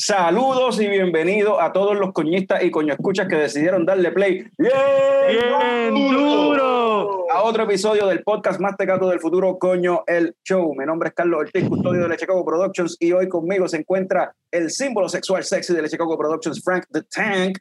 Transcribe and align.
Saludos 0.00 0.80
y 0.80 0.86
bienvenidos 0.86 1.56
a 1.60 1.72
todos 1.72 1.98
los 1.98 2.12
coñistas 2.12 2.62
y 2.62 2.70
coñoescuchas 2.70 3.26
que 3.26 3.34
decidieron 3.34 3.84
darle 3.84 4.12
play 4.12 4.46
bien, 4.56 4.70
Bien 5.26 5.92
duro. 5.92 7.26
a 7.32 7.42
otro 7.42 7.64
episodio 7.64 8.06
del 8.06 8.22
podcast 8.22 8.60
más 8.60 8.76
tecato 8.76 9.08
del 9.08 9.18
futuro, 9.18 9.58
Coño 9.58 10.04
el 10.06 10.36
Show. 10.44 10.72
Mi 10.76 10.86
nombre 10.86 11.08
es 11.08 11.16
Carlos 11.16 11.40
Ortiz, 11.40 11.68
custodio 11.68 12.02
de 12.02 12.10
Leche 12.10 12.28
Coco 12.28 12.44
Productions 12.44 12.96
y 13.00 13.10
hoy 13.10 13.28
conmigo 13.28 13.66
se 13.66 13.78
encuentra 13.78 14.32
el 14.52 14.70
símbolo 14.70 15.08
sexual 15.08 15.42
sexy 15.42 15.74
de 15.74 15.82
Leche 15.82 15.98
Coco 15.98 16.16
Productions, 16.16 16.62
Frank 16.62 16.84
the 16.92 17.02
Tank. 17.02 17.58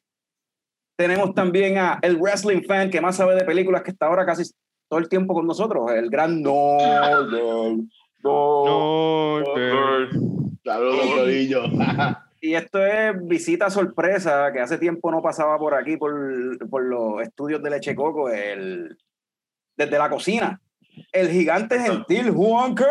Tenemos 0.96 1.34
también 1.34 1.80
a 1.80 1.98
el 2.04 2.18
wrestling 2.18 2.62
fan 2.68 2.92
que 2.92 3.02
más 3.02 3.16
sabe 3.16 3.34
de 3.34 3.46
películas 3.46 3.82
que 3.82 3.90
está 3.90 4.06
ahora 4.06 4.28
casi 4.28 4.44
todo 4.88 5.00
el 5.00 5.10
tiempo 5.10 5.34
con 5.34 5.48
nosotros, 5.48 5.90
el 5.92 6.12
gran 6.12 6.44
Northern. 6.44 7.90
No, 8.24 9.44
Saludos, 10.64 11.06
Corillo. 11.16 11.64
Y 12.42 12.54
esto 12.56 12.86
es 12.86 13.16
visita 13.28 13.70
sorpresa, 13.70 14.52
que 14.54 14.60
hace 14.60 14.78
tiempo 14.78 15.12
no 15.12 15.22
pasaba 15.22 15.58
por 15.58 15.74
aquí, 15.74 15.98
por, 15.98 16.14
por 16.70 16.84
los 16.84 17.22
estudios 17.22 17.62
de 17.64 17.70
Leche 17.70 17.96
Coco, 17.96 18.30
el, 18.30 18.98
desde 19.76 19.98
la 19.98 20.10
cocina. 20.10 20.62
El 21.12 21.30
gigante 21.30 21.80
gentil 21.80 22.32
Juan 22.32 22.76
K. 22.76 22.86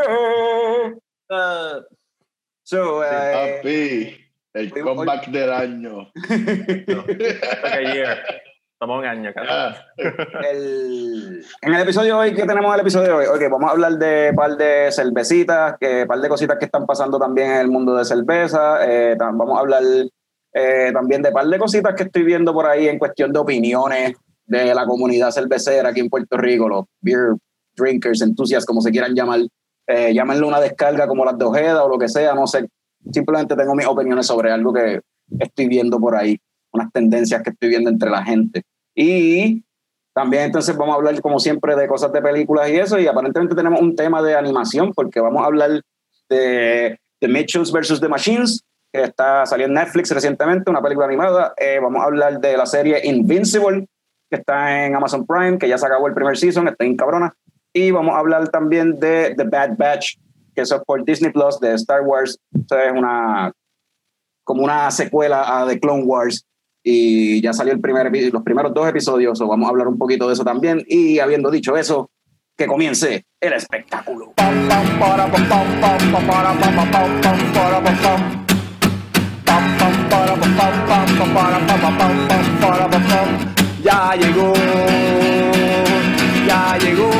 So, 2.62 3.04
eh, 3.04 3.56
Papi, 3.58 4.16
el 4.54 4.72
Hoy- 4.72 4.80
comeback 4.82 5.26
del 5.28 5.52
año. 5.52 6.10
Toma 8.78 8.98
un 8.98 9.06
año, 9.06 9.32
cara. 9.34 9.48
Ah, 9.70 9.76
el- 10.52 11.42
en 11.62 11.74
el 11.74 11.80
episodio 11.82 12.14
de 12.14 12.20
hoy, 12.28 12.34
¿qué 12.34 12.42
tenemos 12.44 12.66
en 12.66 12.74
el 12.74 12.80
episodio 12.80 13.08
de 13.08 13.14
hoy? 13.14 13.24
Ok, 13.26 13.50
vamos 13.50 13.70
a 13.70 13.72
hablar 13.72 13.92
de 13.94 14.28
un 14.30 14.36
par 14.36 14.54
de 14.56 14.92
cervecitas, 14.92 15.76
que 15.80 16.04
par 16.06 16.20
de 16.20 16.28
cositas 16.28 16.58
que 16.58 16.66
están 16.66 16.84
pasando 16.84 17.18
también 17.18 17.52
en 17.52 17.56
el 17.62 17.68
mundo 17.68 17.96
de 17.96 18.04
cerveza. 18.04 18.78
eh, 18.86 19.16
vamos 19.18 19.56
a 19.56 19.60
hablar 19.60 19.82
eh, 20.52 20.90
también 20.92 21.22
de 21.22 21.32
par 21.32 21.46
de 21.46 21.58
cositas 21.58 21.94
que 21.94 22.02
estoy 22.04 22.22
viendo 22.24 22.52
por 22.52 22.66
ahí 22.66 22.86
en 22.88 22.98
cuestión 22.98 23.32
de 23.32 23.38
opiniones 23.38 24.14
de 24.46 24.74
la 24.74 24.84
comunidad 24.86 25.30
cervecera 25.30 25.88
aquí 25.88 26.00
en 26.00 26.08
Puerto 26.10 26.36
Rico, 26.36 26.68
los 26.68 26.84
beer 27.00 27.32
drinkers, 27.76 28.20
enthusiasts, 28.22 28.66
como 28.66 28.80
se 28.82 28.90
quieran 28.90 29.14
llamar. 29.14 29.40
Eh, 29.86 30.12
llámenlo 30.14 30.48
una 30.48 30.60
descarga 30.60 31.06
como 31.06 31.24
las 31.24 31.38
de 31.38 31.44
Ojeda 31.46 31.82
o 31.84 31.88
lo 31.88 31.98
que 31.98 32.08
sea, 32.08 32.34
no 32.34 32.46
sé. 32.46 32.66
Simplemente 33.10 33.54
tengo 33.56 33.74
mis 33.74 33.86
opiniones 33.86 34.26
sobre 34.26 34.50
algo 34.50 34.72
que 34.72 35.00
estoy 35.38 35.66
viendo 35.68 35.98
por 36.00 36.14
ahí, 36.16 36.38
unas 36.76 36.92
tendencias 36.92 37.42
que 37.42 37.50
estoy 37.50 37.70
viendo 37.70 37.90
entre 37.90 38.10
la 38.10 38.22
gente. 38.24 38.62
Y 38.94 39.64
también 40.14 40.44
entonces 40.44 40.74
vamos 40.76 40.94
a 40.94 40.96
hablar, 40.96 41.20
como 41.20 41.38
siempre, 41.38 41.76
de 41.76 41.86
cosas 41.86 42.10
de 42.10 42.22
películas 42.22 42.70
y 42.70 42.76
eso, 42.76 42.98
y 42.98 43.06
aparentemente 43.06 43.54
tenemos 43.54 43.82
un 43.82 43.94
tema 43.94 44.22
de 44.22 44.34
animación, 44.34 44.92
porque 44.94 45.20
vamos 45.20 45.42
a 45.42 45.46
hablar 45.46 45.82
de 46.30 46.98
The 47.20 47.28
Mitchells 47.28 47.70
vs. 47.70 48.00
The 48.00 48.08
Machines, 48.08 48.64
que 48.90 49.02
está 49.02 49.44
salió 49.44 49.66
en 49.66 49.74
Netflix 49.74 50.10
recientemente, 50.10 50.70
una 50.70 50.80
película 50.80 51.06
animada. 51.06 51.52
Eh, 51.58 51.78
vamos 51.82 52.00
a 52.00 52.06
hablar 52.06 52.40
de 52.40 52.56
la 52.56 52.64
serie 52.64 53.00
Invincible, 53.04 53.86
que 54.30 54.36
está 54.36 54.86
en 54.86 54.96
Amazon 54.96 55.26
Prime, 55.26 55.58
que 55.58 55.68
ya 55.68 55.76
se 55.76 55.84
acabó 55.84 56.06
el 56.06 56.14
primer 56.14 56.38
season, 56.38 56.68
está 56.68 56.84
en 56.86 56.96
cabrona. 56.96 57.34
Y 57.74 57.90
vamos 57.90 58.14
a 58.14 58.18
hablar 58.18 58.48
también 58.48 58.98
de 58.98 59.34
The 59.36 59.44
Bad 59.44 59.76
Batch, 59.76 60.16
que 60.54 60.62
es 60.62 60.74
por 60.86 61.04
Disney 61.04 61.30
Plus, 61.30 61.60
de 61.60 61.74
Star 61.74 62.00
Wars. 62.00 62.38
Eso 62.54 62.78
es 62.78 62.92
una, 62.92 63.52
como 64.44 64.64
una 64.64 64.90
secuela 64.90 65.60
a 65.60 65.68
The 65.68 65.78
Clone 65.78 66.04
Wars 66.04 66.46
y 66.88 67.40
ya 67.42 67.52
salió 67.52 67.72
el 67.72 67.80
primer 67.80 68.12
los 68.32 68.44
primeros 68.44 68.72
dos 68.72 68.88
episodios, 68.88 69.40
o 69.40 69.48
vamos 69.48 69.66
a 69.66 69.70
hablar 69.70 69.88
un 69.88 69.98
poquito 69.98 70.28
de 70.28 70.34
eso 70.34 70.44
también. 70.44 70.84
Y 70.86 71.18
habiendo 71.18 71.50
dicho 71.50 71.76
eso, 71.76 72.12
que 72.56 72.68
comience 72.68 73.24
el 73.40 73.54
espectáculo. 73.54 74.32
Ya 83.82 84.14
llegó, 84.14 84.52
ya 86.46 86.78
llegó 86.78 87.10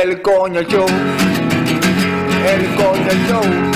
el 0.00 0.22
coño 0.22 0.62
show, 0.62 0.86
el 2.46 2.66
coño 2.76 3.12
show. 3.28 3.75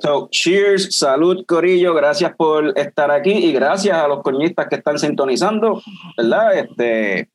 So, 0.00 0.28
cheers, 0.30 0.96
salud, 0.96 1.44
Corillo, 1.46 1.92
gracias 1.94 2.34
por 2.36 2.72
estar 2.78 3.10
aquí 3.10 3.32
y 3.32 3.52
gracias 3.52 3.96
a 3.96 4.06
los 4.08 4.22
coñistas 4.22 4.68
que 4.68 4.76
están 4.76 4.98
sintonizando, 4.98 5.82
¿verdad? 6.16 6.56
Este, 6.56 7.28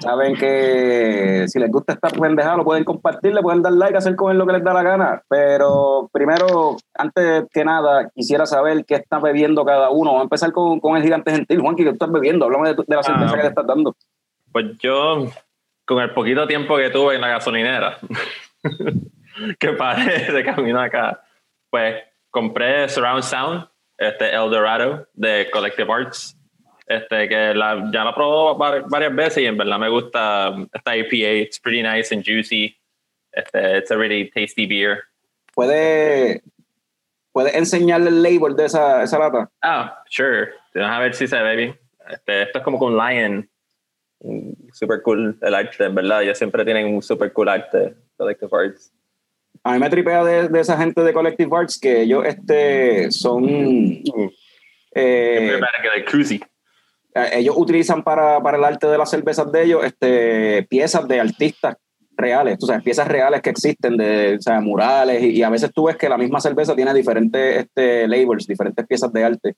saben 0.00 0.34
que 0.36 1.44
si 1.48 1.58
les 1.58 1.70
gusta 1.70 1.92
esta 1.92 2.08
pendejada 2.08 2.56
lo 2.56 2.64
pueden 2.64 2.84
compartir, 2.84 3.34
le 3.34 3.42
pueden 3.42 3.62
dar 3.62 3.72
like, 3.74 3.96
hacer 3.96 4.16
con 4.16 4.30
él 4.32 4.38
lo 4.38 4.46
que 4.46 4.54
les 4.54 4.64
da 4.64 4.72
la 4.72 4.82
gana, 4.82 5.22
pero 5.28 6.08
primero, 6.12 6.76
antes 6.94 7.44
que 7.52 7.64
nada, 7.64 8.08
quisiera 8.14 8.46
saber 8.46 8.84
qué 8.86 8.94
está 8.94 9.18
bebiendo 9.18 9.64
cada 9.64 9.90
uno. 9.90 10.10
Vamos 10.12 10.22
a 10.22 10.24
empezar 10.24 10.52
con, 10.52 10.80
con 10.80 10.96
el 10.96 11.02
gigante 11.02 11.30
gentil. 11.30 11.60
Juanqui, 11.60 11.82
¿qué 11.84 11.90
tú 11.90 11.94
estás 11.94 12.12
bebiendo? 12.12 12.46
Háblame 12.46 12.70
de, 12.70 12.84
de 12.86 12.96
la 12.96 13.02
cerveza 13.02 13.32
Ah. 13.32 13.36
que 13.36 13.42
te 13.42 13.48
estás 13.48 13.66
dando. 13.66 13.94
Pues 14.50 14.64
yo, 14.78 15.26
con 15.84 15.98
el 16.02 16.10
poquito 16.14 16.46
tiempo 16.46 16.76
que 16.78 16.88
tuve 16.90 17.16
en 17.16 17.20
la 17.20 17.28
gasolinera, 17.28 17.98
que 19.58 19.68
paré 19.72 20.32
de 20.32 20.42
camino 20.44 20.80
acá, 20.80 21.22
pues 21.70 22.02
compré 22.30 22.88
Surround 22.88 23.22
Sound, 23.22 23.68
este 23.96 24.32
Eldorado 24.34 25.08
de 25.14 25.48
Collective 25.50 25.92
Arts, 25.92 26.36
este 26.86 27.28
que 27.28 27.54
la, 27.54 27.90
ya 27.92 28.04
la 28.04 28.14
probó 28.14 28.56
var- 28.56 28.84
varias 28.88 29.14
veces 29.14 29.38
y 29.42 29.46
en 29.46 29.56
verdad 29.56 29.78
me 29.78 29.88
gusta 29.88 30.54
esta 30.72 30.96
IPA, 30.96 31.32
it's 31.42 31.60
pretty 31.60 31.82
nice 31.82 32.14
and 32.14 32.24
juicy, 32.24 32.76
este, 33.32 33.78
it's 33.78 33.90
a 33.90 33.96
really 33.96 34.30
tasty 34.30 34.66
beer. 34.66 35.02
¿Puede, 35.54 36.42
puede 37.32 37.56
enseñarle 37.58 38.10
el 38.10 38.22
label 38.22 38.54
de 38.56 38.66
esa, 38.66 39.02
esa 39.02 39.18
lata? 39.18 39.50
Ah, 39.62 40.02
sure, 40.08 40.50
vamos 40.74 40.90
a 40.96 40.98
ver 41.00 41.14
si 41.14 41.26
se 41.26 41.38
ve 41.42 41.56
bien. 41.56 41.78
Este, 42.08 42.42
esto 42.42 42.58
es 42.58 42.64
como 42.64 42.78
con 42.78 42.96
Lion, 42.96 43.48
Mm, 44.20 44.72
super 44.72 45.00
cool 45.02 45.38
el 45.40 45.54
arte, 45.54 45.84
en 45.84 45.94
verdad, 45.94 46.24
ellos 46.24 46.36
siempre 46.36 46.64
tienen 46.64 46.92
un 46.92 47.00
super 47.00 47.32
cool 47.32 47.48
arte, 47.48 47.94
Collective 48.16 48.50
Arts. 48.52 48.92
A 49.64 49.72
mí 49.72 49.78
me 49.78 49.90
tripea 49.90 50.24
de, 50.24 50.48
de 50.48 50.60
esa 50.60 50.76
gente 50.78 51.02
de 51.02 51.12
Collective 51.12 51.56
Arts 51.56 51.78
que 51.78 52.02
ellos 52.02 52.24
este, 52.26 53.10
son. 53.10 53.44
eh, 54.94 55.50
eh, 57.14 57.30
ellos 57.34 57.54
utilizan 57.58 58.02
para, 58.02 58.40
para 58.42 58.56
el 58.58 58.64
arte 58.64 58.86
de 58.86 58.98
las 58.98 59.10
cervezas 59.10 59.50
de 59.52 59.62
ellos 59.64 59.84
este, 59.84 60.62
piezas 60.68 61.06
de 61.08 61.20
artistas 61.20 61.76
reales, 62.16 62.58
tú 62.58 62.66
sabes, 62.66 62.82
piezas 62.82 63.06
reales 63.06 63.40
que 63.42 63.50
existen, 63.50 63.96
de 63.96 64.36
o 64.38 64.42
sea, 64.42 64.60
murales, 64.60 65.22
y, 65.22 65.30
y 65.36 65.42
a 65.42 65.50
veces 65.50 65.70
tú 65.72 65.84
ves 65.86 65.96
que 65.96 66.08
la 66.08 66.18
misma 66.18 66.40
cerveza 66.40 66.74
tiene 66.74 66.92
diferentes 66.92 67.58
este, 67.64 68.08
labels, 68.08 68.46
diferentes 68.46 68.84
piezas 68.86 69.12
de 69.12 69.24
arte. 69.24 69.54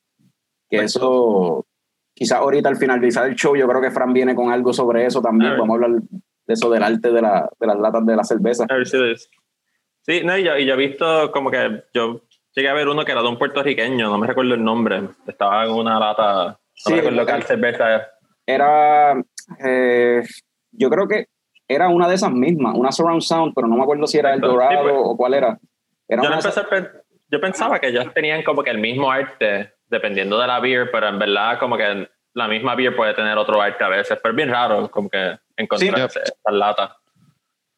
Que 0.68 0.76
eso, 0.84 1.66
quizás 2.14 2.38
ahorita 2.38 2.68
al 2.68 2.76
finalizar 2.76 3.26
el 3.26 3.34
show, 3.34 3.56
yo 3.56 3.66
creo 3.66 3.80
que 3.80 3.90
Fran 3.90 4.12
viene 4.12 4.34
con 4.34 4.52
algo 4.52 4.72
sobre 4.72 5.06
eso 5.06 5.20
también. 5.22 5.52
Vamos 5.58 5.70
a 5.70 5.84
hablar 5.84 6.00
de 6.02 6.54
eso 6.54 6.68
del 6.70 6.82
arte 6.82 7.10
de, 7.10 7.22
la, 7.22 7.48
de 7.58 7.66
las 7.66 7.78
latas 7.78 8.04
de 8.06 8.16
la 8.16 8.24
cerveza. 8.24 8.66
A 8.68 8.74
ver 8.76 8.86
si 8.86 8.96
es- 9.10 9.30
Sí, 10.10 10.22
no, 10.24 10.36
y 10.36 10.42
yo, 10.42 10.56
y 10.58 10.66
yo 10.66 10.74
he 10.74 10.76
visto 10.76 11.30
como 11.30 11.52
que 11.52 11.84
yo 11.94 12.22
llegué 12.52 12.68
a 12.68 12.74
ver 12.74 12.88
uno 12.88 13.04
que 13.04 13.12
era 13.12 13.22
de 13.22 13.28
un 13.28 13.38
puertorriqueño, 13.38 14.08
no 14.08 14.18
me 14.18 14.26
recuerdo 14.26 14.54
el 14.54 14.64
nombre, 14.64 15.02
estaba 15.28 15.64
en 15.64 15.70
una 15.70 16.00
lata, 16.00 16.44
no 16.46 16.58
Sí, 16.74 16.90
me 16.94 16.96
recuerdo 16.96 17.26
qué 17.26 17.32
el- 17.32 17.42
cerveza. 17.44 18.08
era, 18.44 19.22
eh, 19.64 20.24
yo 20.72 20.90
creo 20.90 21.06
que 21.06 21.26
era 21.68 21.88
una 21.90 22.08
de 22.08 22.16
esas 22.16 22.32
mismas, 22.32 22.74
una 22.74 22.90
surround 22.90 23.22
sound, 23.22 23.52
pero 23.54 23.68
no 23.68 23.76
me 23.76 23.84
acuerdo 23.84 24.04
si 24.08 24.18
era 24.18 24.34
el 24.34 24.40
Sí, 24.40 24.46
Dorado 24.48 24.82
pues. 24.82 24.94
o 24.96 25.16
cuál 25.16 25.34
era. 25.34 25.58
Era 26.08 26.22
Yo, 26.24 26.28
no 26.28 26.34
empecé 26.34 26.60
yo 27.30 27.40
pensaba 27.40 27.78
que 27.78 27.86
ellos 27.86 28.12
tenían 28.12 28.42
como 28.42 28.64
que 28.64 28.70
el 28.70 28.78
mismo 28.78 29.12
arte 29.12 29.74
dependiendo 29.86 30.40
de 30.40 30.48
la 30.48 30.58
beer, 30.58 30.90
pero 30.90 31.06
en 31.06 31.20
verdad 31.20 31.56
como 31.60 31.76
que 31.76 32.08
la 32.34 32.48
misma 32.48 32.74
beer 32.74 32.96
puede 32.96 33.14
tener 33.14 33.38
otro 33.38 33.62
arte 33.62 33.84
a 33.84 33.88
veces, 33.88 34.18
pero 34.20 34.32
es 34.32 34.36
bien 34.36 34.50
raro 34.50 34.90
como 34.90 35.08
que 35.08 35.38
encontrar 35.56 36.10
Sí. 36.10 36.18
esas 36.18 36.34
latas. 36.52 36.96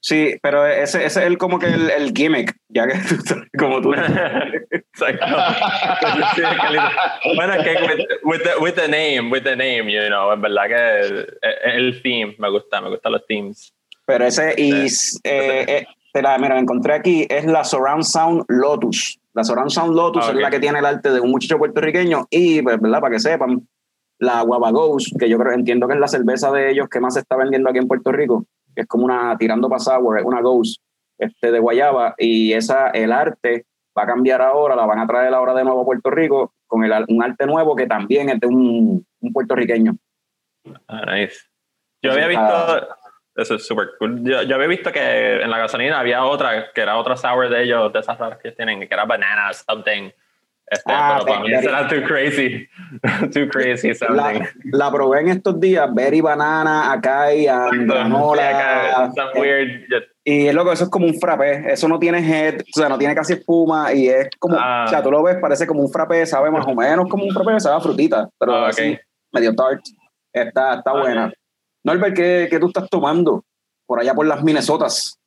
Sí, 0.04 0.34
pero 0.42 0.66
ese, 0.66 1.04
ese 1.04 1.20
es 1.20 1.26
el, 1.28 1.38
como 1.38 1.60
que 1.60 1.66
el, 1.66 1.88
el 1.88 2.12
gimmick, 2.12 2.56
ya 2.68 2.88
que 2.88 2.94
como 3.58 3.80
tú. 3.80 3.92
Que 3.92 4.02
li- 6.72 7.36
bueno, 7.36 7.52
es 7.54 7.62
que 7.64 7.72
with, 7.84 8.00
with 8.24 8.40
the, 8.42 8.50
with 8.60 8.74
the 8.74 8.88
name, 8.88 9.30
with 9.30 9.42
the 9.44 9.54
name, 9.56 9.90
you 9.90 10.06
know, 10.08 10.32
en 10.32 10.40
verdad 10.40 10.66
que 10.66 11.00
el, 11.00 11.38
el 11.76 12.02
theme 12.02 12.34
me 12.38 12.50
gusta, 12.50 12.80
me 12.80 12.88
gustan 12.90 13.12
los 13.12 13.24
themes. 13.26 13.72
Pero 14.06 14.24
ese, 14.24 14.54
y 14.58 14.72
eh, 15.24 15.64
eh, 15.68 15.86
te 16.12 16.22
la, 16.22 16.36
mira, 16.38 16.54
la 16.54 16.60
encontré 16.60 16.94
aquí, 16.94 17.26
es 17.30 17.44
la 17.46 17.62
Surround 17.64 18.02
Sound 18.02 18.44
Lotus. 18.48 19.18
La 19.34 19.44
Surround 19.44 19.70
Sound 19.70 19.94
Lotus 19.94 20.24
Ah, 20.24 20.30
ok. 20.30 20.34
es 20.34 20.40
la 20.42 20.50
que 20.50 20.60
tiene 20.60 20.78
el 20.80 20.84
arte 20.86 21.10
de 21.12 21.20
un 21.20 21.30
muchacho 21.30 21.58
puertorriqueño 21.58 22.26
y, 22.28 22.60
pues, 22.62 22.80
¿verdad? 22.80 23.00
Para 23.00 23.14
que 23.14 23.20
sepan, 23.20 23.66
la 24.18 24.42
Guava 24.42 24.70
Ghost, 24.72 25.16
que 25.18 25.28
yo 25.28 25.38
creo, 25.38 25.52
entiendo 25.52 25.86
que 25.88 25.94
es 25.94 26.00
la 26.00 26.08
cerveza 26.08 26.50
de 26.52 26.70
ellos 26.70 26.88
que 26.88 27.00
más 27.00 27.14
se 27.14 27.20
está 27.20 27.36
vendiendo 27.36 27.70
aquí 27.70 27.78
en 27.78 27.88
Puerto 27.88 28.12
Rico, 28.12 28.44
que 28.74 28.82
es 28.82 28.86
como 28.86 29.04
una, 29.04 29.36
tirando 29.38 29.68
para 29.68 29.80
sour, 29.80 30.18
es 30.18 30.24
una 30.24 30.40
Ghost 30.40 30.80
este, 31.18 31.50
de 31.50 31.58
guayaba 31.58 32.14
y 32.18 32.52
esa, 32.52 32.88
el 32.90 33.12
arte 33.12 33.66
va 33.96 34.04
a 34.04 34.06
cambiar 34.06 34.42
ahora, 34.42 34.74
la 34.74 34.86
van 34.86 34.98
a 34.98 35.06
traer 35.06 35.32
ahora 35.34 35.54
de 35.54 35.64
nuevo 35.64 35.82
a 35.82 35.84
Puerto 35.84 36.10
Rico 36.10 36.54
con 36.66 36.84
el, 36.84 36.92
un 37.08 37.22
arte 37.22 37.46
nuevo 37.46 37.76
que 37.76 37.86
también 37.86 38.30
es 38.30 38.40
de 38.40 38.46
un, 38.46 39.06
un 39.20 39.32
puertorriqueño. 39.32 39.96
Ah, 40.88 41.04
nice. 41.14 41.40
Yo 42.02 42.12
había 42.12 42.26
visto, 42.26 42.88
eso 43.36 43.54
es 43.54 43.66
súper 43.66 43.90
cool. 43.98 44.22
Yo, 44.24 44.42
yo 44.42 44.54
había 44.56 44.66
visto 44.66 44.90
que 44.90 45.42
en 45.42 45.50
la 45.50 45.58
gasolina 45.58 46.00
había 46.00 46.24
otra, 46.24 46.72
que 46.72 46.80
era 46.80 46.96
otra 46.96 47.16
sour 47.16 47.48
de 47.48 47.62
ellos, 47.62 47.92
de 47.92 48.00
esas 48.00 48.18
raras 48.18 48.38
que 48.38 48.48
ellos 48.48 48.56
tienen, 48.56 48.80
que 48.80 48.92
era 48.92 49.04
banana 49.04 49.52
something. 49.52 50.10
Este, 50.72 50.90
Ah, 50.90 51.20
pero 51.24 51.26
para 51.26 51.40
mí 51.44 51.52
era 51.52 51.86
too 51.86 52.02
crazy. 52.06 52.66
too 53.34 53.46
crazy 53.50 53.94
sounding. 53.94 54.16
La, 54.16 54.48
la 54.86 54.90
probé 54.90 55.20
en 55.20 55.28
estos 55.28 55.60
días, 55.60 55.86
Berry 55.92 56.22
Banana, 56.22 56.90
Acai, 56.92 57.44
granola. 57.44 59.12
Some 59.14 59.40
weird. 59.40 59.82
Y 60.24 60.46
es 60.46 60.54
loco, 60.54 60.72
eso 60.72 60.84
es 60.84 60.90
como 60.90 61.06
un 61.06 61.18
frappé. 61.20 61.72
Eso 61.72 61.88
no 61.88 61.98
tiene 61.98 62.18
head, 62.20 62.60
o 62.60 62.64
sea, 62.78 62.88
no 62.88 62.96
tiene 62.96 63.14
casi 63.14 63.34
espuma 63.34 63.92
y 63.92 64.08
es 64.08 64.28
como, 64.38 64.56
Ah. 64.58 64.84
o 64.86 64.88
sea, 64.88 65.02
tú 65.02 65.10
lo 65.10 65.22
ves, 65.22 65.36
parece 65.40 65.66
como 65.66 65.80
un 65.82 65.90
frappé, 65.90 66.24
sabe 66.26 66.50
más 66.50 66.66
o 66.66 66.74
menos 66.74 67.06
como 67.08 67.24
un 67.24 67.30
frappé, 67.32 67.58
sabe 67.60 67.76
a 67.76 67.80
frutita, 67.80 68.28
pero 68.38 68.54
Ah, 68.54 68.62
ok. 68.64 68.68
así, 68.70 68.98
medio 69.32 69.54
tart. 69.54 69.80
Está, 70.32 70.76
está 70.76 70.90
Ah, 70.92 71.00
buena. 71.00 71.32
Norbert, 71.84 72.14
¿qué, 72.16 72.46
¿qué 72.50 72.58
tú 72.58 72.68
estás 72.68 72.88
tomando 72.88 73.44
por 73.86 74.00
allá 74.00 74.14
por 74.14 74.24
las 74.26 74.42
Minnesotas? 74.42 75.18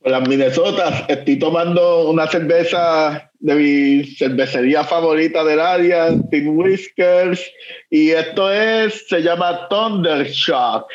Por 0.00 0.10
las 0.10 0.26
Minnesotas, 0.28 1.04
estoy 1.08 1.38
tomando 1.38 2.08
una 2.10 2.26
cerveza 2.26 3.30
de 3.42 3.54
mi 3.56 4.04
cervecería 4.04 4.84
favorita 4.84 5.42
del 5.44 5.60
área, 5.60 6.10
Tim 6.30 6.56
Whiskers, 6.56 7.44
y 7.90 8.10
esto 8.10 8.50
es, 8.50 9.06
se 9.08 9.20
llama 9.20 9.68
Thundershock. 9.68 10.86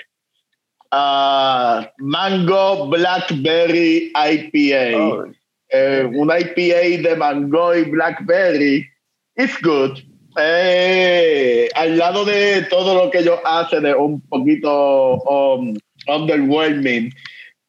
Ah, 0.91 1.91
Mango 1.97 2.87
Blackberry 2.87 4.11
IPA. 4.15 4.97
Oh, 4.97 5.25
Eh, 5.69 6.09
un 6.13 6.31
IPA 6.31 7.09
de 7.09 7.15
mango 7.17 7.75
y 7.75 7.83
blackberry. 7.83 8.87
It's 9.35 9.61
good. 9.61 9.99
Eh, 10.39 11.67
al 11.75 11.97
lado 11.97 12.23
de 12.23 12.61
todo 12.69 12.95
lo 12.95 13.11
que 13.11 13.19
ellos 13.19 13.39
hacen 13.43 13.85
es 13.85 13.95
un 13.95 14.21
poquito 14.29 15.15
um, 15.23 15.75
underwhelming, 16.07 17.11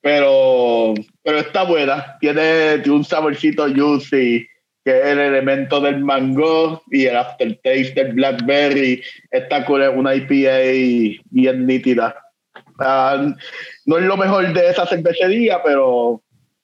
pero, 0.00 0.94
pero 1.24 1.38
está 1.38 1.64
buena. 1.64 2.16
Tiene, 2.20 2.78
tiene 2.78 2.98
un 2.98 3.04
saborcito 3.04 3.66
juicy, 3.74 4.46
que 4.88 4.98
es 5.00 5.04
el 5.06 5.18
elemento 5.18 5.82
del 5.82 6.02
mango 6.02 6.82
y 6.90 7.04
el 7.04 7.16
aftertaste 7.18 7.92
del 7.94 8.14
blackberry. 8.14 9.02
Está 9.30 9.66
con 9.66 9.82
una 9.82 10.14
IPA 10.14 11.20
bien 11.30 11.66
nítida. 11.66 12.16
Ah, 12.80 13.34
no 13.84 13.98
es 13.98 14.04
lo 14.04 14.16
mejor 14.16 14.50
de 14.54 14.70
esa 14.70 14.86
cervecería, 14.86 15.62
pero 15.62 16.22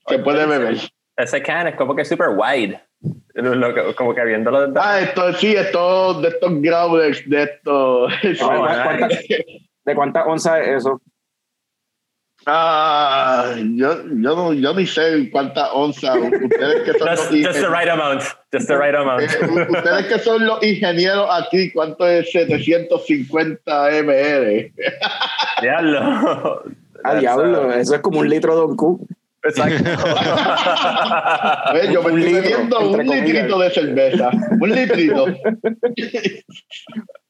se 0.08 0.18
puede 0.20 0.46
beber. 0.46 0.76
Ese 1.18 1.42
can 1.42 1.66
es 1.66 1.74
como 1.74 1.94
que 1.94 2.02
super 2.06 2.28
wide. 2.34 2.80
Lo 3.34 3.74
que- 3.74 3.94
como 3.94 4.14
que 4.14 4.24
viéndolo 4.24 4.68
desde- 4.68 4.80
Ah, 4.82 5.00
esto 5.00 5.32
sí, 5.34 5.54
esto 5.54 6.20
de 6.22 6.28
estos 6.28 6.62
growlers, 6.62 7.28
de 7.28 7.42
estos. 7.42 8.12
¿De 8.22 8.36
cuántas- 8.38 9.24
¿De 9.84 9.94
cuántas 9.94 10.26
onzas 10.26 10.60
es 10.62 10.68
eso? 10.78 10.98
Ah, 12.46 13.54
yo, 13.56 14.02
yo, 14.06 14.36
no, 14.36 14.52
yo 14.52 14.74
ni 14.74 14.86
sé 14.86 15.30
cuántas 15.30 15.68
onzas. 15.72 16.16
Ustedes 16.16 16.82
que 16.82 16.98
son 16.98 17.08
Just, 17.08 17.30
the 17.60 17.68
right 17.68 17.88
amount. 17.88 18.22
Just 18.52 18.68
the 18.68 18.76
right 18.76 18.94
amount. 18.94 19.22
eh, 19.22 19.66
ustedes 19.70 20.06
que 20.06 20.18
son 20.18 20.46
los 20.46 20.62
ingenieros 20.62 21.28
aquí, 21.30 21.70
¿cuánto 21.72 22.06
es 22.06 22.30
750 22.32 23.90
ml? 24.02 24.72
Diablo. 25.62 26.62
Ah, 27.04 27.14
diablo, 27.16 27.68
uh, 27.68 27.72
eso 27.72 27.94
es 27.94 28.00
como 28.00 28.20
un 28.20 28.28
litro 28.28 28.54
de 28.54 28.60
Don 28.60 28.76
Q. 28.76 29.06
Exacto. 29.42 29.84
Eh, 31.74 31.88
Yo 31.92 32.02
me 32.02 32.12
Un 32.12 32.18
estoy 32.20 32.32
litro, 32.34 32.42
bebiendo 32.42 32.78
un 32.80 32.92
comillas. 32.96 33.24
litrito 33.28 33.58
de 33.58 33.70
cerveza. 33.70 34.30
Un 34.60 34.70
litrito. 34.70 35.26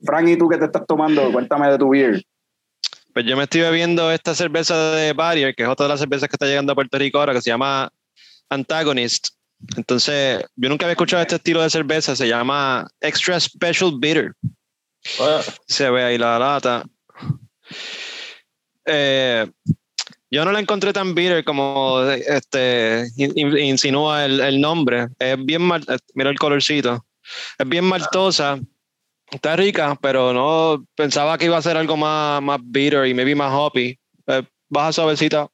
Frank, 0.05 0.29
¿y 0.29 0.37
tú 0.37 0.49
qué 0.49 0.59
te 0.59 0.67
estás 0.67 0.87
tomando? 0.87 1.33
Cuéntame 1.33 1.71
de 1.71 1.79
tu 1.79 1.89
beer. 1.91 2.23
Pues 3.15 3.25
yo 3.27 3.37
me 3.37 3.45
estoy 3.45 3.61
bebiendo 3.63 4.11
esta 4.11 4.35
cerveza 4.35 4.91
de 4.93 5.13
Barrier, 5.13 5.55
que 5.55 5.63
es 5.63 5.69
otra 5.69 5.87
de 5.87 5.91
las 5.91 6.01
cervezas 6.01 6.29
que 6.29 6.35
está 6.35 6.47
llegando 6.47 6.73
a 6.73 6.75
Puerto 6.75 6.99
Rico 6.99 7.19
ahora, 7.19 7.33
que 7.33 7.41
se 7.41 7.51
llama 7.51 7.91
Antagonist. 8.51 9.29
Entonces, 9.77 10.45
yo 10.57 10.69
nunca 10.69 10.85
había 10.85 10.93
escuchado 10.95 11.23
este 11.23 11.37
estilo 11.37 11.63
de 11.63 11.71
cerveza, 11.71 12.17
se 12.17 12.27
llama 12.29 12.87
Extra 13.01 13.39
Special 13.41 13.93
Bitter. 13.99 14.33
Bueno, 15.19 15.41
Se 15.67 15.89
ve 15.91 16.03
ahí 16.03 16.19
la 16.19 16.39
lata. 16.39 16.85
Eh, 18.85 19.47
yo 20.31 20.45
no 20.45 20.53
la 20.53 20.61
encontré 20.61 20.93
tan 20.93 21.15
bitter 21.15 21.45
como 21.45 22.03
este, 22.11 23.07
in- 23.17 23.33
in- 23.37 23.59
insinúa 23.59 24.25
el, 24.25 24.41
el 24.41 24.61
nombre. 24.61 25.07
Es 25.19 25.37
bien 25.45 25.63
mal, 25.63 25.85
mira 26.15 26.31
el 26.31 26.39
colorcito. 26.39 27.07
Es 27.59 27.69
bien 27.69 27.85
maltosa. 27.85 28.59
Está 29.31 29.57
rica, 29.57 29.97
pero 30.01 30.33
no 30.33 30.85
pensaba 30.97 31.37
que 31.39 31.47
iba 31.47 31.57
a 31.57 31.63
ser 31.63 31.77
algo 31.77 31.97
más, 31.97 32.41
más 32.43 32.61
bitter 32.63 33.07
y 33.07 33.15
maybe 33.15 33.35
más 33.35 33.53
hoppy. 33.53 33.99
Eh, 34.27 34.43
baja 34.69 34.93
suavecita. 34.93 35.49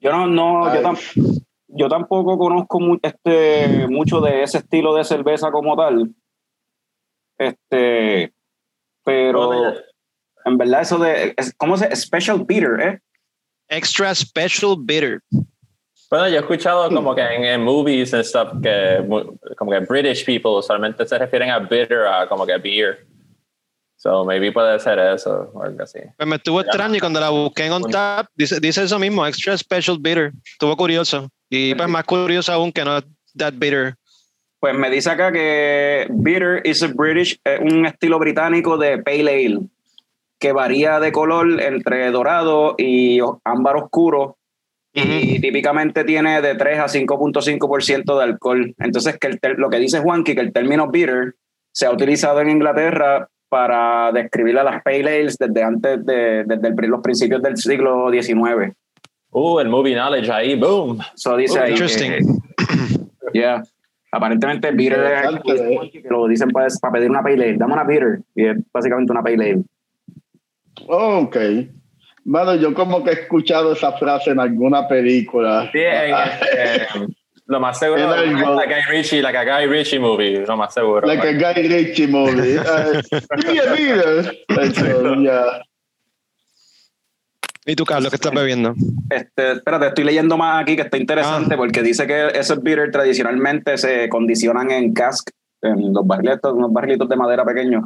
Yo 0.00 0.12
no, 0.12 0.26
no, 0.26 0.64
yo, 0.74 0.78
Ay. 0.80 0.82
tam- 0.84 1.44
yo 1.68 1.88
tampoco 1.88 2.36
conozco 2.36 2.78
mu- 2.80 2.98
este, 3.02 3.86
mucho 3.88 4.20
de 4.20 4.42
ese 4.42 4.58
estilo 4.58 4.94
de 4.94 5.04
cerveza 5.04 5.50
como 5.50 5.76
tal. 5.76 6.14
Este, 7.38 8.32
pero 9.04 9.74
en 10.44 10.58
verdad 10.58 10.82
eso 10.82 10.98
de, 10.98 11.34
¿cómo 11.56 11.76
se? 11.76 11.94
Special 11.96 12.44
bitter, 12.44 12.80
¿eh? 12.80 13.00
Extra 13.68 14.14
Special 14.14 14.76
Bitter. 14.78 15.20
Bueno, 16.14 16.28
yo 16.28 16.36
he 16.36 16.40
escuchado 16.42 16.88
como 16.90 17.12
que 17.12 17.22
en, 17.22 17.42
en 17.42 17.64
movies 17.64 18.14
and 18.14 18.22
stuff 18.22 18.52
que 18.62 19.04
como 19.58 19.72
que 19.72 19.80
British 19.80 20.24
people 20.24 20.52
usualmente 20.52 21.04
se 21.04 21.18
refieren 21.18 21.50
a 21.50 21.58
bitter 21.58 22.06
a 22.06 22.28
como 22.28 22.46
que 22.46 22.56
beer. 22.56 23.04
So 23.96 24.24
maybe 24.24 24.52
puede 24.52 24.78
ser 24.78 25.00
eso 25.00 25.50
o 25.52 25.60
algo 25.60 25.82
así. 25.82 25.98
Pues 26.16 26.28
me 26.28 26.36
estuvo 26.36 26.60
extraño 26.60 26.94
y 26.94 27.00
cuando 27.00 27.18
la 27.18 27.30
busqué 27.30 27.66
en 27.66 27.72
OnTap, 27.72 28.28
dice, 28.36 28.60
dice 28.60 28.84
eso 28.84 28.96
mismo, 29.00 29.26
Extra 29.26 29.58
Special 29.58 29.98
Bitter. 29.98 30.30
Estuvo 30.44 30.76
curioso. 30.76 31.28
Y 31.50 31.74
pues 31.74 31.88
más 31.88 32.04
curioso 32.04 32.52
aún 32.52 32.70
que 32.70 32.84
no 32.84 32.98
es 32.98 33.04
that 33.36 33.54
bitter. 33.56 33.96
Pues 34.60 34.72
me 34.78 34.90
dice 34.90 35.10
acá 35.10 35.32
que 35.32 36.06
bitter 36.10 36.62
is 36.64 36.80
a 36.84 36.92
British, 36.94 37.40
eh, 37.44 37.58
un 37.60 37.86
estilo 37.86 38.20
británico 38.20 38.78
de 38.78 38.98
pale 38.98 39.46
ale 39.46 39.60
que 40.38 40.52
varía 40.52 41.00
de 41.00 41.10
color 41.10 41.60
entre 41.60 42.08
dorado 42.12 42.76
y 42.78 43.18
ámbar 43.42 43.78
oscuro 43.78 44.36
y 44.94 45.40
típicamente 45.40 46.04
tiene 46.04 46.40
de 46.40 46.54
3 46.54 46.78
a 46.78 46.84
5.5% 46.86 48.16
de 48.16 48.22
alcohol. 48.24 48.74
Entonces, 48.78 49.18
que 49.18 49.26
el 49.26 49.38
lo 49.56 49.68
que 49.68 49.78
dice 49.78 49.98
Juanqui, 50.00 50.34
que 50.34 50.40
el 50.40 50.52
término 50.52 50.88
bitter 50.90 51.34
se 51.72 51.86
ha 51.86 51.90
utilizado 51.92 52.40
en 52.40 52.50
Inglaterra 52.50 53.28
para 53.48 54.12
describir 54.12 54.56
a 54.58 54.64
las 54.64 54.82
pale 54.82 55.00
ales 55.00 55.36
desde 55.38 55.62
antes 55.62 56.04
de, 56.06 56.44
desde 56.44 56.68
el 56.68 56.74
los 56.90 57.00
principios 57.00 57.42
del 57.42 57.56
siglo 57.56 58.10
XIX. 58.12 58.72
Uh, 59.30 59.58
el 59.58 59.68
movie 59.68 59.94
knowledge 59.94 60.30
ahí, 60.30 60.54
boom. 60.56 60.98
Eso 61.14 61.36
dice 61.36 61.58
Oh, 61.58 61.62
ahí. 61.62 61.72
interesting. 61.72 62.10
que- 62.12 63.32
yeah. 63.32 63.62
Aparentemente 64.12 64.70
bitter 64.70 65.00
es 65.04 65.40
que 65.92 66.08
lo 66.08 66.28
dicen 66.28 66.50
para, 66.50 66.68
para 66.80 66.92
pedir 66.92 67.10
una 67.10 67.20
pale 67.22 67.34
ale. 67.46 67.56
Dame 67.56 67.72
una 67.74 67.82
bitter. 67.84 68.20
Y 68.36 68.46
es 68.46 68.56
básicamente 68.72 69.10
una 69.10 69.22
pale 69.24 69.34
ale. 69.34 69.62
Ok. 70.86 71.36
Bueno, 72.24 72.54
yo 72.56 72.72
como 72.72 73.04
que 73.04 73.10
he 73.10 73.14
escuchado 73.14 73.72
esa 73.74 73.92
frase 73.92 74.30
en 74.30 74.40
alguna 74.40 74.88
película. 74.88 75.68
Sí, 75.72 75.80
Ah, 75.84 76.38
eh, 76.56 76.86
lo 77.46 77.60
más 77.60 77.78
seguro 77.78 78.00
es 78.14 78.18
algo. 78.20 78.54
la 78.54 78.64
Guy 78.64 78.82
Ritchie, 78.88 79.20
la 79.22 79.32
que 79.32 79.50
Guy 79.50 79.66
Ritchie 79.66 79.98
movie, 79.98 80.44
lo 80.46 80.56
más 80.56 80.72
seguro. 80.72 81.06
Like 81.06 81.28
a 81.28 81.32
Guy 81.52 81.68
Ritchie 81.68 82.06
movie. 82.08 82.58
Mira. 85.16 85.62
¿Y 87.66 87.76
tú, 87.76 87.84
Carlos, 87.84 88.10
qué 88.10 88.16
estás 88.16 88.32
bebiendo? 88.32 88.74
Este, 89.08 89.52
espérate, 89.52 89.86
estoy 89.86 90.04
leyendo 90.04 90.36
más 90.36 90.62
aquí 90.62 90.76
que 90.76 90.82
está 90.82 90.98
interesante 90.98 91.56
porque 91.56 91.82
dice 91.82 92.06
que 92.06 92.26
esos 92.34 92.62
bitter 92.62 92.90
tradicionalmente 92.90 93.78
se 93.78 94.08
condicionan 94.10 94.70
en 94.70 94.92
cask, 94.92 95.30
en 95.62 95.94
los 95.94 96.06
barriletos, 96.06 96.52
unos 96.52 96.70
barrilitos 96.72 97.08
de 97.08 97.16
madera 97.16 97.44
pequeños. 97.44 97.84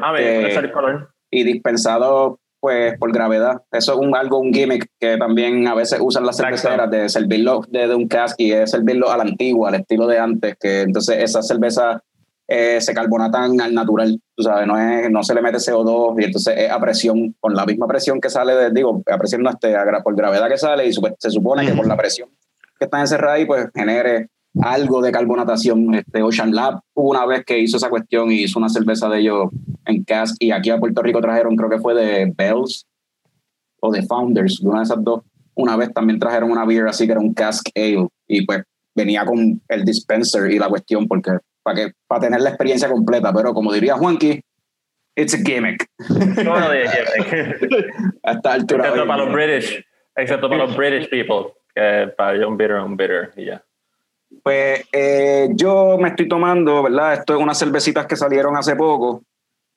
Ah, 0.00 0.12
me 0.12 0.38
este, 0.40 0.54
ser 0.54 0.64
el 0.64 0.72
color. 0.72 1.12
y 1.30 1.44
dispensados 1.44 2.38
pues 2.60 2.98
por 2.98 3.12
gravedad. 3.12 3.62
Eso 3.72 3.94
es 3.94 3.98
un, 3.98 4.14
algo, 4.14 4.38
un 4.38 4.52
gimmick 4.52 4.86
que 4.98 5.16
también 5.16 5.66
a 5.66 5.74
veces 5.74 5.98
usan 6.02 6.26
las 6.26 6.38
Exacto. 6.38 6.58
cerveceras 6.58 6.90
de 6.90 7.08
servirlo 7.08 7.62
de, 7.68 7.88
de 7.88 7.94
un 7.94 8.06
cask 8.06 8.34
y 8.38 8.52
es 8.52 8.70
servirlo 8.70 9.10
a 9.10 9.16
la 9.16 9.22
antigua, 9.22 9.68
al 9.70 9.76
estilo 9.76 10.06
de 10.06 10.18
antes, 10.18 10.56
que 10.60 10.82
entonces 10.82 11.18
esas 11.22 11.46
cervezas 11.46 12.00
eh, 12.46 12.80
se 12.80 12.92
carbonatan 12.92 13.60
al 13.60 13.72
natural, 13.72 14.20
tú 14.36 14.42
sabes, 14.42 14.66
no, 14.66 14.76
es, 14.78 15.08
no 15.10 15.22
se 15.22 15.34
le 15.34 15.40
mete 15.40 15.58
CO2 15.58 16.20
y 16.20 16.24
entonces 16.24 16.54
es 16.58 16.70
a 16.70 16.80
presión, 16.80 17.34
con 17.38 17.54
la 17.54 17.64
misma 17.64 17.86
presión 17.86 18.20
que 18.20 18.28
sale, 18.28 18.54
de, 18.56 18.70
digo, 18.70 19.02
a 19.06 19.18
presión 19.18 19.42
no, 19.42 19.50
este, 19.50 19.76
a 19.76 19.84
por 20.02 20.16
gravedad 20.16 20.48
que 20.48 20.58
sale 20.58 20.84
y 20.86 20.90
supe- 20.92 21.14
se 21.18 21.30
supone 21.30 21.62
que 21.64 21.68
Ujú. 21.72 21.78
por 21.78 21.86
la 21.86 21.96
presión 21.96 22.28
que 22.78 22.86
está 22.86 22.98
encerrada 23.00 23.34
ahí 23.34 23.44
pues 23.44 23.68
genere 23.74 24.28
algo 24.62 25.00
de 25.00 25.12
carbonatación. 25.12 25.94
Este 25.94 26.22
Ocean 26.22 26.54
Lab 26.54 26.80
hubo 26.94 27.10
una 27.10 27.26
vez 27.26 27.44
que 27.44 27.58
hizo 27.58 27.76
esa 27.76 27.90
cuestión 27.90 28.30
y 28.30 28.42
hizo 28.42 28.58
una 28.58 28.68
cerveza 28.68 29.08
de 29.08 29.20
ellos 29.20 29.48
en 29.86 30.04
cask 30.04 30.36
y 30.38 30.50
aquí 30.50 30.70
a 30.70 30.78
Puerto 30.78 31.02
Rico 31.02 31.20
trajeron, 31.20 31.56
creo 31.56 31.70
que 31.70 31.78
fue 31.78 31.94
de 31.94 32.32
Bells 32.36 32.86
o 33.80 33.90
de 33.90 34.02
Founders, 34.02 34.60
de 34.60 34.68
una 34.68 34.78
de 34.78 34.84
esas 34.84 35.02
dos. 35.02 35.22
Una 35.54 35.76
vez 35.76 35.92
también 35.92 36.18
trajeron 36.18 36.50
una 36.50 36.64
beer 36.64 36.88
así 36.88 37.06
que 37.06 37.12
era 37.12 37.20
un 37.20 37.34
cask 37.34 37.66
ale 37.74 38.08
y 38.26 38.44
pues 38.44 38.62
venía 38.94 39.24
con 39.24 39.60
el 39.68 39.84
dispenser 39.84 40.50
y 40.50 40.58
la 40.58 40.68
cuestión 40.68 41.06
porque 41.06 41.32
para 41.62 41.76
que 41.76 41.92
para 42.06 42.22
tener 42.22 42.40
la 42.40 42.50
experiencia 42.50 42.88
completa, 42.88 43.32
pero 43.32 43.52
como 43.52 43.72
diría 43.72 43.94
Juanqui, 43.94 44.40
it's 45.16 45.34
a 45.34 45.38
gimmick. 45.38 45.86
No, 46.44 46.58
no 46.58 46.70
de 46.70 46.88
gimmick. 46.88 47.94
A 48.22 48.32
esta 48.32 48.52
altura. 48.54 48.84
Excepto 48.84 49.02
hoy 49.02 49.08
para 49.08 49.24
los. 49.24 49.34
British. 49.34 49.84
Excepto 50.16 50.48
para 50.48 50.64
los 50.64 50.76
British 50.76 51.08
people. 51.08 51.54
Que 51.74 52.12
para 52.16 52.46
un 52.48 52.56
bitter, 52.56 52.76
un 52.76 52.96
bitter 52.96 53.32
y 53.36 53.46
ya. 53.46 53.64
Pues 54.42 54.84
eh, 54.92 55.48
yo 55.54 55.98
me 55.98 56.10
estoy 56.10 56.28
tomando, 56.28 56.82
¿verdad? 56.82 57.14
Esto 57.14 57.34
es 57.34 57.42
unas 57.42 57.58
cervecitas 57.58 58.06
que 58.06 58.16
salieron 58.16 58.56
hace 58.56 58.76
poco, 58.76 59.22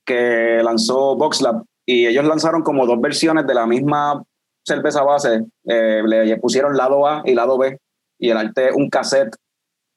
que 0.05 0.62
lanzó 0.63 1.15
VoxLab, 1.17 1.63
y 1.86 2.05
ellos 2.05 2.25
lanzaron 2.25 2.62
como 2.62 2.86
dos 2.86 3.01
versiones 3.01 3.48
de 3.48 3.53
la 3.53 3.65
misma 3.65 4.24
cerveza 4.65 5.03
base. 5.03 5.43
Eh, 5.65 6.01
le 6.05 6.38
pusieron 6.38 6.77
lado 6.77 7.07
A 7.07 7.24
y 7.25 7.33
lado 7.33 7.57
B, 7.57 7.77
y 8.19 8.29
el 8.29 8.38
arte 8.38 8.72
un 8.74 8.89
cassette 8.89 9.36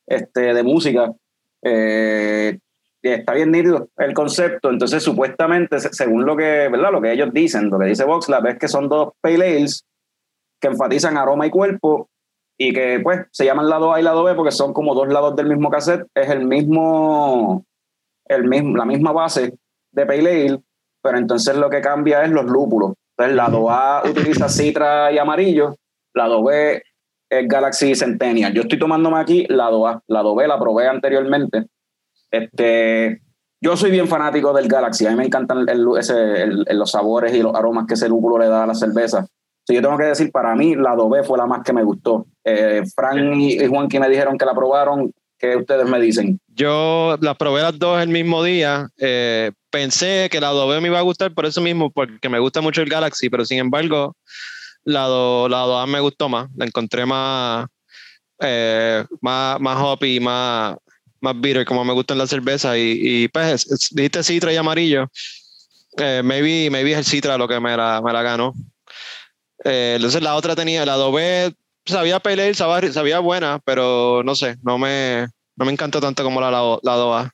este, 0.06 0.54
de 0.54 0.62
música. 0.62 1.12
Eh, 1.62 2.58
está 3.02 3.34
bien 3.34 3.52
nítido 3.52 3.88
el 3.98 4.14
concepto. 4.14 4.70
Entonces, 4.70 5.02
supuestamente, 5.02 5.78
se- 5.78 5.92
según 5.92 6.24
lo 6.24 6.36
que, 6.36 6.68
¿verdad? 6.68 6.90
Lo 6.92 7.00
que 7.00 7.12
ellos 7.12 7.28
dicen, 7.32 7.68
lo 7.70 7.78
que 7.78 7.86
dice 7.86 8.04
VoxLab 8.04 8.46
es 8.46 8.58
que 8.58 8.68
son 8.68 8.88
dos 8.88 9.12
pale 9.20 9.34
ales 9.58 9.84
que 10.60 10.68
enfatizan 10.68 11.18
aroma 11.18 11.46
y 11.46 11.50
cuerpo 11.50 12.08
y 12.58 12.72
que 12.72 13.00
pues 13.02 13.26
se 13.32 13.44
llaman 13.44 13.68
lado 13.68 13.92
A 13.92 14.00
y 14.00 14.02
lado 14.02 14.24
B 14.24 14.34
porque 14.34 14.50
son 14.52 14.72
como 14.72 14.94
dos 14.94 15.08
lados 15.08 15.36
del 15.36 15.48
mismo 15.48 15.70
cassette, 15.70 16.06
es 16.14 16.28
el 16.30 16.44
mismo, 16.46 17.64
el 18.26 18.44
mismo 18.44 18.76
la 18.76 18.84
misma 18.84 19.12
base 19.12 19.54
de 19.92 20.06
Pale 20.06 20.46
Ale, 20.48 20.60
pero 21.02 21.18
entonces 21.18 21.56
lo 21.56 21.68
que 21.70 21.80
cambia 21.80 22.22
es 22.24 22.30
los 22.30 22.44
lúpulos. 22.46 22.92
Entonces 23.16 23.36
lado 23.36 23.70
A 23.70 24.02
utiliza 24.08 24.48
citra 24.48 25.10
y 25.12 25.18
amarillo, 25.18 25.76
lado 26.14 26.42
B 26.44 26.82
es 27.30 27.48
Galaxy 27.48 27.94
Centennial. 27.94 28.52
Yo 28.52 28.62
estoy 28.62 28.78
tomándome 28.78 29.18
aquí 29.18 29.46
lado 29.48 29.86
A, 29.86 30.02
lado 30.06 30.34
B 30.34 30.46
la 30.46 30.58
probé 30.58 30.86
anteriormente. 30.86 31.66
Este, 32.30 33.20
yo 33.60 33.76
soy 33.76 33.90
bien 33.90 34.08
fanático 34.08 34.52
del 34.52 34.68
Galaxy, 34.68 35.06
a 35.06 35.10
mí 35.10 35.16
me 35.16 35.24
encantan 35.26 35.68
el- 35.68 35.86
ese- 35.98 36.46
los 36.46 36.90
sabores 36.90 37.34
y 37.34 37.42
los 37.42 37.54
aromas 37.54 37.86
que 37.86 37.94
ese 37.94 38.08
lúpulo 38.08 38.38
le 38.38 38.48
da 38.48 38.64
a 38.64 38.66
la 38.66 38.74
cerveza. 38.74 39.26
Sí, 39.66 39.74
yo 39.74 39.82
tengo 39.82 39.98
que 39.98 40.04
decir, 40.04 40.30
para 40.30 40.54
mí, 40.54 40.76
la 40.76 40.94
B 40.94 41.24
fue 41.24 41.36
la 41.38 41.46
más 41.46 41.62
que 41.64 41.72
me 41.72 41.82
gustó. 41.82 42.26
Eh, 42.44 42.82
Fran 42.94 43.34
y, 43.40 43.54
y 43.54 43.66
Juanqui 43.66 43.98
me 43.98 44.08
dijeron 44.08 44.38
que 44.38 44.44
la 44.44 44.54
probaron. 44.54 45.12
¿Qué 45.38 45.54
ustedes 45.56 45.86
me 45.88 46.00
dicen? 46.00 46.40
Yo 46.46 47.18
las 47.20 47.36
probé 47.36 47.60
las 47.62 47.78
dos 47.78 48.00
el 48.00 48.08
mismo 48.08 48.42
día. 48.42 48.88
eh, 48.98 49.50
pensé 49.70 50.28
que 50.30 50.40
la 50.40 50.48
Adobe 50.48 50.80
me 50.80 50.88
iba 50.88 50.98
a 50.98 51.02
gustar 51.02 51.34
por 51.34 51.44
eso 51.44 51.60
mismo, 51.60 51.90
porque 51.90 52.28
me 52.30 52.38
gusta 52.38 52.60
mucho 52.62 52.80
el 52.80 52.88
Galaxy, 52.88 53.28
pero 53.28 53.44
sin 53.44 53.58
embargo, 53.58 54.16
la, 54.84 55.02
do, 55.02 55.48
la 55.48 55.62
Adobe 55.62 55.90
me 55.92 56.00
gustó 56.00 56.28
más. 56.30 56.48
La 56.56 56.64
encontré 56.64 57.04
más, 57.04 57.66
eh, 58.40 59.04
más, 59.20 59.60
más 59.60 59.76
hoppy, 59.78 60.20
más, 60.20 60.76
más 61.20 61.38
bitter, 61.40 61.64
como 61.66 61.84
me 61.84 61.92
gustan 61.92 62.18
las 62.18 62.30
cervezas. 62.30 62.76
Y, 62.76 63.24
y 63.24 63.28
pues, 63.28 63.52
es- 63.66 63.72
es- 63.72 63.88
dijiste 63.92 64.22
citra 64.22 64.52
y 64.52 64.56
amarillo. 64.56 65.08
Eh, 65.98 66.22
maybe, 66.24 66.70
maybe 66.70 66.92
es 66.92 66.98
el 66.98 67.04
citra 67.04 67.36
lo 67.36 67.48
que 67.48 67.58
me 67.60 67.76
la, 67.76 68.00
me 68.02 68.12
la 68.12 68.22
ganó. 68.22 68.54
Eh, 69.68 69.94
entonces 69.96 70.22
la 70.22 70.36
otra 70.36 70.54
tenía, 70.54 70.84
la 70.86 70.92
Adobe 70.94 71.52
sabía 71.84 72.20
pelear, 72.20 72.54
sabía, 72.54 72.92
sabía 72.92 73.18
buena, 73.18 73.58
pero 73.64 74.22
no 74.24 74.34
sé, 74.34 74.56
no 74.62 74.78
me, 74.78 75.26
no 75.56 75.64
me 75.64 75.72
encantó 75.72 76.00
tanto 76.00 76.22
como 76.22 76.40
la, 76.40 76.50
la, 76.50 76.78
la 76.82 76.94
Doa. 76.94 77.30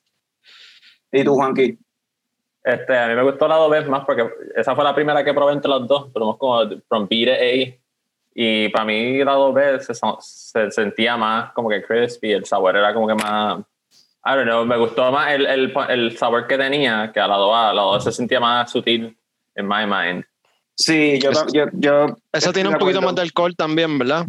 ¿Y 1.11 1.23
tú, 1.23 1.35
Juanqui? 1.35 1.77
Este, 2.63 2.97
a 2.97 3.07
mí 3.07 3.15
me 3.15 3.23
gustó 3.23 3.47
la 3.47 3.57
dos 3.57 3.69
veces 3.69 3.89
más 3.89 4.03
porque 4.05 4.27
esa 4.55 4.73
fue 4.73 4.83
la 4.83 4.95
primera 4.95 5.23
que 5.23 5.33
probé 5.33 5.53
entre 5.53 5.69
las 5.69 5.87
dos. 5.87 6.11
Probamos 6.11 6.37
como 6.37 6.61
from 6.87 7.07
B 7.07 7.25
to 7.25 7.31
A. 7.33 7.79
Y 8.35 8.69
para 8.69 8.85
mí 8.85 9.23
la 9.23 9.33
dos 9.33 9.53
veces 9.53 9.85
se, 9.85 9.93
son- 9.93 10.17
se 10.19 10.71
sentía 10.71 11.15
más 11.17 11.51
como 11.53 11.69
que 11.69 11.83
crispy. 11.83 12.31
El 12.31 12.45
sabor 12.45 12.75
era 12.75 12.93
como 12.93 13.07
que 13.07 13.13
más. 13.15 13.59
I 14.25 14.29
don't 14.35 14.45
know. 14.45 14.65
Me 14.65 14.77
gustó 14.77 15.11
más 15.11 15.33
el, 15.33 15.45
el, 15.45 15.73
el 15.89 16.17
sabor 16.17 16.47
que 16.47 16.57
tenía 16.57 17.11
que 17.13 17.19
a 17.19 17.27
la 17.27 17.35
dos 17.35 17.53
A. 17.55 17.73
La 17.73 17.81
dos 17.83 18.03
se 18.05 18.11
sentía 18.11 18.39
más 18.39 18.71
sutil 18.71 19.15
en 19.55 19.67
my 19.67 19.85
mind. 19.85 20.25
Sí, 20.85 21.17
yo, 21.21 21.29
Es- 21.31 21.45
yo, 21.53 21.65
yo 21.73 22.17
Esa 22.33 22.51
tiene 22.51 22.67
un 22.69 22.75
poquito 22.75 22.97
acuerdo. 22.99 23.01
más 23.07 23.15
de 23.15 23.21
alcohol 23.21 23.55
también, 23.55 23.97
¿verdad? 23.97 24.25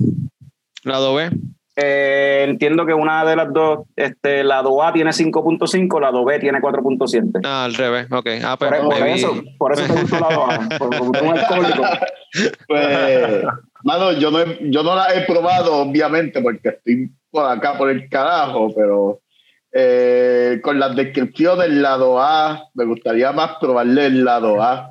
La 0.84 0.96
Adobe. 0.96 1.30
Eh, 1.76 2.44
entiendo 2.48 2.86
que 2.86 2.94
una 2.94 3.24
de 3.24 3.34
las 3.34 3.52
dos, 3.52 3.80
este, 3.96 4.44
la 4.44 4.58
A 4.60 4.92
tiene 4.92 5.12
5.5, 5.12 5.98
la 6.00 6.12
B 6.12 6.38
tiene 6.38 6.60
4.7. 6.60 7.40
Ah, 7.44 7.64
al 7.64 7.74
revés, 7.74 8.06
ok. 8.12 8.28
Ah, 8.44 8.56
pues 8.56 8.70
Por, 8.70 8.80
por 8.84 8.94
maybe- 9.00 9.14
eso, 9.14 9.42
por 9.58 9.72
eso 9.72 9.92
te 9.92 10.00
gustó 10.00 10.20
la 10.20 10.26
A, 10.28 10.68
porque 10.78 10.98
como 10.98 11.10
tú 11.12 11.24
eres 11.24 11.42
alcohólico. 11.42 11.82
Pues, 12.68 13.44
mano, 13.84 14.12
yo 14.12 14.30
no, 14.30 14.40
he- 14.40 14.58
yo 14.70 14.82
no 14.84 14.94
la 14.96 15.12
he 15.14 15.20
probado, 15.24 15.74
obviamente, 15.76 16.40
porque 16.40 16.68
estoy 16.70 17.10
por 17.30 17.48
acá 17.50 17.76
por 17.78 17.90
el 17.90 18.08
carajo, 18.08 18.72
pero 18.74 19.20
eh, 19.72 20.60
con 20.62 20.78
las 20.78 20.94
descripciones, 20.94 21.68
lado 21.70 22.20
A, 22.20 22.68
me 22.74 22.84
gustaría 22.84 23.32
más 23.32 23.52
probarle 23.60 24.06
el 24.06 24.24
lado 24.24 24.62
A. 24.62 24.90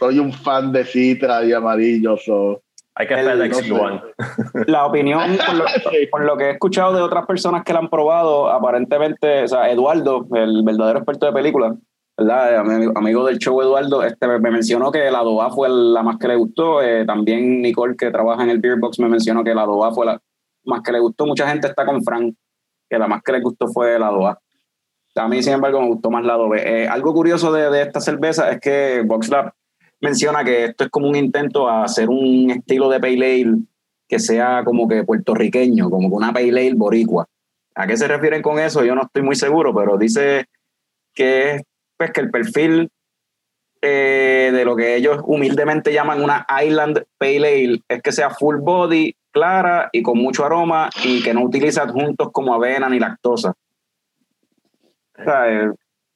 Soy 0.00 0.18
un 0.18 0.32
fan 0.32 0.72
de 0.72 0.84
Citra 0.84 1.44
y 1.44 1.52
Amarillo, 1.52 2.16
so. 2.16 2.60
Hay 2.96 3.06
que 3.06 3.14
El- 3.14 3.26
FedEx 3.26 3.68
no 3.68 4.00
sé. 4.00 4.64
La 4.66 4.84
opinión, 4.86 5.20
por 5.46 5.54
lo, 5.54 5.64
por 6.10 6.24
lo 6.24 6.36
que 6.36 6.44
he 6.44 6.50
escuchado 6.50 6.92
de 6.94 7.02
otras 7.02 7.24
personas 7.26 7.62
que 7.64 7.72
la 7.72 7.78
han 7.78 7.88
probado, 7.88 8.50
aparentemente, 8.50 9.44
o 9.44 9.48
sea, 9.48 9.70
Eduardo, 9.70 10.26
el 10.34 10.62
verdadero 10.64 10.98
experto 10.98 11.26
de 11.26 11.32
películas, 11.32 11.74
¿verdad? 12.18 12.56
Ami- 12.64 12.92
Amigo 12.96 13.24
del 13.26 13.38
show 13.38 13.60
Eduardo, 13.62 14.02
este, 14.02 14.26
me 14.26 14.50
mencionó 14.50 14.90
que 14.90 15.10
la 15.10 15.20
A 15.20 15.50
fue 15.50 15.68
la 15.70 16.02
más 16.02 16.16
que 16.18 16.28
le 16.28 16.36
gustó. 16.36 16.82
Eh, 16.82 17.04
también 17.06 17.62
Nicole, 17.62 17.94
que 17.96 18.10
trabaja 18.10 18.42
en 18.42 18.50
el 18.50 18.58
Beer 18.58 18.78
Box, 18.78 18.98
me 18.98 19.08
mencionó 19.08 19.44
que 19.44 19.54
la 19.54 19.62
A 19.62 19.92
fue 19.92 20.06
la 20.06 20.20
más 20.64 20.80
que 20.82 20.92
le 20.92 20.98
gustó. 20.98 21.26
Mucha 21.26 21.48
gente 21.48 21.68
está 21.68 21.86
con 21.86 22.02
Frank, 22.02 22.34
que 22.88 22.98
la 22.98 23.06
más 23.06 23.22
que 23.22 23.32
le 23.32 23.40
gustó 23.40 23.68
fue 23.68 23.98
la 23.98 24.08
A. 24.08 24.38
A 25.16 25.28
mí, 25.28 25.42
sin 25.42 25.54
embargo, 25.54 25.80
me 25.80 25.88
gustó 25.88 26.10
más 26.10 26.24
la 26.24 26.36
B. 26.36 26.82
Eh, 26.82 26.88
algo 26.88 27.12
curioso 27.14 27.50
de, 27.52 27.68
de 27.70 27.82
esta 27.82 28.00
cerveza 28.00 28.50
es 28.50 28.60
que 28.60 29.02
VoxLab 29.06 29.52
menciona 30.00 30.44
que 30.44 30.66
esto 30.66 30.84
es 30.84 30.90
como 30.90 31.08
un 31.08 31.16
intento 31.16 31.68
a 31.68 31.84
hacer 31.84 32.08
un 32.08 32.50
estilo 32.50 32.88
de 32.88 33.00
pale 33.00 33.42
ale 33.42 33.56
que 34.08 34.18
sea 34.18 34.62
como 34.64 34.88
que 34.88 35.04
puertorriqueño, 35.04 35.90
como 35.90 36.08
una 36.08 36.32
pale 36.32 36.48
ale 36.48 36.74
boricua. 36.74 37.26
¿A 37.74 37.86
qué 37.86 37.96
se 37.96 38.08
refieren 38.08 38.42
con 38.42 38.58
eso? 38.58 38.84
Yo 38.84 38.94
no 38.94 39.02
estoy 39.02 39.22
muy 39.22 39.36
seguro, 39.36 39.74
pero 39.74 39.96
dice 39.96 40.46
que 41.14 41.54
es 41.54 41.62
pues, 41.96 42.10
que 42.10 42.20
el 42.20 42.30
perfil 42.30 42.90
eh, 43.82 44.50
de 44.52 44.64
lo 44.64 44.76
que 44.76 44.96
ellos 44.96 45.20
humildemente 45.24 45.92
llaman 45.92 46.22
una 46.22 46.46
Island 46.62 47.04
Pale 47.16 47.36
Ale 47.36 47.82
es 47.88 48.02
que 48.02 48.12
sea 48.12 48.30
full 48.30 48.56
body, 48.56 49.14
clara 49.30 49.88
y 49.92 50.02
con 50.02 50.18
mucho 50.18 50.44
aroma 50.44 50.90
y 51.04 51.22
que 51.22 51.32
no 51.32 51.42
utiliza 51.42 51.82
adjuntos 51.82 52.30
como 52.32 52.52
avena 52.52 52.88
ni 52.88 52.98
lactosa. 52.98 53.54
O 55.18 55.24
sea, 55.24 55.50
eh, 55.50 55.70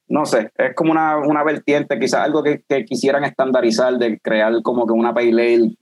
no 0.07 0.25
sé, 0.25 0.51
es 0.55 0.75
como 0.75 0.91
una, 0.91 1.17
una 1.17 1.43
vertiente, 1.43 1.99
quizás 1.99 2.21
algo 2.21 2.43
que, 2.43 2.63
que 2.67 2.85
quisieran 2.85 3.23
estandarizar 3.23 3.97
de 3.97 4.19
crear 4.19 4.61
como 4.61 4.85
que 4.85 4.93
una 4.93 5.13
pale 5.13 5.31
ale 5.55 5.75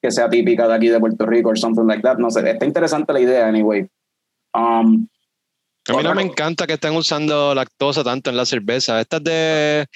que 0.00 0.10
sea 0.10 0.28
típica 0.28 0.68
de 0.68 0.74
aquí 0.74 0.88
de 0.88 1.00
Puerto 1.00 1.24
Rico 1.26 1.50
o 1.50 1.56
something 1.56 1.86
like 1.86 2.02
that. 2.02 2.18
No 2.18 2.30
sé, 2.30 2.48
está 2.50 2.66
interesante 2.66 3.12
la 3.12 3.20
idea, 3.20 3.46
anyway. 3.46 3.86
Um, 4.54 5.06
A 5.88 5.96
mí 5.96 6.02
no 6.02 6.14
me 6.14 6.22
encanta 6.22 6.66
que 6.66 6.74
estén 6.74 6.94
usando 6.94 7.54
lactosa 7.54 8.04
tanto 8.04 8.30
en 8.30 8.36
la 8.36 8.44
cerveza. 8.44 9.00
Estas 9.00 9.24
de, 9.24 9.86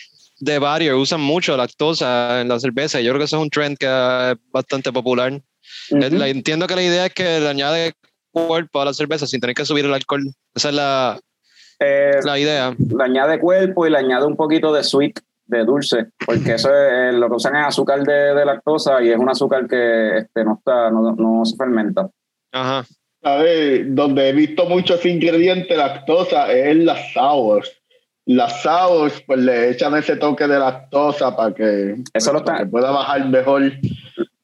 de 0.40 0.58
Barrier 0.58 0.94
usan 0.94 1.20
mucho 1.20 1.56
lactosa 1.56 2.40
en 2.40 2.48
la 2.48 2.58
cerveza. 2.58 3.00
Yo 3.00 3.10
creo 3.10 3.18
que 3.18 3.24
eso 3.24 3.36
es 3.36 3.42
un 3.42 3.50
trend 3.50 3.76
que 3.78 3.86
es 3.86 4.36
bastante 4.50 4.90
popular. 4.92 5.32
Eh, 5.32 6.10
la- 6.10 6.28
entiendo 6.28 6.66
que 6.66 6.74
la 6.76 6.82
idea 6.82 7.06
es 7.06 7.12
que 7.14 7.40
le 7.40 7.48
añade 7.48 7.92
cuerpo 8.30 8.80
a 8.80 8.86
la 8.86 8.94
cerveza 8.94 9.26
sin 9.26 9.40
tener 9.40 9.54
que 9.54 9.64
subir 9.66 9.84
el 9.84 9.92
alcohol. 9.94 10.22
Esa 10.54 10.70
es 10.70 10.74
la, 10.74 11.20
eh, 11.80 12.20
la 12.24 12.38
idea. 12.38 12.74
le 12.78 13.04
añade 13.04 13.38
cuerpo 13.38 13.86
y 13.86 13.90
le 13.90 13.98
añade 13.98 14.26
un 14.26 14.36
poquito 14.36 14.72
de 14.72 14.82
sweet, 14.82 15.20
de 15.46 15.64
dulce, 15.64 16.08
porque 16.26 16.54
eso 16.54 16.68
es, 16.68 16.92
eh, 16.92 17.12
lo 17.12 17.28
que 17.28 17.36
usan 17.36 17.56
es 17.56 17.66
azúcar 17.66 18.02
de, 18.02 18.34
de 18.34 18.44
lactosa 18.44 19.02
y 19.02 19.10
es 19.10 19.18
un 19.18 19.28
azúcar 19.28 19.66
que 19.66 20.18
este, 20.18 20.44
no, 20.44 20.54
está, 20.58 20.90
no, 20.90 21.12
no 21.12 21.44
se 21.44 21.56
fermenta. 21.56 22.08
Ajá. 22.52 22.84
¿sabes? 23.22 23.94
Donde 23.94 24.28
he 24.28 24.32
visto 24.32 24.66
muchos 24.66 25.04
ingredientes 25.04 25.76
lactosa 25.76 26.52
es 26.52 26.66
en 26.68 26.86
las 26.86 27.12
sours. 27.12 27.70
Las 28.26 28.62
sours, 28.62 29.22
pues 29.26 29.40
le 29.40 29.70
echan 29.70 29.96
ese 29.96 30.16
toque 30.16 30.46
de 30.46 30.58
lactosa 30.58 31.34
para 31.34 31.54
que, 31.54 31.96
Eso 32.12 32.32
lo 32.32 32.44
para 32.44 32.58
que 32.58 32.66
pueda 32.66 32.90
bajar 32.90 33.26
mejor. 33.26 33.72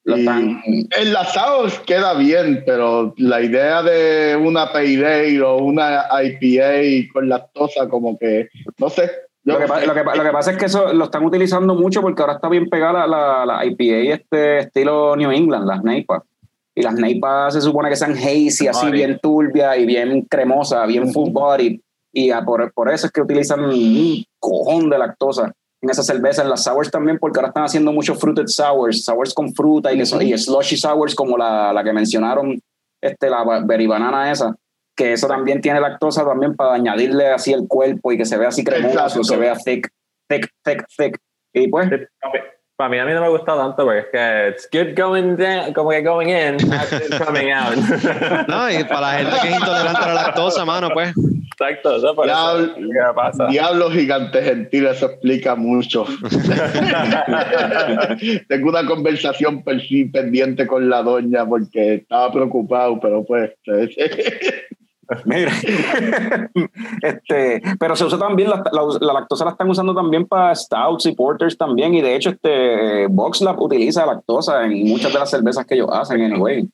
Lo 0.05 0.17
Y 0.17 0.21
están, 0.21 0.63
en 0.67 1.13
las 1.13 1.33
sours 1.33 1.79
queda 1.81 2.15
bien, 2.15 2.63
pero 2.67 3.15
la 3.17 3.41
idea 3.43 3.83
de 3.83 4.37
una 4.37 4.65
ale 4.65 5.41
o 5.43 5.57
una 5.57 6.05
IPA 6.23 7.11
con 7.13 7.29
lactosa, 7.29 7.89
como 7.89 8.19
que, 8.19 8.49
no 8.79 8.89
sé. 8.91 9.11
Lo 9.45 9.59
que, 9.59 9.67
pa- 9.67 9.85
lo, 9.85 9.93
que, 9.95 10.03
lo 10.05 10.23
que 10.25 10.31
pasa 10.31 10.53
es 10.53 10.57
que 10.57 10.67
eso 10.67 10.93
lo 10.95 11.05
están 11.05 11.25
utilizando 11.25 11.75
mucho 11.75 12.01
porque 12.01 12.23
ahora 12.23 12.35
está 12.35 12.49
bien 12.49 12.69
pegada 12.71 13.07
la, 13.07 13.45
la, 13.47 13.47
la 13.47 13.65
IPA 13.67 14.15
este 14.15 14.59
estilo 14.61 15.17
New 15.17 15.31
England, 15.31 15.67
las 15.67 15.83
NEIPA. 15.85 16.23
y 16.75 16.83
las 16.83 16.95
neipas 16.95 17.53
se 17.55 17.61
supone 17.61 17.89
que 17.91 17.97
sean 17.97 18.13
hazy, 18.13 18.69
así 18.69 18.91
bien 18.91 19.19
turbia 19.23 19.77
y 19.77 19.85
bien 19.87 20.23
cremosa, 20.23 20.85
bien 20.87 21.13
full 21.13 21.31
body. 21.31 21.81
Y 22.13 22.31
por, 22.45 22.73
por 22.73 22.91
eso 22.91 23.07
es 23.07 23.13
que 23.13 23.21
utilizan 23.21 23.61
un 23.65 24.25
cojón 24.39 24.89
de 24.89 24.99
lactosa 24.99 25.53
en 25.85 25.91
esa 25.91 26.03
cerveza, 26.03 26.43
en 26.43 26.49
las 26.49 26.65
sours 26.65 26.91
también, 26.91 27.19
porque 27.19 27.39
ahora 27.39 27.49
están 27.49 27.65
haciendo 27.65 27.93
muchos 27.93 28.19
fruited 28.19 28.47
sours, 28.47 29.05
sours 29.05 29.33
con 29.33 29.55
fruta 29.55 29.93
y, 29.93 30.01
y 30.01 30.39
slushy 30.39 30.77
sours 30.77 31.15
como 31.15 31.37
la, 31.37 31.73
la, 31.73 31.85
que 31.85 31.93
mencionaron, 31.93 32.59
este, 33.01 33.31
la 33.31 33.45
berry 33.65 33.87
banana 33.87 34.33
esa, 34.33 34.55
que 34.97 35.13
eso 35.13 35.29
también 35.29 35.61
tiene 35.61 35.81
lactosa 35.81 36.25
también 36.25 36.57
para 36.57 36.75
añadirle 36.75 37.29
así 37.29 37.53
el 37.53 37.69
cuerpo 37.69 38.13
y 38.13 38.17
que 38.17 38.25
se 38.25 38.39
vea 38.39 38.49
así 38.49 38.65
cremoso, 38.65 39.23
se 39.23 39.37
vea 39.37 39.55
thick, 39.57 39.89
thick, 40.29 40.49
thick, 40.65 40.87
thick. 40.97 41.19
Y 41.53 41.69
pues... 41.69 41.89
Para 42.77 42.91
mí, 42.91 42.99
a 42.99 43.05
mí 43.05 43.13
no 43.13 43.21
me 43.21 43.29
gusta 43.29 43.57
tanto 43.57 43.85
porque 43.85 44.01
es 44.01 44.07
que 44.11 44.49
it's 44.49 44.69
good 44.73 45.01
going 45.01 45.37
down, 45.37 45.73
como 45.73 45.91
que 45.91 46.03
going 46.03 46.27
in, 46.27 46.57
not 46.69 46.91
good 46.91 47.25
coming 47.25 47.53
out. 47.53 47.77
no, 48.49 48.69
y 48.69 48.83
para 48.83 49.01
la 49.01 49.13
gente 49.13 49.37
que 49.43 49.49
es 49.49 49.55
intolerante 49.61 50.03
a 50.03 50.07
la 50.09 50.15
lactosa, 50.15 50.65
mano, 50.65 50.91
pues. 50.93 51.15
Exacto, 51.57 51.97
eso 51.97 52.17
por 52.17 52.27
Diablo, 52.27 52.65
eso, 52.65 52.75
¿qué 52.75 53.15
pasa? 53.15 53.47
Diablo 53.47 53.89
gigante 53.91 54.43
gentil, 54.43 54.87
eso 54.87 55.07
explica 55.07 55.55
mucho. 55.55 56.05
Tengo 58.49 58.71
una 58.71 58.85
conversación 58.85 59.63
pendiente 59.63 60.67
con 60.67 60.91
la 60.91 61.05
doña 61.05 61.47
porque 61.47 61.95
estaba 61.95 62.33
preocupado, 62.33 62.99
pero 62.99 63.25
pues. 63.25 63.53
Mira, 65.27 65.53
este, 67.03 67.61
pero 67.79 67.95
se 67.95 68.07
usa 68.07 68.19
también, 68.19 68.49
la, 68.49 68.65
la, 68.73 69.13
lactosa 69.13 69.45
la 69.45 69.51
están 69.51 69.69
usando 69.69 69.95
también 69.95 70.27
para 70.27 70.55
stouts 70.55 71.05
y 71.07 71.13
porters 71.13 71.59
también, 71.59 71.93
y 71.95 72.01
de 72.01 72.17
hecho 72.17 72.31
este 72.31 73.07
VoxLab 73.09 73.61
utiliza 73.61 74.07
lactosa 74.07 74.65
en 74.65 74.89
muchas 74.89 75.13
de 75.13 75.19
las 75.19 75.29
cervezas 75.31 75.67
que 75.67 75.75
ellos 75.75 75.91
hacen, 75.93 76.23
anyway. 76.23 76.67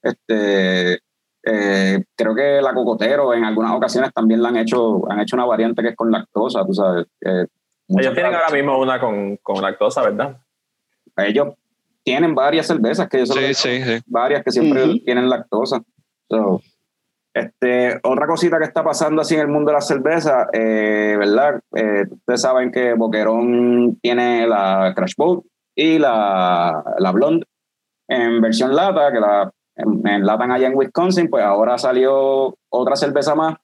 Este, 0.00 1.00
eh, 1.44 2.04
creo 2.14 2.34
que 2.34 2.62
la 2.62 2.72
cocotero 2.72 3.34
en 3.34 3.44
algunas 3.44 3.72
ocasiones 3.72 4.12
también 4.12 4.42
la 4.42 4.50
han 4.50 4.56
hecho, 4.58 5.10
han 5.10 5.20
hecho 5.20 5.36
una 5.36 5.44
variante 5.44 5.82
que 5.82 5.88
es 5.88 5.96
con 5.96 6.10
lactosa, 6.10 6.64
tú 6.64 6.72
sabes. 6.72 7.06
Eh, 7.20 7.46
ellos 7.88 8.14
tienen 8.14 8.34
ahora 8.34 8.50
mismo 8.50 8.78
una 8.78 9.00
con, 9.00 9.36
con, 9.38 9.60
lactosa, 9.60 10.02
¿verdad? 10.02 10.38
Ellos 11.16 11.54
tienen 12.04 12.34
varias 12.34 12.66
cervezas 12.66 13.08
que 13.08 13.26
sí, 13.26 13.54
sí, 13.54 13.82
sí. 13.82 14.02
varias 14.06 14.42
que 14.42 14.50
siempre 14.50 15.00
tienen 15.04 15.28
lactosa. 15.28 15.82
Este, 17.34 17.98
otra 18.02 18.26
cosita 18.26 18.58
que 18.58 18.64
está 18.64 18.84
pasando 18.84 19.22
así 19.22 19.34
en 19.34 19.40
el 19.40 19.48
mundo 19.48 19.70
de 19.70 19.74
la 19.74 19.80
cerveza, 19.80 20.48
eh, 20.52 21.16
¿verdad? 21.18 21.60
Eh, 21.74 22.04
ustedes 22.10 22.42
saben 22.42 22.70
que 22.70 22.94
Boquerón 22.94 23.98
tiene 24.00 24.46
la 24.46 24.92
Crash 24.94 25.14
Boat 25.16 25.44
y 25.74 25.98
la, 25.98 26.84
la 26.98 27.12
Blonde 27.12 27.46
en 28.08 28.40
versión 28.40 28.74
lata, 28.74 29.10
que 29.12 29.20
la 29.20 29.50
enlatan 29.76 30.50
allá 30.50 30.68
en 30.68 30.76
Wisconsin, 30.76 31.28
pues 31.28 31.44
ahora 31.44 31.78
salió 31.78 32.54
otra 32.68 32.96
cerveza 32.96 33.34
más, 33.34 33.56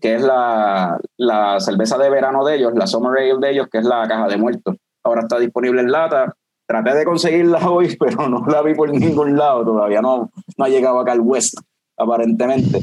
que 0.00 0.16
es 0.16 0.22
la, 0.22 0.98
la 1.16 1.60
cerveza 1.60 1.96
de 1.98 2.10
verano 2.10 2.44
de 2.44 2.56
ellos, 2.56 2.72
la 2.74 2.86
Summer 2.86 3.18
Ale 3.18 3.38
de 3.38 3.50
ellos, 3.50 3.68
que 3.70 3.78
es 3.78 3.84
la 3.84 4.06
caja 4.08 4.26
de 4.28 4.36
muertos. 4.36 4.76
Ahora 5.04 5.22
está 5.22 5.38
disponible 5.38 5.80
en 5.80 5.92
lata. 5.92 6.34
Traté 6.66 6.94
de 6.94 7.04
conseguirla 7.04 7.58
hoy, 7.70 7.96
pero 7.98 8.28
no 8.28 8.44
la 8.46 8.62
vi 8.62 8.74
por 8.74 8.90
ningún 8.90 9.36
lado. 9.36 9.64
Todavía 9.64 10.00
no, 10.00 10.30
no 10.56 10.64
ha 10.64 10.68
llegado 10.68 10.98
acá 10.98 11.12
al 11.12 11.20
West 11.20 11.58
aparentemente. 11.96 12.80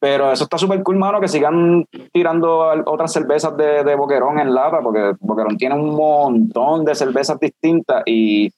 Pero 0.00 0.32
eso 0.32 0.44
está 0.44 0.56
súper 0.56 0.82
cool, 0.82 0.96
mano, 0.96 1.20
que 1.20 1.28
sigan 1.28 1.84
tirando 2.10 2.60
otras 2.86 3.12
cervezas 3.12 3.54
de, 3.56 3.84
de, 3.84 3.94
Boquerón 3.94 4.38
en 4.38 4.54
lata, 4.54 4.80
porque 4.82 5.12
Boquerón 5.20 5.58
tiene 5.58 5.74
un 5.74 5.94
montón 5.94 6.86
de 6.86 6.94
cervezas 6.94 7.38
distintas 7.38 8.02
y 8.06 8.50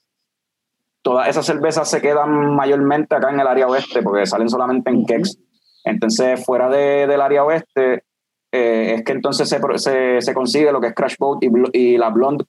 todas 1.02 1.28
esas 1.28 1.44
cervezas 1.44 1.90
se 1.90 2.00
quedan 2.00 2.54
mayormente 2.54 3.14
acá 3.14 3.30
en 3.30 3.40
el 3.40 3.46
área 3.46 3.66
oeste, 3.66 4.02
porque 4.02 4.26
salen 4.26 4.48
solamente 4.48 4.90
en 4.90 5.04
Kex. 5.04 5.38
Entonces, 5.84 6.44
fuera 6.44 6.68
de, 6.68 7.06
del 7.06 7.20
área 7.20 7.44
oeste, 7.44 8.04
eh, 8.52 8.94
es 8.96 9.04
que 9.04 9.12
entonces 9.12 9.48
se, 9.48 9.60
se, 9.76 10.20
se, 10.20 10.34
consigue 10.34 10.70
lo 10.70 10.80
que 10.80 10.88
es 10.88 10.94
Crash 10.94 11.16
Boat 11.18 11.42
y, 11.42 11.50
y 11.72 11.98
la 11.98 12.10
Blonde, 12.10 12.44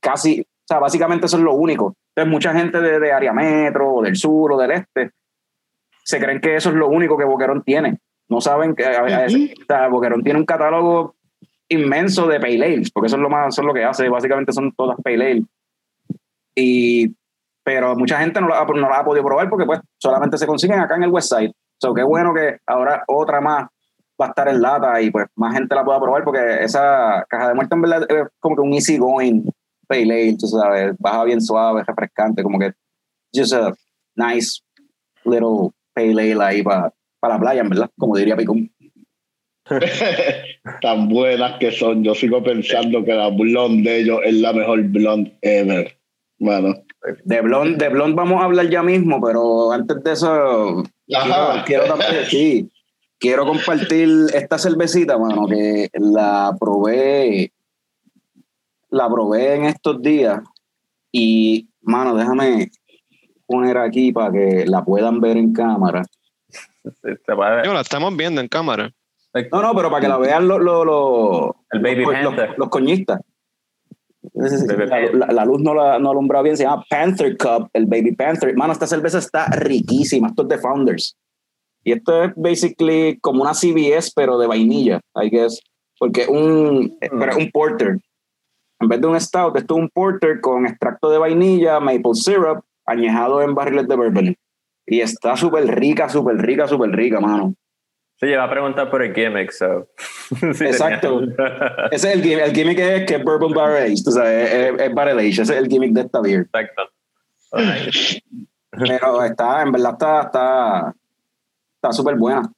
casi, 0.00 0.40
o 0.40 0.66
sea, 0.66 0.78
básicamente 0.78 1.26
eso 1.26 1.36
es 1.36 1.42
lo 1.42 1.54
único. 1.54 1.94
Entonces, 2.14 2.32
mucha 2.32 2.54
gente 2.54 2.80
de, 2.80 3.00
de 3.00 3.12
área 3.12 3.32
metro, 3.32 3.94
o 3.96 4.02
del 4.02 4.16
sur 4.16 4.52
o 4.52 4.56
del 4.56 4.70
este, 4.70 5.10
se 6.04 6.20
creen 6.20 6.40
que 6.40 6.54
eso 6.56 6.70
es 6.70 6.76
lo 6.76 6.88
único 6.88 7.18
que 7.18 7.24
Boquerón 7.24 7.62
tiene. 7.62 7.98
No 8.28 8.40
saben 8.40 8.74
que 8.74 8.84
Boquerón 9.90 10.22
tiene 10.22 10.38
un 10.38 10.46
catálogo 10.46 11.16
inmenso 11.68 12.26
de 12.26 12.40
pale 12.40 12.64
ales, 12.64 12.90
porque 12.90 13.08
eso 13.08 13.16
es 13.16 13.22
lo 13.22 13.30
más, 13.30 13.54
eso 13.54 13.62
es 13.62 13.66
lo 13.66 13.74
que 13.74 13.84
hace, 13.84 14.08
básicamente 14.08 14.52
son 14.52 14.72
todas 14.72 14.96
pale 15.02 15.32
ale. 15.32 15.44
Y, 16.54 17.14
pero 17.64 17.96
mucha 17.96 18.18
gente 18.18 18.40
no 18.40 18.48
la, 18.48 18.60
ha 18.60 19.04
podido 19.04 19.24
probar 19.24 19.48
porque 19.48 19.66
pues 19.66 19.80
solamente 19.98 20.38
se 20.38 20.46
consiguen 20.46 20.80
acá 20.80 20.96
en 20.96 21.04
el 21.04 21.10
website. 21.10 21.52
So, 21.80 21.94
qué 21.94 22.02
bueno 22.02 22.32
que 22.34 22.58
ahora 22.66 23.02
otra 23.08 23.40
más 23.40 23.66
va 24.20 24.26
a 24.26 24.28
estar 24.28 24.48
en 24.48 24.62
lata 24.62 25.00
y 25.00 25.10
pues 25.10 25.26
más 25.34 25.54
gente 25.54 25.74
la 25.74 25.84
pueda 25.84 26.00
probar 26.00 26.22
porque 26.22 26.62
esa 26.62 27.24
caja 27.28 27.48
de 27.48 27.54
muerte 27.54 27.74
en 27.74 27.84
es 27.84 28.28
como 28.38 28.54
que 28.54 28.62
un 28.62 28.74
easy 28.74 28.98
going 28.98 29.42
pale 29.86 30.02
ale, 30.02 30.36
tú 30.38 30.46
sabes, 30.46 30.94
baja 30.98 31.24
bien 31.24 31.40
suave, 31.40 31.82
refrescante, 31.84 32.42
como 32.42 32.58
que 32.58 32.72
just 33.34 33.52
a 33.52 33.74
nice 34.16 34.60
little 35.24 35.70
pale 35.94 36.32
ale 36.32 36.44
ahí 36.44 36.62
para 36.62 36.92
la 37.22 37.38
playa, 37.38 37.62
verdad, 37.62 37.90
como 37.98 38.16
diría 38.16 38.36
Picón. 38.36 38.70
Tan 40.82 41.08
buenas 41.08 41.58
que 41.58 41.72
son. 41.72 42.04
Yo 42.04 42.14
sigo 42.14 42.42
pensando 42.42 43.02
que 43.02 43.14
la 43.14 43.30
blonde 43.30 43.90
de 43.90 44.00
ellos 44.00 44.20
es 44.24 44.34
la 44.34 44.52
mejor 44.52 44.82
blonde 44.82 45.36
ever. 45.40 45.96
Bueno. 46.38 46.74
De 47.24 47.40
blonde, 47.42 47.84
de 47.84 47.90
blonde 47.90 48.16
vamos 48.16 48.40
a 48.40 48.44
hablar 48.44 48.68
ya 48.70 48.82
mismo, 48.82 49.20
pero 49.20 49.72
antes 49.72 50.02
de 50.02 50.12
eso, 50.12 50.84
quiero, 51.66 51.84
sí, 52.28 52.70
quiero 53.18 53.44
compartir 53.44 54.08
esta 54.32 54.58
cervecita, 54.58 55.18
mano, 55.18 55.46
que 55.46 55.90
la 55.94 56.56
probé, 56.58 57.52
la 58.90 59.08
probé 59.08 59.54
en 59.54 59.64
estos 59.64 60.00
días 60.00 60.40
y, 61.12 61.68
mano, 61.82 62.14
déjame 62.14 62.70
poner 63.46 63.78
aquí 63.78 64.12
para 64.12 64.32
que 64.32 64.64
la 64.66 64.84
puedan 64.84 65.20
ver 65.20 65.36
en 65.36 65.52
cámara. 65.52 66.02
Yo 67.64 67.72
la 67.72 67.80
estamos 67.80 68.16
viendo 68.16 68.40
en 68.40 68.48
cámara. 68.48 68.92
No, 69.50 69.62
no, 69.62 69.74
pero 69.74 69.90
para 69.90 70.00
que 70.00 70.08
la 70.08 70.18
vean 70.18 70.46
los, 70.46 70.60
los, 70.60 71.50
el 71.72 71.80
baby 71.80 72.04
los, 72.56 72.68
coñistas. 72.68 73.20
La, 74.32 75.44
luz 75.44 75.60
no 75.60 75.74
la 75.74 75.98
no 75.98 76.10
alumbra 76.10 76.40
bien, 76.42 76.56
se 76.56 76.64
llama 76.64 76.84
Panther 76.88 77.36
Cup, 77.36 77.68
el 77.72 77.86
Baby 77.86 78.14
Panther. 78.14 78.56
Mano, 78.56 78.72
esta 78.72 78.86
cerveza 78.86 79.18
está 79.18 79.46
riquísima, 79.46 80.28
esto 80.28 80.42
es 80.42 80.48
de 80.48 80.58
Founders. 80.58 81.16
Y 81.84 81.92
esto 81.92 82.24
es 82.24 82.32
basically 82.34 83.18
como 83.20 83.42
una 83.42 83.52
CBS, 83.52 84.12
pero 84.16 84.38
de 84.38 84.46
vainilla, 84.46 85.00
I 85.14 85.28
guess. 85.28 85.60
Porque 85.98 86.26
un, 86.26 86.96
mm. 87.00 87.18
pero 87.18 87.36
un 87.36 87.50
porter. 87.50 87.98
En 88.80 88.88
vez 88.88 89.00
de 89.00 89.06
un 89.06 89.20
stout, 89.20 89.56
esto 89.56 89.76
es 89.76 89.82
un 89.82 89.90
porter 89.90 90.40
con 90.40 90.66
extracto 90.66 91.10
de 91.10 91.18
vainilla, 91.18 91.78
maple 91.80 92.14
syrup, 92.14 92.64
añejado 92.86 93.42
en 93.42 93.54
barriles 93.54 93.86
de 93.86 93.96
bourbon. 93.96 94.36
Y 94.86 95.00
está 95.00 95.36
súper 95.36 95.66
rica, 95.66 96.08
súper 96.08 96.36
rica, 96.36 96.66
súper 96.66 96.90
rica, 96.90 97.20
mano. 97.20 97.54
Sí, 98.24 98.32
a 98.32 98.48
preguntar 98.48 98.90
por 98.90 99.02
el 99.02 99.14
gimmick, 99.14 99.50
so. 99.50 99.86
Exacto. 100.42 101.20
ese 101.90 102.08
es 102.08 102.14
el 102.14 102.22
gimmick. 102.22 102.46
El 102.46 102.54
gimmick 102.54 102.78
es 102.78 103.06
que 103.06 103.16
es 103.16 103.22
Bourbon 103.22 103.52
Barrel 103.52 103.92
Age, 103.92 104.02
tú 104.02 104.12
sabes, 104.12 104.50
es, 104.50 104.80
es 104.80 104.94
Barrel 104.94 105.18
Age, 105.18 105.28
ese 105.28 105.42
es 105.42 105.50
el 105.50 105.68
gimmick 105.68 105.92
de 105.92 106.00
esta 106.00 106.20
beer. 106.22 106.40
Exacto. 106.40 106.82
Pero 108.70 109.22
está, 109.24 109.62
en 109.62 109.72
verdad 109.72 109.92
está, 109.92 110.22
está, 110.22 110.94
está 111.76 111.92
súper 111.92 112.16
buena. 112.16 112.50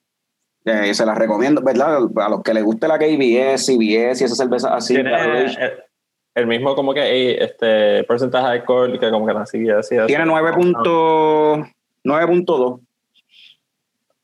Eh, 0.65 0.95
se 0.95 1.05
la 1.05 1.17
recomiendo, 1.17 1.61
¿verdad? 1.63 1.99
A 2.17 2.29
los 2.29 2.43
que 2.45 2.55
les 2.55 2.63
guste 2.63 2.87
la 2.87 2.99
KBS, 2.99 3.67
CBS 3.67 4.23
y 4.23 4.25
esa 4.25 4.37
cerveza 4.37 4.73
así. 4.73 4.95
Tiene 4.95 5.11
el, 6.35 6.47
mismo 6.47 6.77
como 6.77 6.95
que 6.95 7.43
este 7.43 8.05
porcentaje 8.05 8.47
de 8.47 8.53
alcohol 8.53 9.01
que 9.01 9.11
como 9.11 9.27
que 9.27 9.35
la 9.35 9.47
CBS. 9.47 10.07
Tiene 10.07 10.27
9.2 10.27 11.73
9.2. 12.05 12.81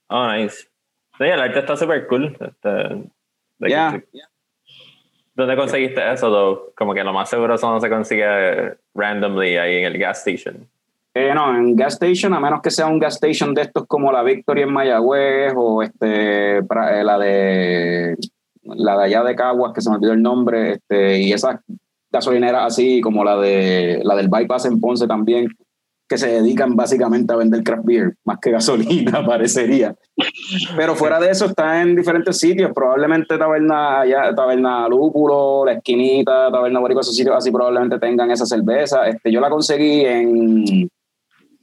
Oh, 0.08 0.32
nice. 0.32 0.71
Sí, 1.22 1.28
el 1.28 1.40
arte 1.40 1.60
está 1.60 1.76
súper 1.76 2.06
cool. 2.08 2.36
Este, 2.40 3.04
ya. 3.60 4.02
¿Dónde 5.34 5.56
conseguiste 5.56 6.12
eso, 6.12 6.72
Como 6.76 6.92
que 6.92 7.04
lo 7.04 7.12
más 7.12 7.30
seguro 7.30 7.54
eso 7.54 7.70
no 7.70 7.80
se 7.80 7.88
consigue 7.88 8.74
randomly 8.92 9.56
ahí 9.56 9.76
en 9.76 9.84
el 9.84 9.98
gas 9.98 10.26
station. 10.26 10.68
Eh, 11.14 11.32
no, 11.32 11.56
en 11.56 11.76
gas 11.76 11.94
station, 11.94 12.34
a 12.34 12.40
menos 12.40 12.60
que 12.60 12.70
sea 12.70 12.86
un 12.86 12.98
gas 12.98 13.14
station 13.14 13.54
de 13.54 13.62
estos 13.62 13.86
como 13.86 14.10
la 14.10 14.22
Victoria 14.22 14.64
en 14.64 14.72
Mayagüez 14.72 15.52
o 15.54 15.82
este, 15.82 16.58
eh, 16.58 16.62
la 17.04 17.18
de 17.18 18.16
la 18.64 18.96
de 18.98 19.04
allá 19.04 19.22
de 19.22 19.36
Caguas, 19.36 19.72
que 19.72 19.80
se 19.80 19.90
me 19.90 19.96
olvidó 19.96 20.12
el 20.12 20.22
nombre, 20.22 20.72
este, 20.72 21.20
y 21.20 21.32
esas 21.32 21.60
gasolineras 22.10 22.64
así 22.64 23.00
como 23.00 23.24
la 23.24 23.36
de 23.36 24.00
la 24.02 24.16
del 24.16 24.28
bypass 24.28 24.64
en 24.64 24.80
Ponce 24.80 25.06
también, 25.06 25.48
que 26.12 26.18
se 26.18 26.28
dedican 26.28 26.76
básicamente 26.76 27.32
a 27.32 27.36
vender 27.36 27.62
craft 27.62 27.86
beer, 27.86 28.14
más 28.24 28.36
que 28.38 28.50
gasolina, 28.50 29.24
parecería. 29.26 29.94
Pero 30.76 30.94
fuera 30.94 31.18
de 31.18 31.30
eso, 31.30 31.46
está 31.46 31.80
en 31.80 31.96
diferentes 31.96 32.36
sitios, 32.36 32.70
probablemente 32.74 33.38
Taberna, 33.38 34.04
ya, 34.04 34.34
taberna 34.34 34.86
Lúpulo, 34.88 35.64
La 35.64 35.72
Esquinita, 35.72 36.52
Taberna 36.52 36.80
Borico, 36.80 37.00
esos 37.00 37.16
sitios 37.16 37.34
así 37.34 37.50
probablemente 37.50 37.98
tengan 37.98 38.30
esa 38.30 38.44
cerveza. 38.44 39.08
Este, 39.08 39.32
yo 39.32 39.40
la 39.40 39.48
conseguí 39.48 40.04
en, 40.04 40.90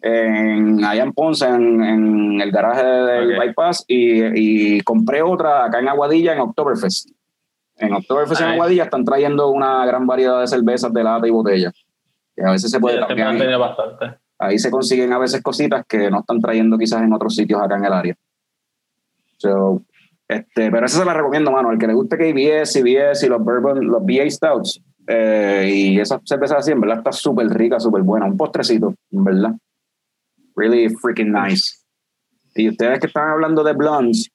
en, 0.01 0.83
allá 0.83 1.03
en 1.03 1.13
Ponce, 1.13 1.47
en, 1.47 1.83
en 1.83 2.41
el 2.41 2.51
garaje 2.51 2.83
del 2.83 3.35
Ok. 3.35 3.45
Bypass, 3.45 3.85
y, 3.88 4.77
y 4.77 4.81
compré 4.81 5.21
otra 5.21 5.65
acá 5.65 5.77
en 5.77 5.89
Aguadilla 5.89 6.33
en 6.33 6.39
Oktoberfest. 6.39 7.12
En 7.77 7.93
Oktoberfest 7.93 8.41
en. 8.41 8.47
Aguadilla 8.47 8.85
están 8.85 9.05
trayendo 9.05 9.49
una 9.49 9.85
gran 9.85 10.07
variedad 10.07 10.41
de 10.41 10.47
cervezas 10.47 10.91
de 10.91 11.03
lata 11.03 11.27
y 11.27 11.29
botella. 11.29 11.71
Que 12.35 12.43
a 12.43 12.49
veces 12.49 12.71
se 12.71 12.79
puede 12.79 12.97
Sí, 12.97 13.03
este 13.12 13.55
bastante. 13.57 14.17
Ahí 14.39 14.58
se 14.58 14.71
consiguen 14.71 15.13
a 15.13 15.19
veces 15.19 15.41
cositas 15.41 15.86
que 15.86 16.10
no 16.10 16.21
están 16.21 16.39
trayendo 16.39 16.78
quizás 16.78 17.04
en 17.04 17.13
otros 17.13 17.36
sitios 17.36 17.62
acá 17.62 17.78
en 17.78 17.86
el 17.86 17.93
área. 17.93 18.15
So, 19.38 19.84
este, 20.28 20.71
pero 20.71 20.86
esa 20.86 20.99
se 20.99 21.06
la 21.06 21.13
recomiendo, 21.13 21.52
mano. 21.52 21.71
El 21.71 21.78
que 21.78 21.88
le 21.88 21.93
guste 21.93 22.17
KBS, 22.17 22.71
CBS 22.71 23.25
y 23.25 23.30
los 23.30 23.43
bourbon, 23.43 23.86
los 23.86 24.04
BA 24.06 24.30
Stouts 24.30 24.82
eh, 25.08 25.69
y 25.73 25.99
esas 25.99 26.21
cervezas 26.23 26.60
así, 26.60 26.71
en 26.71 26.82
verdad 26.82 26.99
está 26.99 27.12
súper 27.12 27.47
rica, 27.49 27.80
súper 27.80 28.04
buena. 28.04 28.25
Un 28.25 28.38
postrecito, 28.38 28.93
en 29.12 29.23
verdad. 29.23 29.56
Really 30.56 30.89
freaking 30.95 31.32
nice. 31.32 31.80
Y 32.56 32.69
ustedes 32.69 32.99
que 32.99 33.08
están 33.08 33.30
hablando 33.30 33.63
de 33.63 33.73
blondes, 33.73 34.30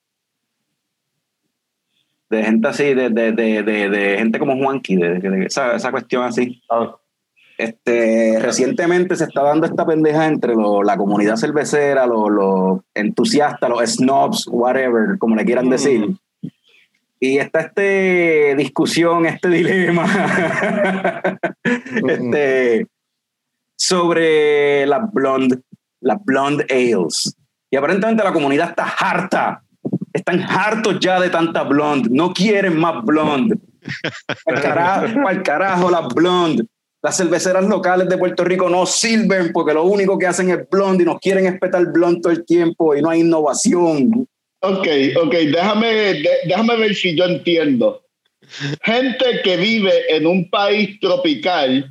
de 2.30 2.42
gente 2.42 2.68
así, 2.68 2.94
de, 2.94 3.10
de, 3.10 3.32
de, 3.32 3.62
de, 3.62 3.88
de 3.88 4.18
gente 4.18 4.38
como 4.38 4.56
Juanqui, 4.56 4.96
de 4.96 5.46
esa, 5.46 5.76
esa 5.76 5.90
cuestión 5.90 6.24
así. 6.24 6.62
Oh, 6.70 6.98
Este, 7.56 8.38
recientemente 8.40 9.14
se 9.16 9.24
está 9.24 9.42
dando 9.42 9.66
esta 9.66 9.86
pendeja 9.86 10.26
entre 10.26 10.54
lo- 10.54 10.82
la 10.82 10.96
comunidad 10.96 11.36
cervecera, 11.36 12.04
los 12.06 12.30
los 12.30 12.80
entusiastas, 12.94 13.70
los 13.70 13.80
snobs, 13.90 14.46
whatever, 14.50 15.18
como 15.18 15.36
le 15.36 15.44
quieran 15.44 15.66
Mm. 15.66 15.70
decir. 15.70 16.08
Y 17.20 17.38
está 17.38 17.60
este 17.60 18.54
discusión, 18.56 19.24
este 19.26 19.48
dilema 19.56 20.04
este, 22.08 22.86
sobre 23.76 24.86
las 24.86 25.10
blonde, 25.12 25.58
las 26.00 26.18
blonde 26.24 26.66
ales. 26.70 27.36
Y 27.70 27.76
aparentemente 27.76 28.22
la 28.24 28.32
comunidad 28.32 28.70
está 28.70 28.84
harta. 28.98 29.62
Están 30.12 30.40
hartos 30.42 30.98
ya 31.00 31.20
de 31.20 31.30
tanta 31.30 31.62
blonde. 31.64 32.08
No 32.10 32.32
quieren 32.32 32.78
más 32.78 33.02
blonde. 33.04 33.58
Carajo, 34.62 35.28
al 35.28 35.42
carajo 35.42 35.90
las 35.90 36.06
blonde. 36.14 36.66
Las 37.04 37.18
cerveceras 37.18 37.66
locales 37.66 38.08
de 38.08 38.16
Puerto 38.16 38.44
Rico 38.44 38.70
no 38.70 38.86
sirven 38.86 39.52
porque 39.52 39.74
lo 39.74 39.84
único 39.84 40.18
que 40.18 40.26
hacen 40.26 40.48
es 40.48 40.66
blonde 40.70 41.02
y 41.02 41.06
nos 41.06 41.20
quieren 41.20 41.44
espetar 41.44 41.84
blonde 41.92 42.22
todo 42.22 42.32
el 42.32 42.46
tiempo 42.46 42.96
y 42.96 43.02
no 43.02 43.10
hay 43.10 43.20
innovación. 43.20 44.26
Ok, 44.60 44.88
ok, 45.22 45.34
déjame, 45.34 45.86
de- 45.92 46.38
déjame 46.46 46.76
ver 46.78 46.94
si 46.94 47.14
yo 47.14 47.26
entiendo. 47.26 48.02
Gente 48.82 49.42
que 49.44 49.54
vive 49.58 49.92
en 50.16 50.26
un 50.26 50.48
país 50.48 50.98
tropical 50.98 51.86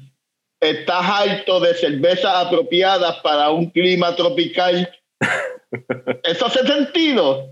está 0.60 0.98
harto 0.98 1.60
de 1.60 1.76
cervezas 1.76 2.34
apropiadas 2.34 3.18
para 3.18 3.52
un 3.52 3.70
clima 3.70 4.16
tropical. 4.16 4.90
¿Eso 6.24 6.48
hace 6.48 6.66
sentido? 6.66 7.50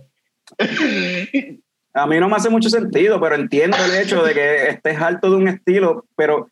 A 1.93 2.07
mí 2.07 2.19
no 2.19 2.27
me 2.27 2.37
hace 2.37 2.49
mucho 2.49 2.69
sentido, 2.69 3.21
pero 3.21 3.35
entiendo 3.35 3.77
el 3.85 4.01
hecho 4.03 4.23
de 4.23 4.33
que 4.33 4.67
estés 4.69 4.97
harto 4.99 5.29
de 5.29 5.35
un 5.35 5.47
estilo, 5.47 6.05
pero 6.15 6.49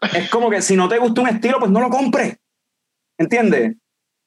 es 0.00 0.30
como 0.30 0.50
que 0.50 0.62
si 0.62 0.76
no 0.76 0.88
te 0.88 0.98
gusta 0.98 1.20
un 1.20 1.28
estilo, 1.28 1.58
pues 1.58 1.70
no 1.70 1.80
lo 1.80 1.90
compres. 1.90 2.36
¿Entiendes? 3.18 3.76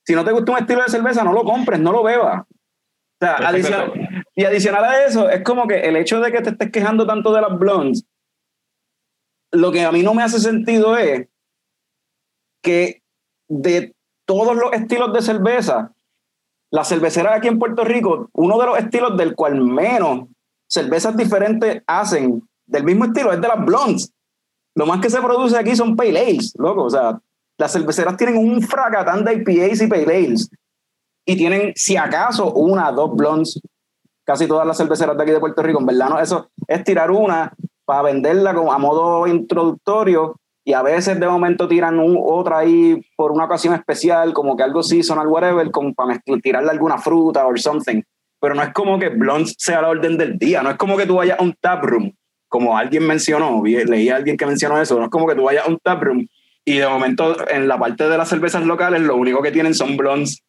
Si 0.06 0.14
no 0.14 0.24
te 0.24 0.32
gusta 0.32 0.52
un 0.52 0.58
estilo 0.60 0.84
de 0.84 0.90
cerveza, 0.90 1.24
no 1.24 1.34
lo 1.34 1.44
compres, 1.44 1.80
no 1.80 1.92
lo 1.92 2.04
bebas. 2.04 2.42
O 2.42 3.26
sea, 3.26 3.36
adicional, 3.36 3.94
y 4.36 4.44
adicional 4.44 4.84
a 4.84 5.06
eso, 5.06 5.30
es 5.30 5.44
como 5.44 5.68
que 5.68 5.80
el 5.82 5.96
hecho 5.96 6.20
de 6.20 6.32
que 6.32 6.42
te 6.42 6.50
estés 6.52 6.72
quejando 6.72 7.08
tanto 7.08 7.34
de 7.34 7.42
las 7.42 7.58
blondes, 7.58 8.06
lo 9.52 9.72
que 9.72 9.86
a 9.86 9.92
mí 9.92 10.04
no 10.04 10.14
me 10.14 10.24
hace 10.24 10.40
sentido 10.40 10.98
es 10.98 11.28
que 12.62 13.02
de 13.48 13.96
todos 14.26 14.56
los 14.56 14.74
estilos 14.74 15.14
de 15.14 15.22
cerveza, 15.22 15.94
la 16.72 16.84
cervecera 16.84 17.36
aquí 17.36 17.48
en 17.48 17.60
Puerto 17.60 17.84
Rico, 17.84 18.30
uno 18.34 18.58
de 18.60 18.66
los 18.66 18.80
estilos 18.80 19.16
del 19.16 19.36
cual 19.36 19.62
menos 19.62 20.28
cervezas 20.68 21.16
diferentes 21.16 21.84
hacen 21.86 22.48
del 22.66 22.84
mismo 22.84 23.06
estilo 23.06 23.32
es 23.32 23.40
de 23.40 23.48
las 23.48 23.64
blondes. 23.64 24.12
Lo 24.76 24.86
más 24.86 25.00
que 25.02 25.10
se 25.10 25.22
produce 25.22 25.58
aquí 25.58 25.76
son 25.76 25.96
pale 25.96 26.20
ales, 26.20 26.54
loco. 26.58 26.84
O 26.86 26.90
sea, 26.90 27.20
las 27.58 27.72
cerveceras 27.72 28.18
tienen 28.18 28.38
un 28.38 28.62
fracatán 28.62 29.24
de 29.24 29.34
IPAs 29.36 29.82
y 29.82 29.88
pale 29.88 30.16
ales. 30.18 30.50
Y 31.26 31.36
tienen, 31.38 31.74
si 31.76 31.96
acaso, 31.96 32.54
una, 32.54 32.92
dos 32.92 33.16
blondes. 33.16 33.60
Casi 34.26 34.48
todas 34.48 34.66
las 34.66 34.78
cerveceras 34.78 35.18
de 35.18 35.24
aquí 35.24 35.32
de 35.32 35.40
Puerto 35.40 35.62
Rico. 35.62 35.80
En 35.80 35.86
verdad, 35.86 36.10
no, 36.10 36.20
eso 36.20 36.50
es 36.68 36.84
tirar 36.84 37.12
una 37.12 37.54
para 37.86 38.04
venderla 38.04 38.54
como 38.54 38.72
a 38.72 38.78
modo 38.78 39.28
introductorio 39.28 40.38
y 40.66 40.72
a 40.72 40.82
veces 40.82 41.20
de 41.20 41.28
momento 41.28 41.68
tiran 41.68 42.00
un- 42.00 42.18
otra 42.22 42.60
ahí 42.60 43.02
por 43.18 43.34
una 43.34 43.44
ocasión 43.46 43.74
especial, 43.74 44.34
como 44.34 44.56
que 44.56 44.64
algo 44.64 44.82
seasonal, 44.82 45.28
whatever, 45.28 45.70
como 45.72 45.94
para 45.94 46.18
tirarle 46.42 46.72
alguna 46.72 46.98
fruta 46.98 47.46
o 47.46 47.56
something. 47.58 48.02
Pero 48.40 48.56
no 48.56 48.64
es 48.64 48.72
como 48.74 48.98
que 48.98 49.10
blondes 49.10 49.56
sea 49.58 49.82
la 49.82 49.90
orden 49.90 50.18
del 50.18 50.38
día, 50.38 50.64
no 50.64 50.70
es 50.70 50.78
como 50.78 50.96
que 50.96 51.06
tú 51.06 51.16
vayas 51.16 51.38
a 51.40 51.44
un 51.44 51.54
tap 51.60 51.84
room, 51.84 52.14
como 52.54 52.78
alguien 52.78 53.08
mencionó, 53.08 53.60
vi- 53.64 53.84
leí 53.84 54.10
a 54.10 54.18
alguien 54.18 54.38
que 54.38 54.46
mencionó 54.46 54.80
eso, 54.80 54.96
no 55.00 55.06
es 55.06 55.10
como 55.10 55.28
que 55.28 55.34
tú 55.34 55.42
vayas 55.42 55.66
a 55.66 55.70
un 55.72 55.80
tap 55.80 56.04
room 56.04 56.28
y 56.64 56.78
de 56.78 56.88
momento 56.88 57.36
en 57.50 57.68
la 57.68 57.80
parte 57.80 58.08
de 58.08 58.16
las 58.16 58.30
cervezas 58.30 58.64
locales 58.64 59.02
lo 59.02 59.16
único 59.16 59.42
que 59.42 59.52
tienen 59.52 59.74
son 59.74 59.98
blondes. 59.98 60.44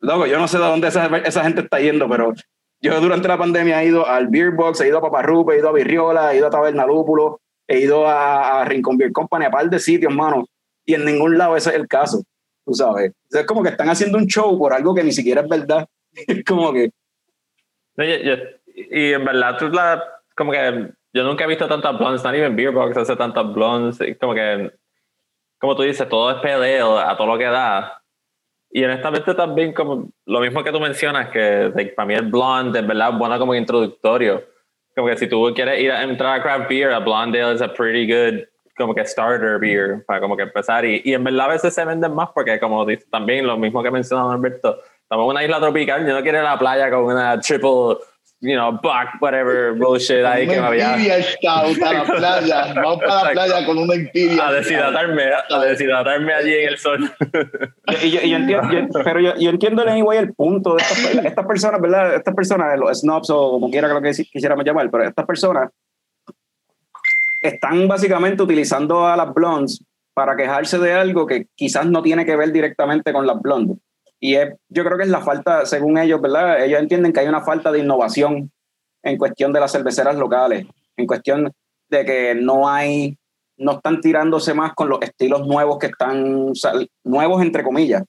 Loco, 0.00 0.24
yo 0.26 0.38
no 0.38 0.48
sé 0.48 0.56
de 0.56 0.64
dónde 0.64 0.88
esa, 0.88 1.14
esa 1.18 1.44
gente 1.44 1.60
está 1.60 1.78
yendo, 1.78 2.08
pero 2.08 2.32
yo 2.80 2.98
durante 3.02 3.28
la 3.28 3.36
pandemia 3.36 3.82
he 3.82 3.88
ido 3.88 4.06
al 4.06 4.28
Beer 4.28 4.52
Box, 4.52 4.80
he 4.80 4.88
ido 4.88 4.96
a 4.96 5.02
Paparrupe, 5.02 5.52
he 5.54 5.58
ido 5.58 5.68
a 5.68 5.72
Virriola, 5.72 6.32
he 6.32 6.38
ido 6.38 6.46
a 6.46 6.50
Taberna 6.50 6.86
Lúpulo, 6.86 7.42
he 7.68 7.80
ido 7.80 8.08
a, 8.08 8.62
a 8.62 8.64
Rincón 8.64 8.96
Beer 8.96 9.12
Company, 9.12 9.44
a 9.44 9.50
par 9.50 9.68
de 9.68 9.78
sitios, 9.78 10.14
mano, 10.14 10.46
y 10.86 10.94
en 10.94 11.04
ningún 11.04 11.36
lado 11.36 11.54
ese 11.54 11.68
es 11.68 11.76
el 11.76 11.86
caso, 11.86 12.22
tú 12.64 12.72
sabes. 12.72 13.12
Es 13.30 13.44
como 13.44 13.62
que 13.62 13.68
están 13.68 13.90
haciendo 13.90 14.16
un 14.16 14.26
show 14.26 14.58
por 14.58 14.72
algo 14.72 14.94
que 14.94 15.04
ni 15.04 15.12
siquiera 15.12 15.42
es 15.42 15.48
verdad. 15.48 15.86
Es 16.26 16.42
como 16.44 16.72
que, 16.72 16.90
y 17.98 19.12
en 19.12 19.24
verdad, 19.26 19.58
tú 19.58 19.68
la, 19.68 20.02
como 20.34 20.50
que 20.52 20.88
yo 21.12 21.24
nunca 21.24 21.44
he 21.44 21.46
visto 21.46 21.68
tantas 21.68 21.98
blondes, 21.98 22.24
not 22.24 22.34
even 22.34 22.56
Beer 22.56 22.72
Box 22.72 22.96
hace 22.96 23.16
tantas 23.16 23.52
blondes, 23.52 23.98
como 24.18 24.34
que, 24.34 24.72
como 25.58 25.76
tú 25.76 25.82
dices, 25.82 26.08
todo 26.08 26.30
es 26.30 26.36
peleo 26.40 26.98
a 26.98 27.16
todo 27.16 27.26
lo 27.26 27.38
que 27.38 27.44
da. 27.44 28.02
Y 28.70 28.82
honestamente 28.84 29.34
también 29.34 29.74
como 29.74 30.08
lo 30.24 30.40
mismo 30.40 30.64
que 30.64 30.72
tú 30.72 30.80
mencionas, 30.80 31.28
que 31.28 31.70
like, 31.74 31.92
para 31.92 32.06
mí 32.06 32.14
el 32.14 32.30
blonde 32.30 32.80
es 32.80 32.86
verdad 32.86 33.12
bueno 33.18 33.38
como 33.38 33.54
introductorio. 33.54 34.42
Como 34.96 35.08
que 35.08 35.16
si 35.18 35.28
tú 35.28 35.52
quieres 35.54 35.78
ir 35.80 35.92
a 35.92 36.02
entrar 36.02 36.40
a 36.40 36.42
craft 36.42 36.70
beer, 36.70 36.90
a 36.92 36.98
blonde 36.98 37.42
ale 37.42 37.54
es 37.54 37.62
a 37.62 37.72
pretty 37.72 38.06
good 38.06 38.44
como 38.76 38.94
que 38.94 39.04
starter 39.04 39.58
beer 39.58 40.02
para 40.06 40.20
como 40.20 40.36
que 40.36 40.44
empezar. 40.44 40.86
Y, 40.86 41.02
y 41.04 41.12
en 41.12 41.22
verdad 41.22 41.46
a 41.46 41.48
veces 41.48 41.74
se 41.74 41.84
venden 41.84 42.14
más 42.14 42.30
porque 42.34 42.58
como 42.58 42.84
dices 42.86 43.08
también 43.10 43.46
lo 43.46 43.58
mismo 43.58 43.82
que 43.82 43.90
mencionó 43.90 44.30
Alberto, 44.30 44.78
estamos 45.02 45.24
en 45.24 45.30
una 45.30 45.44
isla 45.44 45.60
tropical, 45.60 46.06
yo 46.06 46.14
no 46.14 46.22
quiero 46.22 46.38
ir 46.38 46.44
a 46.44 46.52
la 46.52 46.58
playa 46.58 46.90
con 46.90 47.04
una 47.04 47.38
triple, 47.38 47.98
you 48.42 48.54
know, 48.56 48.72
buck, 48.72 49.20
whatever 49.20 49.72
bullshit 49.78 50.24
ahí 50.24 50.46
que 50.46 50.54
me 50.54 50.58
Una 50.58 50.68
había... 50.68 50.90
Imperial 50.96 51.22
Stout 51.22 51.82
a 51.82 51.92
la 51.92 52.04
playa. 52.04 52.74
Vamos 52.74 52.98
para 53.06 53.22
la 53.24 53.30
playa 53.30 53.66
con 53.66 53.78
una 53.78 53.94
Imperial 53.94 54.40
A 54.40 54.52
deshidratarme, 54.52 55.22
a 55.48 55.58
deshidratarme 55.60 56.34
allí 56.34 56.52
en 56.54 56.68
el 56.68 56.78
sol. 56.78 57.10
y 58.02 58.10
yo, 58.10 58.20
y 58.20 58.30
yo 58.30 58.36
entiendo, 58.36 58.68
yo- 58.72 59.04
pero 59.04 59.20
yo, 59.20 59.34
yo 59.36 59.50
entiendo 59.50 59.82
anyway 59.82 60.18
el 60.18 60.34
punto 60.34 60.74
de 60.74 60.82
estas, 60.82 61.24
estas 61.24 61.46
personas, 61.46 61.80
¿verdad? 61.80 62.16
Estas 62.16 62.34
personas, 62.34 62.78
los 62.78 63.00
snobs 63.00 63.30
o 63.30 63.52
como 63.52 63.70
quiera 63.70 63.86
que 63.88 63.94
lo 63.94 64.02
que 64.02 64.10
quisiéramos 64.10 64.64
llamar, 64.64 64.90
pero 64.90 65.04
estas 65.04 65.24
personas 65.24 65.70
están 67.40 67.86
básicamente 67.88 68.42
utilizando 68.42 69.06
a 69.06 69.16
las 69.16 69.32
blondes 69.32 69.84
para 70.14 70.36
quejarse 70.36 70.78
de 70.78 70.92
algo 70.92 71.26
que 71.26 71.46
quizás 71.54 71.86
no 71.86 72.02
tiene 72.02 72.26
que 72.26 72.36
ver 72.36 72.52
directamente 72.52 73.12
con 73.12 73.26
las 73.26 73.40
blondes. 73.40 73.78
Y 74.24 74.36
es, 74.36 74.54
yo 74.68 74.84
creo 74.84 74.96
que 74.96 75.02
es 75.02 75.10
la 75.10 75.20
falta, 75.20 75.66
según 75.66 75.98
ellos, 75.98 76.20
¿verdad? 76.20 76.64
Ellos 76.64 76.78
entienden 76.78 77.12
que 77.12 77.18
hay 77.18 77.26
una 77.26 77.40
falta 77.40 77.72
de 77.72 77.80
innovación 77.80 78.52
en 79.02 79.18
cuestión 79.18 79.52
de 79.52 79.58
las 79.58 79.72
cerveceras 79.72 80.14
locales, 80.14 80.64
en 80.96 81.06
cuestión 81.08 81.52
de 81.90 82.04
que 82.04 82.34
no 82.36 82.68
hay, 82.68 83.18
no 83.56 83.72
están 83.72 84.00
tirándose 84.00 84.54
más 84.54 84.74
con 84.74 84.88
los 84.88 85.02
estilos 85.02 85.44
nuevos 85.44 85.78
que 85.78 85.88
están, 85.88 86.54
sal- 86.54 86.88
nuevos 87.02 87.42
entre 87.42 87.64
comillas, 87.64 88.04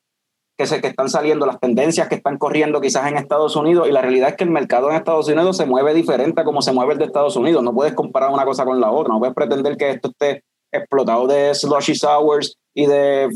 que, 0.56 0.68
se, 0.68 0.82
que 0.82 0.90
están 0.90 1.10
saliendo, 1.10 1.48
las 1.48 1.60
tendencias 1.60 2.08
que 2.08 2.14
están 2.14 2.38
corriendo 2.38 2.80
quizás 2.80 3.08
en 3.08 3.18
Estados 3.18 3.56
Unidos, 3.56 3.88
y 3.90 3.92
la 3.92 4.04
realidad 4.04 4.30
es 4.30 4.36
que 4.36 4.44
el 4.44 4.52
mercado 4.52 4.92
en 4.92 4.98
Estados 4.98 5.28
Unidos 5.28 5.58
se 5.58 5.66
mueve 5.66 5.96
diferente 5.96 6.42
a 6.42 6.44
como 6.44 6.62
se 6.62 6.74
mueve 6.74 6.94
el 6.94 7.00
de 7.00 7.06
Estados 7.06 7.36
Unidos. 7.36 7.64
No 7.64 7.74
puedes 7.74 7.96
comparar 7.96 8.30
una 8.30 8.46
cosa 8.46 8.66
con 8.66 8.80
la 8.80 8.92
otra, 8.92 9.12
no 9.12 9.20
puedes 9.20 9.34
pretender 9.34 9.78
que 9.78 9.90
esto 9.90 10.10
esté 10.10 10.44
explotado 10.72 11.26
de 11.26 11.56
slushy 11.56 11.96
sours 11.96 12.56
y 12.76 12.86
de 12.86 13.36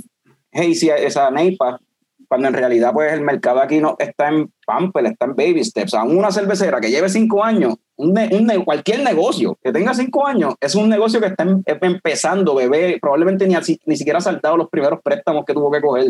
hazy, 0.53 0.91
esa 0.91 1.31
neipa, 1.31 1.79
cuando 2.27 2.47
en 2.49 2.53
realidad 2.53 2.91
pues 2.93 3.13
el 3.13 3.21
mercado 3.21 3.61
aquí 3.61 3.79
no 3.79 3.95
está 3.99 4.29
en 4.29 4.51
pamper, 4.65 5.05
está 5.05 5.25
en 5.25 5.35
baby 5.35 5.63
steps. 5.63 5.93
Aún 5.93 6.17
una 6.17 6.31
cervecera 6.31 6.79
que 6.81 6.89
lleve 6.91 7.07
cinco 7.09 7.43
años, 7.43 7.75
un 7.95 8.13
ne- 8.13 8.29
un 8.31 8.63
cualquier 8.65 9.01
negocio 9.01 9.57
que 9.63 9.71
tenga 9.71 9.93
cinco 9.93 10.27
años, 10.27 10.55
es 10.59 10.75
un 10.75 10.89
negocio 10.89 11.19
que 11.21 11.27
está 11.27 11.43
em- 11.43 11.63
empezando, 11.65 12.53
bebé, 12.55 12.97
probablemente 13.01 13.47
ni, 13.47 13.55
así- 13.55 13.79
ni 13.85 13.95
siquiera 13.95 14.19
ha 14.19 14.21
saltado 14.21 14.57
los 14.57 14.69
primeros 14.69 14.99
préstamos 15.01 15.45
que 15.45 15.53
tuvo 15.53 15.71
que 15.71 15.81
coger. 15.81 16.07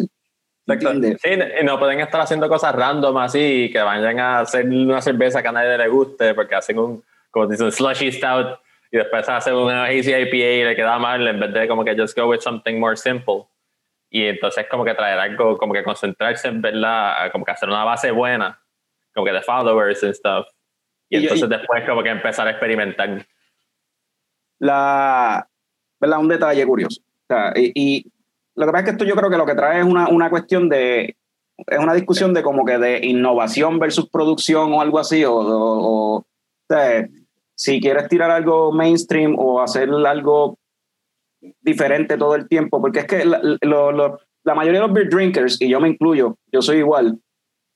¿Entiendes? 0.65 1.17
Sí, 1.23 1.29
y 1.61 1.63
no 1.63 1.79
pueden 1.79 1.99
estar 2.01 2.19
haciendo 2.19 2.49
cosas 2.49 2.75
random 2.75 3.15
así, 3.19 3.69
que 3.71 3.79
vayan 3.79 4.19
a 4.19 4.39
hacer 4.41 4.65
una 4.67 5.01
cerveza 5.01 5.41
que 5.41 5.47
a 5.47 5.51
nadie 5.53 5.77
le 5.77 5.87
guste, 5.87 6.33
porque 6.33 6.55
hacen 6.55 6.77
un, 6.79 7.03
como 7.31 7.47
dicen, 7.47 7.71
slushy 7.71 8.11
stout, 8.11 8.59
y 8.91 8.97
después 8.97 9.27
hacen 9.29 9.53
una 9.53 9.85
hazy 9.85 10.13
IPA 10.13 10.35
y 10.35 10.63
le 10.65 10.75
queda 10.75 10.97
mal, 10.99 11.25
en 11.25 11.39
vez 11.39 11.53
de 11.53 11.67
como 11.69 11.85
que 11.85 11.95
just 11.95 12.17
go 12.17 12.27
with 12.27 12.39
something 12.41 12.77
more 12.79 12.97
simple. 12.97 13.45
Y 14.09 14.23
entonces 14.25 14.65
como 14.69 14.85
que 14.85 14.93
traer 14.93 15.19
algo, 15.19 15.57
como 15.57 15.73
que 15.73 15.83
concentrarse 15.83 16.47
en 16.47 16.61
verdad, 16.61 17.31
como 17.31 17.43
que 17.45 17.51
hacer 17.51 17.67
una 17.69 17.83
base 17.83 18.11
buena, 18.11 18.61
como 19.13 19.25
que 19.25 19.33
de 19.33 19.41
followers 19.41 20.03
and 20.03 20.13
stuff. 20.13 20.47
Y, 21.09 21.17
Y 21.17 21.21
yo- 21.21 21.29
entonces 21.33 21.47
y- 21.47 21.57
después 21.59 21.83
como 21.87 22.03
que 22.03 22.09
empezar 22.09 22.47
a 22.47 22.51
experimentar. 22.51 23.25
la, 24.59 25.47
¿verdad? 25.99 26.19
Un 26.19 26.27
detalle 26.27 26.65
curioso. 26.65 27.01
O 27.01 27.25
sea, 27.33 27.53
y, 27.55 27.71
y 27.75 28.11
lo 28.55 28.65
que 28.65 28.71
pasa 28.71 28.79
es 28.79 28.85
que 28.85 28.91
esto 28.91 29.05
yo 29.05 29.15
creo 29.15 29.29
que 29.29 29.37
lo 29.37 29.45
que 29.45 29.55
trae 29.55 29.79
es 29.79 29.85
una, 29.85 30.07
una 30.09 30.29
cuestión 30.29 30.69
de, 30.69 31.15
es 31.57 31.79
una 31.79 31.93
discusión 31.93 32.33
de 32.33 32.41
como 32.43 32.65
que 32.65 32.77
de 32.77 33.05
innovación 33.05 33.79
versus 33.79 34.09
producción 34.09 34.73
o 34.73 34.81
algo 34.81 34.99
así, 34.99 35.23
o, 35.25 35.33
o- 35.33 35.43
o- 35.45 36.15
o 36.17 36.25
sea, 36.69 37.07
si 37.55 37.79
quieres 37.79 38.07
tirar 38.07 38.29
algo 38.31 38.71
mainstream 38.71 39.35
o 39.37 39.61
hacer 39.61 39.89
algo 39.89 40.57
diferente 41.61 42.17
todo 42.17 42.35
el 42.35 42.47
tiempo, 42.47 42.81
porque 42.81 42.99
es 42.99 43.05
que 43.05 43.25
la, 43.25 43.39
lo- 43.61 43.91
lo- 43.91 44.19
la 44.43 44.55
mayoría 44.55 44.79
de 44.81 44.87
los 44.87 44.93
beer 44.95 45.09
drinkers, 45.09 45.61
y 45.61 45.67
yo 45.69 45.79
me 45.81 45.89
incluyo, 45.89 46.37
yo 46.51 46.61
soy 46.61 46.77
igual, 46.77 47.19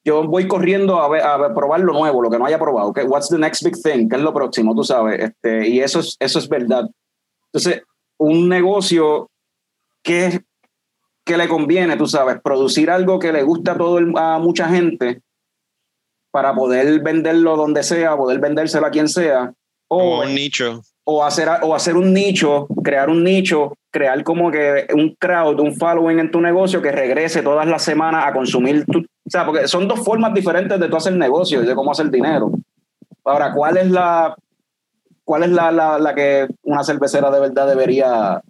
yo 0.05 0.23
voy 0.27 0.47
corriendo 0.47 0.99
a, 1.01 1.09
ver, 1.09 1.21
a 1.21 1.53
probar 1.53 1.81
lo 1.81 1.93
nuevo, 1.93 2.21
lo 2.23 2.29
que 2.29 2.39
no 2.39 2.45
haya 2.45 2.57
probado. 2.57 2.91
que 2.93 3.03
What's 3.03 3.27
the 3.29 3.37
next 3.37 3.63
big 3.63 3.75
thing? 3.75 4.07
¿Qué 4.09 4.15
es 4.15 4.21
lo 4.21 4.33
próximo? 4.33 4.73
Tú 4.73 4.83
sabes. 4.83 5.19
Este, 5.19 5.67
y 5.67 5.79
eso 5.81 5.99
es, 5.99 6.15
eso 6.19 6.39
es 6.39 6.49
verdad. 6.49 6.89
Entonces, 7.53 7.83
un 8.17 8.49
negocio 8.49 9.29
que, 10.01 10.39
que 11.23 11.37
le 11.37 11.47
conviene, 11.47 11.97
tú 11.97 12.07
sabes, 12.07 12.37
producir 12.41 12.89
algo 12.89 13.19
que 13.19 13.31
le 13.31 13.43
gusta 13.43 13.73
a, 13.73 13.77
todo 13.77 13.99
el- 13.99 14.13
a 14.17 14.39
mucha 14.39 14.67
gente 14.69 15.21
para 16.31 16.55
poder 16.55 17.01
venderlo 17.03 17.55
donde 17.57 17.83
sea, 17.83 18.15
poder 18.17 18.39
vendérselo 18.39 18.87
a 18.87 18.91
quien 18.91 19.07
sea. 19.09 19.53
O, 19.89 20.23
un 20.23 20.33
nicho. 20.33 20.81
O 21.17 21.23
hacer, 21.23 21.49
o 21.61 21.75
hacer 21.75 21.95
un 21.95 22.13
nicho, 22.13 22.67
crear 22.83 23.09
un 23.09 23.23
nicho, 23.23 23.77
crear 23.91 24.23
como 24.23 24.49
que 24.51 24.87
un 24.93 25.15
crowd, 25.19 25.59
un 25.59 25.75
following 25.75 26.19
en 26.19 26.31
tu 26.31 26.41
negocio 26.41 26.81
que 26.81 26.91
regrese 26.91 27.41
todas 27.41 27.67
las 27.67 27.83
semanas 27.83 28.25
a 28.25 28.33
consumir 28.33 28.85
tu, 28.85 28.99
o 28.99 29.29
sea, 29.29 29.45
porque 29.45 29.67
son 29.67 29.87
dos 29.87 29.99
formas 30.03 30.33
diferentes 30.33 30.79
de 30.79 30.89
tú 30.89 30.95
hacer 30.95 31.13
negocio 31.15 31.61
y 31.61 31.65
de 31.65 31.75
cómo 31.75 31.91
hacer 31.91 32.09
dinero. 32.09 32.51
Ahora, 33.23 33.53
¿cuál 33.53 33.77
es 33.77 33.89
la 33.89 34.35
cuál 35.31 35.43
es 35.43 35.51
la, 35.51 35.71
la, 35.71 35.97
la 35.97 36.13
que 36.13 36.45
una 36.63 36.83
cervecera 36.83 37.31
de 37.31 37.39
verdad 37.39 37.65
debería 37.65 38.41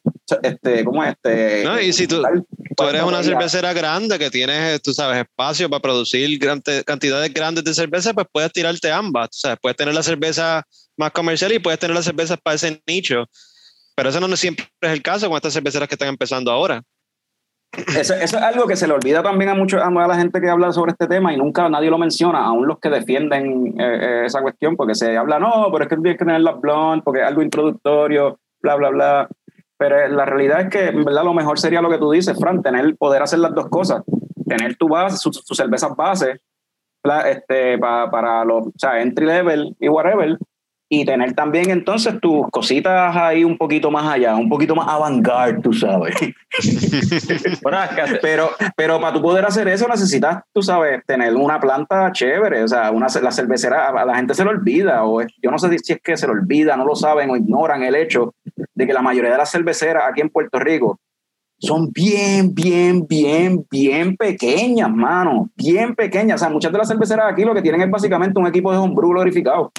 este, 0.41 0.83
¿cómo 0.83 1.03
es 1.03 1.11
este? 1.11 1.63
No, 1.63 1.79
y 1.79 1.93
si 1.93 2.07
tú- 2.07 2.19
¿cuál- 2.21 2.43
Tú 2.75 2.83
eres 2.85 3.03
una 3.03 3.17
debería- 3.21 3.23
cervecera 3.49 3.71
grande 3.73 4.17
que 4.17 4.31
tienes, 4.31 4.81
tú 4.81 4.91
sabes, 4.91 5.19
espacio 5.19 5.69
para 5.69 5.79
producir 5.79 6.39
grande- 6.39 6.83
cantidades 6.83 7.31
grandes 7.31 7.63
de 7.63 7.75
cerveza, 7.75 8.15
pues 8.15 8.25
puedes 8.31 8.51
tirarte 8.51 8.89
ambas. 8.91 9.27
O 9.27 9.39
sea, 9.39 9.55
puedes 9.57 9.77
tener 9.77 9.93
la 9.93 10.01
cerveza 10.01 10.63
más 10.97 11.11
comercial 11.11 11.51
y 11.51 11.59
puedes 11.59 11.79
tener 11.79 11.95
las 11.95 12.05
cervezas 12.05 12.39
para 12.41 12.55
ese 12.55 12.81
nicho. 12.87 13.25
Pero 13.95 14.09
eso 14.09 14.19
no 14.19 14.35
siempre 14.35 14.65
es 14.81 14.91
el 14.91 15.03
caso 15.03 15.27
con 15.27 15.35
estas 15.35 15.53
cerveceras 15.53 15.87
que 15.87 15.93
están 15.95 16.07
empezando 16.07 16.49
ahora. 16.51 16.81
Eso, 17.71 18.13
eso 18.15 18.37
es 18.37 18.43
algo 18.43 18.67
que 18.67 18.75
se 18.75 18.85
le 18.85 18.93
olvida 18.93 19.23
también 19.23 19.49
a 19.49 19.55
mucho, 19.55 19.81
a 19.81 19.89
la 19.89 20.15
gente 20.15 20.41
que 20.41 20.49
habla 20.49 20.73
sobre 20.73 20.91
este 20.91 21.07
tema 21.07 21.33
y 21.33 21.37
nunca 21.37 21.69
nadie 21.69 21.89
lo 21.89 21.97
menciona, 21.97 22.43
aún 22.45 22.67
los 22.67 22.79
que 22.79 22.89
defienden 22.89 23.79
eh, 23.79 23.99
eh, 24.01 24.23
esa 24.25 24.41
cuestión, 24.41 24.75
porque 24.75 24.93
se 24.93 25.15
habla, 25.17 25.39
no, 25.39 25.69
pero 25.71 25.85
es 25.85 25.89
que 25.89 25.95
tienes 25.95 26.17
que 26.17 26.25
tener 26.25 26.41
las 26.41 26.59
blonde, 26.59 27.01
porque 27.03 27.21
es 27.21 27.27
algo 27.27 27.41
introductorio, 27.41 28.39
bla, 28.61 28.75
bla, 28.75 28.89
bla. 28.89 29.29
Pero 29.77 29.99
eh, 29.99 30.09
la 30.09 30.25
realidad 30.25 30.61
es 30.61 30.69
que, 30.69 30.87
en 30.89 31.05
verdad, 31.05 31.23
lo 31.23 31.33
mejor 31.33 31.59
sería 31.59 31.81
lo 31.81 31.89
que 31.89 31.97
tú 31.97 32.11
dices, 32.11 32.37
Fran, 32.37 32.61
tener, 32.61 32.97
poder 32.97 33.21
hacer 33.21 33.39
las 33.39 33.55
dos 33.55 33.69
cosas, 33.69 34.03
tener 34.47 34.75
tu 34.75 34.89
base, 34.89 35.15
sus 35.17 35.41
cervezas 35.55 35.95
base, 35.95 36.41
este, 37.25 37.77
pa- 37.77 38.11
para 38.11 38.43
los, 38.43 38.67
o 38.67 38.73
sea, 38.75 39.01
entry 39.01 39.25
level 39.25 39.75
y 39.79 39.87
whatever, 39.87 40.37
y 40.93 41.05
tener 41.05 41.31
también 41.33 41.69
entonces 41.69 42.19
tus 42.19 42.49
cositas 42.51 43.15
ahí 43.15 43.45
un 43.45 43.57
poquito 43.57 43.89
más 43.89 44.11
allá, 44.13 44.35
un 44.35 44.49
poquito 44.49 44.75
más 44.75 44.89
avant-garde, 44.89 45.61
tú 45.61 45.71
sabes. 45.71 46.13
Pero, 48.21 48.49
pero 48.75 48.99
para 48.99 49.13
tú 49.13 49.21
poder 49.21 49.45
hacer 49.45 49.69
eso 49.69 49.87
necesitas, 49.87 50.43
tú 50.53 50.61
sabes, 50.61 51.01
tener 51.05 51.33
una 51.35 51.59
planta 51.61 52.11
chévere. 52.11 52.63
O 52.63 52.67
sea, 52.67 52.91
una, 52.91 53.07
la 53.21 53.31
cervecera, 53.31 53.87
a 53.87 54.05
la 54.05 54.15
gente 54.15 54.33
se 54.33 54.43
le 54.43 54.49
olvida, 54.49 55.05
o 55.05 55.21
es- 55.21 55.31
yo 55.41 55.49
no 55.49 55.57
sé 55.57 55.69
si 55.79 55.93
es 55.93 55.99
que 56.03 56.17
se 56.17 56.27
le 56.27 56.33
olvida, 56.33 56.75
no 56.75 56.83
lo 56.85 56.95
saben 56.95 57.29
o 57.29 57.37
ignoran 57.37 57.83
el 57.83 57.95
hecho 57.95 58.33
de 58.75 58.85
que 58.85 58.93
la 58.93 59.01
mayoría 59.01 59.31
de 59.31 59.37
las 59.37 59.49
cerveceras 59.51 60.03
aquí 60.09 60.19
en 60.19 60.29
Puerto 60.29 60.59
Rico 60.59 60.99
son 61.57 61.89
bien, 61.91 62.53
bien, 62.53 63.07
bien, 63.07 63.65
bien 63.71 64.17
pequeñas, 64.17 64.91
mano. 64.91 65.49
Bien 65.55 65.95
pequeñas. 65.95 66.41
O 66.41 66.43
sea, 66.43 66.49
muchas 66.53 66.71
de 66.71 66.79
las 66.79 66.87
cerveceras 66.89 67.31
aquí 67.31 67.45
lo 67.45 67.53
que 67.53 67.61
tienen 67.61 67.81
es 67.81 67.89
básicamente 67.89 68.37
un 68.39 68.47
equipo 68.47 68.71
de 68.73 68.77
homebrew 68.79 69.11
glorificado. 69.11 69.71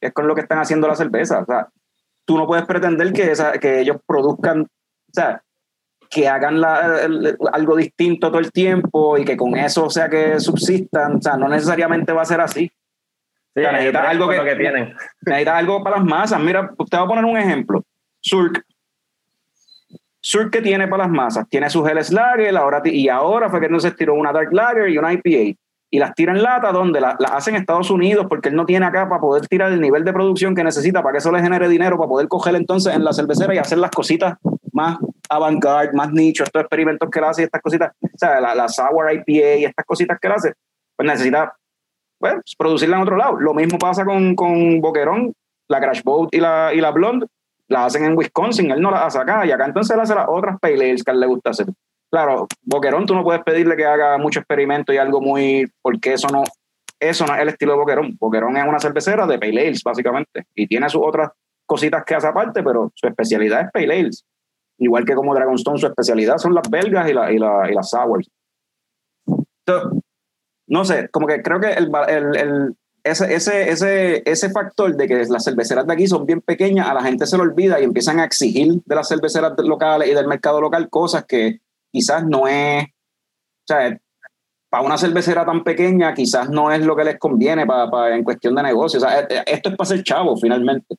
Es 0.00 0.12
con 0.12 0.26
lo 0.26 0.34
que 0.34 0.42
están 0.42 0.58
haciendo 0.58 0.86
la 0.88 0.94
cerveza. 0.96 1.40
O 1.40 1.44
sea, 1.46 1.68
tú 2.24 2.36
no 2.36 2.46
puedes 2.46 2.64
pretender 2.66 3.12
que, 3.12 3.30
esa, 3.30 3.52
que 3.52 3.80
ellos 3.80 3.96
produzcan, 4.06 4.62
o 4.62 5.12
sea, 5.12 5.42
que 6.10 6.28
hagan 6.28 6.60
la- 6.60 7.02
el- 7.04 7.36
algo 7.52 7.76
distinto 7.76 8.28
todo 8.28 8.38
el 8.38 8.52
tiempo 8.52 9.18
y 9.18 9.24
que 9.24 9.36
con 9.36 9.56
eso, 9.56 9.90
sea, 9.90 10.08
que 10.08 10.38
subsistan. 10.38 11.16
O 11.16 11.22
sea, 11.22 11.36
no 11.36 11.48
necesariamente 11.48 12.12
va 12.12 12.22
a 12.22 12.26
ser 12.26 12.40
así. 12.40 12.70
sí, 13.54 13.62
sea, 13.62 13.72
necesitas 13.72 14.04
es 14.04 14.10
algo 14.10 14.28
que- 14.28 14.44
que 14.44 14.56
tienen. 14.56 14.94
Necesitas 15.22 15.54
algo 15.54 15.82
para 15.82 15.96
las 15.96 16.04
masas. 16.04 16.40
Mira, 16.40 16.68
te 16.90 16.96
voy 16.96 17.04
a 17.06 17.08
poner 17.08 17.24
un 17.24 17.36
ejemplo. 17.38 17.82
Surk. 18.20 18.62
Surk 20.20 20.50
que 20.52 20.60
tiene 20.60 20.86
para 20.88 21.04
las 21.04 21.12
masas. 21.12 21.48
Tiene 21.48 21.70
su 21.70 21.86
Helles 21.86 22.12
Lager 22.12 22.56
ahora, 22.56 22.82
y 22.84 23.08
ahora 23.08 23.48
fue 23.48 23.60
que 23.60 23.68
no 23.68 23.78
se 23.80 23.92
tiró 23.92 24.14
una 24.14 24.32
Dark 24.32 24.52
Lager 24.52 24.88
y 24.90 24.98
una 24.98 25.12
IPA. 25.12 25.58
Y 25.96 25.98
las 25.98 26.14
tira 26.14 26.34
en 26.34 26.42
lata 26.42 26.72
donde 26.72 27.00
las 27.00 27.16
la 27.18 27.28
hacen 27.28 27.54
en 27.54 27.62
Estados 27.62 27.90
Unidos 27.90 28.26
porque 28.28 28.50
él 28.50 28.54
no 28.54 28.66
tiene 28.66 28.84
acá 28.84 29.08
para 29.08 29.18
poder 29.18 29.46
tirar 29.48 29.72
el 29.72 29.80
nivel 29.80 30.04
de 30.04 30.12
producción 30.12 30.54
que 30.54 30.62
necesita 30.62 31.02
para 31.02 31.12
que 31.12 31.18
eso 31.20 31.32
le 31.32 31.40
genere 31.40 31.70
dinero 31.70 31.96
para 31.96 32.06
poder 32.06 32.28
coger 32.28 32.54
entonces 32.54 32.94
en 32.94 33.02
la 33.02 33.14
cervecera 33.14 33.54
y 33.54 33.56
hacer 33.56 33.78
las 33.78 33.90
cositas 33.90 34.34
más 34.74 34.98
avant-garde, 35.30 35.94
más 35.94 36.12
nicho, 36.12 36.44
estos 36.44 36.60
experimentos 36.60 37.08
que 37.08 37.18
él 37.18 37.24
hace 37.24 37.40
y 37.40 37.44
estas 37.46 37.62
cositas, 37.62 37.92
o 38.02 38.18
sea, 38.18 38.38
la, 38.42 38.54
la 38.54 38.68
Sour 38.68 39.10
IPA 39.10 39.56
y 39.56 39.64
estas 39.64 39.86
cositas 39.86 40.18
que 40.20 40.26
él 40.26 40.34
hace, 40.34 40.52
pues 40.94 41.08
necesita 41.08 41.56
pues, 42.18 42.34
producirla 42.58 42.96
en 42.96 43.02
otro 43.02 43.16
lado. 43.16 43.40
Lo 43.40 43.54
mismo 43.54 43.78
pasa 43.78 44.04
con, 44.04 44.36
con 44.36 44.82
Boquerón, 44.82 45.32
la 45.66 45.80
Crash 45.80 46.02
Boat 46.02 46.28
y 46.32 46.40
la, 46.40 46.74
y 46.74 46.80
la 46.82 46.90
Blonde, 46.90 47.26
la 47.68 47.86
hacen 47.86 48.04
en 48.04 48.18
Wisconsin, 48.18 48.70
él 48.70 48.82
no 48.82 48.90
la 48.90 49.06
hace 49.06 49.18
acá, 49.18 49.46
y 49.46 49.50
acá 49.50 49.64
entonces 49.64 49.94
él 49.94 50.00
hace 50.02 50.14
las 50.14 50.26
otras 50.28 50.60
pale 50.60 50.74
ales 50.90 51.02
que 51.02 51.10
a 51.10 51.14
él 51.14 51.20
le 51.20 51.26
gusta 51.26 51.50
hacer. 51.50 51.68
Claro, 52.10 52.46
Boquerón 52.62 53.06
tú 53.06 53.14
no 53.14 53.24
puedes 53.24 53.42
pedirle 53.42 53.76
que 53.76 53.84
haga 53.84 54.16
mucho 54.18 54.40
experimento 54.40 54.92
y 54.92 54.96
algo 54.98 55.20
muy, 55.20 55.70
porque 55.82 56.12
eso 56.12 56.28
no, 56.28 56.44
eso 57.00 57.26
no 57.26 57.34
es 57.34 57.42
el 57.42 57.48
estilo 57.48 57.72
de 57.72 57.78
Boquerón. 57.78 58.16
Boquerón 58.18 58.56
es 58.56 58.66
una 58.66 58.80
cervecera 58.80 59.26
de 59.26 59.38
pale 59.38 59.66
ales, 59.66 59.82
básicamente, 59.82 60.46
y 60.54 60.66
tiene 60.66 60.88
sus 60.88 61.02
otras 61.04 61.30
cositas 61.66 62.04
que 62.04 62.14
hace 62.14 62.28
aparte, 62.28 62.62
pero 62.62 62.92
su 62.94 63.06
especialidad 63.06 63.62
es 63.62 63.72
pale 63.72 64.00
ales. 64.00 64.24
Igual 64.78 65.04
que 65.04 65.14
como 65.14 65.34
Dragonstone, 65.34 65.78
su 65.78 65.86
especialidad 65.86 66.38
son 66.38 66.54
las 66.54 66.68
belgas 66.70 67.08
y, 67.10 67.12
la, 67.12 67.32
y, 67.32 67.38
la, 67.38 67.70
y 67.70 67.74
las 67.74 67.90
sours. 67.90 68.28
So, 69.66 69.90
no 70.68 70.84
sé, 70.84 71.08
como 71.08 71.26
que 71.26 71.42
creo 71.42 71.60
que 71.60 71.72
el, 71.72 71.90
el, 72.08 72.36
el, 72.36 72.76
ese, 73.02 73.34
ese, 73.34 73.70
ese, 73.70 74.22
ese 74.30 74.50
factor 74.50 74.94
de 74.94 75.08
que 75.08 75.24
las 75.26 75.44
cerveceras 75.44 75.86
de 75.86 75.92
aquí 75.92 76.06
son 76.06 76.26
bien 76.26 76.40
pequeñas, 76.40 76.88
a 76.88 76.94
la 76.94 77.02
gente 77.02 77.26
se 77.26 77.36
le 77.36 77.42
olvida 77.42 77.80
y 77.80 77.84
empiezan 77.84 78.20
a 78.20 78.24
exigir 78.24 78.80
de 78.84 78.94
las 78.94 79.08
cerveceras 79.08 79.52
locales 79.58 80.08
y 80.08 80.14
del 80.14 80.26
mercado 80.28 80.60
local 80.60 80.88
cosas 80.90 81.24
que 81.24 81.60
quizás 81.96 82.26
no 82.26 82.46
es, 82.46 82.84
o 82.84 83.66
sea, 83.66 83.98
para 84.68 84.82
una 84.82 84.98
cervecera 84.98 85.46
tan 85.46 85.64
pequeña 85.64 86.12
quizás 86.12 86.50
no 86.50 86.70
es 86.70 86.84
lo 86.84 86.94
que 86.94 87.04
les 87.04 87.18
conviene 87.18 87.64
para, 87.64 87.90
para 87.90 88.14
en 88.14 88.22
cuestión 88.22 88.54
de 88.54 88.64
negocio. 88.64 88.98
O 88.98 89.00
sea, 89.00 89.20
esto 89.20 89.70
es 89.70 89.76
para 89.76 89.88
ser 89.88 90.02
chavo 90.02 90.36
finalmente. 90.36 90.94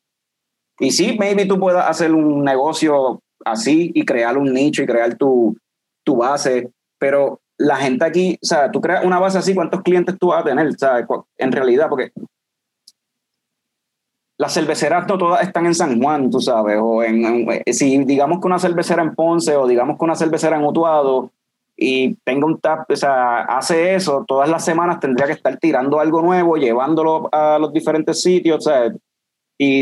Y 0.80 0.90
sí, 0.90 1.16
maybe 1.20 1.46
tú 1.46 1.60
puedas 1.60 1.88
hacer 1.88 2.16
un 2.16 2.44
negocio 2.44 3.22
así 3.46 3.92
y 3.94 4.06
crear 4.06 4.40
un 4.40 4.52
nicho 4.52 4.82
y 4.82 4.88
crear 4.88 5.16
tu, 5.16 5.56
tu 6.04 6.16
base, 6.16 6.72
pero 6.98 7.40
la 7.60 7.76
gente 7.76 8.04
aquí, 8.04 8.40
o 8.42 8.46
sea, 8.46 8.72
tú 8.72 8.82
creas 8.82 9.06
una 9.06 9.20
base 9.20 9.38
así, 9.38 9.54
¿cuántos 9.54 9.84
clientes 9.84 10.18
tú 10.20 10.30
vas 10.30 10.42
a 10.42 10.46
tener? 10.46 10.66
O 10.68 10.72
sea, 10.72 11.06
en 11.38 11.52
realidad, 11.52 11.90
porque 11.90 12.12
las 14.38 14.54
cerveceras 14.54 15.08
no 15.08 15.17
todas 15.17 15.41
están 15.41 15.65
en 15.65 15.73
San 15.73 16.02
Juan, 16.02 16.30
tú 16.30 16.39
sabes, 16.39 16.78
o 16.82 17.04
en, 17.04 17.26
en, 17.26 17.73
si 17.73 17.97
digamos 18.06 18.39
que 18.39 18.47
una 18.47 18.60
cervecera 18.60 19.02
en 19.02 19.15
Ponce 19.15 19.56
o 19.56 19.67
digamos 19.67 19.97
que 19.97 20.06
una 20.06 20.15
cervecera 20.15 20.58
en 20.58 20.65
Utuado 20.65 21.32
y 21.76 22.15
tenga 22.23 22.45
un 22.45 22.60
tap, 22.60 22.89
o 22.89 22.95
sea, 22.95 23.41
hace 23.41 23.95
eso, 23.95 24.26
todas 24.28 24.50
las 24.50 24.63
semanas 24.63 25.00
tendría 25.00 25.28
que 25.28 25.34
estar 25.34 25.58
tirando 25.58 26.00
algo 26.00 26.21
nuevo, 26.21 26.58
llevándolo 26.58 27.30
a 27.32 27.58
los 27.60 27.73
diferentes 27.73 28.21
sitios, 28.21 28.58
o 28.58 28.69
sea, 28.69 28.93
y 29.58 29.82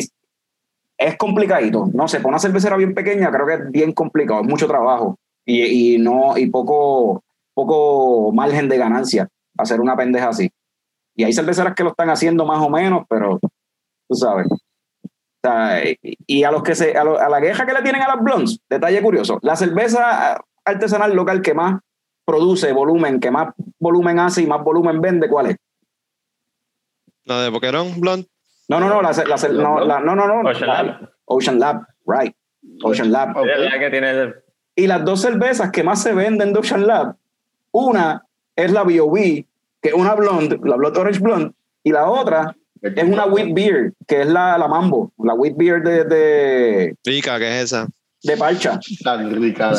es 0.97 1.17
complicadito, 1.17 1.89
no 1.93 2.07
sé, 2.07 2.17
para 2.17 2.29
una 2.29 2.39
cervecera 2.39 2.77
bien 2.77 2.93
pequeña 2.93 3.31
creo 3.31 3.45
que 3.45 3.53
es 3.55 3.71
bien 3.71 3.91
complicado, 3.91 4.41
es 4.41 4.47
mucho 4.47 4.67
trabajo 4.67 5.17
y, 5.45 5.95
y 5.95 5.97
no, 5.97 6.37
y 6.37 6.47
poco, 6.47 7.23
poco 7.53 8.31
margen 8.31 8.69
de 8.69 8.77
ganancia 8.77 9.27
hacer 9.57 9.81
una 9.81 9.95
pendeja 9.95 10.29
así. 10.29 10.49
Y 11.17 11.23
hay 11.23 11.33
cerveceras 11.33 11.75
que 11.75 11.83
lo 11.83 11.91
están 11.91 12.09
haciendo 12.09 12.45
más 12.45 12.61
o 12.61 12.69
menos, 12.69 13.05
pero 13.09 13.39
tú 14.07 14.15
sabes. 14.15 14.47
O 14.51 15.47
sea, 15.47 15.83
y 16.01 16.43
a 16.43 16.51
los 16.51 16.63
que 16.63 16.73
se, 16.75 16.97
a, 16.97 17.03
lo, 17.03 17.19
a, 17.19 17.29
la 17.29 17.39
queja 17.39 17.65
que 17.65 17.73
le 17.73 17.81
tienen 17.81 18.01
a 18.01 18.07
las 18.07 18.23
blondes, 18.23 18.59
detalle 18.67 19.01
curioso, 19.01 19.39
la 19.43 19.55
cerveza 19.55 20.41
artesanal 20.63 21.15
local 21.15 21.41
que 21.41 21.53
más 21.53 21.79
produce 22.25 22.73
volumen, 22.73 23.19
que 23.19 23.29
más 23.29 23.53
volumen 23.79 24.19
hace 24.19 24.41
y 24.41 24.47
más 24.47 24.63
volumen 24.63 24.99
vende, 24.99 25.29
¿cuál 25.29 25.47
es? 25.47 25.57
La 27.23 27.41
de 27.41 27.49
Boquerón 27.49 27.99
Blonde. 27.99 28.27
No, 28.67 28.79
no, 28.79 28.89
no, 28.89 29.01
la, 29.01 29.11
la, 29.11 29.49
no, 29.49 29.85
la, 29.85 29.99
no, 29.99 30.15
no, 30.15 30.27
no, 30.27 30.49
Ocean 30.49 30.67
la, 30.67 30.83
Lab. 30.83 31.09
Ocean 31.25 31.59
Lab, 31.59 31.87
right. 32.07 32.35
Ocean 32.83 33.11
Lab. 33.11 33.37
Okay. 33.37 33.51
Es 33.51 33.71
la 33.71 33.79
que 33.79 33.89
tiene 33.91 34.33
Y 34.75 34.87
las 34.87 35.05
dos 35.05 35.21
cervezas 35.21 35.71
que 35.71 35.83
más 35.83 36.01
se 36.01 36.13
venden 36.13 36.51
de 36.53 36.59
Ocean 36.59 36.87
Lab, 36.87 37.15
una 37.71 38.25
es 38.55 38.71
la 38.71 38.83
B.O.B., 38.83 39.47
que 39.81 39.89
es 39.89 39.93
una 39.93 40.15
blonde, 40.15 40.59
la 40.63 40.75
Blood 40.77 40.97
Orange 40.97 41.19
Blonde, 41.19 41.53
y 41.83 41.91
la 41.91 42.09
otra 42.09 42.55
es 42.81 43.03
una 43.03 43.25
Wheat 43.25 43.53
Beer, 43.53 43.93
que 44.07 44.21
es 44.21 44.27
la, 44.27 44.57
la 44.57 44.67
Mambo, 44.67 45.11
la 45.23 45.33
Wheat 45.33 45.55
Beer 45.57 45.81
de, 45.83 46.03
de, 46.05 46.95
Rica, 47.05 47.37
¿qué 47.39 47.47
es 47.59 47.63
esa? 47.65 47.87
de 48.23 48.37
parcha. 48.37 48.79
Tan 49.03 49.29
rica. 49.39 49.69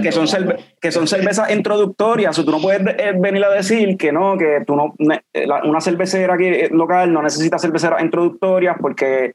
Que, 0.00 0.12
son 0.12 0.28
cerve- 0.28 0.56
que 0.80 0.92
son 0.92 1.08
cervezas 1.08 1.50
introductorias. 1.50 2.38
O 2.38 2.44
tú 2.44 2.52
no 2.52 2.60
puedes 2.60 2.80
eh, 2.96 3.12
venir 3.18 3.44
a 3.44 3.50
decir 3.50 3.96
que 3.96 4.12
no, 4.12 4.38
que 4.38 4.62
tú 4.64 4.76
no, 4.76 4.94
eh, 5.32 5.46
la- 5.48 5.64
una 5.64 5.80
cervecera 5.80 6.34
aquí, 6.34 6.44
eh, 6.46 6.68
local 6.70 7.12
no 7.12 7.22
necesita 7.22 7.58
cerveceras 7.58 8.00
introductorias 8.00 8.76
porque 8.80 9.34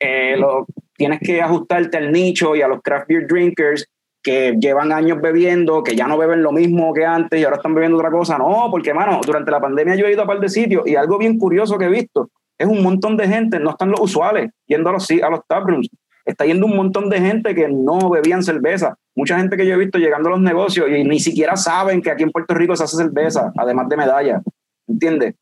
eh, 0.00 0.36
lo- 0.36 0.66
tienes 0.98 1.20
que 1.20 1.40
ajustarte 1.40 1.96
al 1.96 2.12
nicho 2.12 2.54
y 2.54 2.60
a 2.60 2.68
los 2.68 2.82
craft 2.82 3.08
beer 3.08 3.26
drinkers 3.26 3.86
que 4.22 4.56
llevan 4.60 4.92
años 4.92 5.20
bebiendo, 5.20 5.82
que 5.82 5.94
ya 5.94 6.06
no 6.06 6.18
beben 6.18 6.42
lo 6.42 6.52
mismo 6.52 6.92
que 6.92 7.04
antes 7.04 7.40
y 7.40 7.44
ahora 7.44 7.56
están 7.56 7.74
bebiendo 7.74 7.96
otra 7.98 8.10
cosa. 8.10 8.36
No, 8.36 8.68
porque, 8.70 8.92
mano, 8.92 9.20
durante 9.24 9.50
la 9.50 9.60
pandemia 9.60 9.94
yo 9.94 10.06
he 10.06 10.12
ido 10.12 10.22
a 10.22 10.26
par 10.26 10.40
de 10.40 10.48
sitios 10.48 10.86
y 10.86 10.96
algo 10.96 11.18
bien 11.18 11.38
curioso 11.38 11.78
que 11.78 11.86
he 11.86 11.90
visto 11.90 12.30
es 12.58 12.66
un 12.66 12.82
montón 12.82 13.16
de 13.16 13.28
gente, 13.28 13.60
no 13.60 13.70
están 13.70 13.90
los 13.90 14.00
usuales 14.00 14.50
yendo 14.66 14.90
a 14.90 14.92
los, 14.92 15.08
a 15.10 15.30
los 15.30 15.40
taprooms, 15.46 15.88
está 16.24 16.44
yendo 16.44 16.66
un 16.66 16.76
montón 16.76 17.08
de 17.08 17.20
gente 17.20 17.54
que 17.54 17.68
no 17.68 18.10
bebían 18.10 18.42
cerveza. 18.42 18.96
Mucha 19.14 19.38
gente 19.38 19.56
que 19.56 19.66
yo 19.66 19.74
he 19.74 19.78
visto 19.78 19.98
llegando 19.98 20.28
a 20.28 20.32
los 20.32 20.40
negocios 20.40 20.88
y 20.90 21.04
ni 21.04 21.20
siquiera 21.20 21.56
saben 21.56 22.02
que 22.02 22.10
aquí 22.10 22.24
en 22.24 22.30
Puerto 22.30 22.54
Rico 22.54 22.76
se 22.76 22.84
hace 22.84 22.96
cerveza, 22.96 23.52
además 23.56 23.88
de 23.88 23.96
medalla. 23.96 24.42
¿Entiendes? 24.86 25.34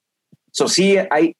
Eso 0.52 0.68
sí, 0.68 0.96
hay, 1.10 1.34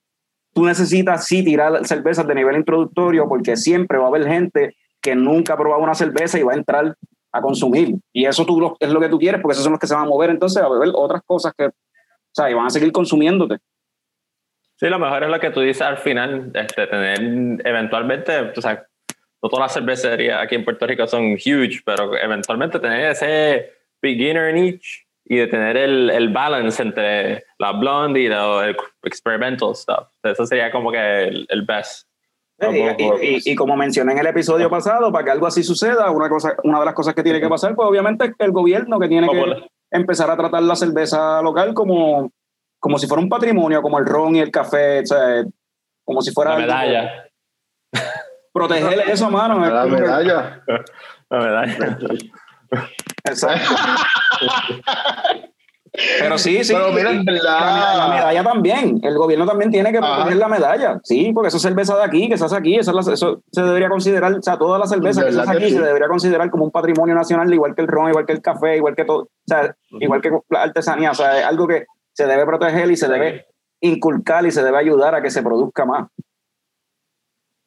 tú 0.53 0.65
necesitas 0.65 1.27
sí 1.27 1.45
tirar 1.45 1.87
cervezas 1.87 2.27
de 2.27 2.35
nivel 2.35 2.57
introductorio 2.57 3.29
porque 3.29 3.57
siempre 3.57 3.99
va 3.99 4.05
a 4.05 4.09
haber 4.09 4.27
gente 4.27 4.75
que 5.01 5.15
nunca 5.15 5.55
ha 5.55 5.59
probado 5.59 5.83
una 5.83 5.95
cerveza 5.95 6.39
y 6.39 6.43
va 6.43 6.53
a 6.53 6.57
entrar 6.57 6.97
a 7.37 7.43
consumir. 7.43 7.95
Y 8.13 8.27
eso 8.27 8.45
tú 8.47 8.61
lo- 8.61 8.77
es 8.81 8.91
lo 8.91 9.01
que 9.01 9.09
tú 9.09 9.19
quieres 9.19 9.41
porque 9.41 9.53
esos 9.53 9.65
son 9.65 9.73
los 9.73 9.81
que 9.81 9.87
se 9.87 9.95
van 9.95 10.05
a 10.05 10.09
mover 10.09 10.31
entonces 10.31 10.63
a 10.63 10.69
beber 10.69 10.91
otras 10.95 11.23
cosas 11.25 11.53
que, 11.57 11.67
o 11.67 11.73
sea, 12.33 12.51
y 12.51 12.55
van 12.55 12.67
a 12.67 12.71
seguir 12.71 12.93
consumiéndote. 12.93 13.59
Sí, 14.79 14.89
lo 14.89 14.99
mejor 14.99 15.23
es 15.25 15.31
lo 15.31 15.41
que 15.41 15.51
tú 15.51 15.61
dices 15.61 15.83
al 15.83 15.97
final, 15.99 16.51
este, 16.55 16.87
tener 16.87 17.19
eventualmente, 17.67 18.53
o 18.57 18.61
sea, 18.61 18.85
no 19.43 19.49
todas 19.49 19.65
las 19.67 19.75
cervecerías 19.75 20.43
aquí 20.43 20.55
en 20.55 20.65
Puerto 20.65 20.87
Rico 20.87 21.07
son 21.07 21.33
huge, 21.33 21.81
pero 21.85 22.17
eventualmente 22.17 22.79
tener 22.79 23.11
ese 23.11 23.71
beginner 24.03 24.53
niche 24.53 25.07
y 25.25 25.37
de 25.37 25.47
tener 25.47 25.77
el, 25.79 26.11
el 26.11 26.29
balance 26.29 26.83
entre 26.83 27.45
la 27.59 27.73
blonde 27.73 28.21
y 28.21 28.27
el 28.27 28.77
experimental 29.03 29.75
stuff. 29.75 30.09
Eso 30.23 30.47
sería 30.47 30.71
como 30.71 30.93
que 30.93 31.25
el, 31.25 31.47
el 31.49 31.63
best. 31.63 32.07
Y, 32.59 32.65
y- 33.03 33.37
y- 33.37 33.53
y 33.53 33.55
como 33.55 33.77
mencioné 33.77 34.13
en 34.13 34.19
el 34.19 34.27
episodio 34.29 34.71
pasado, 34.71 35.13
para 35.13 35.25
que 35.25 35.31
algo 35.31 35.47
así 35.47 35.63
suceda, 35.63 36.11
una, 36.11 36.29
cosa, 36.29 36.55
una 36.65 36.79
de 36.79 36.85
las 36.87 36.95
cosas 36.95 37.15
que 37.15 37.23
tiene 37.23 37.41
que 37.41 37.49
pasar, 37.49 37.75
pues 37.75 37.87
obviamente 37.89 38.25
es 38.27 38.33
el 38.39 38.51
gobierno 38.53 38.99
que 38.99 39.09
tiene 39.09 39.29
que 39.29 39.69
empezar 39.91 40.31
a 40.31 40.37
tratar 40.37 40.63
la 40.63 40.75
cerveza 40.75 41.43
local 41.43 41.75
como, 41.75 42.31
como 42.81 42.99
si 42.99 43.07
fuera 43.07 43.23
un 43.23 43.29
patrimonio, 43.29 43.83
como 43.83 43.99
el 43.99 44.07
ron 44.07 44.37
y 44.37 44.41
el 44.41 44.51
café, 44.51 45.01
o 45.01 45.07
sea, 45.07 45.45
como 46.05 46.23
si 46.23 46.33
fuera 46.33 46.53
La 46.53 46.57
algo- 46.57 46.67
medalla. 46.67 47.25
proteger 48.53 49.01
eso, 49.11 49.31
mano. 49.31 49.59
La 49.69 49.85
medalla. 49.85 50.63
La 51.29 51.39
medalla. 51.39 51.99
Exacto. 53.25 53.75
Pero 56.21 56.39
sí, 56.39 56.63
sí. 56.65 56.73
Pero 56.75 56.93
mira, 56.93 57.11
en 57.11 57.25
la, 57.25 57.33
medalla, 57.33 57.97
la 57.97 58.09
medalla 58.09 58.45
también. 58.45 59.01
El 59.03 59.17
gobierno 59.17 59.47
también 59.47 59.71
tiene 59.71 59.91
que 59.93 59.99
Ajá. 59.99 60.17
proteger 60.17 60.39
la 60.39 60.49
medalla. 60.49 61.01
Sí, 61.05 61.31
porque 61.33 61.49
eso 61.49 61.57
es 61.57 61.63
cerveza 61.63 61.97
de 61.97 62.05
aquí, 62.05 62.29
que 62.29 62.37
se 62.37 62.45
hace 62.45 62.57
aquí. 62.57 62.77
Eso, 62.77 62.99
es 62.99 63.07
la- 63.07 63.13
eso 63.15 63.43
se 63.51 63.63
debería 63.63 63.89
considerar, 63.89 64.33
o 64.35 64.43
sea, 64.43 64.57
toda 64.59 64.79
la 64.79 64.87
cerveza 64.87 65.23
que 65.25 65.31
se 65.33 65.37
¿Verdad 65.39 65.49
hace 65.55 65.59
aquí 65.65 65.71
sí? 65.73 65.77
se 65.79 65.83
debería 65.85 66.09
considerar 66.09 66.51
como 66.51 66.65
un 66.65 66.71
patrimonio 66.71 67.15
nacional, 67.15 67.53
igual 67.53 67.75
que 67.75 67.83
el 67.83 67.89
ron, 67.89 68.11
igual 68.11 68.27
que 68.27 68.33
el 68.33 68.43
café, 68.43 68.77
igual 68.77 68.95
que 68.95 69.05
todo. 69.05 69.23
O 69.23 69.29
sea, 69.47 69.75
igual 70.01 70.21
que 70.21 70.31
la 70.51 70.63
artesanía. 70.63 71.11
O 71.11 71.15
sea, 71.15 71.39
es 71.41 71.45
algo 71.47 71.67
que 71.67 71.87
se 72.13 72.27
debe 72.27 72.45
proteger 72.47 72.91
y 72.91 72.97
se 72.97 73.09
debe 73.09 73.47
inculcar 73.81 74.45
y 74.47 74.51
se 74.51 74.63
debe 74.63 74.79
ayudar 74.79 75.15
a 75.15 75.23
que 75.23 75.31
se 75.31 75.43
produzca 75.43 75.85
más. 75.85 76.09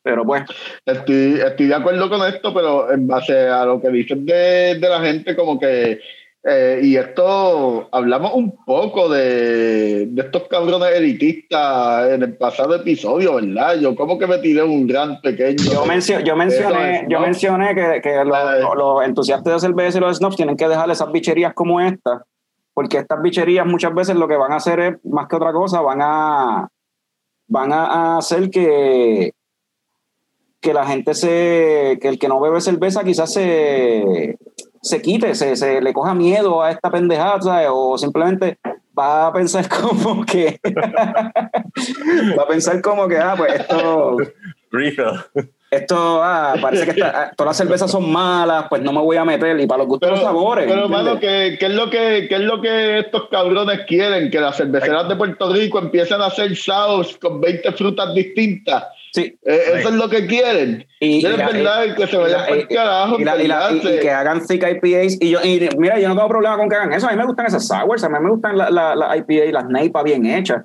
Pero 0.02 0.26
pues, 0.26 0.44
Estoy, 0.86 1.40
estoy 1.46 1.68
de 1.68 1.76
acuerdo 1.76 2.10
con 2.10 2.26
esto, 2.28 2.54
pero 2.54 2.92
en 2.92 3.06
base 3.06 3.48
a 3.48 3.66
lo 3.66 3.82
que 3.82 3.90
dices 3.90 4.18
de, 4.26 4.80
de 4.80 4.90
la 4.90 5.02
gente, 5.02 5.36
como 5.36 5.60
que, 5.60 6.00
eh, 6.44 6.80
y 6.82 6.96
esto, 6.96 7.90
hablamos 7.92 8.34
un 8.34 8.64
poco 8.66 9.10
de, 9.10 10.06
de 10.08 10.22
estos 10.22 10.44
cabrones 10.48 10.96
elitistas 10.96 12.12
en 12.12 12.24
el 12.24 12.38
pasado 12.38 12.76
episodio, 12.76 13.36
¿verdad? 13.36 13.76
Yo 13.80 13.94
como 13.96 14.18
que 14.18 14.26
me 14.26 14.38
tiré 14.38 14.64
un 14.64 14.88
gran 14.88 15.20
pequeño. 15.22 15.58
yo, 15.72 15.86
mencio- 15.86 16.22
yo 16.22 16.36
mencioné, 16.38 17.06
yo 17.10 17.20
mencioné 17.20 17.76
que, 17.76 18.00
que 18.02 18.24
los, 18.24 18.38
Ay. 18.38 18.62
los 18.76 19.04
entusiastas 19.06 19.54
de 19.56 19.60
cerveza 19.68 19.98
y 19.98 20.02
los 20.02 20.18
snobs 20.18 20.38
tienen 20.38 20.56
que 20.56 20.68
dejar 20.70 20.90
esas 20.90 21.12
bicherías 21.12 21.54
como 21.54 21.82
esta, 21.82 22.24
porque 22.74 23.00
estas 23.00 23.22
bicherías 23.22 23.66
muchas 23.66 23.94
veces 23.94 24.16
lo 24.16 24.28
que 24.28 24.38
van 24.38 24.54
a 24.54 24.58
hacer 24.58 24.80
es, 24.80 24.94
más 25.04 25.28
que 25.28 25.36
otra 25.36 25.52
cosa, 25.52 25.82
van 25.82 26.00
a, 26.02 26.70
van 27.48 27.74
a 27.74 28.18
hacer 28.18 28.50
que, 28.50 29.34
que 30.62 30.74
la 30.74 30.86
gente 30.86 31.14
se, 31.14 32.00
que 32.02 32.08
el 32.08 32.18
que 32.18 32.30
no 32.30 32.40
bebe 32.40 32.62
cerveza 32.62 33.04
quizás 33.04 33.34
se, 33.34 34.38
se 34.82 35.02
quite, 35.02 35.36
se, 35.36 35.56
se 35.56 35.82
le 35.82 35.94
coja 35.94 36.14
miedo 36.14 36.62
a 36.62 36.72
esta 36.72 36.90
pendejada, 36.90 37.42
¿sabes? 37.42 37.68
o 37.72 37.98
simplemente 37.98 38.58
va 38.98 39.28
a 39.28 39.34
pensar 39.34 39.68
como 39.82 40.26
que, 40.26 40.60
va 42.38 42.44
a 42.44 42.48
pensar 42.48 42.82
como 42.82 43.08
que, 43.08 43.18
ah, 43.18 43.34
pues 43.38 43.54
esto 43.56 44.18
Refill. 44.72 45.06
esto, 45.72 46.24
ah, 46.24 46.56
parece 46.62 46.86
que 46.86 46.92
está- 46.92 47.24
ah, 47.24 47.32
todas 47.36 47.50
las 47.52 47.58
cervezas 47.58 47.90
son 47.92 48.12
malas, 48.12 48.66
pues 48.70 48.82
no 48.82 48.92
me 48.94 49.00
voy 49.02 49.18
a 49.18 49.26
meter. 49.26 49.60
Y 49.60 49.66
para 49.68 49.80
los 49.80 49.88
gustos 49.88 50.12
los 50.12 50.22
sabores. 50.22 50.66
Pero, 50.68 50.88
mano, 50.90 51.20
¿qué, 51.20 51.58
qué 51.60 51.66
es 51.68 51.72
lo 51.74 51.90
que, 51.90 52.28
¿qué 52.30 52.36
es 52.36 52.42
lo 52.42 52.62
que 52.62 53.00
estos 53.00 53.30
cabrones 53.30 53.82
quieren? 53.88 54.30
Que 54.30 54.40
las 54.40 54.58
cerveceras 54.58 55.08
de 55.10 55.16
Puerto 55.16 55.52
Rico 55.52 55.80
empiecen 55.80 56.22
a 56.22 56.28
hacer 56.28 56.56
sours 56.56 57.18
con 57.18 57.42
20 57.42 57.72
frutas 57.74 58.14
distintas. 58.14 58.84
Sí. 59.12 59.38
Eh, 59.44 59.62
Eso 59.80 59.90
es 59.90 59.96
lo 59.96 60.08
que 60.10 60.28
quieren. 60.28 60.86
Y- 61.00 61.18
es 61.26 61.34
y 61.34 61.38
verdad 61.38 61.96
que 61.96 62.08
se 62.08 62.18
vayan 62.18 62.42
para 62.42 62.56
el 62.56 62.68
carajo. 62.68 63.20
Y, 63.20 63.24
la- 63.24 63.42
y 63.42 64.00
que 64.00 64.12
hagan 64.12 64.46
thick 64.46 64.64
IPAs. 64.64 65.18
Y 65.20 65.32
yo, 65.32 65.40
y 65.44 65.68
mira, 65.78 66.00
yo 66.00 66.10
no 66.10 66.16
tengo 66.16 66.30
problema 66.30 66.58
con 66.58 66.70
que 66.70 66.76
hagan 66.76 66.94
eso. 66.94 67.08
A 67.08 67.12
mí 67.12 67.18
me 67.18 67.26
gustan 67.26 67.48
esas 67.48 67.68
sours, 67.68 68.04
a 68.04 68.10
mí 68.10 68.18
me 68.22 68.30
gustan 68.30 68.58
las 68.58 68.72
la, 68.72 68.96
la 68.96 69.18
IPA 69.18 69.46
y 69.46 69.52
las 69.52 69.66
NEIPA 69.66 70.04
bien 70.04 70.26
hechas. 70.26 70.62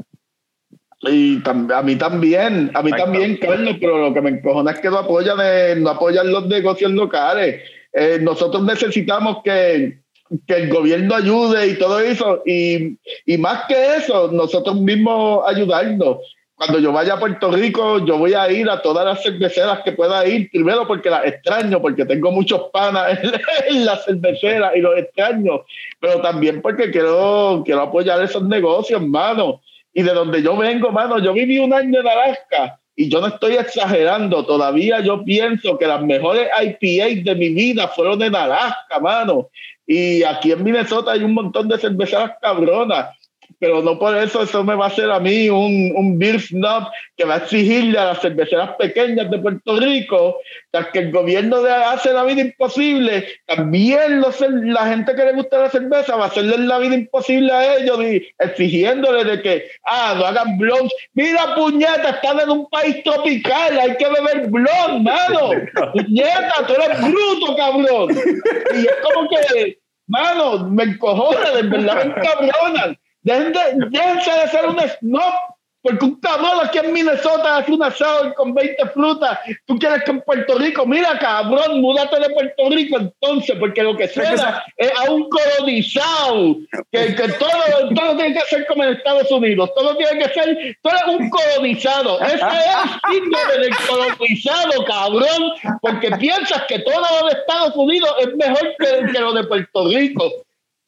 Y 1.07 1.42
a 1.46 1.83
mí 1.83 1.96
también, 1.96 2.70
a 2.74 2.83
mí 2.83 2.90
también, 2.92 3.37
Carlos, 3.37 3.76
pero 3.78 3.98
lo 3.98 4.14
que 4.14 4.22
me 4.22 4.30
encojona 4.30 4.70
es 4.72 4.78
que 4.78 4.88
no 4.88 4.98
apoyan, 4.98 5.37
eh, 5.42 5.74
no 5.76 5.90
apoyan 5.90 6.30
los 6.33 6.46
negocios 6.46 6.90
locales. 6.92 7.61
Eh, 7.92 8.18
nosotros 8.22 8.62
necesitamos 8.64 9.38
que, 9.44 9.98
que 10.46 10.54
el 10.54 10.70
gobierno 10.70 11.14
ayude 11.14 11.66
y 11.68 11.78
todo 11.78 12.00
eso, 12.00 12.42
y, 12.46 12.98
y 13.26 13.37
más 13.38 13.64
que 13.68 13.96
eso, 13.96 14.30
nosotros 14.33 14.80
mismos 14.80 15.42
ayudarnos. 15.46 16.18
Cuando 16.56 16.78
yo 16.78 16.92
vaya 16.92 17.14
a 17.14 17.18
Puerto 17.18 17.50
Rico, 17.50 18.04
yo 18.06 18.16
voy 18.16 18.34
a 18.34 18.48
ir 18.50 18.70
a 18.70 18.80
todas 18.80 19.04
las 19.04 19.22
cerveceras 19.22 19.80
que 19.84 19.90
pueda 19.90 20.24
ir, 20.26 20.48
primero 20.50 20.86
porque 20.86 21.10
las 21.10 21.26
extraño, 21.26 21.82
porque 21.82 22.04
tengo 22.04 22.30
muchos 22.30 22.70
panas 22.72 23.18
en, 23.68 23.84
las 23.84 24.04
cerveceras 24.04 24.72
y 24.76 24.80
los 24.80 24.96
extraño, 24.96 25.64
pero 25.98 26.20
también 26.20 26.62
porque 26.62 26.92
quiero, 26.92 27.62
quiero 27.64 27.82
apoyar 27.82 28.22
esos 28.22 28.44
negocios, 28.44 29.02
mano. 29.02 29.60
Y 29.92 30.02
de 30.02 30.12
donde 30.12 30.42
yo 30.42 30.56
vengo, 30.56 30.90
mano, 30.92 31.18
yo 31.18 31.32
viví 31.32 31.58
un 31.58 31.72
año 31.72 32.00
en 32.00 32.06
Alaska 32.06 32.78
y 32.96 33.08
yo 33.08 33.20
no 33.20 33.28
estoy 33.28 33.56
exagerando. 33.56 34.44
Todavía 34.44 35.00
yo 35.00 35.24
pienso 35.24 35.76
que 35.76 35.86
las 35.86 36.02
mejores 36.02 36.48
IPA 36.62 37.30
de 37.30 37.34
mi 37.34 37.48
vida 37.48 37.88
fueron 37.88 38.22
en 38.22 38.34
Alaska, 38.34 39.00
mano. 39.00 39.48
Y 39.86 40.22
aquí 40.22 40.52
en 40.52 40.62
Minnesota 40.62 41.12
hay 41.12 41.24
un 41.24 41.34
montón 41.34 41.68
de 41.68 41.78
cerveceras 41.78 42.32
cabronas. 42.40 43.16
Pero 43.58 43.82
no 43.82 43.98
por 43.98 44.16
eso 44.16 44.42
eso 44.42 44.64
me 44.64 44.74
va 44.74 44.86
a 44.86 44.88
hacer 44.88 45.10
a 45.10 45.20
mí 45.20 45.48
un, 45.48 45.92
un 45.96 46.18
beer 46.18 46.40
snob 46.40 46.84
que 47.16 47.24
va 47.24 47.34
a 47.34 47.38
exigirle 47.38 47.98
a 47.98 48.06
las 48.06 48.20
cerveceras 48.20 48.70
pequeñas 48.78 49.30
de 49.30 49.38
Puerto 49.38 49.76
Rico 49.76 50.38
tras 50.70 50.88
que 50.88 50.98
el 50.98 51.12
gobierno 51.12 51.62
le 51.62 51.70
hace 51.70 52.12
la 52.12 52.24
vida 52.24 52.40
imposible, 52.40 53.26
también 53.46 54.20
los, 54.20 54.40
la 54.40 54.88
gente 54.88 55.14
que 55.14 55.24
le 55.24 55.32
gusta 55.34 55.60
la 55.60 55.70
cerveza 55.70 56.16
va 56.16 56.24
a 56.24 56.28
hacerle 56.28 56.58
la 56.58 56.78
vida 56.78 56.96
imposible 56.96 57.52
a 57.52 57.76
ellos 57.76 58.02
y 58.02 58.26
exigiéndole 58.38 59.24
de 59.24 59.42
que, 59.42 59.64
ah, 59.85 60.14
no 60.18 60.26
hagan 60.26 60.58
blogs. 60.58 60.92
Mira, 61.12 61.54
puñeta, 61.54 62.10
están 62.10 62.40
en 62.40 62.50
un 62.50 62.68
país 62.70 63.02
tropical, 63.04 63.79
hay 63.79 63.96
que 63.96 64.06
beber 64.08 64.48
blog, 64.48 65.00
mano. 65.00 65.50
puñeta, 65.92 66.66
tú 66.66 66.74
eres 66.74 67.00
bruto, 67.00 67.56
cabrón. 67.56 68.10
Y 68.74 68.81
es 68.81 68.96
como 69.02 69.29
que, 69.29 69.79
mano, 70.08 70.68
me 70.70 70.83
encojona, 70.85 71.50
de 71.52 71.62
verdad 71.62 71.96
me 71.96 72.02
encabronan. 72.02 72.98
Dejen 73.25 73.52
de- 73.52 73.88
déjense 73.90 74.31
de 74.31 74.48
ser 74.48 74.66
un 74.66 74.79
snob 74.79 75.35
porque 75.83 76.02
un 76.02 76.18
cabrón 76.18 76.60
aquí 76.64 76.79
en 76.79 76.94
Minnesota 76.94 77.58
hace 77.58 77.70
un 77.70 77.83
asado 77.83 78.33
con 78.37 78.54
20 78.54 78.87
frutas. 78.88 79.38
Tú 79.66 79.79
quieres 79.79 80.02
que 80.04 80.12
en 80.12 80.22
Puerto 80.22 80.56
Rico, 80.58 80.87
mira 80.87 81.18
cabrón, 81.18 81.83
múdate 81.83 82.20
de 82.20 82.31
Puerto 82.31 82.70
Rico 82.70 82.96
entonces, 82.98 83.54
porque 83.60 83.83
lo 83.83 83.94
que 83.94 84.08
suena 84.08 84.64
es 84.79 84.90
a 84.98 85.10
un 85.10 85.29
colonizado, 85.29 86.56
que, 86.90 87.14
que 87.14 87.29
todo, 87.33 87.94
todo 87.94 88.16
tiene 88.16 88.33
que 88.33 88.40
ser 88.46 88.66
como 88.66 88.83
en 88.85 88.94
Estados 88.94 89.31
Unidos, 89.31 89.70
todo 89.77 89.94
tiene 89.96 90.25
que 90.25 90.33
ser, 90.33 90.77
tú 90.83 90.88
eres 90.88 91.02
un 91.06 91.29
colonizado. 91.29 92.18
Ese 92.22 92.37
es 92.37 92.42
el 92.42 93.12
síndrome 93.12 93.58
del 93.58 93.77
colonizado, 93.87 94.85
cabrón, 94.87 95.52
porque 95.83 96.10
piensas 96.12 96.62
que 96.66 96.79
todo 96.79 96.94
lo 96.98 97.27
de 97.29 97.35
Estados 97.35 97.77
Unidos 97.77 98.10
es 98.20 98.35
mejor 98.37 98.75
que, 98.79 99.12
que 99.12 99.20
lo 99.20 99.33
de 99.35 99.44
Puerto 99.44 99.87
Rico. 99.88 100.33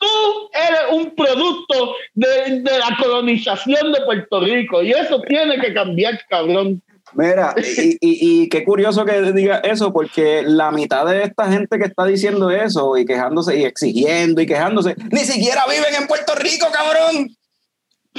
Tú 0.07 0.51
eres 0.53 0.81
un 0.93 1.15
producto 1.15 1.95
de, 2.15 2.61
de, 2.61 2.79
la 2.79 2.97
colonización 3.01 3.93
de 3.93 4.01
Puerto 4.03 4.41
Rico 4.41 4.83
y 4.83 4.93
eso 4.93 5.21
tiene 5.23 5.59
que 5.61 5.75
cambiar, 5.75 6.21
cabrón. 6.29 6.83
Mira, 7.13 7.55
y, 7.57 7.93
y, 7.93 7.97
y, 8.43 8.49
qué 8.49 8.65
curioso 8.65 9.05
que 9.05 9.33
diga 9.33 9.59
eso, 9.59 9.93
porque 9.93 10.43
la 10.45 10.71
mitad 10.71 11.07
de 11.07 11.23
esta 11.23 11.51
gente 11.51 11.79
que 11.79 11.85
está 11.85 12.05
diciendo 12.05 12.51
eso 12.51 12.97
y 12.97 13.07
quejándose 13.07 13.57
y 13.57 13.65
exigiendo 13.65 14.41
y 14.41 14.47
quejándose, 14.47 14.97
ni 15.11 15.21
siquiera 15.21 15.65
viven 15.67 15.95
en 16.01 16.07
Puerto 16.07 16.35
Rico, 16.35 16.67
cabrón. 16.73 17.31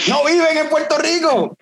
No 0.07 0.25
viven 0.25 0.57
en 0.57 0.69
Puerto 0.69 0.97
Rico. 0.97 1.57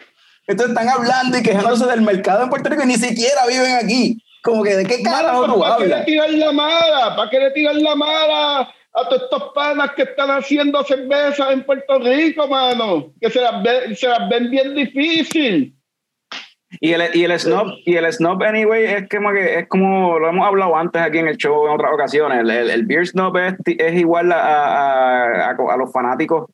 Entonces 0.48 0.76
están 0.76 0.90
hablando 0.90 1.38
y 1.38 1.44
quejándose 1.44 1.86
del 1.88 2.02
mercado 2.02 2.44
en 2.44 2.50
Puerto 2.50 2.70
Rico 2.70 2.84
y 2.84 2.88
ni 2.88 2.98
siquiera 2.98 3.46
viven 3.48 3.74
aquí. 3.74 4.22
Como 4.44 4.64
que 4.64 4.76
de 4.76 4.86
qué 4.86 5.02
carajo 5.02 5.46
tú 5.46 5.60
¿Para 5.60 5.76
hablas. 5.76 6.06
qué 6.06 6.12
le 6.12 6.18
tiran 6.18 6.40
la 6.40 6.52
mala? 6.52 7.16
¿Para 7.16 7.30
qué 7.32 7.40
le 7.40 7.52
tiran 7.52 7.82
la 7.82 7.96
mala 7.96 8.74
a 8.96 9.10
todos 9.10 9.24
estos 9.24 9.52
panas 9.54 9.92
que 9.92 10.04
están 10.04 10.30
haciendo 10.32 10.84
cerveza 10.84 11.52
en 11.52 11.64
Puerto 11.64 12.00
Rico, 12.00 12.48
mano? 12.48 13.14
Que 13.20 13.30
se 13.30 13.42
las, 13.42 13.62
ve, 13.62 13.96
se 13.96 14.08
las 14.08 14.30
ven 14.30 14.50
bien 14.50 14.74
difícil. 14.74 15.76
Y 16.80 16.94
el, 16.94 17.04
y 17.14 17.24
el 17.24 17.40
snob, 17.40 17.68
y 17.86 17.96
el 17.96 18.12
snob 18.12 18.42
anyway, 18.44 18.86
es 18.86 19.10
como 19.10 19.32
que 19.32 19.60
es 19.60 19.68
como 19.68 20.20
lo 20.20 20.30
hemos 20.30 20.48
hablado 20.48 20.76
antes 20.76 21.02
aquí 21.02 21.20
en 21.20 21.28
el 21.28 21.38
show 21.38 21.68
en 21.68 21.74
otras 21.74 21.94
ocasiones. 21.94 22.40
El, 22.40 22.86
beer 22.86 23.06
snob 23.06 23.38
es, 23.38 23.94
igual 23.94 24.32
a, 24.32 24.40
a, 24.40 25.50
a, 25.50 25.52
a, 25.52 25.78
los 25.78 25.92
fanáticos 25.92 26.50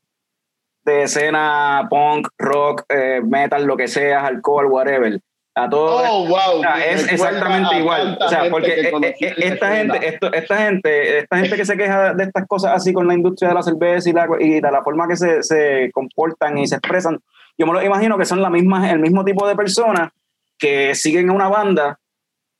de 0.83 1.03
escena 1.03 1.87
punk, 1.89 2.27
rock, 2.37 2.83
eh, 2.89 3.21
metal, 3.23 3.65
lo 3.65 3.77
que 3.77 3.87
sea, 3.87 4.25
alcohol, 4.25 4.67
whatever. 4.67 5.19
A 5.53 5.69
todo, 5.69 6.01
oh, 6.09 6.27
wow. 6.27 6.59
o 6.59 6.61
sea, 6.61 6.85
es 6.85 7.11
exactamente 7.11 7.77
igual. 7.77 8.17
O 8.21 8.29
sea, 8.29 8.49
porque 8.49 8.89
esta 9.37 9.75
gente, 9.75 10.07
esto, 10.07 10.31
esta 10.31 10.57
gente, 10.57 11.17
esta 11.19 11.37
gente 11.37 11.57
que 11.57 11.65
se 11.65 11.75
queja 11.75 12.13
de 12.13 12.23
estas 12.23 12.47
cosas 12.47 12.73
así 12.73 12.93
con 12.93 13.05
la 13.05 13.13
industria 13.13 13.49
de 13.49 13.55
la 13.55 13.61
cerveza 13.61 14.09
y, 14.09 14.13
la, 14.13 14.27
y 14.39 14.61
de 14.61 14.71
la 14.71 14.81
forma 14.81 15.09
que 15.09 15.17
se, 15.17 15.43
se 15.43 15.91
comportan 15.93 16.57
y 16.57 16.67
se 16.67 16.75
expresan, 16.75 17.19
yo 17.57 17.65
me 17.65 17.73
lo 17.73 17.83
imagino 17.83 18.17
que 18.17 18.23
son 18.23 18.41
la 18.41 18.49
misma, 18.49 18.89
el 18.91 18.99
mismo 18.99 19.25
tipo 19.25 19.45
de 19.45 19.55
personas 19.57 20.11
que 20.57 20.95
siguen 20.95 21.29
a 21.29 21.33
una 21.33 21.49
banda 21.49 21.99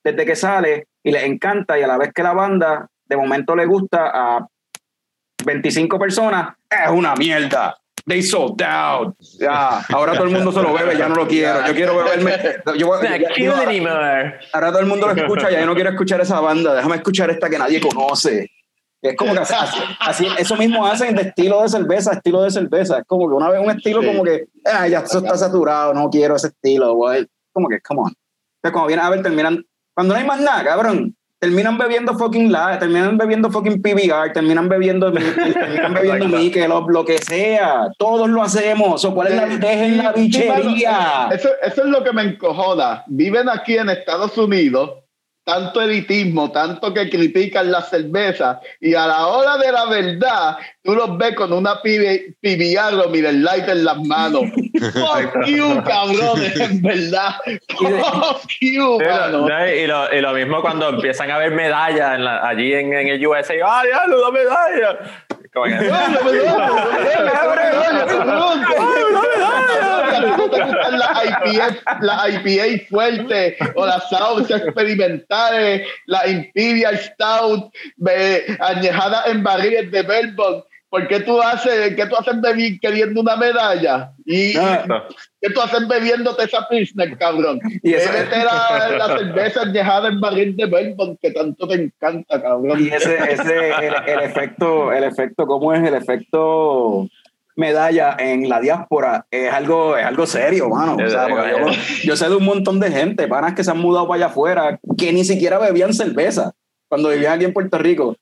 desde 0.03 0.25
que 0.25 0.35
sale 0.35 0.87
y 1.01 1.11
les 1.11 1.23
encanta 1.23 1.79
y 1.79 1.83
a 1.83 1.87
la 1.87 1.97
vez 1.97 2.11
que 2.13 2.23
la 2.23 2.33
banda 2.33 2.89
de 3.05 3.15
momento 3.15 3.55
le 3.55 3.65
gusta 3.65 4.11
a 4.13 4.47
25 5.45 5.97
personas, 5.97 6.55
es 6.69 6.89
una 6.89 7.15
mierda. 7.15 7.77
They 8.05 8.21
sold 8.21 8.61
out. 8.63 9.15
Ya, 9.39 9.85
ahora 9.89 10.13
todo 10.13 10.25
el 10.25 10.31
mundo 10.31 10.51
se 10.51 10.61
lo 10.61 10.73
bebe, 10.73 10.97
ya 10.97 11.07
no 11.07 11.15
lo 11.15 11.27
quiero. 11.27 11.65
Yo 11.67 11.73
quiero 11.73 11.97
beberme. 11.97 12.31
Yo, 12.77 13.01
ya, 13.01 13.17
yo, 13.37 13.55
ahora, 13.55 14.39
ahora 14.53 14.69
todo 14.69 14.79
el 14.79 14.87
mundo 14.87 15.07
lo 15.07 15.13
escucha, 15.13 15.51
ya 15.51 15.59
yo 15.59 15.65
no 15.65 15.75
quiero 15.75 15.89
escuchar 15.91 16.21
esa 16.21 16.39
banda. 16.39 16.73
Déjame 16.73 16.95
escuchar 16.95 17.29
esta 17.29 17.49
que 17.49 17.57
nadie 17.57 17.79
conoce. 17.81 18.49
Es 19.01 19.15
como 19.15 19.33
que 19.33 19.39
así, 19.39 19.77
así, 19.99 20.27
eso 20.37 20.55
mismo 20.55 20.85
hacen 20.85 21.15
de 21.15 21.23
estilo 21.23 21.63
de 21.63 21.69
cerveza, 21.69 22.13
estilo 22.13 22.43
de 22.43 22.51
cerveza. 22.51 22.99
Es 22.99 23.05
como 23.05 23.27
que 23.27 23.33
una 23.33 23.49
vez 23.49 23.59
un 23.59 23.71
estilo 23.71 24.01
sí. 24.01 24.07
como 24.07 24.23
que, 24.23 24.45
ah, 24.65 24.87
ya 24.87 24.99
eso 24.99 25.17
está 25.19 25.35
saturado, 25.37 25.93
no 25.93 26.09
quiero 26.09 26.35
ese 26.35 26.47
estilo. 26.47 26.93
Güey. 26.93 27.27
Como 27.51 27.67
que, 27.67 27.81
come 27.81 28.01
on. 28.01 28.13
Entonces, 28.57 28.73
como 28.73 28.87
vienen 28.87 29.05
a 29.05 29.09
ver, 29.09 29.23
terminan, 29.23 29.65
cuando 29.95 30.13
no 30.13 30.19
hay 30.19 30.25
más 30.25 30.39
nada, 30.39 30.63
cabrón, 30.63 31.15
terminan 31.41 31.75
bebiendo 31.75 32.15
fucking 32.15 32.51
la, 32.51 32.77
terminan 32.77 33.17
bebiendo 33.17 33.49
fucking 33.49 33.81
PBR, 33.81 34.31
terminan 34.31 34.69
bebiendo, 34.69 35.11
terminan 35.11 35.93
bebiendo 35.95 36.27
Michelob, 36.27 36.89
lo 36.91 37.03
que 37.03 37.17
sea. 37.17 37.89
Todos 37.97 38.29
lo 38.29 38.43
hacemos. 38.43 39.03
O 39.03 39.13
cuál 39.13 39.29
es 39.29 39.35
la 39.35 39.47
dejen 39.47 39.97
la 39.97 40.11
bichería. 40.11 41.29
Eso, 41.31 41.49
eso 41.63 41.83
es 41.83 41.89
lo 41.89 42.03
que 42.03 42.13
me 42.13 42.21
encojona. 42.21 43.03
Viven 43.07 43.49
aquí 43.49 43.75
en 43.75 43.89
Estados 43.89 44.37
Unidos 44.37 44.91
tanto 45.43 45.81
elitismo, 45.81 46.51
tanto 46.51 46.93
que 46.93 47.09
critican 47.09 47.71
la 47.71 47.81
cerveza 47.81 48.61
y 48.79 48.93
a 48.93 49.07
la 49.07 49.27
hora 49.27 49.57
de 49.57 49.71
la 49.71 49.85
verdad 49.85 50.57
tú 50.83 50.95
los 50.95 51.17
ves 51.17 51.35
con 51.35 51.53
una 51.53 51.81
PBR 51.81 52.99
o 53.05 53.09
Miller 53.09 53.33
Light 53.35 53.67
en 53.67 53.85
las 53.85 53.97
manos. 53.99 54.43
Fuck 54.93 55.45
you, 55.45 55.83
cabrones, 55.83 56.59
en 56.59 56.81
verdad. 56.81 57.35
Fuck 57.77 58.49
you, 58.61 58.99
mano. 58.99 59.47
Y 59.69 59.87
lo, 59.87 60.13
y 60.13 60.21
lo 60.21 60.33
mismo 60.33 60.61
cuando 60.61 60.89
empiezan 60.89 61.29
a 61.31 61.37
ver 61.37 61.51
medallas 61.51 62.15
en 62.15 62.25
la, 62.25 62.47
allí 62.47 62.73
en, 62.73 62.93
en 62.93 63.07
el 63.07 63.25
USA. 63.25 63.53
¡Ah, 63.65 63.83
ya, 63.89 64.05
una 64.05 64.31
medalla! 64.31 64.99
Como 65.53 65.67
no 65.67 65.75
las 70.97 71.25
IPA, 71.25 71.99
la 72.01 72.29
IPA 72.29 72.87
fuerte 72.89 73.57
o 73.75 73.85
las 73.85 74.05
stouts 74.05 74.49
experimentales, 74.49 75.87
la 76.05 76.27
Imperial 76.27 76.97
Stout 76.97 77.73
añejada 78.59 79.23
en 79.27 79.43
barriles 79.43 79.91
de 79.91 80.01
Belmont. 80.03 80.65
¿Por 80.91 81.07
qué 81.07 81.21
tú 81.21 81.41
haces, 81.41 81.95
qué 81.95 82.05
tú 82.05 82.17
haces 82.17 82.35
queriendo 82.81 83.21
una 83.21 83.37
medalla? 83.37 84.11
¿Y 84.25 84.53
no. 84.85 85.03
qué 85.39 85.49
tú 85.49 85.61
haces 85.61 85.87
bebiéndote 85.87 86.43
esa 86.43 86.67
Pilsner, 86.67 87.17
cabrón? 87.17 87.61
Y 87.81 87.93
Bébete 87.93 88.43
la, 88.43 88.89
la, 88.97 89.17
cerveza 89.17 89.61
añejada 89.61 90.09
en 90.09 90.19
barril 90.19 90.53
de 90.57 90.65
Belmont 90.65 91.17
que 91.21 91.31
tanto 91.31 91.65
te 91.65 91.75
encanta, 91.75 92.41
cabrón. 92.41 92.77
Y 92.77 92.89
ese, 92.89 93.15
ese 93.15 93.69
el, 93.69 93.93
el 94.05 94.19
efecto, 94.19 94.91
el 94.91 95.05
efecto, 95.05 95.47
¿cómo 95.47 95.73
es 95.73 95.81
el 95.81 95.93
efecto? 95.93 97.07
medalla 97.55 98.15
en 98.19 98.49
la 98.49 98.59
diáspora 98.59 99.27
es 99.29 99.51
algo, 99.53 99.95
es 99.95 100.05
algo 100.05 100.25
serio, 100.25 100.69
mano. 100.69 100.95
O 100.95 101.09
sea, 101.09 101.29
yo, 101.29 101.67
yo, 102.03 102.15
sé 102.17 102.27
de 102.27 102.35
un 102.35 102.45
montón 102.45 102.79
de 102.81 102.91
gente, 102.91 103.27
panas 103.27 103.53
que 103.53 103.63
se 103.63 103.71
han 103.71 103.77
mudado 103.77 104.07
para 104.07 104.17
allá 104.17 104.25
afuera, 104.27 104.79
que 104.97 105.13
ni 105.13 105.23
siquiera 105.23 105.57
bebían 105.57 105.93
cerveza 105.93 106.53
cuando 106.89 107.09
vivían 107.09 107.33
aquí 107.33 107.45
en 107.45 107.53
Puerto 107.53 107.77
Rico. 107.77 108.17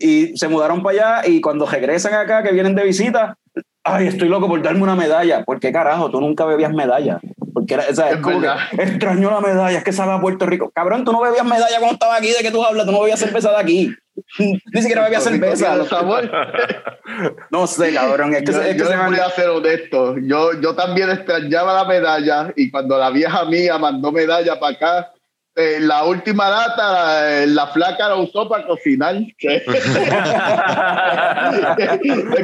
Y 0.00 0.36
se 0.36 0.48
mudaron 0.48 0.82
para 0.82 1.18
allá 1.18 1.28
y 1.28 1.40
cuando 1.40 1.66
regresan 1.66 2.14
acá, 2.14 2.42
que 2.42 2.52
vienen 2.52 2.74
de 2.74 2.84
visita, 2.84 3.36
ay, 3.84 4.06
estoy 4.08 4.28
loco 4.28 4.48
por 4.48 4.62
darme 4.62 4.82
una 4.82 4.96
medalla. 4.96 5.44
¿Por 5.44 5.60
qué 5.60 5.72
carajo? 5.72 6.10
Tú 6.10 6.20
nunca 6.20 6.44
bebías 6.46 6.72
medalla. 6.72 7.20
Porque 7.52 7.74
era, 7.74 7.84
o 7.90 7.94
sea, 7.94 8.08
es, 8.08 8.16
es 8.16 8.20
como 8.20 8.40
que 8.40 8.48
extraño 8.78 9.30
la 9.30 9.40
medalla, 9.40 9.78
es 9.78 9.84
que 9.84 9.92
sabe 9.92 10.12
a 10.12 10.20
Puerto 10.20 10.46
Rico. 10.46 10.70
Cabrón, 10.74 11.04
tú 11.04 11.12
no 11.12 11.20
bebías 11.20 11.44
medalla 11.44 11.78
cuando 11.78 11.94
estabas 11.94 12.18
aquí, 12.18 12.28
¿de 12.28 12.42
qué 12.42 12.50
tú 12.50 12.64
hablas? 12.64 12.86
Tú 12.86 12.92
no 12.92 13.00
bebías 13.00 13.20
cerveza 13.20 13.50
de 13.50 13.56
aquí. 13.56 13.94
Ni 14.38 14.80
siquiera 14.80 15.04
bebía 15.04 15.20
cerveza. 15.20 15.76
no 17.50 17.66
sé, 17.66 17.92
cabrón. 17.92 18.34
Es 18.34 18.42
que, 18.42 18.52
yo, 18.52 18.62
es 18.62 18.72
que 18.72 18.78
yo 18.78 18.86
se 18.86 18.96
les 18.96 19.06
voy 19.06 19.18
a 19.18 19.30
ser 19.30 19.48
honesto. 19.48 20.16
Yo, 20.18 20.60
yo 20.60 20.74
también 20.74 21.10
extrañaba 21.10 21.74
la 21.74 21.84
medalla 21.84 22.52
y 22.56 22.70
cuando 22.70 22.98
la 22.98 23.10
vieja 23.10 23.44
mía 23.44 23.78
mandó 23.78 24.12
medalla 24.12 24.58
para 24.58 24.76
acá, 24.76 25.12
eh, 25.56 25.78
la 25.80 26.04
última 26.04 26.48
data, 26.48 26.92
la, 26.92 27.46
la, 27.46 27.66
flaca 27.68 28.08
la 28.08 28.16
usó 28.16 28.48
para 28.48 28.66
cocinar. 28.66 29.16
es 29.38 29.60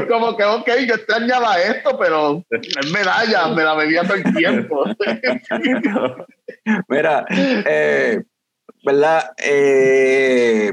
como 0.08 0.36
que, 0.36 0.44
ok, 0.44 0.68
yo 0.86 0.94
extrañaba 0.94 1.60
esto, 1.60 1.96
pero 1.98 2.42
es 2.50 2.90
medalla, 2.92 3.48
me 3.48 3.62
la 3.62 3.74
bebía 3.74 4.02
todo 4.02 4.14
el 4.14 4.34
tiempo. 4.34 4.84
Mira, 6.88 7.24
eh, 7.30 8.22
¿verdad? 8.84 9.30
Eh, 9.38 10.72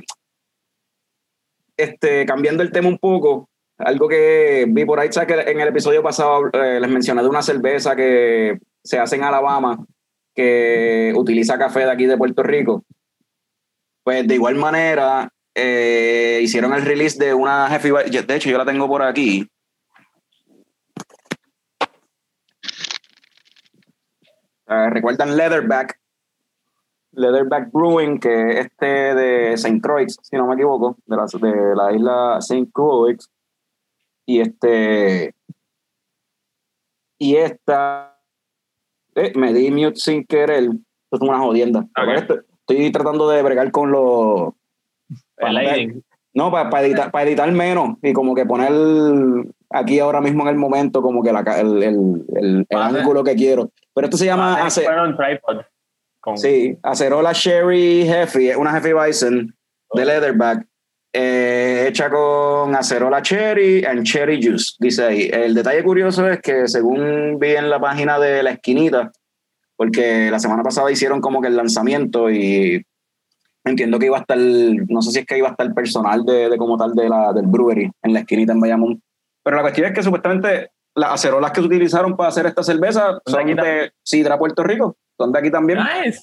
este, 1.77 2.25
cambiando 2.25 2.63
el 2.63 2.71
tema 2.71 2.87
un 2.87 2.97
poco, 2.97 3.49
algo 3.77 4.07
que 4.07 4.65
vi 4.67 4.85
por 4.85 4.99
ahí, 4.99 5.09
que 5.09 5.33
en 5.33 5.59
el 5.59 5.67
episodio 5.67 6.01
pasado 6.03 6.49
eh, 6.53 6.79
les 6.79 6.89
mencioné 6.89 7.21
de 7.21 7.29
una 7.29 7.41
cerveza 7.41 7.95
que 7.95 8.59
se 8.83 8.99
hace 8.99 9.15
en 9.15 9.23
Alabama, 9.23 9.85
que 10.33 11.13
utiliza 11.15 11.57
café 11.57 11.81
de 11.81 11.91
aquí 11.91 12.05
de 12.05 12.17
Puerto 12.17 12.43
Rico. 12.43 12.83
Pues 14.03 14.27
de 14.27 14.35
igual 14.35 14.55
manera, 14.55 15.31
eh, 15.55 16.39
hicieron 16.41 16.73
el 16.73 16.83
release 16.83 17.23
de 17.23 17.33
una 17.33 17.69
Heavy 17.69 18.09
De 18.09 18.35
hecho, 18.35 18.49
yo 18.49 18.57
la 18.57 18.65
tengo 18.65 18.87
por 18.87 19.01
aquí. 19.01 19.47
Uh, 24.67 24.89
¿Recuerdan 24.89 25.37
Leatherback? 25.37 25.99
Leatherback 27.11 27.71
Brewing, 27.71 28.19
que 28.19 28.59
este 28.59 28.85
de 28.85 29.53
St. 29.53 29.79
Croix, 29.81 30.17
si 30.21 30.35
no 30.35 30.47
me 30.47 30.55
equivoco, 30.55 30.97
de 31.05 31.15
la, 31.15 31.25
de 31.25 31.75
la 31.75 31.93
isla 31.93 32.37
St. 32.39 32.69
Croix. 32.73 33.29
Y 34.25 34.41
este. 34.41 35.35
Y 37.19 37.35
esta. 37.35 38.12
Eh, 39.15 39.33
me 39.35 39.53
di 39.53 39.71
mute 39.71 39.95
sin 39.95 40.25
querer. 40.25 40.63
Esto 40.63 41.15
es 41.15 41.21
una 41.21 41.39
jodienda. 41.39 41.85
Okay. 41.95 42.15
Estoy, 42.15 42.39
estoy, 42.59 42.91
tratando 42.91 43.29
de 43.29 43.41
bregar 43.41 43.71
con 43.71 43.91
los. 43.91 44.53
No, 46.35 46.49
para, 46.51 46.69
para, 46.69 46.87
editar, 46.87 47.11
para 47.11 47.29
editar 47.29 47.51
menos 47.51 47.97
y 48.01 48.11
como 48.13 48.33
que 48.33 48.45
poner 48.45 48.71
aquí 49.69 49.99
ahora 49.99 50.19
mismo 50.19 50.43
en 50.43 50.49
el 50.49 50.55
momento 50.55 51.01
como 51.01 51.21
que 51.21 51.31
la, 51.31 51.41
el, 51.59 51.83
el, 51.83 52.25
el, 52.35 52.65
el 52.67 52.81
ángulo 52.81 53.23
que 53.23 53.35
quiero. 53.35 53.69
Pero 53.93 54.07
esto 54.07 54.17
se 54.17 54.25
llama... 54.25 54.67
Sí, 56.35 56.77
acerola 56.81 57.33
Sherry 57.33 58.05
Heavy, 58.05 58.55
una 58.55 58.71
Heavy 58.71 58.93
Bison 58.93 59.53
de 59.93 60.05
Leatherback, 60.05 60.65
eh, 61.13 61.85
hecha 61.87 62.09
con 62.09 62.75
acerola 62.75 63.21
Cherry 63.21 63.85
and 63.85 64.03
Cherry 64.03 64.43
Juice, 64.43 64.75
dice 64.79 65.05
ahí. 65.05 65.29
El 65.31 65.53
detalle 65.53 65.83
curioso 65.83 66.27
es 66.27 66.41
que 66.41 66.67
según 66.67 67.37
vi 67.39 67.51
en 67.51 67.69
la 67.69 67.79
página 67.79 68.19
de 68.19 68.41
La 68.41 68.51
Esquinita, 68.51 69.11
porque 69.75 70.31
la 70.31 70.39
semana 70.39 70.63
pasada 70.63 70.91
hicieron 70.91 71.21
como 71.21 71.39
que 71.39 71.49
el 71.49 71.55
lanzamiento 71.55 72.31
y 72.31 72.83
entiendo 73.63 73.99
que 73.99 74.07
iba 74.07 74.17
a 74.17 74.21
estar, 74.21 74.37
no 74.37 75.01
sé 75.01 75.11
si 75.11 75.19
es 75.19 75.25
que 75.25 75.37
iba 75.37 75.49
a 75.49 75.51
estar 75.51 75.71
personal 75.73 76.25
de, 76.25 76.49
de 76.49 76.57
como 76.57 76.77
tal 76.77 76.93
de 76.93 77.07
la, 77.07 77.31
del 77.31 77.45
brewery 77.45 77.91
en 78.01 78.13
La 78.13 78.21
Esquinita 78.21 78.53
en 78.53 78.59
Bayamón. 78.59 79.01
Pero 79.43 79.57
la 79.57 79.61
cuestión 79.61 79.87
es 79.87 79.93
que 79.93 80.03
supuestamente 80.03 80.71
las 80.95 81.13
acerolas 81.13 81.51
que 81.51 81.61
se 81.61 81.67
utilizaron 81.67 82.15
para 82.15 82.29
hacer 82.29 82.45
esta 82.45 82.63
cerveza 82.63 83.19
¿Son 83.25 83.45
de 83.45 83.55
de 83.55 83.91
Sidra, 84.03 84.37
Puerto 84.37 84.63
Rico. 84.63 84.97
Son 85.17 85.31
de 85.31 85.39
aquí 85.39 85.51
también. 85.51 85.79
Nice. 85.79 86.21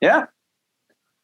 Ya. 0.00 0.30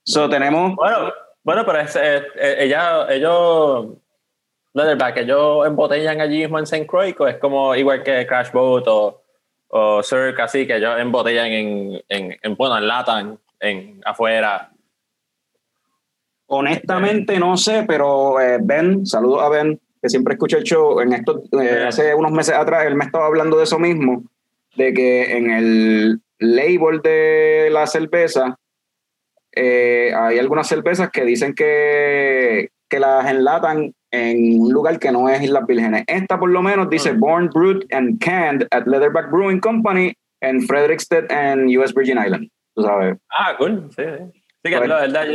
So 0.04 0.28
tenemos. 0.28 0.74
Bueno, 0.76 1.12
bueno, 1.44 1.64
pero 1.64 1.80
es, 1.80 1.94
eh, 1.94 2.22
eh, 2.36 2.56
ella, 2.60 3.06
ellos, 3.10 3.88
Leatherback, 4.72 5.18
ellos 5.18 5.66
embotellan 5.66 6.20
allí 6.20 6.38
mismo 6.38 6.58
en 6.58 6.64
St. 6.64 6.86
Croix, 6.86 7.14
o 7.20 7.28
es 7.28 7.36
como 7.36 7.74
igual 7.76 8.02
que 8.02 8.26
Crash 8.26 8.50
Boat 8.50 8.84
o, 8.88 9.22
o 9.68 10.02
Cirque, 10.02 10.40
así 10.42 10.66
que 10.66 10.76
ellos 10.76 10.98
embotellan 10.98 11.46
en, 11.46 12.02
en, 12.08 12.36
en 12.42 12.56
bueno, 12.56 12.78
enlatan 12.78 13.38
en 13.60 14.00
afuera. 14.04 14.70
Honestamente 16.46 17.38
no 17.38 17.56
sé, 17.56 17.84
pero 17.86 18.40
eh, 18.40 18.58
Ben, 18.62 19.04
saludos 19.06 19.42
a 19.42 19.48
Ben, 19.50 19.80
que 20.00 20.08
siempre 20.08 20.34
escucha 20.34 20.58
el 20.58 20.64
show. 20.64 21.00
En 21.00 21.12
estos, 21.12 21.42
eh, 21.60 21.84
hace 21.86 22.14
unos 22.14 22.32
meses 22.32 22.54
atrás 22.54 22.86
él 22.86 22.94
me 22.94 23.04
estaba 23.04 23.26
hablando 23.26 23.58
de 23.58 23.64
eso 23.64 23.78
mismo, 23.78 24.24
de 24.76 24.94
que 24.94 25.36
en 25.36 25.50
el 25.50 26.20
label 26.38 27.00
de 27.02 27.68
la 27.70 27.86
cerveza 27.86 28.58
eh, 29.56 30.12
hay 30.14 30.38
algunas 30.38 30.66
cervezas 30.66 31.10
que 31.10 31.24
dicen 31.24 31.54
que, 31.54 32.70
que 32.88 32.98
las 33.00 33.30
enlatan 33.30 33.94
en 34.10 34.60
un 34.60 34.72
lugar 34.72 34.98
que 34.98 35.10
no 35.10 35.28
es 35.28 35.42
Islas 35.42 35.66
Vírgenes. 35.66 36.04
Esta 36.06 36.38
por 36.38 36.50
lo 36.50 36.62
menos 36.62 36.88
dice 36.88 37.12
Mm. 37.12 37.20
Born, 37.20 37.50
Brewed 37.52 37.82
and 37.92 38.20
Canned 38.20 38.66
at 38.70 38.86
Leatherback 38.86 39.30
Brewing 39.30 39.60
Company 39.60 40.14
en 40.40 40.62
Frederickstead 40.62 41.30
and 41.32 41.68
US 41.78 41.92
Virgin 41.94 42.18
Island. 42.24 42.48
Tú 42.74 42.82
sabes. 42.82 43.16
Ah, 43.30 43.54
cool, 43.58 43.88
sí, 43.96 44.02
sí. 44.04 44.40
Sí, 44.62 44.70
que 44.70 44.74
es 44.74 44.78
Bueno. 44.78 44.94
lo 44.94 45.00
verdad 45.00 45.26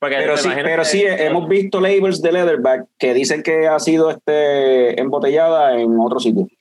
Pero 0.00 0.36
sí, 0.38 0.48
pero 0.54 0.82
que- 0.82 0.88
sí 0.88 1.04
hemos 1.06 1.48
visto 1.48 1.80
labels 1.80 2.22
de 2.22 2.32
Leatherback 2.32 2.86
que 2.98 3.12
dicen 3.14 3.42
que 3.42 3.66
ha 3.68 3.78
sido 3.78 4.10
este 4.10 4.98
embotellada 5.00 5.78
en 5.78 5.94
otro 5.98 6.18
sitio. 6.20 6.46
Sí, 6.46 6.54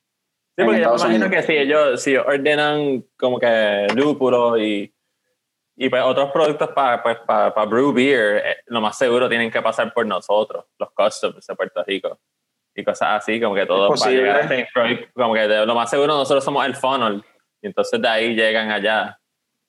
en 0.58 0.66
porque 0.66 0.82
yo 0.82 0.90
me 0.90 0.96
imagino 0.96 1.26
Unidos. 1.28 1.32
que 1.32 1.42
si 1.54 1.58
ellos 1.58 2.04
si 2.04 2.16
ordenan 2.18 3.06
como 3.18 3.40
que 3.40 3.88
lúpulo 3.96 4.58
y, 4.58 4.92
y 5.82 5.88
pues 5.88 6.04
otros 6.04 6.30
productos 6.32 6.68
para 6.72 7.02
pues, 7.02 7.20
para 7.26 7.54
para 7.54 7.66
brew 7.66 7.94
beer, 7.94 8.44
eh, 8.46 8.58
lo 8.66 8.82
más 8.82 8.98
seguro 8.98 9.30
tienen 9.30 9.50
que 9.50 9.62
pasar 9.62 9.94
por 9.94 10.06
nosotros, 10.06 10.66
los 10.78 10.92
customs 10.92 11.48
de 11.48 11.56
Puerto 11.56 11.82
Rico. 11.86 12.20
Y 12.76 12.84
cosas 12.84 13.22
así, 13.24 13.40
como 13.40 13.56
que 13.56 13.66
todo 13.66 13.88
para 13.96 14.12
llegar 14.12 14.36
a 14.36 14.42
St. 14.42 14.68
Croix, 14.74 15.08
como 15.14 15.34
que 15.34 15.48
de- 15.48 15.66
lo 15.66 15.74
más 15.74 15.90
seguro 15.90 16.18
nosotros 16.18 16.44
somos 16.44 16.66
el 16.66 16.76
funnel. 16.76 17.24
Y 17.62 17.68
entonces 17.68 18.02
de 18.02 18.08
ahí 18.10 18.36
llegan 18.36 18.70
allá. 18.72 19.18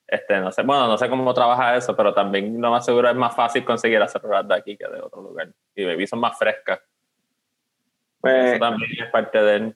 Este, 0.05 0.37
no 0.41 0.51
sé, 0.51 0.63
bueno, 0.63 0.85
no 0.85 0.97
sé 0.97 1.07
cómo 1.09 1.33
trabaja 1.33 1.77
eso, 1.77 1.95
pero 1.95 2.13
también 2.13 2.61
lo 2.61 2.69
más 2.71 2.83
seguro 2.85 3.09
es 3.09 3.15
más 3.15 3.33
fácil 3.33 3.63
conseguir 3.63 4.01
hacer 4.01 4.21
de 4.21 4.53
aquí 4.53 4.75
que 4.75 4.85
de 4.89 4.99
otro 5.01 5.21
lugar. 5.21 5.47
Y 5.73 5.85
baby 5.85 6.05
son 6.07 6.19
más 6.19 6.37
frescas. 6.37 6.81
Pues, 8.19 8.51
Eso 8.51 8.59
también 8.59 8.91
es 9.01 9.09
parte 9.09 9.41
de 9.41 9.55
él. 9.55 9.75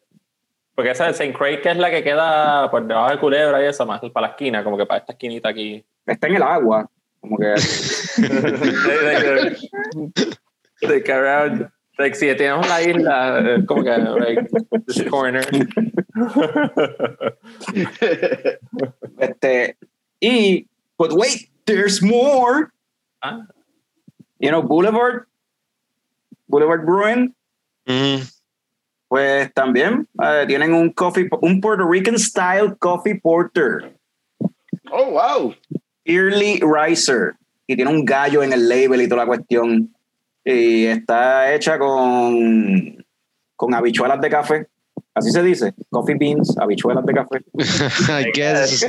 Porque 0.75 0.91
esa 0.91 1.05
de 1.05 1.11
St. 1.11 1.33
Craig, 1.33 1.61
que 1.61 1.69
es 1.69 1.77
la 1.77 1.89
que 1.89 2.03
queda 2.03 2.69
por 2.69 2.83
debajo 2.85 3.09
de 3.09 3.19
Culebra 3.19 3.61
y 3.63 3.67
eso, 3.67 3.85
más 3.85 4.01
para 4.11 4.27
la 4.27 4.31
esquina, 4.33 4.65
como 4.65 4.77
que 4.77 4.85
para 4.85 4.99
esta 4.99 5.13
esquinita 5.13 5.47
aquí. 5.47 5.85
Está 6.05 6.27
en 6.27 6.35
el 6.35 6.43
agua. 6.43 6.89
Como 7.21 7.37
que 7.37 7.55
like 10.81 11.09
around, 11.09 11.69
like 11.97 12.15
si 12.15 12.27
tenemos 12.35 12.67
la 12.67 12.81
isla, 12.83 13.39
eh, 13.39 13.65
como 13.65 13.83
que, 13.83 13.97
like, 13.97 14.47
this 14.85 15.01
corner. 15.09 15.43
este 19.19 19.75
y 20.21 20.67
but 20.97 21.13
wait, 21.13 21.49
there's 21.65 22.01
more. 22.01 22.71
Ah. 23.23 23.41
You 24.39 24.51
know, 24.51 24.61
Boulevard, 24.61 25.27
Boulevard 26.49 26.85
Brewing, 26.85 27.33
Mm. 27.87 28.27
pues 29.07 29.53
también 29.53 30.07
eh, 30.19 30.45
tienen 30.47 30.73
un 30.73 30.91
coffee, 30.91 31.29
un 31.43 31.61
Puerto 31.61 31.85
Rican 31.85 32.17
style 32.17 32.75
coffee 32.79 33.13
porter. 33.19 33.95
Oh, 34.91 35.11
wow. 35.11 35.53
Early 36.05 36.61
Riser 36.61 37.33
y 37.67 37.75
tiene 37.75 37.91
un 37.91 38.05
gallo 38.05 38.43
en 38.43 38.53
el 38.53 38.69
label 38.69 39.01
y 39.01 39.07
toda 39.09 39.23
la 39.23 39.27
cuestión. 39.27 39.91
Y 40.43 40.85
está 40.85 41.51
hecha 41.53 41.79
con, 41.79 43.03
con 43.55 43.73
habichuelas 43.73 44.21
de 44.21 44.29
café. 44.29 44.67
Así 45.15 45.31
se 45.31 45.41
dice. 45.41 45.73
Coffee 45.89 46.15
beans, 46.19 46.55
habichuelas 46.59 47.05
de 47.05 47.13
café. 47.13 47.37
I 48.21 48.31
guess. 48.33 48.85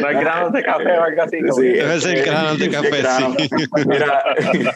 no 0.00 0.06
hay 0.06 0.14
granos 0.14 0.52
de 0.52 0.62
café 0.62 0.92
o 0.98 1.02
algo 1.02 1.22
así. 1.22 1.40
como 1.40 1.54
Sí. 1.54 1.62
que- 1.62 1.82
Debe 1.82 2.00
ser 2.00 2.24
grano 2.24 2.54
de 2.56 2.70
café, 2.70 3.02
sí. 3.02 3.58
Mira, 3.86 4.22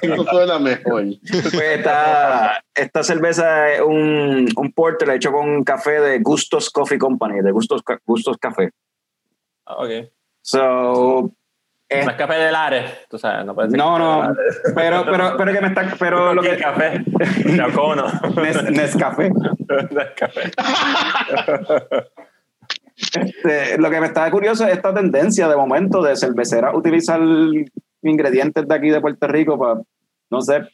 Eso 0.02 0.24
suena 0.30 0.58
mejor. 0.58 1.04
pues 1.30 1.54
esta, 1.76 2.62
esta 2.74 3.02
cerveza 3.04 3.72
es 3.72 3.80
un, 3.80 4.48
un 4.56 4.72
porter 4.72 5.10
hecho 5.10 5.32
con 5.32 5.62
café 5.64 6.00
de 6.00 6.18
Gustos 6.18 6.70
Coffee 6.70 6.98
Company, 6.98 7.40
de 7.40 7.50
Gustos, 7.52 7.82
Gustos 8.04 8.36
Café. 8.38 8.70
Ah, 9.70 9.74
ok. 9.84 9.90
So, 10.40 11.30
es- 11.90 12.04
No 12.06 12.10
es 12.12 12.16
café 12.16 12.34
de 12.34 12.50
Lares, 12.52 13.06
tú 13.10 13.18
sabes, 13.18 13.44
no 13.44 13.54
puede 13.54 13.68
ser. 13.70 13.78
no, 13.78 13.98
no, 13.98 14.34
pero, 14.74 15.04
pero, 15.10 15.34
pero 15.36 15.52
que 15.52 15.60
me 15.60 15.68
está, 15.68 15.94
pero 15.98 16.32
lo 16.34 16.40
que, 16.42 16.56
café, 16.56 17.04
Chacono. 17.56 18.06
Nes- 18.36 18.62
Nescafé. 18.70 19.30
café. 20.16 20.50
Este, 22.96 23.78
lo 23.78 23.90
que 23.90 24.00
me 24.00 24.06
está 24.06 24.30
curioso 24.30 24.66
es 24.66 24.72
esta 24.74 24.92
tendencia 24.92 25.48
de 25.48 25.56
momento 25.56 26.02
de 26.02 26.16
cerveceras 26.16 26.74
utilizar 26.74 27.20
ingredientes 28.02 28.66
de 28.66 28.74
aquí 28.74 28.90
de 28.90 29.00
Puerto 29.00 29.28
Rico 29.28 29.58
para, 29.58 29.80
no 30.30 30.40
sé, 30.40 30.68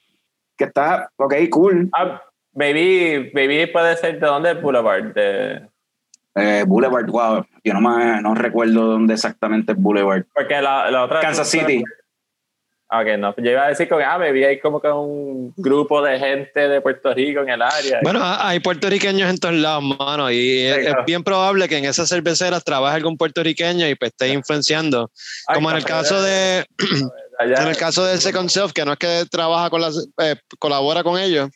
que 0.57 0.65
está, 0.65 1.11
ok, 1.17 1.35
cool. 1.51 1.91
Ah, 1.93 2.23
baby, 2.53 3.31
baby 3.35 3.67
puede 3.67 3.97
ser 3.97 4.19
de 4.21 4.27
dónde 4.27 4.55
Boulevard, 4.55 5.13
de, 5.13 5.69
Eh, 6.37 6.65
Boulevard, 6.67 7.07
wow, 7.07 7.47
yo 7.63 7.75
no, 7.75 7.81
me, 7.81 8.21
no 8.21 8.35
recuerdo 8.35 8.87
dónde 8.87 9.15
exactamente 9.15 9.73
es 9.73 9.79
Boulevard. 9.79 10.25
porque 10.35 10.61
la, 10.61 10.91
la 10.91 11.05
otra 11.05 11.21
Kansas 11.21 11.49
City. 11.49 11.83
Ah, 11.87 13.01
Ok, 13.01 13.07
no, 13.19 13.35
yo 13.39 13.51
iba 13.51 13.65
a 13.65 13.69
decir 13.71 13.89
que 13.89 13.95
ah, 14.05 14.19
baby, 14.19 14.45
hay 14.45 14.61
como 14.61 14.81
que 14.81 14.89
un 14.89 15.53
grupo 15.57 16.01
de 16.03 16.17
gente 16.19 16.69
de 16.69 16.81
Puerto 16.81 17.13
Rico 17.15 17.41
en 17.41 17.49
el 17.49 17.63
área. 17.63 17.99
Bueno, 18.03 18.21
ha- 18.23 18.47
hay 18.49 18.61
puertorriqueños 18.61 19.29
en 19.31 19.39
todos 19.39 19.55
lados, 19.55 19.83
mano, 19.99 20.31
y 20.31 20.61
es, 20.61 20.79
claro. 20.79 21.01
es 21.01 21.07
bien 21.07 21.25
probable 21.25 21.69
que 21.69 21.79
en 21.79 21.87
esas 21.87 22.09
cerveceras 22.09 22.63
trabaje 22.63 22.97
algún 22.97 23.17
puertorriqueño 23.17 23.89
y 23.89 23.95
pues 23.97 24.11
esté 24.13 24.29
influenciando. 24.29 25.11
Ay, 25.49 25.55
Como 25.57 25.71
en 25.71 25.79
el 25.79 25.85
caso 25.85 26.23
de, 26.23 26.65
allá. 27.39 27.63
en 27.63 27.69
el 27.69 27.77
caso 27.77 28.05
de 28.05 28.19
Second 28.19 28.49
Self, 28.51 28.73
que 28.73 28.85
no 28.85 28.93
es 28.93 28.99
que 28.99 29.25
trabaja 29.31 29.71
con 29.71 29.81
las, 29.81 30.07
eh, 30.19 30.37
colabora 30.61 31.03
con 31.03 31.19
ellos, 31.19 31.49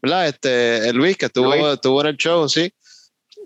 ¿verdad? 0.00 0.28
Este, 0.28 0.92
Luis, 0.94 1.18
que 1.18 1.26
estuvo, 1.26 1.50
Luis. 1.54 1.66
estuvo 1.74 2.00
en 2.00 2.06
el 2.06 2.16
show, 2.16 2.48
sí. 2.48 2.72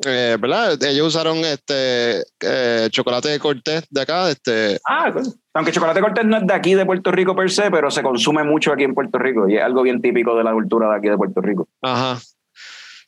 Eh, 0.07 0.37
¿Verdad? 0.41 0.81
Ellos 0.85 1.09
usaron 1.09 1.39
este 1.39 2.23
eh, 2.41 2.89
chocolate 2.91 3.29
de 3.31 3.39
Cortés 3.41 3.85
de 3.91 4.01
acá, 4.01 4.31
este, 4.31 4.79
Ah, 4.89 5.11
cool. 5.13 5.25
Aunque 5.55 5.73
chocolate 5.73 6.01
cortés 6.01 6.25
no 6.25 6.37
es 6.37 6.47
de 6.47 6.55
aquí 6.55 6.75
de 6.75 6.87
Puerto 6.87 7.11
Rico 7.11 7.35
per 7.35 7.51
se, 7.51 7.69
pero 7.69 7.91
se 7.91 8.03
consume 8.03 8.45
mucho 8.45 8.73
aquí 8.73 8.85
en 8.85 8.95
Puerto 8.95 9.19
Rico 9.19 9.49
y 9.49 9.57
es 9.57 9.63
algo 9.63 9.83
bien 9.83 10.01
típico 10.01 10.37
de 10.37 10.45
la 10.45 10.53
cultura 10.53 10.89
de 10.91 10.97
aquí 10.99 11.09
de 11.09 11.17
Puerto 11.17 11.41
Rico. 11.41 11.69
Ajá. 11.83 12.21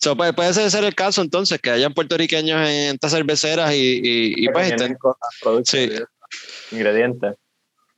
So, 0.03 0.16
puede, 0.16 0.32
puede 0.32 0.53
ser 0.53 0.82
el 0.82 0.95
caso 0.97 1.22
entonces, 1.22 1.61
que 1.61 1.70
hayan 1.70 1.95
puertorriqueños 1.95 2.59
en 2.68 2.95
estas 2.95 3.12
cerveceras 3.12 3.72
y, 3.72 4.01
y, 4.03 4.45
y, 4.45 4.49
pues 4.49 4.72
estén- 4.72 4.97
cosas, 4.99 5.28
Sí. 5.64 5.91
ingredientes. 6.72 7.36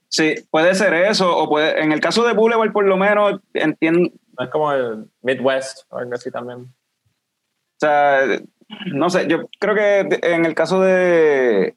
Sí, 0.08 0.34
puede 0.50 0.74
ser 0.74 0.92
eso, 0.92 1.34
o 1.34 1.48
puede, 1.48 1.80
en 1.80 1.92
el 1.92 2.00
caso 2.00 2.24
de 2.26 2.34
Boulevard, 2.34 2.72
por 2.72 2.84
lo 2.84 2.96
menos, 2.98 3.40
entiendo, 3.54 4.10
No 4.38 4.44
es 4.44 4.50
como 4.50 4.72
el 4.72 5.06
Midwest 5.22 5.84
o 5.88 5.96
algo 5.98 6.12
así 6.14 6.30
también. 6.30 6.58
o 6.60 7.78
sea, 7.80 8.20
no 8.92 9.10
sé, 9.10 9.26
yo 9.28 9.48
creo 9.58 9.74
que 9.74 10.18
en 10.22 10.44
el 10.44 10.54
caso 10.54 10.80
de, 10.80 11.74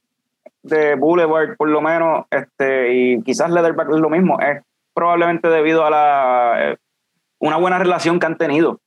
de 0.64 0.96
Boulevard, 0.96 1.56
por 1.58 1.70
lo 1.70 1.82
menos, 1.82 2.26
este, 2.32 2.94
y 2.94 3.22
quizás 3.24 3.52
Leatherback 3.52 3.90
es 3.92 4.00
lo 4.00 4.10
mismo, 4.10 4.40
es 4.40 4.64
probablemente 4.94 5.50
debido 5.50 5.86
a 5.86 5.90
la 5.90 6.72
eh, 6.72 6.78
una 7.40 7.58
buena 7.58 7.78
relación 7.78 8.20
que 8.20 8.26
han 8.26 8.38
tenido 8.38 8.80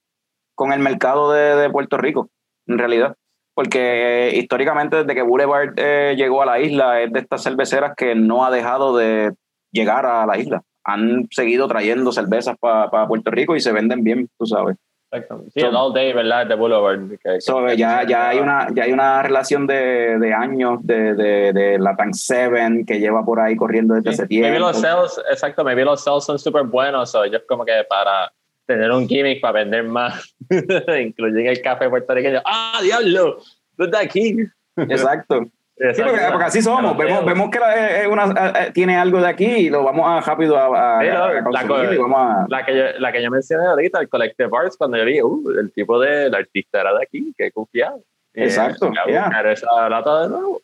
con 0.55 0.73
el 0.73 0.81
mercado 0.81 1.33
de, 1.33 1.55
de 1.57 1.71
Puerto 1.71 1.97
Rico, 1.99 2.29
en 2.67 2.79
realidad. 2.79 3.17
Porque 3.55 4.29
eh, 4.29 4.37
históricamente, 4.37 4.99
desde 4.99 5.15
que 5.15 5.23
Boulevard 5.23 5.75
eh, 5.77 6.15
llegó 6.17 6.43
a 6.43 6.47
la 6.47 6.61
isla, 6.61 7.01
es 7.03 7.13
de 7.13 7.21
estas 7.21 7.43
cerveceras 7.43 7.95
que 7.97 8.15
no 8.15 8.45
ha 8.45 8.51
dejado 8.51 8.97
de 8.97 9.35
llegar 9.73 10.07
a 10.07 10.27
la 10.27 10.39
isla. 10.39 10.63
Han 10.85 11.27
seguido 11.31 11.69
trayendo 11.69 12.13
cervezas 12.13 12.57
para 12.59 13.09
Puerto 13.09 13.31
Rico 13.31 13.57
y 13.57 13.61
se 13.61 13.73
venden 13.73 14.03
bien, 14.03 14.29
tú 14.39 14.47
sabes. 14.47 14.77
Exacto. 15.11 15.45
Sí, 15.55 15.61
el 15.61 15.75
All 15.75 15.93
Day, 15.95 16.13
¿verdad? 16.13 16.47
De 16.47 16.55
Boulevard. 16.55 17.01
que- 17.23 17.41
So, 17.41 17.65
que- 17.67 17.77
ya, 17.77 18.05
ya, 18.07 18.29
hay 18.29 18.39
una, 18.41 18.69
ya 18.75 18.83
hay 18.85 18.93
una 18.93 19.23
relación 19.23 19.67
de, 19.67 20.19
de 20.19 20.33
años 20.35 20.81
de, 20.83 21.15
de, 21.15 21.53
de 21.53 21.79
la 21.79 21.97
Tank 21.97 22.13
7 22.15 22.85
que 22.87 22.99
lleva 23.01 23.25
por 23.25 23.41
ahí 23.41 23.57
corriendo 23.57 23.95
desde 23.95 24.11
ese 24.11 24.27
tiempo. 24.27 24.49
Maybe 24.49 24.59
los 24.61 24.79
sales, 24.81 25.21
exacto, 25.31 25.65
maybe 25.65 25.85
los 25.85 26.03
sales 26.05 26.25
son 26.25 26.39
súper 26.39 26.65
buenos, 26.65 27.15
o 27.15 27.25
ellos 27.25 27.43
como 27.49 27.65
que 27.65 27.73
para 27.89 28.31
tener 28.67 28.91
un 28.91 29.09
gimmick 29.09 29.41
para 29.41 29.61
vender 29.61 29.85
más, 29.85 30.35
incluyen 31.01 31.47
el 31.47 31.63
café 31.63 31.89
puertorriqueño. 31.89 32.43
¡Ah, 32.45 32.79
diablo! 32.83 33.39
¿Dónde 33.79 33.97
está 33.97 34.05
aquí? 34.05 34.37
Exacto. 34.77 35.47
Sí, 35.95 36.03
porque, 36.03 36.21
porque 36.33 36.45
así 36.45 36.61
somos. 36.63 36.97
Vemos, 36.97 37.25
vemos 37.25 37.51
que 37.51 37.61
la- 37.61 38.01
es 38.01 38.09
una, 38.09 38.53
eh, 38.65 38.71
tiene 38.73 38.97
algo 38.97 39.21
de 39.21 39.29
aquí 39.29 39.45
y 39.47 39.71
lo 39.71 39.85
vamos 39.85 40.07
a 40.09 40.21
rápido 40.21 40.57
a, 40.59 40.99
a- 40.99 41.01
Sí, 41.01 41.09
no, 41.09 41.23
a 41.25 41.33
la 41.33 41.43
consumir 41.43 41.87
co- 41.89 41.95
y 41.95 41.97
vamos 41.99 42.21
a... 42.21 42.47
La 42.49 42.67
que, 42.67 42.77
yo, 42.77 42.85
la 42.99 43.13
que 43.13 43.23
yo 43.23 43.31
mencioné 43.31 43.67
ahorita, 43.67 44.01
el 44.01 44.09
Collective 44.09 44.51
Arts, 44.61 44.77
cuando 44.77 44.97
yo 44.97 45.05
vi, 45.05 45.23
uh, 45.23 45.51
el 45.61 45.73
tipo 45.73 46.01
del 46.01 46.35
artista 46.35 46.81
era 46.81 46.93
de 46.95 47.03
aquí, 47.05 47.33
qué 47.39 47.53
confiado. 47.53 48.01
Y, 48.35 48.43
Exacto, 48.43 48.87
eh, 48.89 48.93
yeah. 49.11 49.31
esa 49.53 49.89
lata 49.89 50.23
de 50.23 50.29
nuevo. 50.31 50.61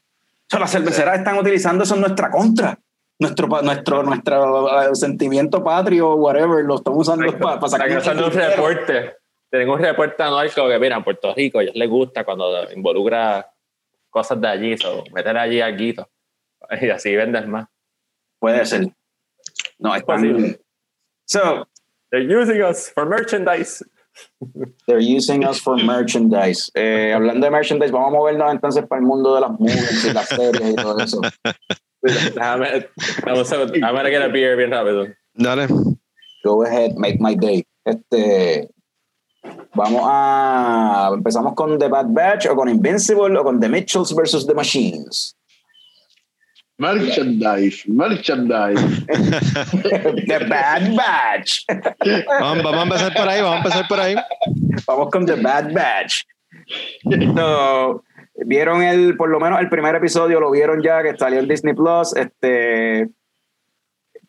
So, 0.49 0.59
las 0.59 0.71
cerveceras 0.73 1.19
están 1.19 1.39
utilizando 1.39 1.85
eso 1.85 1.95
en 1.95 2.01
nuestra 2.01 2.31
contra. 2.31 2.77
Nuestro, 3.17 3.47
nuestro, 3.62 4.03
nuestro 4.03 4.83
eh, 4.83 4.95
sentimiento 4.97 5.62
patrio, 5.62 6.15
whatever, 6.17 6.65
lo 6.65 6.75
están 6.75 6.95
usando 6.95 7.25
para 7.39 7.55
Están 7.55 7.71
sacar 7.71 7.97
haciendo 7.99 8.27
un 8.27 8.33
reporte. 8.33 9.17
Tienen 9.49 9.69
un 9.71 9.79
reporte 9.79 10.21
anual 10.25 10.51
como 10.53 10.69
que, 10.69 10.79
mira, 10.81 10.97
en 10.97 11.05
Puerto 11.05 11.33
Rico, 11.35 11.61
a 11.61 11.62
ellos 11.62 11.77
les 11.77 11.89
gusta 11.89 12.25
cuando 12.25 12.71
involucra 12.73 13.47
cosas 14.15 14.41
de 14.41 14.49
allí, 14.49 14.79
so, 14.79 15.03
meter 15.12 15.37
allí 15.37 15.61
algo. 15.61 16.09
Y 16.81 16.89
así 16.89 17.15
vendes 17.15 17.47
más. 17.47 17.67
Puede 18.39 18.65
ser. 18.65 18.89
No, 19.79 19.95
es 19.95 20.03
Posible. 20.03 20.59
So, 21.27 21.67
They're 22.11 22.23
using 22.23 22.62
us 22.62 22.91
for 22.95 23.05
merchandise. 23.07 23.83
they're 24.87 25.01
using 25.01 25.45
us 25.45 25.61
for 25.61 25.77
merchandise. 25.77 26.71
Eh, 26.75 27.12
hablando 27.12 27.45
de 27.45 27.51
merchandise, 27.51 27.91
vamos 27.91 28.09
a 28.09 28.17
movernos 28.17 28.53
entonces 28.53 28.87
para 28.87 29.01
el 29.01 29.07
mundo 29.07 29.35
de 29.35 29.41
las 29.41 29.51
movies 29.59 30.05
y 30.05 30.12
las 30.12 30.29
series 30.29 30.71
y 30.71 30.75
todo 30.77 30.99
eso. 31.01 31.21
Déjame. 32.03 32.89
I'm 33.27 33.95
gonna 33.95 34.11
get 34.11 34.23
a 34.23 34.29
beer 34.29 34.57
bien 34.57 34.71
rápido. 34.71 35.09
Dale. 35.35 35.67
Go 36.45 36.62
ahead, 36.62 36.95
make 36.97 37.19
my 37.21 37.35
day. 37.35 37.67
Este, 37.85 38.71
vamos 39.74 40.03
a. 40.05 41.11
Empezamos 41.14 41.55
con 41.55 41.78
The 41.78 41.88
Bad 41.88 42.07
Batch 42.09 42.47
o 42.47 42.57
con 42.57 42.68
Invincible 42.68 43.38
o 43.38 43.45
con 43.45 43.61
The 43.61 43.68
Mitchells 43.68 44.14
versus 44.14 44.47
The 44.47 44.55
Machines. 44.55 45.36
Merchandise, 46.76 47.84
merchandise. 47.86 49.07
The 50.26 50.47
Bad 50.49 50.95
Batch. 50.97 51.64
Vamos, 52.40 52.64
vamos 52.64 52.78
a 52.78 52.82
empezar 52.82 53.14
por 53.14 53.28
ahí, 53.28 53.40
vamos 53.40 53.55
a 53.55 53.59
empezar 53.59 53.88
por 53.88 54.01
ahí. 54.01 54.16
Vamos 54.86 55.09
con 55.11 55.24
The 55.24 55.36
Bad 55.36 55.72
Batch. 55.72 56.24
So, 57.36 58.03
vieron 58.45 58.82
el, 58.82 59.16
por 59.16 59.28
lo 59.28 59.38
menos 59.38 59.61
el 59.61 59.68
primer 59.68 59.95
episodio, 59.95 60.40
lo 60.40 60.51
vieron 60.51 60.82
ya 60.82 61.03
que 61.03 61.16
salió 61.16 61.38
en 61.38 61.49
Disney 61.49 61.74
Plus. 61.74 62.16
Este, 62.16 63.09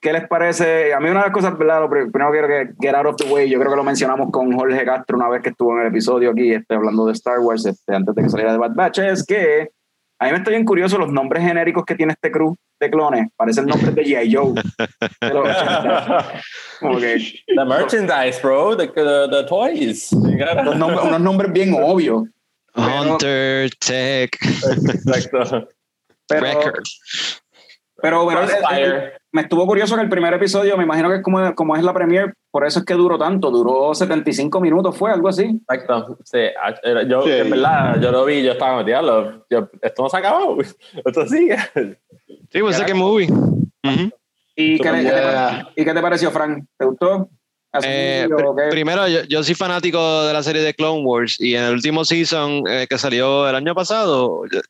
¿Qué 0.05 0.13
les 0.13 0.27
parece? 0.27 0.93
A 0.93 0.99
mí 0.99 1.09
una 1.09 1.21
de 1.21 1.25
las 1.25 1.33
cosas, 1.33 1.57
¿verdad? 1.57 1.79
Lo 1.81 1.89
pri- 1.89 2.11
primero 2.11 2.31
quiero 2.31 2.47
que 2.47 2.69
get 2.79 2.93
out 2.93 3.07
of 3.07 3.15
the 3.15 3.25
way. 3.33 3.49
Yo 3.49 3.57
creo 3.59 3.71
que 3.71 3.77
lo 3.77 3.83
mencionamos 3.83 4.29
con 4.31 4.55
Jorge 4.55 4.85
Castro 4.85 5.17
una 5.17 5.29
vez 5.29 5.41
que 5.41 5.49
estuvo 5.49 5.73
en 5.75 5.81
el 5.81 5.87
episodio 5.87 6.29
aquí, 6.29 6.51
este, 6.53 6.75
hablando 6.75 7.07
de 7.07 7.13
Star 7.13 7.39
Wars, 7.39 7.65
este, 7.65 7.95
antes 7.95 8.13
de 8.13 8.21
que 8.21 8.29
saliera 8.29 8.51
The 8.51 8.59
Bad 8.59 8.75
Batch, 8.75 8.99
es 8.99 9.25
que 9.25 9.71
a 10.19 10.25
mí 10.25 10.31
me 10.31 10.37
estoy 10.37 10.53
bien 10.53 10.63
curioso 10.65 10.99
los 10.99 11.11
nombres 11.11 11.43
genéricos 11.43 11.83
que 11.85 11.95
tiene 11.95 12.13
este 12.13 12.31
crew 12.31 12.55
de 12.79 12.89
clones. 12.91 13.29
Parecen 13.35 13.65
nombres 13.65 13.95
de 13.95 14.03
G.I. 14.03 14.33
Joe. 14.35 14.53
de 14.53 15.33
los 15.33 15.49
80. 15.49 16.33
Como 16.81 16.97
que 16.99 17.17
The 17.47 17.65
merchandise, 17.65 18.39
bro. 18.43 18.77
The, 18.77 18.87
the, 18.89 19.27
the 19.31 19.43
toys. 19.49 20.11
Gotta- 20.13 20.61
unos 20.61 20.75
nombres, 20.77 21.01
unos 21.03 21.21
nombres 21.21 21.51
bien 21.51 21.73
obvios. 21.73 22.23
Hunter, 22.75 23.71
Tech, 23.79 24.29
Exacto. 24.43 25.67
Pero, 26.27 26.45
Record. 26.45 26.83
pero 28.01 28.23
bueno, 28.25 28.41
Crossfire. 28.41 29.13
Me 29.35 29.41
estuvo 29.41 29.65
curioso 29.67 29.95
que 29.97 30.01
el 30.01 30.07
primer 30.09 30.33
episodio, 30.33 30.77
me 30.77 30.85
imagino 30.85 31.09
que 31.09 31.17
es 31.17 31.21
como, 31.21 31.53
como 31.55 31.75
es 31.75 31.83
la 31.83 31.93
premiere, 31.93 32.31
por 32.49 32.65
eso 32.65 32.79
es 32.79 32.85
que 32.85 32.93
duró 32.93 33.17
tanto, 33.17 33.51
duró 33.51 33.93
75 33.93 34.61
minutos, 34.61 34.97
fue 34.97 35.11
algo 35.11 35.27
así. 35.27 35.43
Exacto. 35.43 36.17
Sí, 36.23 36.37
ah, 36.61 36.73
yo, 37.05 37.23
Sí. 37.23 37.31
en 37.31 37.49
verdad, 37.49 37.99
yo 38.01 38.11
lo 38.13 38.23
vi, 38.23 38.41
yo 38.43 38.53
estaba 38.53 38.77
metido. 38.77 39.45
Yo, 39.49 39.69
esto 39.81 40.03
no 40.03 40.09
se 40.09 40.15
ha 40.15 40.19
acabado. 40.21 40.57
Esto 41.05 41.27
sigue. 41.27 41.57
Sí, 42.49 42.59
pues 42.61 42.81
que 42.81 42.93
movie. 42.93 43.27
Ujú. 43.29 44.09
¿Y 44.55 44.79
qué, 44.79 45.01
yeah. 45.03 45.67
¿Y 45.75 45.83
qué 45.83 45.93
te 45.93 46.01
pareció, 46.01 46.31
Frank? 46.31 46.63
¿Te 46.77 46.85
gustó? 46.85 47.29
¿Así 47.73 47.87
Eh, 47.91 48.27
pr- 48.29 48.55
qué? 48.55 48.69
primero, 48.71 49.05
yo, 49.09 49.23
yo 49.23 49.43
soy 49.43 49.53
fanático 49.53 50.23
de 50.23 50.31
la 50.31 50.41
serie 50.43 50.61
de 50.61 50.73
Clone 50.73 51.03
Wars 51.03 51.35
y 51.41 51.55
en 51.55 51.63
el 51.65 51.73
último 51.73 52.05
season 52.05 52.63
eh, 52.69 52.87
que 52.89 52.97
salió 52.97 53.49
el 53.49 53.55
año 53.55 53.75
pasado, 53.75 54.43
yo, 54.49 54.61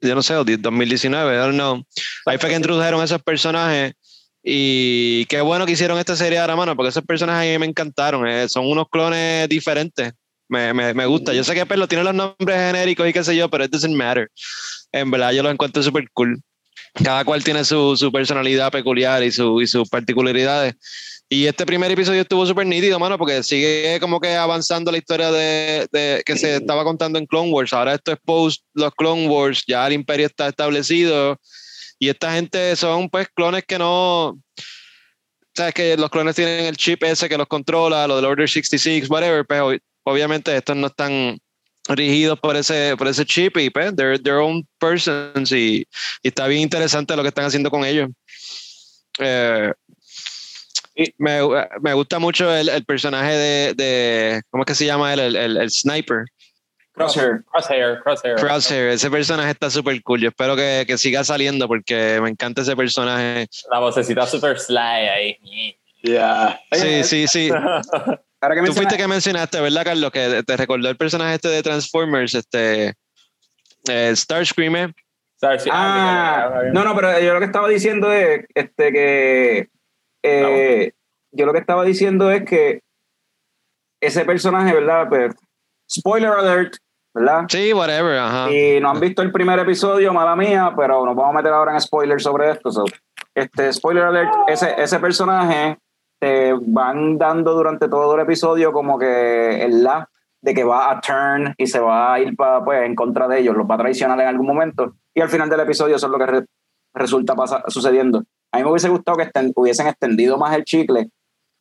yo 0.00 0.14
no 0.14 0.22
sé, 0.22 0.36
o 0.36 0.44
di- 0.44 0.56
2019, 0.58 1.34
I 1.34 1.38
don't 1.38 1.54
know. 1.54 1.82
Ahí 2.26 2.38
fue 2.38 2.50
que 2.50 2.54
introdujeron 2.56 3.02
esos 3.02 3.20
personajes 3.22 3.94
y 4.42 5.24
qué 5.26 5.40
bueno 5.40 5.66
que 5.66 5.72
hicieron 5.72 5.98
esta 5.98 6.16
serie 6.16 6.38
ahora, 6.38 6.56
mano, 6.56 6.74
porque 6.76 6.90
esos 6.90 7.04
personajes 7.04 7.48
a 7.48 7.52
mí 7.52 7.58
me 7.58 7.66
encantaron. 7.66 8.26
eh, 8.28 8.48
son 8.48 8.66
unos 8.66 8.88
clones 8.90 9.48
diferentes. 9.48 10.12
Me, 10.48 10.74
me, 10.74 10.92
me 10.94 11.06
gusta. 11.06 11.32
Yo 11.32 11.44
sé 11.44 11.54
que 11.54 11.64
Perlo 11.64 11.86
tiene 11.88 12.04
los 12.04 12.14
nombres 12.14 12.56
genéricos 12.58 13.08
y 13.08 13.12
qué 13.12 13.24
sé 13.24 13.34
yo, 13.36 13.48
pero 13.48 13.64
it 13.64 13.70
doesn't 13.70 13.94
matter. 13.96 14.28
En 14.92 15.10
verdad, 15.10 15.32
yo 15.32 15.42
los 15.42 15.52
encuentro 15.52 15.82
súper 15.82 16.04
cool. 16.12 16.40
Cada 17.02 17.24
cual 17.24 17.42
tiene 17.42 17.64
su, 17.64 17.96
su 17.96 18.12
personalidad 18.12 18.70
peculiar 18.70 19.22
y, 19.22 19.30
su, 19.32 19.62
y 19.62 19.66
sus 19.66 19.88
particularidades. 19.88 20.74
Y 21.28 21.46
este 21.46 21.64
primer 21.64 21.90
episodio 21.90 22.20
estuvo 22.20 22.44
súper 22.44 22.66
nítido, 22.66 22.98
mano, 22.98 23.16
porque 23.16 23.42
sigue 23.42 23.96
como 24.00 24.20
que 24.20 24.34
avanzando 24.34 24.92
la 24.92 24.98
historia 24.98 25.30
de, 25.32 25.86
de- 25.90 26.22
que 26.26 26.36
se 26.36 26.56
estaba 26.56 26.84
contando 26.84 27.18
en 27.18 27.24
Clone 27.24 27.50
Wars. 27.50 27.72
Ahora 27.72 27.94
esto 27.94 28.12
es 28.12 28.18
post 28.22 28.62
los 28.74 28.92
Clone 28.94 29.26
Wars, 29.28 29.64
ya 29.66 29.86
el 29.86 29.94
imperio 29.94 30.26
está 30.26 30.48
establecido 30.48 31.38
y 32.02 32.08
esta 32.08 32.32
gente 32.32 32.74
son 32.74 33.08
pues 33.08 33.28
clones 33.28 33.62
que 33.64 33.78
no... 33.78 34.36
Sabes 35.54 35.72
que 35.72 35.96
los 35.96 36.10
clones 36.10 36.34
tienen 36.34 36.64
el 36.64 36.76
chip 36.76 37.04
ese 37.04 37.28
que 37.28 37.38
los 37.38 37.46
controla, 37.46 38.08
lo 38.08 38.16
del 38.16 38.24
Order 38.24 38.48
66, 38.48 39.08
whatever, 39.08 39.46
pero 39.46 39.70
obviamente 40.02 40.56
estos 40.56 40.74
no 40.74 40.88
están 40.88 41.38
rigidos 41.86 42.40
por 42.40 42.56
ese, 42.56 42.96
por 42.98 43.06
ese 43.06 43.24
chip 43.24 43.56
y 43.56 43.70
pues 43.70 43.94
they're 43.94 44.18
their 44.18 44.38
own 44.38 44.66
persons 44.80 45.52
y, 45.52 45.86
está 46.24 46.48
bien 46.48 46.62
interesante 46.62 47.14
lo 47.14 47.22
que 47.22 47.28
están 47.28 47.44
haciendo 47.44 47.70
con 47.70 47.84
ellos. 47.84 48.08
Eh, 49.20 49.72
me, 51.18 51.38
me 51.82 51.94
gusta 51.94 52.18
mucho 52.18 52.52
el, 52.52 52.84
personaje 52.84 53.74
de, 53.76 54.42
¿cómo 54.50 54.64
es 54.64 54.66
que 54.66 54.74
se 54.74 54.86
llama 54.86 55.12
él? 55.14 55.20
El, 55.20 55.56
el 55.56 55.70
sniper. 55.70 56.24
Crosshair. 56.94 57.42
Crosshair, 57.50 58.00
crosshair. 58.02 58.36
Crosshair, 58.36 58.88
ese 58.90 59.10
personaje 59.10 59.50
está 59.50 59.70
súper 59.70 60.02
cool. 60.02 60.20
Yo 60.20 60.28
espero 60.28 60.54
que, 60.54 60.84
que 60.86 60.98
siga 60.98 61.24
saliendo 61.24 61.66
porque 61.66 62.20
me 62.22 62.28
encanta 62.28 62.62
ese 62.62 62.76
personaje. 62.76 63.46
La 63.70 63.78
vocecita 63.78 64.26
super 64.26 64.58
sly 64.58 64.76
ahí. 64.76 65.78
Yeah. 66.02 66.60
Sí, 66.72 67.04
sí, 67.04 67.26
sí. 67.26 67.50
Ahora 68.40 68.56
que 68.56 68.62
Tú 68.66 68.72
fuiste 68.74 68.96
que 68.96 69.06
mencionaste, 69.06 69.60
¿verdad, 69.60 69.84
Carlos? 69.84 70.10
Que 70.10 70.42
te 70.42 70.56
recordó 70.56 70.88
el 70.88 70.96
personaje 70.96 71.36
este 71.36 71.48
de 71.48 71.62
Transformers, 71.62 72.34
este 72.34 72.94
eh, 73.88 74.12
Starscream. 74.16 74.92
Sorry, 75.36 75.60
sí. 75.60 75.70
Ah, 75.72 76.50
mira, 76.54 76.72
no, 76.72 76.84
no, 76.84 76.94
pero 76.94 77.20
yo 77.20 77.32
lo 77.34 77.38
que 77.38 77.46
estaba 77.46 77.68
diciendo 77.68 78.12
es 78.12 78.44
este, 78.54 78.92
que. 78.92 79.68
eh, 80.24 80.92
yo 81.30 81.46
lo 81.46 81.52
que 81.52 81.60
estaba 81.60 81.84
diciendo 81.84 82.30
es 82.30 82.44
que 82.44 82.82
ese 84.00 84.24
personaje, 84.24 84.74
¿verdad? 84.74 85.08
Pues, 85.08 85.34
spoiler 85.92 86.30
alert, 86.30 86.74
¿verdad? 87.14 87.44
Sí, 87.48 87.72
whatever, 87.72 88.18
ajá. 88.18 88.48
Si 88.48 88.80
no 88.80 88.90
han 88.90 89.00
visto 89.00 89.22
el 89.22 89.32
primer 89.32 89.58
episodio, 89.58 90.12
mala 90.12 90.34
mía, 90.36 90.72
pero 90.76 91.04
nos 91.04 91.14
vamos 91.16 91.34
a 91.34 91.38
meter 91.38 91.52
ahora 91.52 91.72
en 91.74 91.80
spoilers 91.80 92.22
sobre 92.22 92.50
esto. 92.50 92.70
so, 92.70 92.84
este, 93.34 93.72
spoiler 93.72 94.04
alert, 94.04 94.30
ese, 94.48 94.74
ese 94.80 94.98
personaje 94.98 95.78
te 96.20 96.52
van 96.66 97.18
dando 97.18 97.52
durante 97.54 97.88
todo 97.88 98.14
el 98.14 98.20
episodio 98.20 98.72
como 98.72 98.98
que 98.98 99.62
el 99.64 99.82
la 99.82 100.08
de 100.40 100.54
que 100.54 100.64
va 100.64 100.90
a 100.90 101.00
turn 101.00 101.54
y 101.56 101.66
se 101.66 101.78
va 101.80 102.14
a 102.14 102.20
ir 102.20 102.34
pa, 102.36 102.64
pues, 102.64 102.82
en 102.84 102.94
contra 102.94 103.28
de 103.28 103.40
ellos, 103.40 103.56
los 103.56 103.66
va 103.68 103.76
a 103.76 103.78
traicionar 103.78 104.20
en 104.20 104.26
algún 104.28 104.46
momento. 104.46 104.94
Y 105.14 105.20
al 105.20 105.28
final 105.28 105.48
del 105.48 105.60
episodio 105.60 105.96
eso 105.96 106.06
es 106.06 106.12
lo 106.12 106.18
que 106.18 106.26
re- 106.26 106.46
resulta 106.94 107.34
pasa- 107.36 107.62
sucediendo. 107.68 108.24
A 108.52 108.58
mí 108.58 108.64
me 108.64 108.70
hubiese 108.70 108.88
gustado 108.88 109.16
que 109.18 109.24
esten- 109.24 109.52
hubiesen 109.54 109.86
extendido 109.86 110.36
más 110.38 110.54
el 110.56 110.64
chicle 110.64 111.10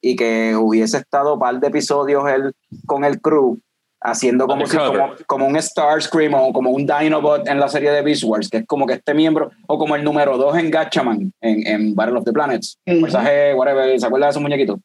y 0.02 0.16
que 0.16 0.56
hubiese 0.56 0.98
estado 0.98 1.36
un 1.36 1.40
par 1.40 1.60
de 1.60 1.68
episodios 1.68 2.28
él 2.30 2.54
con 2.88 3.04
el 3.06 3.22
crew 3.22 3.60
haciendo 4.02 4.48
como, 4.48 4.66
si- 4.66 4.78
como, 4.78 5.12
como 5.28 5.46
un 5.48 5.62
Starscream 5.62 6.34
o 6.34 6.52
como 6.54 6.72
un 6.72 6.86
Dinobot 6.88 7.48
en 7.48 7.60
la 7.60 7.68
serie 7.70 7.92
de 7.92 8.02
Beast 8.02 8.24
Wars, 8.24 8.50
que 8.50 8.58
es 8.58 8.66
como 8.66 8.86
que 8.88 8.94
este 8.94 9.14
miembro, 9.14 9.52
o 9.68 9.78
como 9.78 9.96
el 9.96 10.04
número 10.04 10.38
2 10.38 10.58
en 10.58 10.72
Gatchaman, 10.72 11.32
en, 11.42 11.68
en 11.68 11.96
Battle 11.96 12.18
of 12.18 12.26
the 12.26 12.32
Planets. 12.34 12.78
Ujú. 12.88 13.02
Mensaje, 13.02 13.54
whatever, 13.54 14.00
¿se 14.00 14.06
acuerda 14.06 14.26
de 14.28 14.32
esos 14.32 14.42
muñequitos? 14.42 14.80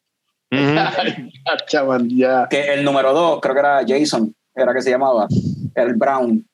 Ya, 0.51 0.93
chaval, 1.67 2.07
ya. 2.09 2.47
Que 2.49 2.73
el 2.73 2.83
número 2.83 3.11
2, 3.13 3.39
creo 3.41 3.53
que 3.53 3.59
era 3.59 3.81
Jason, 3.87 4.33
era 4.55 4.73
que 4.73 4.81
se 4.81 4.91
llamaba, 4.91 5.27
el 5.75 5.93
Brown, 5.95 6.45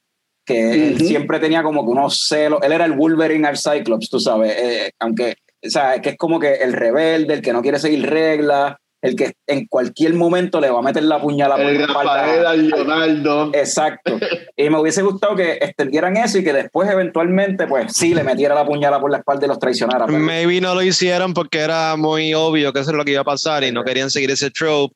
que 0.45 0.71
él 0.89 0.99
siempre 0.99 1.39
tenía 1.39 1.63
como 1.63 1.83
que 1.85 1.91
unos 1.91 2.19
celos, 2.27 2.59
él 2.63 2.71
era 2.71 2.85
el 2.85 2.93
Wolverine 2.93 3.47
al 3.47 3.57
Cyclops, 3.57 4.09
tú 4.09 4.19
sabes, 4.19 4.53
eh, 4.57 4.91
aunque, 4.99 5.35
o 5.65 5.69
sea, 5.69 6.01
que 6.01 6.09
es 6.09 6.17
como 6.17 6.39
que 6.39 6.55
el 6.55 6.73
rebelde, 6.73 7.35
el 7.35 7.41
que 7.41 7.53
no 7.53 7.61
quiere 7.61 7.79
seguir 7.79 8.09
reglas, 8.09 8.75
el 9.03 9.15
que 9.15 9.33
en 9.47 9.67
cualquier 9.67 10.13
momento 10.15 10.59
le 10.59 10.69
va 10.71 10.79
a 10.79 10.81
meter 10.81 11.03
la 11.03 11.21
puñalada 11.21 11.61
por 11.61 11.71
El 11.71 12.41
la 12.43 12.53
Leonardo. 12.55 13.51
Exacto. 13.53 14.17
Y 14.57 14.69
me 14.69 14.79
hubiese 14.79 15.01
gustado 15.03 15.35
que 15.35 15.53
extendieran 15.61 16.17
eso 16.17 16.37
y 16.39 16.43
que 16.43 16.53
después 16.53 16.89
eventualmente, 16.89 17.67
pues 17.67 17.93
sí, 17.95 18.15
le 18.15 18.23
metiera 18.23 18.55
la 18.55 18.65
puñalada 18.65 19.01
por 19.01 19.11
la 19.11 19.17
espalda 19.17 19.45
y 19.45 19.49
los 19.49 19.59
traicionara. 19.59 20.05
pero- 20.05 20.17
Maybe 20.17 20.61
no 20.61 20.73
lo 20.73 20.81
hicieron 20.81 21.33
porque 21.33 21.59
era 21.59 21.95
muy 21.97 22.33
obvio 22.33 22.71
que 22.73 22.79
eso 22.79 22.91
es 22.91 22.97
lo 22.97 23.03
que 23.05 23.11
iba 23.11 23.21
a 23.21 23.25
pasar 23.25 23.63
y 23.63 23.71
no 23.71 23.83
querían 23.83 24.09
seguir 24.09 24.31
ese 24.31 24.49
trope. 24.49 24.95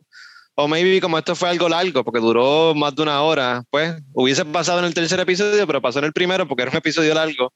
O 0.60 0.68
maybe 0.68 1.00
como 1.00 1.20
esto 1.20 1.36
fue 1.36 1.50
algo 1.50 1.70
largo, 1.70 2.04
porque 2.04 2.20
duró 2.20 2.74
más 2.74 2.96
de 2.96 3.04
una 3.04 3.22
hora, 3.22 3.62
pues 3.70 3.94
hubiese 4.14 4.44
pasado 4.44 4.80
en 4.80 4.86
el 4.86 4.94
tercer 4.96 5.20
episodio, 5.20 5.68
pero 5.68 5.82
pasó 5.84 6.00
en 6.00 6.06
el 6.06 6.14
primero 6.14 6.48
porque 6.48 6.64
era 6.64 6.72
un 6.72 6.78
episodio 6.78 7.14
largo. 7.14 7.54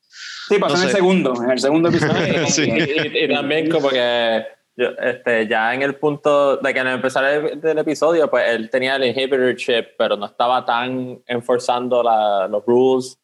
Sí, 0.47 0.59
pasó 0.59 0.75
no 0.75 0.81
en 0.81 0.87
el 0.87 0.91
sé. 0.91 0.97
segundo, 0.97 1.33
en 1.43 1.49
el 1.49 1.59
segundo 1.59 1.89
episodio. 1.89 2.13
Sí. 2.47 2.61
Y, 2.69 3.19
y- 3.21 3.23
y 3.25 3.33
también 3.33 3.71
como 3.71 3.89
que 3.89 4.43
yo, 4.75 4.89
este, 5.01 5.47
ya 5.47 5.73
en 5.73 5.81
el 5.81 5.95
punto 5.95 6.57
de 6.57 6.73
que 6.73 6.79
al 6.79 6.87
empezar 6.87 7.25
el, 7.25 7.61
del 7.61 7.77
episodio, 7.79 8.29
pues 8.29 8.49
él 8.49 8.69
tenía 8.69 8.95
el 8.95 9.05
inhibitor 9.05 9.55
chip, 9.55 9.87
pero 9.97 10.15
no 10.17 10.25
estaba 10.25 10.65
tan 10.65 11.21
enforzando 11.27 12.01
la, 12.01 12.47
los 12.47 12.65
rules 12.65 13.17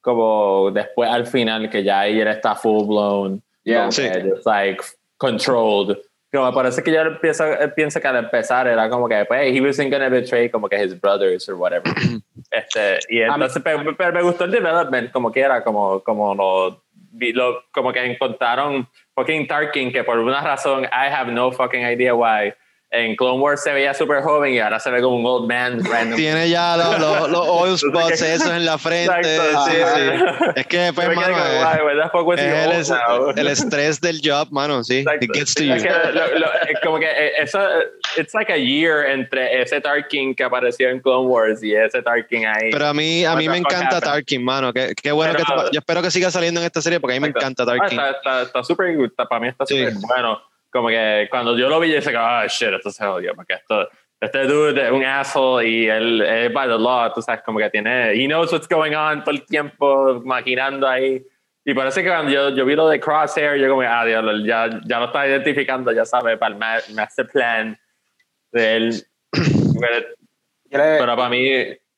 como 0.00 0.70
después 0.70 1.08
al 1.10 1.26
final, 1.26 1.68
que 1.70 1.82
ya 1.82 2.00
ahí 2.00 2.20
él 2.20 2.28
está 2.28 2.54
full 2.54 2.86
blown, 2.86 3.42
Yeah. 3.64 3.90
Sí. 3.90 4.08
just 4.08 4.46
like 4.46 4.82
controlled. 5.18 5.98
Como 6.32 6.46
me 6.46 6.52
parece 6.54 6.82
que 6.82 6.90
yo 6.92 7.00
empiezo, 7.02 7.44
él 7.44 7.72
piensa 7.74 8.00
que 8.00 8.08
al 8.08 8.16
empezar 8.16 8.66
era 8.66 8.88
como 8.88 9.08
que, 9.08 9.24
pues, 9.26 9.54
he 9.54 9.60
wasn't 9.60 9.90
gonna 9.92 10.08
betray 10.08 10.48
como 10.50 10.68
que 10.68 10.82
his 10.82 10.98
brothers 10.98 11.48
or 11.50 11.54
whatever. 11.56 11.92
este, 12.50 12.98
y 13.10 13.16
mí- 13.16 13.22
entonces, 13.22 13.62
pero, 13.62 13.94
pero 13.96 14.12
me 14.12 14.22
gustó 14.22 14.44
el 14.44 14.50
development, 14.52 15.10
como 15.12 15.30
que 15.30 15.40
era, 15.40 15.62
como, 15.62 16.00
como 16.02 16.34
lo, 16.34 16.82
lo- 17.12 17.64
como 17.72 17.92
que 17.92 18.04
encontraron 18.04 18.88
fucking 19.14 19.46
Tarkin, 19.46 19.92
que 19.92 20.04
por 20.04 20.18
una 20.18 20.40
razón, 20.42 20.84
I 20.84 21.08
have 21.12 21.32
no 21.32 21.50
fucking 21.52 21.82
idea 21.84 22.14
why, 22.14 22.52
en 22.90 23.16
Clone 23.16 23.38
Wars 23.40 23.62
se 23.62 23.70
veía 23.72 23.92
súper 23.92 24.22
joven 24.22 24.54
y 24.54 24.60
ahora 24.60 24.80
se 24.80 24.90
ve 24.90 25.02
como 25.02 25.16
un 25.16 25.26
old 25.26 25.46
man 25.46 25.84
random. 25.84 26.16
Tiene 26.16 26.48
ya 26.48 26.74
los, 26.76 26.98
los, 26.98 27.30
los 27.30 27.46
oil 27.46 27.76
spots 27.78 28.22
esos 28.22 28.50
en 28.50 28.64
la 28.64 28.78
frente. 28.78 29.36
Exacto, 29.36 29.66
sí, 29.66 29.76
sí. 29.76 30.24
Es 30.56 30.66
que, 30.66 30.92
pues, 30.94 31.08
mano, 31.14 31.34
como, 31.34 31.44
es- 31.44 31.64
"Why, 31.64 31.84
where 31.84 32.02
the 32.02 32.08
fuck 32.10 32.26
was 32.26 32.40
he 32.40 32.46
es 32.48 32.66
el, 32.66 32.72
es- 32.72 32.90
now?" 32.90 33.30
el 33.36 33.46
estrés 33.48 34.00
del 34.00 34.20
job, 34.24 34.48
mano, 34.50 34.82
sí. 34.84 35.00
Exacto. 35.00 35.24
It 35.26 35.30
gets 35.34 35.54
to 35.54 35.62
Es 35.64 35.82
you. 35.82 35.88
que 35.88 36.12
lo- 36.12 36.38
lo- 36.38 36.52
es 36.66 36.80
como 36.82 36.98
que 36.98 37.06
eh, 37.10 37.32
eso, 37.42 37.60
it's 38.16 38.32
like 38.32 38.50
a 38.50 38.56
year 38.56 39.04
entre 39.10 39.60
ese 39.60 39.80
Tarkin 39.82 40.34
que 40.34 40.44
apareció 40.44 40.88
en 40.88 41.00
Clone 41.00 41.26
Wars 41.28 41.62
y 41.62 41.74
ese 41.74 42.00
Tarkin 42.02 42.46
ahí. 42.46 42.70
Pero 42.72 42.86
a 42.86 42.94
mí, 42.94 43.22
a 43.24 43.36
mí 43.36 43.48
me 43.50 43.58
encanta? 43.58 44.00
Tarkin, 44.00 44.42
mano. 44.42 44.72
Qué, 44.72 44.94
qué 45.00 45.12
bueno 45.12 45.34
Pero- 45.36 45.64
que 45.66 45.74
yo 45.74 45.78
espero 45.80 46.00
que 46.00 46.10
siga 46.10 46.30
saliendo 46.30 46.60
en 46.60 46.64
esta 46.66 46.80
serie 46.80 47.00
porque 47.00 47.16
a 47.16 47.20
mí 47.20 47.20
me 47.20 47.28
encanta 47.28 47.64
Ah, 47.64 47.66
Tarkin. 47.66 48.00
está 48.00 48.42
está- 48.42 48.64
súper 48.64 48.88
para 49.28 49.40
mí 49.40 49.48
está 49.48 49.66
Sí. 49.66 49.76
súper 49.78 49.94
bueno. 50.08 50.40
Como 50.70 50.88
que 50.88 51.26
cuando 51.30 51.56
yo 51.56 51.68
lo 51.68 51.80
vi, 51.80 51.90
yo 51.90 51.96
dije, 51.96 52.14
ah, 52.16 52.46
shit, 52.48 52.68
esto 52.74 52.90
se 52.90 53.04
jodió, 53.04 53.34
porque 53.34 53.54
esto, 53.54 53.88
este 54.20 54.44
dude 54.46 54.86
es 54.86 54.90
un 54.90 55.04
asshole 55.04 55.66
y 55.66 55.88
él 55.88 56.20
es 56.22 56.52
by 56.52 56.68
the 56.68 56.78
law, 56.78 57.12
tú 57.12 57.22
sabes, 57.22 57.42
como 57.42 57.58
que 57.58 57.70
tiene, 57.70 58.12
he 58.12 58.26
knows 58.26 58.52
what's 58.52 58.68
going 58.68 58.94
on 58.94 59.24
todo 59.24 59.34
el 59.34 59.44
tiempo, 59.46 60.20
maquinando 60.24 60.86
ahí. 60.86 61.24
Y 61.64 61.74
parece 61.74 62.02
que 62.02 62.08
cuando 62.08 62.30
yo, 62.32 62.50
yo 62.50 62.64
vi 62.64 62.74
lo 62.74 62.88
de 62.88 62.98
Crosshair, 62.98 63.58
yo 63.58 63.68
como, 63.68 63.82
ah, 63.82 64.04
diablo, 64.04 64.44
ya, 64.44 64.68
ya 64.86 64.98
lo 64.98 65.06
está 65.06 65.26
identificando, 65.26 65.92
ya 65.92 66.04
sabe, 66.04 66.36
para 66.36 66.54
el 66.54 66.58
ma- 66.58 66.94
master 66.94 67.26
plan 67.28 67.78
de 68.52 68.76
él. 68.76 69.06
Pero 70.98 71.16
para 71.16 71.28
mí, 71.28 71.50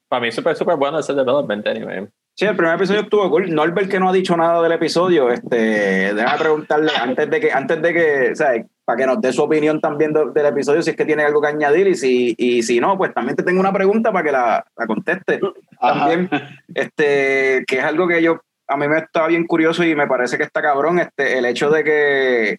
para 0.08 0.20
mí 0.22 0.32
súper, 0.32 0.56
súper 0.56 0.76
bueno 0.76 0.98
ese 0.98 1.12
development, 1.14 1.66
anyway. 1.66 2.06
Sí, 2.40 2.46
el 2.46 2.56
primer 2.56 2.76
episodio 2.76 3.02
estuvo 3.02 3.28
cool. 3.28 3.54
Norbert 3.54 3.90
que 3.90 4.00
no 4.00 4.08
ha 4.08 4.14
dicho 4.14 4.34
nada 4.34 4.62
del 4.62 4.72
episodio, 4.72 5.28
este, 5.30 6.14
déjame 6.14 6.38
preguntarle 6.38 6.90
antes 6.98 7.28
de 7.28 7.38
que, 7.38 7.52
antes 7.52 7.82
de 7.82 7.92
que, 7.92 8.30
o 8.32 8.34
sea, 8.34 8.64
para 8.82 8.96
que 8.96 9.04
nos 9.06 9.20
dé 9.20 9.30
su 9.30 9.42
opinión 9.42 9.78
también 9.78 10.14
do- 10.14 10.30
del 10.30 10.46
episodio, 10.46 10.80
si 10.80 10.88
es 10.88 10.96
que 10.96 11.04
tiene 11.04 11.22
algo 11.22 11.42
que 11.42 11.48
añadir 11.48 11.86
y 11.88 11.96
si, 11.96 12.34
y 12.38 12.62
si 12.62 12.80
no, 12.80 12.96
pues 12.96 13.12
también 13.12 13.36
te 13.36 13.42
tengo 13.42 13.60
una 13.60 13.74
pregunta 13.74 14.10
para 14.10 14.24
que 14.24 14.32
la, 14.32 14.64
la 14.74 14.86
conteste 14.86 15.38
Ajá. 15.78 15.98
también, 15.98 16.30
este, 16.74 17.62
que 17.66 17.76
es 17.76 17.84
algo 17.84 18.08
que 18.08 18.22
yo, 18.22 18.40
a 18.68 18.76
mí 18.78 18.88
me 18.88 18.96
está 19.00 19.26
bien 19.26 19.46
curioso 19.46 19.84
y 19.84 19.94
me 19.94 20.06
parece 20.06 20.38
que 20.38 20.44
está 20.44 20.62
cabrón, 20.62 20.98
este, 20.98 21.36
el 21.36 21.44
hecho 21.44 21.68
de 21.68 21.84
que 21.84 22.58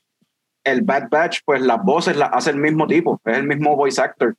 el 0.63 0.83
Bad 0.83 1.09
Batch, 1.09 1.39
pues 1.43 1.59
las 1.59 1.81
voces 1.83 2.15
las 2.17 2.29
hace 2.33 2.51
el 2.51 2.57
mismo 2.57 2.85
tipo, 2.85 3.19
es 3.25 3.35
el 3.35 3.47
mismo 3.47 3.75
voice 3.75 3.99
actor, 3.99 4.35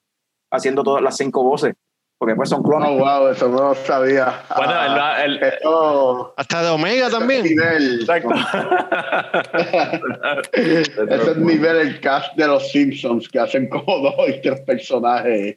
haciendo 0.52 0.84
todas 0.84 1.02
las 1.02 1.16
cinco 1.16 1.42
voces, 1.42 1.74
porque 2.22 2.36
pues 2.36 2.50
son 2.50 2.62
clones. 2.62 2.88
Oh, 2.88 2.98
wow, 2.98 3.26
eso 3.32 3.48
no 3.48 3.70
lo 3.70 3.74
sabía. 3.74 4.44
Bueno, 4.56 4.72
Ah, 4.76 5.24
el- 5.24 5.38
el- 5.38 5.42
eso- 5.42 6.32
Hasta 6.36 6.62
de 6.62 6.68
Omega 6.68 7.10
también. 7.10 7.42
nivel. 7.42 7.98
Exacto. 8.02 8.28
Ese 10.52 11.30
es 11.32 11.36
nivel 11.36 11.76
el 11.78 12.00
cast 12.00 12.36
de 12.36 12.46
los 12.46 12.70
Simpsons 12.70 13.28
que 13.28 13.40
hacen 13.40 13.68
como 13.68 13.98
dos 13.98 14.14
y 14.28 14.40
tres 14.40 14.60
personajes. 14.60 15.56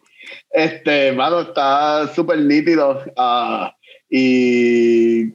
Este, 0.50 1.12
mano, 1.12 1.42
está 1.42 2.08
súper 2.16 2.40
nítido. 2.40 3.04
ah, 3.16 3.72
y 4.10 5.26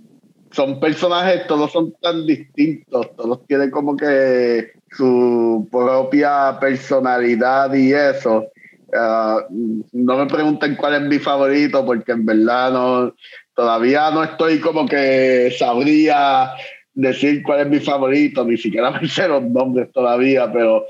son 0.51 0.81
personajes, 0.81 1.47
todos 1.47 1.71
son 1.71 1.93
tan 2.03 2.27
distintos, 2.27 3.15
todos 3.15 3.47
tienen 3.47 3.71
como 3.71 3.97
que 3.97 4.73
su 4.97 5.69
propia 5.71 6.59
personalidad 6.61 7.73
y 7.73 7.93
eso. 7.93 8.47
Ah, 8.95 9.45
no 9.51 10.17
me 10.17 10.27
pregunten 10.27 10.77
cuál 10.77 10.95
es 10.95 11.03
mi 11.03 11.19
favorito, 11.19 11.85
porque 11.85 12.13
en 12.13 12.27
verdad 12.27 12.73
no, 12.73 13.15
todavía 13.55 14.11
no 14.11 14.25
estoy 14.25 14.61
como 14.61 14.87
que 14.87 15.55
sabría 15.59 16.53
decir 16.93 17.43
cuál 17.43 17.61
es 17.61 17.69
mi 17.69 17.81
favorito, 17.81 18.45
ni 18.45 18.57
siquiera 18.57 18.91
me 19.01 19.09
sé 19.09 19.29
los 19.29 19.43
nombres 19.43 19.91
todavía, 19.93 20.53
pero, 20.53 20.87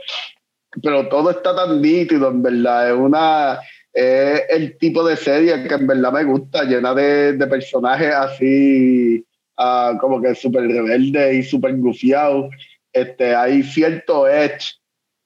pero 0.82 1.08
todo 1.08 1.30
está 1.30 1.54
tan 1.54 1.80
nítido, 1.80 2.30
en 2.30 2.42
verdad. 2.42 2.90
Es 2.90 2.96
una 2.96 3.60
es 3.92 4.42
el 4.50 4.78
tipo 4.78 5.06
de 5.06 5.16
serie 5.16 5.66
que 5.66 5.74
en 5.74 5.86
verdad 5.86 6.12
me 6.12 6.24
gusta, 6.24 6.64
llena 6.64 6.94
de, 6.94 7.32
de 7.32 7.46
personajes 7.46 8.14
así, 8.14 9.24
ah, 9.56 9.96
como 10.00 10.20
que 10.20 10.34
súper 10.34 10.62
rebelde 10.68 11.34
y 11.34 11.42
súper 11.42 11.76
gufiados. 11.76 12.54
Este, 12.92 13.34
hay 13.34 13.62
cierto 13.62 14.28
edge 14.28 14.79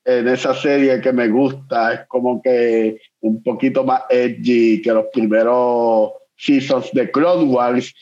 en 0.05 0.29
esa 0.29 0.55
serie 0.55 1.01
que 1.01 1.13
me 1.13 1.29
gusta, 1.29 1.95
es 1.95 2.01
como 2.09 2.43
que 2.43 3.01
un 3.21 3.43
poquito 3.43 3.85
más 3.85 4.03
edgy 4.11 4.83
que 4.83 4.93
los 4.93 5.07
primeros 5.13 6.13
seasons 6.37 6.91
de 6.93 7.11
Clone 7.11 7.45
Wars. 7.45 7.95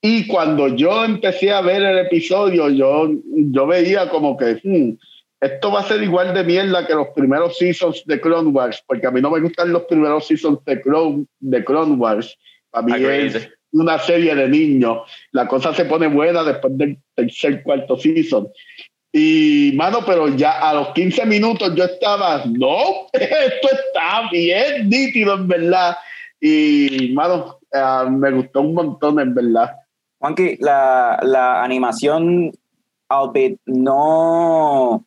Y 0.00 0.26
cuando 0.26 0.68
yo 0.68 1.04
empecé 1.04 1.52
a 1.52 1.60
ver 1.60 1.82
el 1.82 1.98
episodio, 1.98 2.70
yo, 2.70 3.10
yo 3.34 3.66
veía 3.66 4.08
como 4.08 4.36
que 4.36 4.58
hmm, 4.62 4.96
esto 5.40 5.72
va 5.72 5.80
a 5.80 5.88
ser 5.88 6.02
igual 6.02 6.34
de 6.34 6.44
mierda 6.44 6.86
que 6.86 6.94
los 6.94 7.08
primeros 7.08 7.56
seasons 7.56 8.02
de 8.06 8.20
Clone 8.20 8.50
Wars, 8.50 8.82
porque 8.86 9.06
a 9.06 9.10
mí 9.10 9.20
no 9.20 9.30
me 9.30 9.40
gustan 9.40 9.72
los 9.72 9.84
primeros 9.84 10.26
seasons 10.26 10.64
de 10.64 10.80
Clone, 10.80 11.26
de 11.40 11.64
Clone 11.64 11.96
Wars. 11.96 12.36
A 12.72 12.82
mí 12.82 12.92
Agreed. 12.92 13.36
es 13.36 13.48
una 13.72 13.98
serie 13.98 14.34
de 14.34 14.48
niños. 14.48 14.98
La 15.32 15.46
cosa 15.46 15.74
se 15.74 15.84
pone 15.86 16.08
buena 16.08 16.42
después 16.44 16.76
del 16.76 16.98
tercer, 17.14 17.62
cuarto 17.62 17.98
season. 17.98 18.48
Y, 19.12 19.72
mano, 19.76 19.98
pero 20.06 20.28
ya 20.28 20.60
a 20.60 20.72
los 20.74 20.88
15 20.90 21.26
minutos 21.26 21.74
yo 21.74 21.84
estaba, 21.84 22.42
no, 22.46 23.06
esto 23.12 23.68
está 23.72 24.28
bien 24.30 24.88
nítido, 24.88 25.34
en 25.34 25.48
verdad. 25.48 25.96
Y, 26.40 27.12
mano, 27.14 27.58
ah, 27.72 28.06
me 28.08 28.30
gustó 28.30 28.60
un 28.60 28.74
montón, 28.74 29.18
en 29.20 29.34
verdad. 29.34 29.76
Juanqui, 30.20 30.56
la, 30.60 31.18
la 31.22 31.62
animación, 31.64 32.52
albeit 33.08 33.58
no 33.66 35.04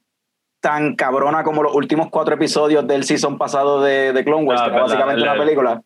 tan 0.60 0.96
cabrona 0.96 1.44
como 1.44 1.62
los 1.64 1.74
últimos 1.76 2.10
cuatro 2.10 2.36
episodios 2.36 2.88
del 2.88 3.04
season 3.04 3.38
pasado 3.38 3.82
de, 3.82 4.12
de 4.14 4.24
Clone 4.24 4.46
Wars, 4.46 4.62
No, 4.62 4.68
que 4.68 4.74
era 4.74 4.82
básicamente 4.84 5.22
la- 5.22 5.34
una 5.34 5.44
película. 5.44 5.82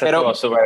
Pero- 0.00 0.34
súper 0.34 0.60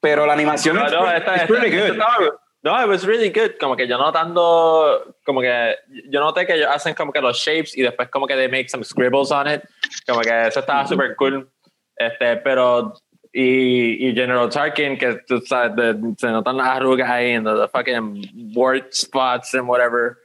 Pero 0.00 0.26
la 0.26 0.34
animación 0.34 0.76
No, 0.76 0.86
es, 0.86 0.92
no, 0.92 1.10
esta- 1.10 1.34
es 1.34 1.42
esta- 1.42 1.54
pretty 1.54 1.74
esta 1.76 1.80
good. 1.88 1.92
estaba- 1.98 2.40
No, 2.66 2.74
it 2.82 2.88
was 2.88 3.06
really 3.06 3.30
good. 3.30 3.52
Como 3.60 3.76
que 3.76 3.86
yo 3.86 3.96
notando, 3.96 5.14
como 5.24 5.40
que 5.40 5.76
yo 6.10 6.18
noté 6.18 6.44
que 6.46 6.54
ellos 6.54 6.68
hacen 6.68 6.94
como 6.94 7.12
que 7.12 7.20
los 7.20 7.38
shapes 7.38 7.78
y 7.78 7.82
después 7.82 8.08
como 8.08 8.26
que 8.26 8.34
they 8.34 8.48
make 8.48 8.68
some 8.68 8.82
scribbles 8.82 9.30
on 9.30 9.46
it. 9.46 9.62
Como 10.04 10.20
que 10.20 10.48
eso 10.48 10.58
estaba 10.58 10.84
súper 10.84 11.14
cool. 11.14 11.48
Este, 11.96 12.38
pero 12.38 12.92
y, 13.32 14.08
y 14.08 14.14
General 14.14 14.48
Tarkin 14.50 14.98
que 14.98 15.20
tú 15.28 15.40
sabes, 15.42 15.76
de- 15.76 16.14
se 16.18 16.26
notan 16.26 16.56
las 16.56 16.66
arrugas 16.66 17.08
ahí 17.08 17.30
en 17.30 17.44
the, 17.44 17.50
the 17.54 17.68
fucking 17.68 18.52
wart 18.56 18.92
spots 18.92 19.54
and 19.54 19.68
whatever. 19.68 20.16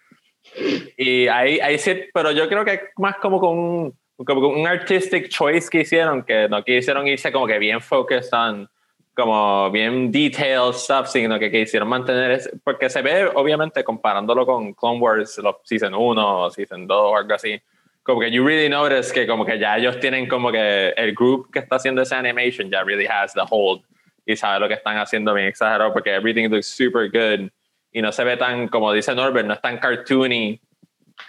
Y 0.98 1.28
ahí, 1.28 1.60
ahí 1.60 1.78
sí, 1.78 2.06
pero 2.12 2.32
yo 2.32 2.50
creo 2.50 2.66
que 2.66 2.82
más 2.98 3.18
como 3.18 3.40
con 3.40 3.56
un, 3.58 4.00
como 4.26 4.42
con 4.42 4.60
un 4.60 4.66
artistic 4.66 5.30
choice 5.30 5.70
que 5.70 5.82
hicieron, 5.82 6.24
que 6.24 6.50
no 6.50 6.64
quisieron 6.64 7.08
irse 7.08 7.32
como 7.32 7.46
que 7.46 7.60
bien 7.60 7.80
focused 7.82 8.34
on 8.34 8.68
como 9.16 9.70
bien 9.72 10.12
detailed 10.12 10.74
stuff, 10.74 11.08
sino 11.08 11.38
que 11.38 11.52
quisieron 11.52 11.90
mantener 11.90 12.32
ese, 12.32 12.52
porque 12.64 12.90
se 12.90 13.02
ve 13.02 13.30
obviamente 13.36 13.84
comparándolo 13.84 14.46
con 14.46 14.74
Clone 14.74 15.00
Wars, 15.00 15.38
los 15.40 15.56
Season 15.64 15.94
1 15.94 16.40
o 16.44 16.50
Season 16.50 16.88
2 16.88 16.98
o 16.98 17.18
algo 17.18 17.34
así, 17.34 17.62
como 18.04 18.20
que 18.22 18.32
you 18.32 18.46
really 18.46 18.70
notice 18.70 19.12
que 19.14 19.28
como 19.28 19.46
que 19.46 19.60
ya 19.60 19.78
ellos 19.78 20.00
tienen 20.00 20.28
como 20.28 20.52
que 20.52 20.90
el 20.96 21.14
group 21.14 21.52
que 21.52 21.60
está 21.60 21.76
haciendo 21.76 22.02
esa 22.02 22.18
animation 22.18 22.70
ya 22.72 22.84
really 22.84 23.06
has 23.06 23.34
the 23.34 23.42
hold 23.50 23.82
y 24.26 24.36
sabe 24.36 24.60
lo 24.60 24.68
que 24.68 24.76
están 24.76 24.98
haciendo 24.98 25.34
bien 25.34 25.48
exagerado 25.48 25.92
porque 25.94 26.16
everything 26.16 26.50
looks 26.50 26.68
super 26.70 27.10
good 27.12 27.50
y 27.92 28.02
no 28.02 28.12
se 28.12 28.24
ve 28.24 28.38
tan, 28.38 28.70
como 28.70 28.94
dice 28.94 29.14
Norbert, 29.14 29.46
no 29.46 29.54
es 29.54 29.62
tan 29.62 29.78
cartoony 29.78 30.60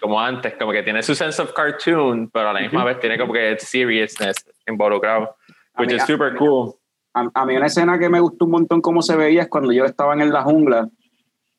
como 0.00 0.18
antes, 0.20 0.54
como 0.54 0.72
que 0.72 0.82
tiene 0.82 1.02
su 1.02 1.14
sense 1.14 1.42
of 1.42 1.52
cartoon, 1.52 2.30
pero 2.30 2.50
a 2.50 2.52
la 2.52 2.60
misma 2.60 2.84
vez 2.84 3.00
tiene 3.00 3.18
como 3.18 3.32
que 3.32 3.58
seriousness 3.58 4.36
involucrado, 4.66 5.36
which 5.76 5.90
mí- 5.90 5.96
is 5.96 6.02
a- 6.02 6.06
super 6.06 6.34
cool. 6.36 6.74
A, 7.14 7.28
a 7.34 7.46
mí 7.46 7.56
una 7.56 7.66
escena 7.66 7.98
que 7.98 8.08
me 8.08 8.20
gustó 8.20 8.46
un 8.46 8.52
montón 8.52 8.80
cómo 8.80 9.02
se 9.02 9.16
veía 9.16 9.42
es 9.42 9.48
cuando 9.48 9.70
ellos 9.72 9.88
estaban 9.90 10.20
en 10.20 10.32
la 10.32 10.42
jungla 10.42 10.88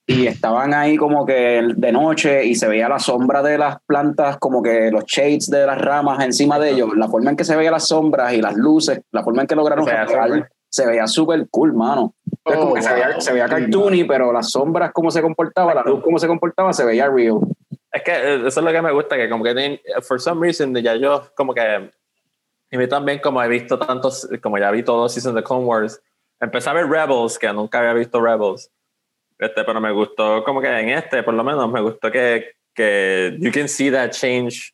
y 0.06 0.28
estaban 0.28 0.74
ahí 0.74 0.98
como 0.98 1.26
que 1.26 1.62
de 1.76 1.92
noche 1.92 2.44
y 2.46 2.56
se 2.56 2.68
veía 2.68 2.90
la 2.90 3.00
sombra 3.00 3.42
de 3.42 3.58
las 3.58 3.78
plantas, 3.86 4.38
como 4.38 4.62
que 4.62 4.92
los 4.92 5.06
shades 5.06 5.50
de 5.50 5.66
las 5.66 5.80
ramas 5.80 6.24
encima 6.26 6.60
de 6.60 6.72
ellos, 6.72 6.90
la 6.98 7.08
forma 7.08 7.30
en 7.30 7.38
que 7.38 7.46
se 7.46 7.56
veía 7.56 7.72
las 7.72 7.88
sombras 7.88 8.34
y 8.34 8.42
las 8.42 8.56
luces, 8.56 9.00
la 9.12 9.24
forma 9.24 9.42
en 9.44 9.48
que 9.48 9.56
lograron 9.56 9.86
súper. 9.86 10.50
se 10.70 10.86
veía 10.88 11.08
súper 11.08 11.48
cool, 11.50 11.74
mano. 11.74 12.16
Es 12.44 12.56
como 12.58 12.72
Oh, 12.72 12.74
que 12.74 12.82
se 12.82 12.94
veía, 12.94 13.22
se 13.22 13.32
veía 13.32 13.46
cartoony, 13.48 14.04
pero 14.06 14.34
las 14.34 14.50
sombras 14.52 14.92
cómo 14.92 15.10
se 15.12 15.22
comportaba, 15.22 15.74
la 15.74 15.84
luz 15.84 16.02
cómo 16.04 16.20
se 16.20 16.28
comportaba, 16.28 16.74
se 16.74 16.84
veía 16.84 17.08
real. 17.10 17.38
Es 17.92 18.02
que 18.04 18.12
eh, 18.12 18.36
eso 18.48 18.60
es 18.60 18.66
lo 18.66 18.72
que 18.72 18.82
me 18.82 18.92
gusta, 18.92 19.16
que 19.16 19.30
como 19.30 19.44
que 19.44 19.54
tienen- 19.54 19.80
for 20.02 20.20
some 20.20 20.42
reason 20.42 20.76
ya 20.76 20.96
yo 20.96 21.24
como 21.36 21.54
que 21.54 21.92
y 22.74 22.78
mí 22.78 22.88
también 22.88 23.20
como 23.20 23.42
he 23.44 23.48
visto 23.48 23.78
tantos, 23.78 24.28
como 24.42 24.58
ya 24.58 24.72
vi 24.72 24.82
todos 24.82 25.04
los 25.04 25.14
seasons 25.14 25.36
de 25.36 25.44
Clone 25.44 25.64
Wars, 25.64 26.02
empecé 26.40 26.72
a 26.72 26.74
ver 26.74 26.88
Rebels, 26.88 27.38
que 27.38 27.54
nunca 27.54 27.78
había 27.78 27.94
visto 27.94 28.20
Rebels, 28.20 28.72
este, 29.38 29.64
pero 29.64 29.80
me 29.80 29.92
gustó 29.92 30.44
como 30.44 30.60
que 30.60 30.68
en 30.68 30.90
este, 30.90 31.22
por 31.22 31.36
lo 31.36 31.44
menos, 31.44 31.72
me 31.72 31.82
gustó 31.82 32.12
que, 32.12 32.56
que 32.74 33.38
you 33.40 33.52
can 33.52 33.70
see 33.70 33.92
that 33.92 34.10
change 34.10 34.74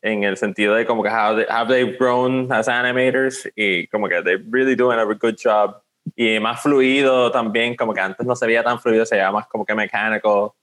en 0.00 0.22
el 0.22 0.36
sentido 0.36 0.76
de 0.76 0.86
como 0.86 1.02
que 1.02 1.08
how 1.08 1.34
they, 1.34 1.44
have 1.48 1.68
they 1.68 1.96
grown 1.98 2.52
as 2.52 2.68
animators 2.68 3.50
y 3.56 3.88
como 3.88 4.08
que 4.08 4.22
they're 4.22 4.44
really 4.48 4.76
doing 4.76 5.00
a 5.00 5.04
good 5.04 5.34
job 5.42 5.82
y 6.14 6.38
más 6.38 6.62
fluido 6.62 7.32
también, 7.32 7.74
como 7.74 7.92
que 7.92 8.00
antes 8.00 8.24
no 8.24 8.36
se 8.36 8.46
veía 8.46 8.62
tan 8.62 8.78
fluido, 8.78 9.04
se 9.04 9.16
veía 9.16 9.32
más 9.32 9.48
como 9.48 9.66
que 9.66 9.74
mecánico. 9.74 10.54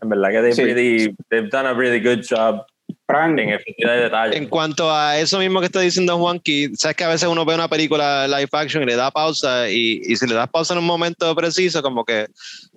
En 0.00 0.08
verdad 0.08 0.30
que 0.30 0.40
they've, 0.40 0.54
Sí. 0.54 0.62
really, 0.64 1.16
they've 1.30 1.50
done 1.50 1.66
a 1.66 1.74
really 1.74 1.98
good 1.98 2.22
job 2.24 2.64
Frank, 3.10 3.38
en 3.38 3.58
sentido 3.64 3.90
de 3.90 4.00
detalle. 4.02 4.36
En 4.36 4.46
cuanto 4.46 4.90
a 4.94 5.18
eso 5.18 5.38
mismo 5.38 5.60
que 5.60 5.66
está 5.66 5.80
diciendo 5.80 6.16
Juanqui, 6.18 6.70
sabes 6.76 6.96
que 6.96 7.04
a 7.04 7.08
veces 7.08 7.28
uno 7.28 7.44
ve 7.44 7.54
una 7.54 7.68
película 7.68 8.26
live 8.28 8.48
action 8.52 8.82
y 8.82 8.86
le 8.86 8.96
da 8.96 9.10
pausa 9.10 9.68
y, 9.68 10.00
y 10.04 10.16
si 10.16 10.26
le 10.26 10.34
das 10.34 10.48
pausa 10.48 10.74
en 10.74 10.78
un 10.80 10.86
momento 10.86 11.34
preciso, 11.34 11.82
como 11.82 12.04
que 12.04 12.26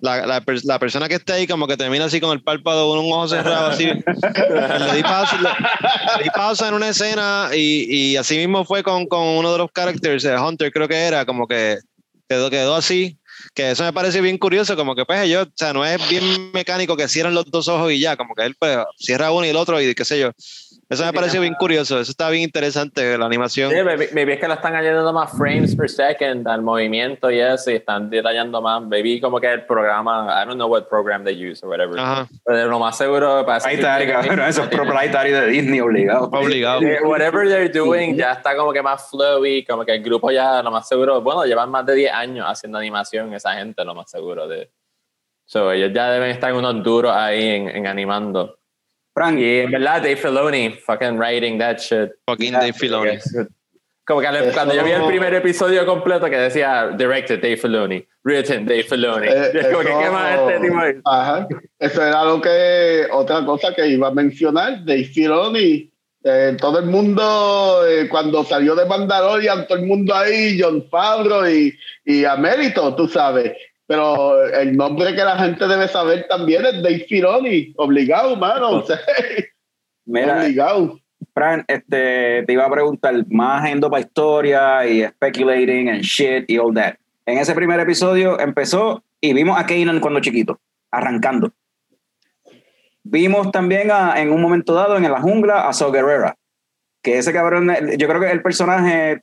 la, 0.00 0.26
la, 0.26 0.42
la 0.64 0.78
persona 0.78 1.08
que 1.08 1.14
está 1.14 1.34
ahí 1.34 1.46
como 1.46 1.66
que 1.66 1.76
termina 1.76 2.06
así 2.06 2.20
con 2.20 2.32
el 2.32 2.42
párpado 2.42 2.88
con 2.88 2.98
un 2.98 3.12
ojo 3.12 3.28
cerrado 3.28 3.66
así. 3.68 3.86
le, 3.86 4.96
di 4.96 5.02
pausa, 5.02 5.36
le- 5.40 6.18
le 6.18 6.24
di 6.24 6.30
pausa 6.30 6.68
en 6.68 6.74
una 6.74 6.88
escena 6.88 7.48
y, 7.54 8.12
y 8.12 8.16
así 8.16 8.36
mismo 8.36 8.64
fue 8.64 8.82
con, 8.82 9.06
con 9.06 9.22
uno 9.22 9.52
de 9.52 9.58
los 9.58 9.70
characters, 9.72 10.24
eh, 10.24 10.36
Hunter 10.36 10.70
creo 10.72 10.88
que 10.88 10.96
era, 10.96 11.24
como 11.24 11.46
que 11.46 11.78
quedó, 12.28 12.50
quedó 12.50 12.74
así. 12.74 13.16
Que 13.52 13.72
eso 13.72 13.84
me 13.84 13.92
parece 13.92 14.20
bien 14.20 14.38
curioso, 14.38 14.76
como 14.76 14.94
que 14.94 15.04
pues 15.04 15.20
ellos, 15.22 15.46
o 15.48 15.52
sea, 15.54 15.72
no 15.72 15.84
es 15.84 16.08
bien 16.08 16.52
mecánico 16.52 16.96
que 16.96 17.08
cierran 17.08 17.34
los 17.34 17.50
dos 17.50 17.68
ojos 17.68 17.92
y 17.92 18.00
ya, 18.00 18.16
como 18.16 18.34
que 18.34 18.44
él 18.44 18.54
pues 18.58 18.78
cierra 18.98 19.32
uno 19.32 19.44
y 19.44 19.50
el 19.50 19.56
otro 19.56 19.80
y 19.80 19.94
qué 19.94 20.04
sé 20.04 20.18
yo. 20.20 20.30
Eso 20.88 21.04
me 21.04 21.12
pareció 21.12 21.40
bien 21.40 21.54
curioso, 21.54 21.98
eso 21.98 22.10
está 22.10 22.28
bien 22.30 22.42
interesante, 22.42 23.16
la 23.16 23.26
animación. 23.26 23.70
Sí, 23.70 23.80
baby, 23.80 24.06
maybe 24.12 24.34
es 24.34 24.40
que 24.40 24.48
lo 24.48 24.54
están 24.54 24.74
añadiendo 24.74 25.12
más 25.12 25.30
frames 25.36 25.74
per 25.74 25.88
second 25.88 26.46
al 26.46 26.62
movimiento 26.62 27.30
y 27.30 27.40
eso, 27.40 27.70
y 27.70 27.76
están 27.76 28.10
detallando 28.10 28.60
más. 28.60 28.86
Baby, 28.88 29.20
como 29.20 29.40
que 29.40 29.52
el 29.52 29.64
programa, 29.66 30.42
I 30.42 30.46
don't 30.46 30.56
know 30.56 30.68
what 30.68 30.88
program 30.88 31.24
they 31.24 31.34
use 31.34 31.64
or 31.64 31.70
whatever. 31.70 31.98
Ajá, 31.98 32.28
Pero 32.44 32.68
lo 32.68 32.78
más 32.78 32.98
seguro 32.98 33.44
para 33.46 33.64
ahí 33.66 33.76
está, 33.76 34.06
cabrón, 34.06 34.40
eso 34.48 34.62
es 34.64 34.68
proprietario 34.68 35.40
de 35.40 35.46
Disney, 35.46 35.80
obligado. 35.80 36.24
obligado. 36.32 36.82
Eh, 36.82 36.98
Whatever 37.02 37.48
they're 37.48 37.68
doing 37.68 38.16
ya 38.16 38.32
está 38.32 38.54
como 38.56 38.72
que 38.72 38.82
más 38.82 39.08
flowy, 39.10 39.64
como 39.64 39.84
que 39.84 39.94
el 39.94 40.02
grupo 40.02 40.30
ya 40.30 40.62
lo 40.62 40.70
más 40.70 40.86
seguro, 40.88 41.20
bueno, 41.22 41.44
llevan 41.44 41.70
más 41.70 41.86
de 41.86 41.94
10 41.94 42.12
años 42.12 42.46
haciendo 42.48 42.78
animación 42.78 43.32
esa 43.34 43.54
gente, 43.54 43.84
lo 43.84 43.94
más 43.94 44.10
seguro 44.10 44.46
de... 44.46 44.70
So, 45.46 45.72
ellos 45.72 45.92
ya 45.94 46.10
deben 46.10 46.30
estar 46.30 46.52
unos 46.54 46.82
duros 46.82 47.12
ahí 47.14 47.48
en, 47.48 47.68
en 47.68 47.86
animando. 47.86 48.58
Frank, 49.14 49.38
Y 49.38 49.60
en 49.60 49.70
verdad, 49.70 50.02
Dave 50.02 50.16
Filoni, 50.16 50.70
fucking 50.84 51.16
writing 51.18 51.58
that 51.58 51.78
shit. 51.78 52.10
Fucking 52.26 52.52
Dave 52.52 52.72
Filoni. 52.72 53.18
Como 54.06 54.20
que 54.20 54.26
Eso- 54.26 54.52
cuando 54.52 54.74
yo 54.74 54.84
vi 54.84 54.90
el 54.90 55.06
primer 55.06 55.32
episodio 55.34 55.86
completo 55.86 56.28
que 56.28 56.36
decía 56.36 56.88
directed 56.88 57.40
Dave 57.40 57.56
Filoni, 57.56 58.04
written 58.24 58.66
Dave 58.66 58.82
Filoni. 58.82 59.28
Eh, 59.28 59.50
es 59.54 59.66
como 59.68 59.78
que 59.80 59.88
eso- 59.88 59.98
qué 60.00 60.10
más 60.10 60.38
este 60.40 60.60
tipo 60.60 60.78
ahí? 60.78 60.92
Ajá. 61.04 61.48
Eso 61.78 62.02
era 62.04 62.24
lo 62.24 62.40
que, 62.40 63.06
otra 63.12 63.44
cosa 63.46 63.72
que 63.74 63.86
iba 63.86 64.08
a 64.08 64.10
mencionar, 64.10 64.84
Dave 64.84 65.04
Filoni. 65.04 65.90
Eh, 66.26 66.56
todo 66.58 66.78
el 66.80 66.86
mundo, 66.86 67.82
eh, 67.86 68.08
cuando 68.08 68.44
salió 68.44 68.74
de 68.74 68.86
Mandalorian, 68.86 69.66
todo 69.66 69.78
el 69.78 69.84
mundo 69.86 70.14
ahí, 70.14 70.58
John 70.60 70.82
Favreau 70.90 71.46
y, 71.46 71.74
y 72.04 72.24
Amérito, 72.24 72.94
tú 72.96 73.06
sabes. 73.08 73.52
Pero 73.86 74.46
el 74.46 74.76
nombre 74.76 75.14
que 75.14 75.22
la 75.24 75.38
gente 75.38 75.66
debe 75.66 75.88
saber 75.88 76.26
también 76.28 76.64
es 76.64 76.82
Dave 76.82 77.04
Filoni, 77.08 77.74
obligado, 77.76 78.34
mano. 78.36 78.70
o 78.70 78.82
sea, 78.86 78.98
mira, 80.06 80.38
obligado. 80.40 80.98
Fran, 81.34 81.64
este, 81.68 82.44
te 82.46 82.52
iba 82.52 82.64
a 82.64 82.70
preguntar, 82.70 83.14
más 83.28 83.68
yendo 83.68 83.90
para 83.90 84.00
historia 84.02 84.86
y 84.86 85.04
speculating 85.04 85.90
and 85.90 86.00
shit 86.02 86.48
y 86.48 86.58
all 86.58 86.72
that. 86.74 86.94
En 87.26 87.38
ese 87.38 87.54
primer 87.54 87.80
episodio 87.80 88.38
empezó 88.38 89.02
y 89.20 89.32
vimos 89.34 89.58
a 89.58 89.66
Kanan 89.66 90.00
cuando 90.00 90.20
chiquito, 90.20 90.60
arrancando. 90.90 91.52
Vimos 93.02 93.50
también 93.52 93.90
a- 93.90 94.14
en 94.20 94.30
un 94.32 94.40
momento 94.40 94.74
dado 94.74 94.96
en 94.96 95.02
la 95.10 95.20
jungla 95.20 95.68
a 95.68 95.72
Saw 95.72 95.92
Gerrera, 95.92 96.36
que 97.02 97.18
ese 97.18 97.32
cabrón, 97.32 97.70
yo 97.98 98.08
creo 98.08 98.20
que 98.20 98.30
el 98.30 98.42
personaje 98.42 99.22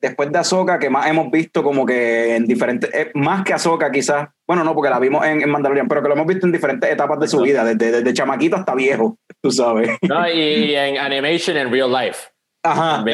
después 0.00 0.32
de 0.32 0.38
Ahsoka 0.38 0.78
que 0.78 0.90
más 0.90 1.06
hemos 1.06 1.30
visto 1.30 1.62
como 1.62 1.84
que 1.84 2.36
en 2.36 2.46
diferentes, 2.46 2.92
eh, 2.94 3.10
más 3.14 3.44
que 3.44 3.52
Ahsoka 3.52 3.90
quizás, 3.90 4.28
bueno, 4.46 4.64
no, 4.64 4.74
porque 4.74 4.90
la 4.90 4.98
vimos 4.98 5.24
en, 5.26 5.42
en 5.42 5.50
Mandalorian, 5.50 5.88
pero 5.88 6.02
que 6.02 6.08
lo 6.08 6.14
hemos 6.14 6.26
visto 6.26 6.46
en 6.46 6.52
diferentes 6.52 6.90
etapas 6.90 7.18
de 7.20 7.28
su 7.28 7.40
vida, 7.40 7.64
desde, 7.64 7.92
desde 7.92 8.14
chamaquito 8.14 8.56
hasta 8.56 8.74
viejo, 8.74 9.18
tú 9.42 9.50
sabes. 9.50 9.90
No, 10.02 10.28
y, 10.28 10.74
en 10.74 10.98
animation 10.98 11.56
en 11.56 11.70
real 11.70 11.92
life. 11.92 12.28
Ajá. 12.62 13.04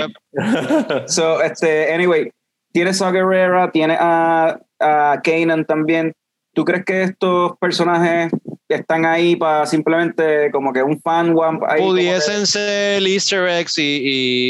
So, 1.06 1.40
este, 1.42 1.92
anyway, 1.92 2.30
tienes 2.72 3.00
a 3.00 3.10
Guerrera, 3.10 3.70
tienes 3.70 3.98
a, 4.00 4.58
a 4.80 5.20
Kanan 5.22 5.64
también. 5.64 6.12
¿Tú 6.52 6.64
crees 6.64 6.84
que 6.84 7.02
estos 7.02 7.56
personajes 7.58 8.32
están 8.74 9.06
ahí 9.06 9.36
para 9.36 9.66
simplemente 9.66 10.50
como 10.50 10.72
que 10.72 10.82
un 10.82 11.00
fan 11.00 11.36
one 11.36 11.60
Pudiesen 11.78 12.46
ser 12.46 13.02
easter 13.06 13.48
eggs 13.48 13.78
y, 13.78 14.00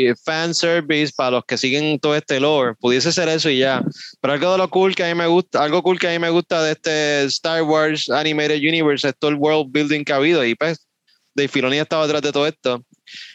y 0.09 0.15
fan 0.25 0.55
service 0.55 1.13
para 1.15 1.33
los 1.33 1.45
que 1.45 1.59
siguen 1.59 1.99
todo 1.99 2.17
este 2.17 2.41
lore. 2.41 2.75
Pudiese 2.81 3.13
ser 3.13 3.29
eso 3.29 3.51
y 3.51 3.59
ya. 3.59 3.83
Pero 4.21 4.35
algo 4.35 4.53
de 4.53 4.59
lo 4.59 4.71
cool 4.71 4.95
que 4.95 5.05
a 5.05 5.09
mí 5.09 5.15
me 5.15 5.27
gusta, 5.27 5.63
algo 5.63 5.83
cool 5.83 5.99
que 5.99 6.09
a 6.09 6.11
mí 6.11 6.19
me 6.19 6.31
gusta 6.31 6.63
de 6.63 6.73
este 6.73 7.25
Star 7.25 7.63
Wars 7.63 8.09
Animated 8.09 8.59
Universe 8.59 9.09
es 9.09 9.15
todo 9.19 9.31
el 9.31 9.37
world 9.37 9.71
building 9.71 10.05
que 10.05 10.13
ha 10.13 10.17
habido. 10.17 10.45
Y 10.45 10.55
pues, 10.55 10.87
Dave 11.35 11.49
Filoni 11.49 11.79
ha 11.79 11.83
estado 11.83 12.03
detrás 12.03 12.23
de 12.23 12.33
todo 12.33 12.47
esto. 12.47 12.83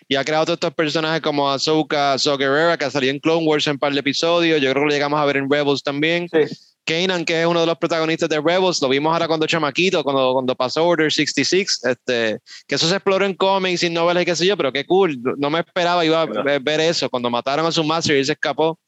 Y 0.07 0.15
ha 0.15 0.25
creado 0.25 0.45
todos 0.45 0.57
estos 0.57 0.73
personajes 0.73 1.21
como 1.21 1.49
Ahsoka, 1.49 2.17
Saw 2.17 2.37
Gerrera, 2.37 2.77
que 2.77 2.89
salió 2.89 3.11
en 3.11 3.19
Clone 3.19 3.45
Wars 3.45 3.67
en 3.67 3.73
un 3.73 3.79
par 3.79 3.93
de 3.93 3.99
episodios. 3.99 4.59
Yo 4.59 4.71
creo 4.71 4.83
que 4.83 4.87
lo 4.87 4.93
llegamos 4.93 5.19
a 5.19 5.25
ver 5.25 5.37
en 5.37 5.49
Rebels 5.49 5.83
también. 5.83 6.27
Sí. 6.27 6.70
Kanan, 6.85 7.25
que 7.25 7.41
es 7.41 7.47
uno 7.47 7.61
de 7.61 7.65
los 7.65 7.77
protagonistas 7.77 8.29
de 8.29 8.41
Rebels, 8.41 8.81
lo 8.81 8.89
vimos 8.89 9.13
ahora 9.13 9.27
cuando 9.27 9.45
chamaquito, 9.45 10.03
cuando, 10.03 10.33
cuando 10.33 10.55
pasó 10.55 10.85
Order 10.85 11.11
66, 11.11 11.81
este, 11.83 12.39
que 12.67 12.75
eso 12.75 12.87
se 12.87 12.95
exploró 12.95 13.25
en 13.25 13.35
cómics 13.35 13.83
y 13.83 13.89
novelas 13.89 14.23
y 14.23 14.25
qué 14.25 14.35
sé 14.35 14.45
yo, 14.45 14.57
pero 14.57 14.71
qué 14.71 14.85
cool, 14.85 15.19
no 15.37 15.49
me 15.49 15.59
esperaba 15.59 16.05
iba 16.05 16.21
a 16.21 16.25
ver, 16.25 16.79
eso, 16.79 17.09
cuando 17.09 17.29
mataron 17.29 17.65
a 17.65 17.71
su 17.71 17.83
master 17.83 18.15
y 18.15 18.19
él 18.19 18.25
se 18.25 18.33
escapó. 18.33 18.79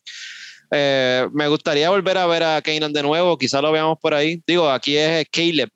Eh, 0.72 1.28
me 1.34 1.48
gustaría 1.48 1.90
volver 1.90 2.18
a 2.18 2.26
ver 2.26 2.44
a 2.44 2.62
Kanan 2.62 2.92
de 2.92 3.04
nuevo, 3.04 3.38
quizá 3.38 3.62
lo 3.62 3.72
veamos 3.72 3.98
por 4.02 4.14
ahí. 4.14 4.42
Digo, 4.48 4.70
aquí 4.70 4.98
es 4.98 5.28
Caleb. 5.32 5.70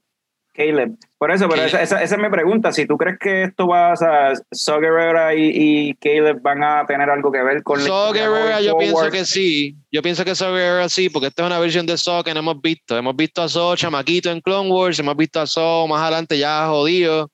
Caleb. 0.57 0.97
Por 1.19 1.31
eso, 1.31 1.47
pero 1.47 1.61
esa, 1.61 1.83
esa, 1.83 2.01
esa 2.01 2.15
es 2.15 2.21
mi 2.21 2.29
pregunta. 2.29 2.71
Si 2.71 2.87
tú 2.87 2.97
crees 2.97 3.19
que 3.19 3.43
esto 3.43 3.67
va, 3.67 3.93
o 3.93 3.95
sea, 3.95 4.33
Saw 4.51 4.79
Gerrera 4.81 5.35
y, 5.35 5.51
y 5.53 5.93
Caleb 5.95 6.41
van 6.41 6.63
a 6.63 6.83
tener 6.87 7.09
algo 7.11 7.31
que 7.31 7.43
ver 7.43 7.61
con 7.61 7.79
Gerrera 7.79 8.59
going 8.59 8.63
yo 8.63 8.77
pienso 8.77 9.11
que 9.11 9.23
sí, 9.23 9.75
yo 9.91 10.01
pienso 10.01 10.25
que 10.25 10.33
Saw 10.33 10.53
Gerrera 10.53 10.89
sí, 10.89 11.09
porque 11.09 11.27
esta 11.27 11.43
es 11.43 11.45
una 11.45 11.59
versión 11.59 11.85
de 11.85 11.95
Saw 11.95 12.23
que 12.23 12.33
no 12.33 12.39
hemos 12.39 12.59
visto. 12.59 12.97
Hemos 12.97 13.15
visto 13.15 13.43
a 13.43 13.47
Saw 13.47 13.75
chamaquito 13.75 14.31
en 14.31 14.41
Clone 14.41 14.71
Wars, 14.71 14.97
hemos 14.97 15.15
visto 15.15 15.39
a 15.39 15.45
Saw 15.45 15.87
más 15.87 16.01
adelante 16.01 16.39
ya 16.39 16.67
jodido. 16.67 17.29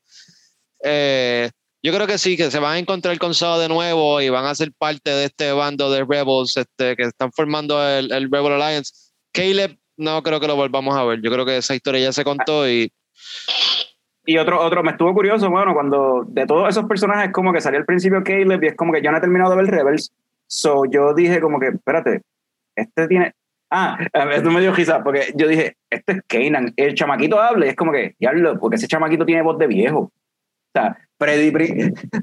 Eh, 0.84 1.50
yo 1.82 1.94
creo 1.94 2.08
que 2.08 2.18
sí, 2.18 2.36
que 2.36 2.52
se 2.52 2.60
van 2.60 2.74
a 2.74 2.80
encontrar 2.80 3.18
con 3.20 3.34
Saw 3.34 3.58
de 3.58 3.70
nuevo 3.70 4.20
y 4.20 4.28
van 4.28 4.46
a 4.46 4.54
ser 4.54 4.74
parte 4.78 5.12
de 5.12 5.26
este 5.26 5.54
bando 5.54 5.90
de 5.90 6.04
Rebels 6.04 6.58
este, 6.58 6.98
que 6.98 7.04
están 7.04 7.32
formando 7.32 7.82
el, 7.88 8.12
el 8.12 8.30
Rebel 8.30 8.62
Alliance. 8.62 8.92
Caleb 9.32 9.78
no 9.96 10.22
creo 10.24 10.42
que 10.42 10.48
lo 10.48 10.58
volvamos 10.58 10.96
a 10.96 11.04
ver, 11.06 11.22
yo 11.22 11.32
creo 11.32 11.46
que 11.46 11.58
esa 11.58 11.76
historia 11.76 12.02
ya 12.02 12.12
se 12.12 12.24
contó 12.24 12.68
y 12.70 12.92
Y 14.26 14.38
otro, 14.38 14.62
otro, 14.62 14.84
me 14.84 14.92
estuvo 14.92 15.14
curioso, 15.14 15.50
bueno, 15.50 15.74
cuando 15.74 16.24
de 16.28 16.46
todos 16.46 16.70
esos 16.70 16.86
personajes, 16.86 17.32
como 17.34 17.52
que 17.52 17.60
salió 17.60 17.78
al 17.80 17.86
principio 17.86 18.24
Caleb 18.24 18.64
y 18.64 18.68
es 18.68 18.76
como 18.76 18.94
que 18.94 19.02
yo 19.02 19.12
no 19.12 19.18
he 19.18 19.22
terminado 19.22 19.50
de 19.52 19.58
ver 19.58 19.68
Rebels. 19.72 20.14
So 20.48 20.86
yo 20.86 21.14
dije, 21.14 21.42
como 21.42 21.60
que, 21.60 21.68
espérate, 21.70 22.22
este 22.76 23.08
tiene. 23.08 23.34
Ah, 23.70 23.98
esto 24.32 24.52
me 24.52 24.62
dio 24.62 24.72
risa, 24.72 25.04
porque 25.04 25.34
yo 25.36 25.48
dije, 25.48 25.76
este 25.90 26.12
es 26.14 26.22
Kanan. 26.28 26.74
El 26.78 26.94
chamaquito 26.94 27.42
habla 27.42 27.66
y 27.66 27.70
es 27.70 27.76
como 27.76 27.92
que, 27.92 28.16
diablo, 28.20 28.60
porque 28.60 28.76
ese 28.76 28.88
chamaquito 28.88 29.26
tiene 29.26 29.42
voz 29.42 29.58
de 29.58 29.68
viejo. 29.68 30.00
O 30.00 30.12
sea, 30.74 30.96
Freddy, 31.20 31.52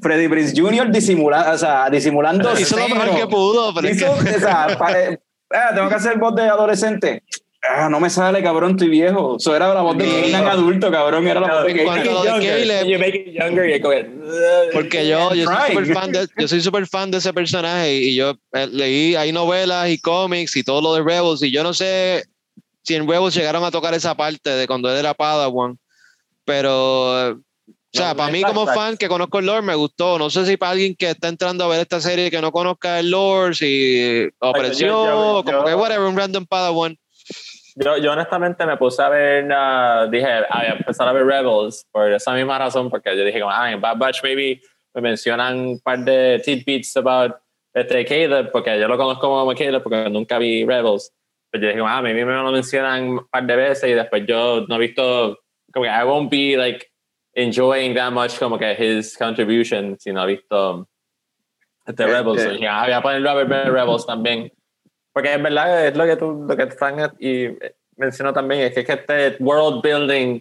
Freddy 0.01 0.29
Prince 0.29 0.61
Jr. 0.61 0.91
disimula, 0.91 1.53
o 1.53 1.59
sea, 1.59 1.91
disimulando. 1.91 2.53
hizo 2.59 2.79
lo 2.79 2.89
mejor 2.89 3.17
que 3.17 3.27
pudo, 3.27 3.75
pero 3.75 3.89
es 3.89 3.97
Hizo- 3.97 4.25
que- 4.25 4.37
o 4.37 4.41
sea, 4.41 4.69
eh, 4.97 5.19
ah, 5.51 5.73
tengo 5.75 5.89
que 5.89 5.95
hacer 5.97 6.19
voz 6.19 6.35
de 6.35 6.43
adolescente. 6.43 7.23
Ah, 7.69 7.89
no 7.91 8.01
me 8.01 8.09
sale, 8.09 8.43
cabrón, 8.43 8.71
estoy 8.73 8.89
viejo. 8.89 9.37
Eso 9.39 9.55
era 9.55 9.75
la 9.75 9.83
voz 9.83 9.99
de 9.99 10.07
Kanan 10.33 10.49
adulto, 10.49 10.91
cabrón. 10.91 11.29
Era 11.29 11.41
la 11.41 11.55
voz 11.63 11.67
de 11.67 11.85
Cuando 11.85 12.11
Kanan. 12.11 12.25
lo 12.25 12.41
de 12.41 12.47
Caleb, 12.47 12.87
You 12.89 12.99
make 12.99 13.17
it 13.19 13.35
younger 13.39 13.69
y 13.69 13.73
es 13.75 13.81
como, 13.83 13.95
porque 14.73 15.07
yo, 15.07 15.35
yo 15.35 15.45
soy 15.47 15.67
súper 15.69 15.95
fan 15.95 16.13
de, 16.13 16.29
yo 16.39 16.49
soy 16.49 16.61
súper 16.63 16.87
fan 16.87 17.11
de 17.11 17.19
ese 17.19 17.33
personaje 17.35 17.95
y 17.97 18.15
yo 18.17 18.35
eh, 18.55 18.67
leí, 18.73 19.15
hay 19.15 19.31
novelas 19.33 19.91
y 19.91 19.99
cómics 20.01 20.57
y 20.57 20.63
todo 20.65 20.81
lo 20.81 20.95
de 20.95 21.03
Rebels 21.03 21.43
y 21.43 21.51
yo 21.51 21.63
no 21.63 21.75
sé 21.75 22.25
si 22.83 22.95
en 22.95 23.07
Rebels 23.07 23.35
llegaron 23.35 23.63
a 23.63 23.71
tocar 23.71 23.93
esa 23.93 24.15
parte 24.15 24.49
de 24.49 24.67
cuando 24.67 24.91
él 24.91 24.97
era 24.99 25.13
Padawan, 25.13 25.79
pero, 26.45 27.33
o 27.33 27.39
sea, 27.93 28.11
No, 28.11 28.17
para 28.17 28.29
no 28.29 28.33
mí 28.33 28.43
como 28.43 28.67
fan 28.67 28.97
que 28.97 29.09
conozco 29.09 29.39
el 29.39 29.47
lore 29.47 29.63
me 29.63 29.75
gustó, 29.75 30.19
no 30.19 30.31
sé 30.31 30.47
si 30.47 30.57
para 30.57 30.73
alguien 30.73 30.95
que 30.97 31.11
está 31.11 31.29
entrando 31.29 31.65
a 31.65 31.69
ver 31.69 31.81
esta 31.81 32.01
serie 32.01 32.27
y 32.27 32.31
que 32.31 32.41
no 32.41 32.53
conozca 32.53 32.99
el 33.01 33.11
lore, 33.11 33.55
si 33.55 34.27
apreció, 34.41 34.87
yo- 34.87 35.43
como 35.45 35.61
yo- 35.61 35.65
que 35.67 35.75
whatever, 35.75 36.07
un 36.09 36.17
random 36.17 36.47
Padawan. 36.47 36.97
Yo, 37.83 37.97
yo 37.97 38.13
honestamente 38.13 38.67
me 38.67 38.77
puse 38.77 39.03
a 39.03 39.09
ver, 39.09 39.45
uh, 39.45 40.11
dije, 40.11 40.27
a 40.27 40.77
empezar 40.79 41.09
a 41.09 41.13
ver 41.13 41.25
Rebels 41.25 41.87
por 41.91 42.13
esa 42.13 42.35
misma 42.35 42.59
razón, 42.59 42.91
porque 42.91 43.17
yo 43.17 43.25
dije, 43.25 43.41
como, 43.41 43.51
ah, 43.51 43.73
en 43.73 43.81
Bad 43.81 43.97
Batch 43.97 44.23
maybe 44.23 44.61
me 44.93 45.01
mencionan 45.01 45.59
un 45.59 45.81
par 45.81 45.99
de 46.01 46.43
tidbits 46.45 46.95
about 46.99 47.37
este 47.73 48.05
Caleb, 48.05 48.51
porque 48.53 48.79
yo 48.79 48.87
lo 48.87 48.99
conozco 48.99 49.23
como 49.23 49.55
Caleb, 49.55 49.83
porque 49.83 50.11
nunca 50.11 50.39
vi 50.39 50.67
Rebels. 50.67 51.11
Pero 51.51 51.65
yo 51.65 51.69
dije, 51.71 51.83
ah, 51.87 52.03
maybe 52.03 52.25
me 52.25 52.35
lo 52.35 52.53
mencionan 52.53 53.09
un 53.09 53.29
par 53.29 53.47
de 53.47 53.57
veces 53.57 53.91
y 53.91 53.95
después 53.95 54.27
yo 54.27 54.67
no 54.69 54.77
he 54.77 54.79
visto, 54.79 55.39
como 55.73 55.85
que 55.85 55.91
I 55.91 56.05
won't 56.05 56.31
be 56.31 56.57
like 56.59 56.87
enjoying 57.35 57.95
that 57.95 58.13
much 58.13 58.39
como 58.39 58.59
que 58.59 58.75
his 58.79 59.17
contribution 59.17 59.97
si 59.99 60.13
no 60.13 60.25
he 60.25 60.35
visto 60.35 60.87
este 61.87 62.03
Este- 62.05 62.15
Rebels. 62.15 62.45
Y 62.45 62.49
dije, 62.51 62.69
ah, 62.69 62.83
voy 62.85 62.93
a 62.93 63.01
ponerlo 63.01 63.31
a 63.31 63.35
ver 63.35 63.73
Rebels 63.73 64.05
también. 64.05 64.53
Porque 65.13 65.33
en 65.33 65.43
verdad 65.43 65.87
es 65.87 65.97
lo 65.97 66.05
que 66.05 66.17
tú, 66.17 66.47
lo 66.49 66.57
que 66.57 66.67
Frank 66.69 67.15
y 67.19 67.49
mencionó 67.97 68.33
también, 68.33 68.63
es 68.63 68.75
que, 68.75 68.81
es 68.81 68.87
que 68.87 68.93
este 68.93 69.43
world 69.43 69.83
building, 69.83 70.41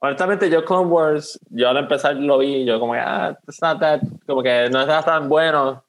honestamente 0.00 0.50
yo 0.50 0.64
Clone 0.64 0.88
Wars, 0.88 1.38
yo 1.50 1.68
al 1.68 1.78
empezar 1.78 2.16
lo 2.16 2.38
vi, 2.38 2.64
yo 2.64 2.78
como 2.78 2.92
que, 2.92 3.00
ah, 3.00 3.36
it's 3.48 3.60
not 3.62 3.80
that, 3.80 4.00
como 4.26 4.42
que 4.42 4.68
no 4.70 4.80
está 4.80 5.02
tan 5.02 5.28
bueno, 5.28 5.82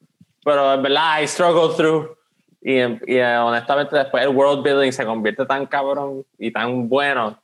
pero 0.44 0.74
en 0.74 0.82
verdad 0.82 1.22
I 1.22 1.28
struggle 1.28 1.76
through. 1.76 2.18
Y, 2.62 2.80
y 2.80 3.18
eh, 3.18 3.38
honestamente 3.38 3.96
después 3.98 4.24
el 4.24 4.30
world 4.30 4.64
building 4.64 4.92
se 4.92 5.06
convierte 5.06 5.46
tan 5.46 5.66
cabrón 5.66 6.26
y 6.38 6.50
tan 6.50 6.88
bueno 6.88 7.38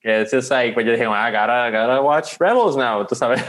que 0.00 0.22
es 0.22 0.30
just 0.30 0.50
like, 0.50 0.72
pues 0.72 0.86
yo 0.86 0.92
dije, 0.92 1.04
ah, 1.04 1.28
I 1.28 1.32
gotta, 1.32 1.70
gotta 1.70 2.00
watch 2.00 2.38
Rebels 2.38 2.76
now, 2.76 3.04
tú 3.04 3.14
sabes. 3.14 3.42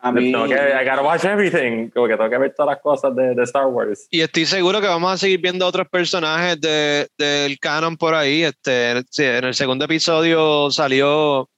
A 0.00 0.12
mí, 0.12 0.30
Tengo 0.30 0.46
que, 0.46 0.54
I 0.54 0.84
gotta 0.84 1.02
watch 1.02 1.24
everything, 1.24 1.90
como 1.90 2.06
que 2.06 2.16
tengo 2.16 2.30
que 2.30 2.38
ver 2.38 2.54
todas 2.54 2.74
las 2.74 2.82
cosas 2.82 3.16
de, 3.16 3.34
de 3.34 3.42
Star 3.42 3.66
Wars. 3.66 4.06
Y 4.10 4.20
estoy 4.20 4.46
seguro 4.46 4.80
que 4.80 4.86
vamos 4.86 5.12
a 5.12 5.18
seguir 5.18 5.40
viendo 5.40 5.66
otros 5.66 5.88
personajes 5.88 6.60
de, 6.60 7.08
del 7.18 7.58
canon 7.58 7.96
por 7.96 8.14
ahí. 8.14 8.44
Este, 8.44 8.90
en 8.92 9.44
el 9.44 9.54
segundo 9.54 9.86
episodio 9.86 10.70
salió. 10.70 11.48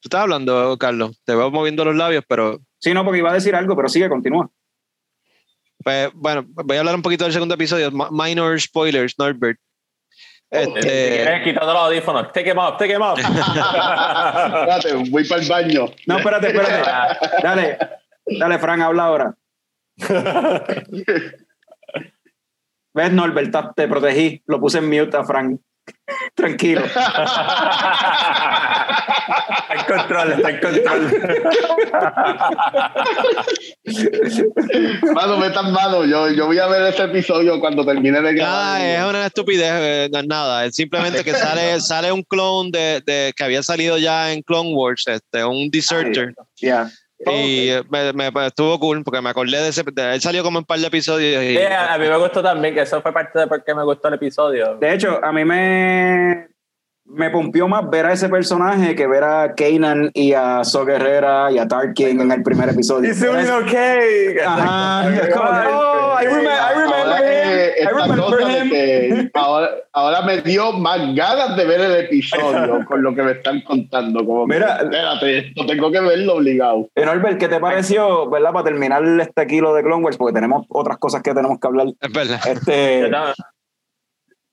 ¿Tú 0.00 0.06
estás 0.06 0.20
hablando, 0.20 0.76
Carlos? 0.78 1.20
Te 1.24 1.34
veo 1.34 1.50
moviendo 1.50 1.84
los 1.84 1.96
labios, 1.96 2.22
pero 2.28 2.60
sí, 2.78 2.94
no, 2.94 3.04
porque 3.04 3.18
iba 3.18 3.30
a 3.30 3.34
decir 3.34 3.56
algo, 3.56 3.74
pero 3.74 3.88
sigue, 3.88 4.08
continúa. 4.08 4.48
pues, 5.82 6.10
bueno, 6.14 6.44
voy 6.46 6.76
a 6.76 6.80
hablar 6.80 6.94
un 6.94 7.02
poquito 7.02 7.24
del 7.24 7.32
segundo 7.32 7.56
episodio. 7.56 7.90
Minor 8.12 8.60
spoilers, 8.60 9.18
Norbert. 9.18 9.58
Este, 10.50 11.40
quitando 11.44 11.72
los 11.72 11.82
audífonos. 11.82 12.32
Take 12.32 12.50
him 12.50 12.58
off, 12.58 12.78
take 12.78 12.94
him 12.94 13.02
off. 13.02 13.18
Espérate, 13.18 14.94
voy 15.10 15.24
para 15.24 15.42
el 15.42 15.48
baño. 15.48 15.86
No, 16.06 16.18
espérate, 16.18 16.46
espérate. 16.48 16.82
Dale, 17.42 17.78
dale, 18.26 18.58
Fran, 18.58 18.82
habla 18.82 19.04
ahora. 19.04 19.34
¿Ves, 22.94 23.12
Norbert? 23.12 23.74
Te 23.74 23.88
protegí. 23.88 24.42
Lo 24.46 24.60
puse 24.60 24.78
en 24.78 24.88
mute 24.88 25.16
a 25.16 25.24
Fran. 25.24 25.60
Tranquilo. 26.34 26.82
está 26.86 27.04
en 29.70 29.84
control, 29.86 30.32
está 30.32 30.50
en 30.50 30.60
control. 30.60 31.10
Mano, 35.14 35.38
me 35.38 35.50
tan 35.50 35.72
malo. 35.72 36.04
Yo, 36.04 36.30
yo 36.30 36.46
voy 36.46 36.58
a 36.58 36.66
ver 36.66 36.82
ese 36.92 37.04
episodio 37.04 37.58
cuando 37.60 37.84
termine 37.84 38.20
de 38.20 38.34
nada, 38.34 38.78
grabar. 38.78 38.80
es 38.80 39.04
una 39.04 39.26
estupidez, 39.26 39.72
eh, 39.72 40.08
no 40.12 40.18
es 40.20 40.26
nada. 40.26 40.64
Es 40.64 40.74
simplemente 40.76 41.24
que 41.24 41.32
sale, 41.34 41.80
sale 41.86 42.12
un 42.12 42.22
clone 42.22 42.70
de, 42.72 43.02
de- 43.04 43.32
que 43.36 43.44
había 43.44 43.62
salido 43.62 43.98
ya 43.98 44.32
en 44.32 44.42
Clone 44.42 44.74
Wars, 44.74 45.04
este, 45.06 45.44
un 45.44 45.70
deserter. 45.70 46.34
Ya. 46.56 46.90
Y 47.18 47.68
eh, 47.70 47.82
me, 47.88 48.12
me- 48.12 48.30
me 48.30 48.46
estuvo 48.46 48.78
cool 48.78 49.02
porque 49.02 49.22
me 49.22 49.30
acordé 49.30 49.58
de 49.62 49.68
ese. 49.68 49.82
de- 49.82 50.14
él 50.14 50.20
salió 50.20 50.42
como 50.42 50.58
un 50.58 50.64
par 50.64 50.78
de 50.78 50.86
episodios. 50.86 51.42
Y, 51.42 51.56
a 51.58 51.96
mí 51.98 52.08
me 52.08 52.16
gustó 52.18 52.42
también, 52.42 52.74
que 52.74 52.82
eso 52.82 53.00
fue 53.00 53.12
parte 53.12 53.38
de 53.38 53.46
por 53.46 53.64
qué 53.64 53.74
me 53.74 53.84
gustó 53.84 54.08
el 54.08 54.14
episodio. 54.14 54.76
De 54.76 54.92
hecho, 54.92 55.18
a 55.24 55.32
mí 55.32 55.44
me, 55.44 56.48
me 57.08 57.30
pompió 57.30 57.68
más 57.68 57.88
ver 57.88 58.06
a 58.06 58.12
ese 58.12 58.28
personaje 58.28 58.94
que 58.94 59.06
ver 59.06 59.24
a 59.24 59.54
Kanan 59.54 60.10
y 60.12 60.32
a 60.32 60.64
So 60.64 60.84
Guerrera 60.84 61.50
y 61.52 61.58
a 61.58 61.66
Tarkin 61.68 62.20
en 62.20 62.32
el 62.32 62.42
primer 62.42 62.68
episodio. 62.68 63.10
He's 63.10 63.20
doing 63.20 63.48
okay. 63.48 64.36
Ajá. 64.44 65.04
Oh, 65.38 66.18
I 66.18 66.24
remember, 66.24 66.52
I 66.52 66.72
remember 66.72 66.96
Ahora 66.96 67.18
him. 67.18 67.30
que 67.44 67.82
I 67.82 67.86
remember 67.86 68.40
him. 68.40 68.70
que 68.70 69.30
ahora, 69.34 69.68
ahora 69.92 70.22
me 70.22 70.40
dio 70.40 70.72
más 70.72 71.14
ganas 71.14 71.56
de 71.56 71.64
ver 71.66 71.80
el 71.80 71.96
episodio 72.06 72.84
con 72.86 73.02
lo 73.02 73.14
que 73.14 73.22
me 73.22 73.32
están 73.32 73.60
contando. 73.62 74.24
Como 74.24 74.46
que, 74.46 74.54
Mira. 74.54 74.76
espérate, 74.78 75.38
esto 75.48 75.66
tengo 75.66 75.90
que 75.92 76.00
verlo 76.00 76.36
obligado. 76.36 76.88
Eh, 76.94 77.04
Norbert, 77.04 77.38
¿qué 77.38 77.48
te 77.48 77.60
pareció, 77.60 78.30
verdad, 78.30 78.52
para 78.52 78.64
terminar 78.64 79.02
este 79.20 79.46
kilo 79.46 79.74
de 79.74 79.82
Clone 79.82 80.04
Wars? 80.04 80.16
Porque 80.16 80.32
tenemos 80.34 80.64
otras 80.70 80.96
cosas 80.98 81.22
que 81.22 81.34
tenemos 81.34 81.58
que 81.60 81.66
hablar. 81.66 81.88
es 82.00 82.12
verdad. 82.12 82.40
Este, 82.46 83.10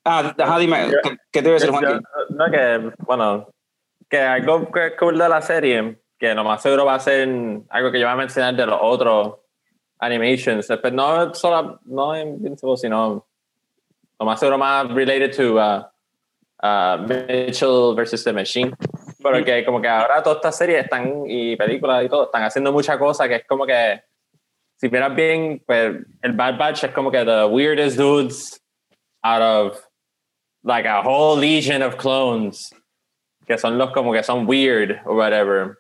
ah, 0.05 0.33
ajá, 0.37 0.59
dime, 0.59 0.91
¿qué, 1.03 1.17
qué 1.31 1.41
te 1.41 1.47
iba 1.49 1.57
a 1.57 1.59
decir, 1.59 1.69
Juanqui? 1.69 2.03
no, 2.29 2.51
que, 2.51 2.91
bueno, 2.99 3.49
que 4.09 4.19
algo 4.19 4.71
que 4.71 4.87
es 4.87 4.93
cool 4.97 5.17
de 5.17 5.29
la 5.29 5.41
serie, 5.41 5.99
que 6.19 6.33
lo 6.33 6.43
más 6.43 6.61
seguro 6.61 6.85
va 6.85 6.95
a 6.95 6.99
ser 6.99 7.27
algo 7.69 7.91
que 7.91 7.99
yo 7.99 8.05
voy 8.05 8.13
a 8.13 8.17
mencionar 8.17 8.55
de 8.55 8.65
los 8.65 8.79
otros 8.81 9.35
animations, 9.99 10.67
pero 10.67 10.91
no 10.91 11.33
solo, 11.33 11.79
no 11.85 12.17
Invincible, 12.17 12.77
sino 12.77 13.25
lo 14.19 14.25
más 14.25 14.39
seguro 14.39 14.57
más 14.57 14.87
related 14.93 15.35
to 15.35 15.57
uh, 15.57 15.83
uh, 16.61 16.97
Mitchell 17.07 17.95
versus 17.95 18.23
the 18.23 18.33
Machine. 18.33 18.73
Pero 19.21 19.43
que 19.43 19.63
como 19.63 19.81
que 19.81 19.87
ahora 19.87 20.21
todas 20.21 20.37
estas 20.37 20.57
series 20.57 20.83
están, 20.83 21.23
y 21.27 21.55
películas 21.55 22.03
y 22.05 22.09
todo, 22.09 22.25
están 22.25 22.43
haciendo 22.43 22.71
muchas 22.71 22.97
cosas 22.97 23.27
que 23.27 23.35
es 23.35 23.47
como 23.47 23.65
que, 23.65 24.01
si 24.75 24.89
miras 24.89 25.15
bien, 25.15 25.63
pues 25.65 25.95
el 26.21 26.33
Bad 26.33 26.57
Batch 26.57 26.83
es 26.83 26.91
como 26.91 27.09
que 27.09 27.23
the 27.23 27.45
weirdest 27.45 27.97
dudes 27.97 28.61
out 29.23 29.41
of 29.41 29.92
like 30.63 30.85
a 30.85 31.01
whole 31.01 31.35
legion 31.35 31.81
of 31.81 31.97
clones 31.97 32.73
que 33.45 33.57
son 33.57 33.77
los 33.77 33.91
como 33.91 34.13
que 34.13 34.23
son 34.23 34.45
weird 34.45 35.01
or 35.05 35.15
whatever. 35.15 35.79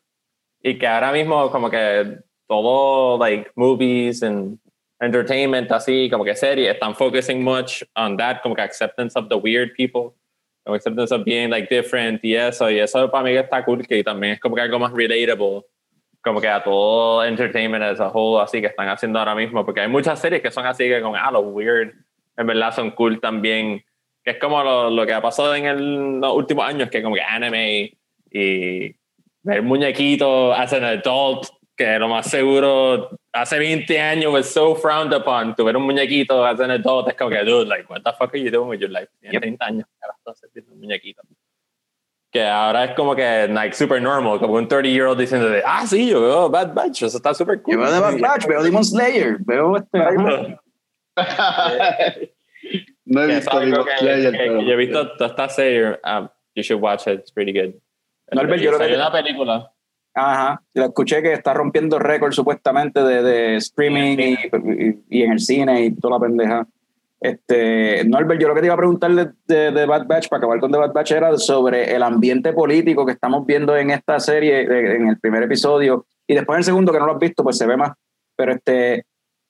Y 0.63 0.77
que 0.77 0.87
ahora 0.87 1.11
mismo 1.11 1.49
como 1.51 1.69
que 1.69 2.19
todo 2.47 3.17
like 3.17 3.51
movies 3.55 4.21
and 4.21 4.59
entertainment 5.01 5.71
así 5.71 6.09
como 6.09 6.23
que 6.23 6.35
series 6.35 6.69
están 6.69 6.95
focusing 6.95 7.43
much 7.43 7.83
on 7.95 8.17
that 8.17 8.41
como 8.41 8.55
que 8.55 8.61
acceptance 8.61 9.15
of 9.15 9.29
the 9.29 9.37
weird 9.37 9.73
people. 9.75 10.15
Como 10.65 10.75
acceptance 10.75 11.11
of 11.11 11.25
being 11.25 11.49
like 11.49 11.67
different 11.69 12.23
y 12.23 12.35
eso. 12.35 12.69
Y 12.69 12.79
eso 12.79 13.09
para 13.09 13.23
mí 13.23 13.35
está 13.35 13.63
cool 13.65 13.85
que 13.85 14.03
también 14.03 14.33
es 14.33 14.39
como 14.39 14.55
que 14.55 14.61
algo 14.61 14.79
más 14.79 14.93
relatable 14.93 15.63
como 16.23 16.39
que 16.39 16.47
a 16.47 16.63
todo 16.63 17.21
entertainment 17.25 17.83
as 17.83 17.99
a 17.99 18.07
whole 18.07 18.41
así 18.41 18.61
que 18.61 18.67
están 18.67 18.87
haciendo 18.87 19.19
ahora 19.19 19.35
mismo. 19.35 19.65
Porque 19.65 19.81
hay 19.81 19.89
muchas 19.89 20.19
series 20.19 20.41
que 20.41 20.51
son 20.51 20.65
así 20.65 20.87
que 20.87 21.01
como 21.01 21.15
ah 21.15 21.31
los 21.31 21.43
weird. 21.45 21.93
En 22.37 22.47
verdad 22.47 22.73
son 22.73 22.91
cool 22.91 23.19
también 23.19 23.83
que 24.23 24.31
es 24.31 24.37
como 24.39 24.63
lo, 24.63 24.89
lo 24.89 25.05
que 25.05 25.13
ha 25.13 25.21
pasado 25.21 25.53
en 25.55 25.65
el- 25.65 26.19
los 26.19 26.33
últimos 26.35 26.65
años, 26.65 26.89
que 26.89 27.01
como 27.03 27.15
que 27.15 27.21
anime 27.21 27.97
y 28.31 28.95
ver 29.43 29.61
muñequitos 29.61 30.57
as 30.57 30.71
an 30.73 30.83
adult, 30.85 31.47
que 31.75 31.97
lo 31.99 32.07
más 32.07 32.29
seguro 32.29 33.09
hace 33.33 33.57
20 33.57 33.99
años 33.99 34.31
was 34.31 34.47
so 34.49 34.75
frowned 34.75 35.11
upon, 35.13 35.55
tu 35.55 35.65
ver 35.65 35.75
un 35.75 35.83
muñequito 35.83 36.45
as 36.45 36.59
an 36.59 36.71
adult 36.71 37.09
es 37.09 37.15
como 37.15 37.29
que, 37.31 37.43
dude, 37.43 37.67
like, 37.67 37.89
what 37.89 38.01
the 38.03 38.11
fuck 38.13 38.33
are 38.33 38.37
you 38.39 38.49
doing 38.51 38.69
with 38.69 38.79
your 38.79 38.89
life? 38.91 39.09
Tienes 39.19 39.33
Yep. 39.33 39.41
30 39.41 39.65
años, 39.65 39.85
carajo, 39.99 40.19
estás 40.19 40.43
haciendo 40.49 40.71
un 40.73 40.79
muñequito. 40.79 41.21
Que 42.31 42.43
ahora 42.47 42.85
es 42.85 42.91
como 42.95 43.15
que, 43.15 43.47
like, 43.47 43.75
super 43.75 44.01
normal, 44.01 44.39
como 44.39 44.53
un 44.53 44.67
30-year-old 44.67 45.19
diciendo, 45.19 45.49
de, 45.49 45.61
ah, 45.65 45.85
sí, 45.85 46.09
yo 46.09 46.21
veo 46.21 46.49
Bad 46.49 46.73
Batch, 46.73 47.03
eso 47.03 47.17
está 47.17 47.33
super 47.33 47.61
cool. 47.61 47.73
Yo 47.75 47.79
veo 47.81 48.01
Bad 48.01 48.19
Batch, 48.19 48.47
veo 48.47 48.63
Demon 48.63 48.83
Slayer, 48.83 49.37
veo 49.39 49.77
este... 49.77 49.99
no 53.05 53.21
he 53.23 53.27
visto 53.27 53.59
Demon 53.59 53.85
Slayer, 53.99 54.31
pero- 54.31 54.61
yo 54.61 54.71
he 54.71 54.75
visto 54.75 55.11
toda 55.17 55.29
esta 55.29 55.49
serie, 55.49 55.99
um, 56.03 56.27
you 56.55 56.63
should 56.63 56.81
watch 56.81 57.07
it, 57.07 57.19
it's 57.19 57.31
pretty 57.31 57.51
good. 57.53 57.73
Norbert, 58.31 58.61
yo 58.61 58.71
lo 58.71 58.79
que 58.79 58.93
una 58.95 59.11
película. 59.11 59.69
Ajá, 60.15 60.61
yo 60.75 60.83
escuché 60.83 61.21
que 61.23 61.33
está 61.33 61.53
rompiendo 61.53 61.97
récord 61.99 62.31
supuestamente 62.33 63.03
de, 63.03 63.23
de 63.23 63.55
streaming 63.57 64.17
y, 64.19 64.33
y- 64.33 65.03
y 65.09 65.21
en 65.23 65.31
el 65.33 65.39
cine 65.39 65.85
y 65.85 65.95
toda 65.95 66.17
la 66.19 66.25
pendeja. 66.25 66.67
Este, 67.19 68.03
Norbert, 68.05 68.39
yo 68.41 68.47
lo 68.49 68.53
que 68.53 68.59
te 68.59 68.67
iba 68.67 68.73
a 68.75 68.77
preguntar 68.77 69.11
de, 69.11 69.31
de, 69.47 69.71
de 69.71 69.85
Bad 69.85 70.07
Batch, 70.07 70.27
para 70.27 70.39
acabar 70.39 70.59
con 70.59 70.71
The 70.71 70.77
Bad 70.77 70.91
Batch, 70.93 71.11
era 71.13 71.37
sobre 71.37 71.95
el 71.95 72.03
ambiente 72.03 72.51
político 72.53 73.05
que 73.05 73.13
estamos 73.13 73.45
viendo 73.45 73.75
en 73.77 73.91
esta 73.91 74.19
serie, 74.19 74.67
de- 74.67 74.95
en 74.97 75.07
el 75.07 75.19
primer 75.19 75.41
episodio, 75.43 76.05
y 76.27 76.35
después 76.35 76.57
en 76.57 76.59
el 76.59 76.63
segundo, 76.65 76.91
que 76.91 76.99
no 76.99 77.05
lo 77.05 77.13
has 77.13 77.19
visto, 77.19 77.41
pues 77.43 77.57
se 77.57 77.65
ve 77.65 77.77
más. 77.77 77.93
Pero 78.35 78.51
este, 78.51 79.05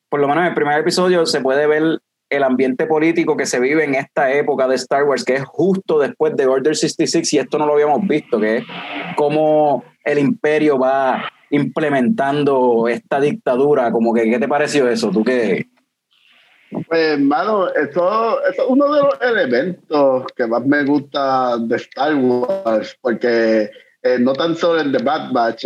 por 0.08 0.20
lo 0.20 0.28
menos 0.28 0.44
en 0.44 0.50
el 0.50 0.54
primer 0.56 0.80
episodio 0.80 1.26
se 1.26 1.42
puede 1.42 1.66
ver 1.68 2.00
el 2.36 2.44
ambiente 2.44 2.86
político 2.86 3.38
que 3.38 3.46
se 3.46 3.60
vive 3.60 3.84
en 3.84 3.96
esta 3.96 4.32
época 4.32 4.68
de 4.68 4.76
Star 4.76 5.04
Wars, 5.04 5.24
que 5.24 5.36
es 5.36 5.46
justo 5.46 6.00
después 6.00 6.36
de 6.36 6.48
Order 6.48 6.76
66, 6.76 7.34
y 7.34 7.40
esto 7.40 7.58
no 7.58 7.66
lo 7.66 7.74
habíamos 7.74 8.08
visto, 8.08 8.40
que 8.40 8.58
es 8.58 8.66
cómo 9.16 9.84
el 10.04 10.20
imperio 10.20 10.80
va 10.80 11.24
implementando 11.50 12.88
esta 12.88 13.20
dictadura, 13.20 13.92
como 13.92 14.14
que, 14.14 14.30
¿qué 14.30 14.40
te 14.40 14.48
pareció 14.48 14.90
eso? 14.90 15.12
¿Tú 15.12 15.24
qué? 15.24 15.68
Pues, 16.88 17.20
hermano, 17.20 17.70
eso, 17.70 18.44
es 18.46 18.58
uno 18.68 18.92
de 18.92 19.02
los 19.02 19.22
elementos 19.22 20.26
que 20.36 20.48
más 20.48 20.66
me 20.66 20.84
gusta 20.84 21.58
de 21.60 21.76
Star 21.76 22.16
Wars, 22.16 22.98
porque 23.00 23.70
eh, 24.02 24.18
no 24.20 24.34
tan 24.34 24.56
solo 24.56 24.82
en 24.82 24.92
The 24.92 25.04
Bad 25.04 25.32
Batch, 25.32 25.66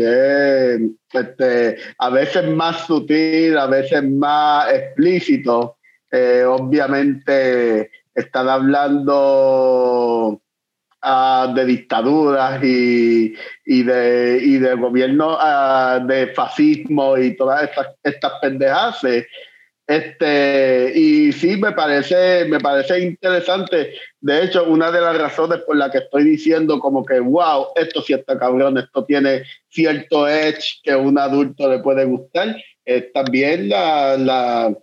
este, 1.14 1.78
a 1.98 2.10
veces 2.10 2.48
más 2.50 2.86
sutil, 2.86 3.58
a 3.58 3.68
veces 3.68 4.04
más 4.04 4.72
explícito. 4.72 5.77
Eh, 6.12 6.44
obviamente 6.46 7.92
están 8.16 8.50
hablando 8.50 10.42
ah, 11.02 11.52
de 11.56 11.66
dictaduras 11.66 12.64
y, 12.64 13.36
y, 13.66 13.84
de, 13.84 14.40
y 14.42 14.58
de 14.58 14.74
gobierno 14.76 15.38
ah, 15.40 16.00
de 16.06 16.28
fascismo 16.28 17.18
y 17.18 17.36
todas 17.36 17.64
estas, 17.64 17.88
estas 18.04 18.32
pendejas. 18.42 19.04
Este, 19.88 20.92
y 20.94 21.32
sí, 21.32 21.56
me 21.56 21.72
parece, 21.72 22.44
me 22.46 22.60
parece 22.60 23.00
interesante. 23.00 23.94
De 24.20 24.44
hecho, 24.44 24.66
una 24.66 24.92
de 24.92 25.00
las 25.00 25.18
razones 25.18 25.60
por 25.60 25.78
la 25.78 25.90
que 25.90 26.00
estoy 26.00 26.26
diciendo 26.26 26.78
como 26.80 27.06
que, 27.06 27.22
wow, 27.22 27.68
esto 27.76 28.02
sí 28.02 28.12
está 28.12 28.38
cabrón, 28.38 28.78
esto 28.78 29.06
tiene 29.06 29.44
cierto 29.70 30.28
edge 30.28 30.82
que 30.84 30.94
un 30.94 31.18
adulto 31.18 31.70
le 31.70 31.80
puede 31.80 32.04
gustar, 32.04 32.58
es 32.84 33.14
también 33.14 33.70
la, 33.70 34.18
la, 34.18 34.76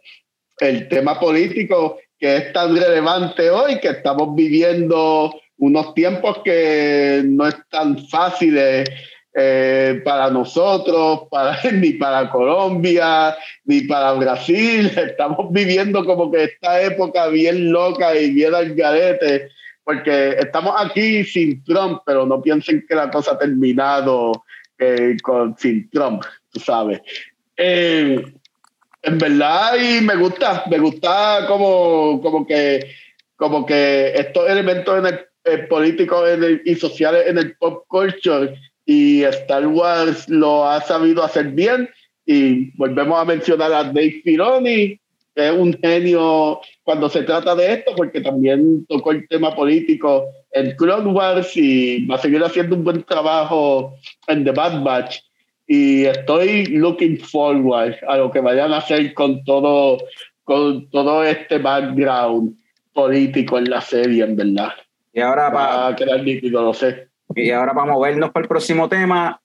el 0.58 0.88
tema 0.88 1.18
político 1.18 1.98
que 2.18 2.36
es 2.36 2.52
tan 2.52 2.76
relevante 2.76 3.50
hoy, 3.50 3.78
que 3.80 3.88
estamos 3.88 4.34
viviendo 4.34 5.34
unos 5.58 5.94
tiempos 5.94 6.38
que 6.44 7.22
no 7.24 7.46
es 7.46 7.56
tan 7.70 7.98
fáciles 8.08 8.88
eh, 9.36 10.00
para 10.04 10.30
nosotros, 10.30 11.22
para, 11.30 11.58
ni 11.72 11.94
para 11.94 12.30
Colombia, 12.30 13.36
ni 13.64 13.82
para 13.82 14.12
Brasil. 14.12 14.90
Estamos 14.96 15.52
viviendo 15.52 16.04
como 16.04 16.30
que 16.30 16.44
esta 16.44 16.80
época 16.80 17.28
bien 17.28 17.72
loca 17.72 18.14
y 18.14 18.30
bien 18.30 18.54
al 18.54 18.74
garete, 18.74 19.48
porque 19.82 20.36
estamos 20.38 20.74
aquí 20.78 21.24
sin 21.24 21.62
Trump, 21.64 22.02
pero 22.06 22.24
no 22.26 22.40
piensen 22.40 22.84
que 22.88 22.94
la 22.94 23.10
cosa 23.10 23.32
ha 23.32 23.38
terminado 23.38 24.44
eh, 24.78 25.16
con, 25.22 25.56
sin 25.58 25.90
Trump, 25.90 26.22
tú 26.52 26.60
sabes. 26.60 27.00
Eh, 27.56 28.24
en 29.04 29.18
verdad, 29.18 29.74
y 29.76 30.00
me 30.00 30.16
gusta, 30.16 30.64
me 30.70 30.78
gusta 30.78 31.44
como, 31.46 32.20
como 32.22 32.46
que 32.46 32.86
como 33.36 33.66
que 33.66 34.12
estos 34.14 34.48
elementos 34.48 34.98
en 34.98 35.06
el, 35.06 35.68
políticos 35.68 36.26
y 36.64 36.74
sociales 36.76 37.24
en 37.26 37.38
el 37.38 37.56
pop 37.56 37.84
culture 37.88 38.54
y 38.86 39.22
Star 39.24 39.66
Wars 39.66 40.28
lo 40.28 40.66
ha 40.66 40.80
sabido 40.80 41.22
hacer 41.22 41.48
bien. 41.48 41.90
Y 42.24 42.70
volvemos 42.78 43.20
a 43.20 43.24
mencionar 43.24 43.72
a 43.72 43.84
Dave 43.84 44.22
Filoni 44.24 44.98
que 45.34 45.48
es 45.48 45.52
un 45.52 45.76
genio 45.82 46.60
cuando 46.84 47.08
se 47.08 47.22
trata 47.24 47.54
de 47.54 47.72
esto 47.72 47.92
porque 47.96 48.20
también 48.20 48.86
tocó 48.86 49.10
el 49.10 49.26
tema 49.28 49.54
político 49.54 50.26
en 50.52 50.76
Clone 50.76 51.10
Wars 51.10 51.56
y 51.56 52.06
va 52.06 52.14
a 52.14 52.18
seguir 52.18 52.42
haciendo 52.42 52.76
un 52.76 52.84
buen 52.84 53.02
trabajo 53.02 53.94
en 54.28 54.44
The 54.44 54.52
Bad 54.52 54.82
Batch 54.84 55.18
y 55.66 56.04
estoy 56.04 56.66
looking 56.66 57.18
forward 57.18 57.94
a 58.06 58.16
lo 58.18 58.30
que 58.30 58.40
vayan 58.40 58.72
a 58.72 58.78
hacer 58.78 59.14
con 59.14 59.42
todo 59.44 59.98
con 60.44 60.90
todo 60.90 61.24
este 61.24 61.58
background 61.58 62.56
político 62.92 63.58
en 63.58 63.70
la 63.70 63.80
serie 63.80 64.24
en 64.24 64.36
verdad 64.36 64.72
y 65.12 65.20
ahora 65.20 65.48
va 65.48 65.88
a 65.88 65.96
quedar 65.96 66.22
nítido 66.22 66.62
lo 66.62 66.74
sé 66.74 67.08
y 67.34 67.50
ahora 67.50 67.72
vamos 67.72 67.92
a 67.92 67.94
movernos 67.94 68.30
para 68.30 68.44
el 68.44 68.48
próximo 68.48 68.88
tema. 68.88 69.40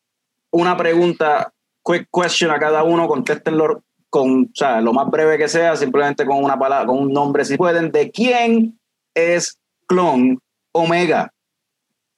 Una 0.51 0.75
pregunta, 0.77 1.51
quick 1.83 2.07
question 2.11 2.51
a 2.51 2.59
cada 2.59 2.83
uno, 2.83 3.07
contéstenlo 3.07 3.83
con, 4.09 4.43
o 4.43 4.49
sea, 4.53 4.81
lo 4.81 4.93
más 4.93 5.09
breve 5.09 5.37
que 5.37 5.47
sea, 5.47 5.75
simplemente 5.75 6.25
con 6.25 6.43
una 6.43 6.57
palabra, 6.57 6.87
con 6.87 6.99
un 6.99 7.13
nombre 7.13 7.45
si 7.45 7.57
pueden. 7.57 7.91
¿De 7.91 8.11
quién 8.11 8.79
es 9.13 9.59
Clon 9.87 10.39
Omega? 10.71 11.31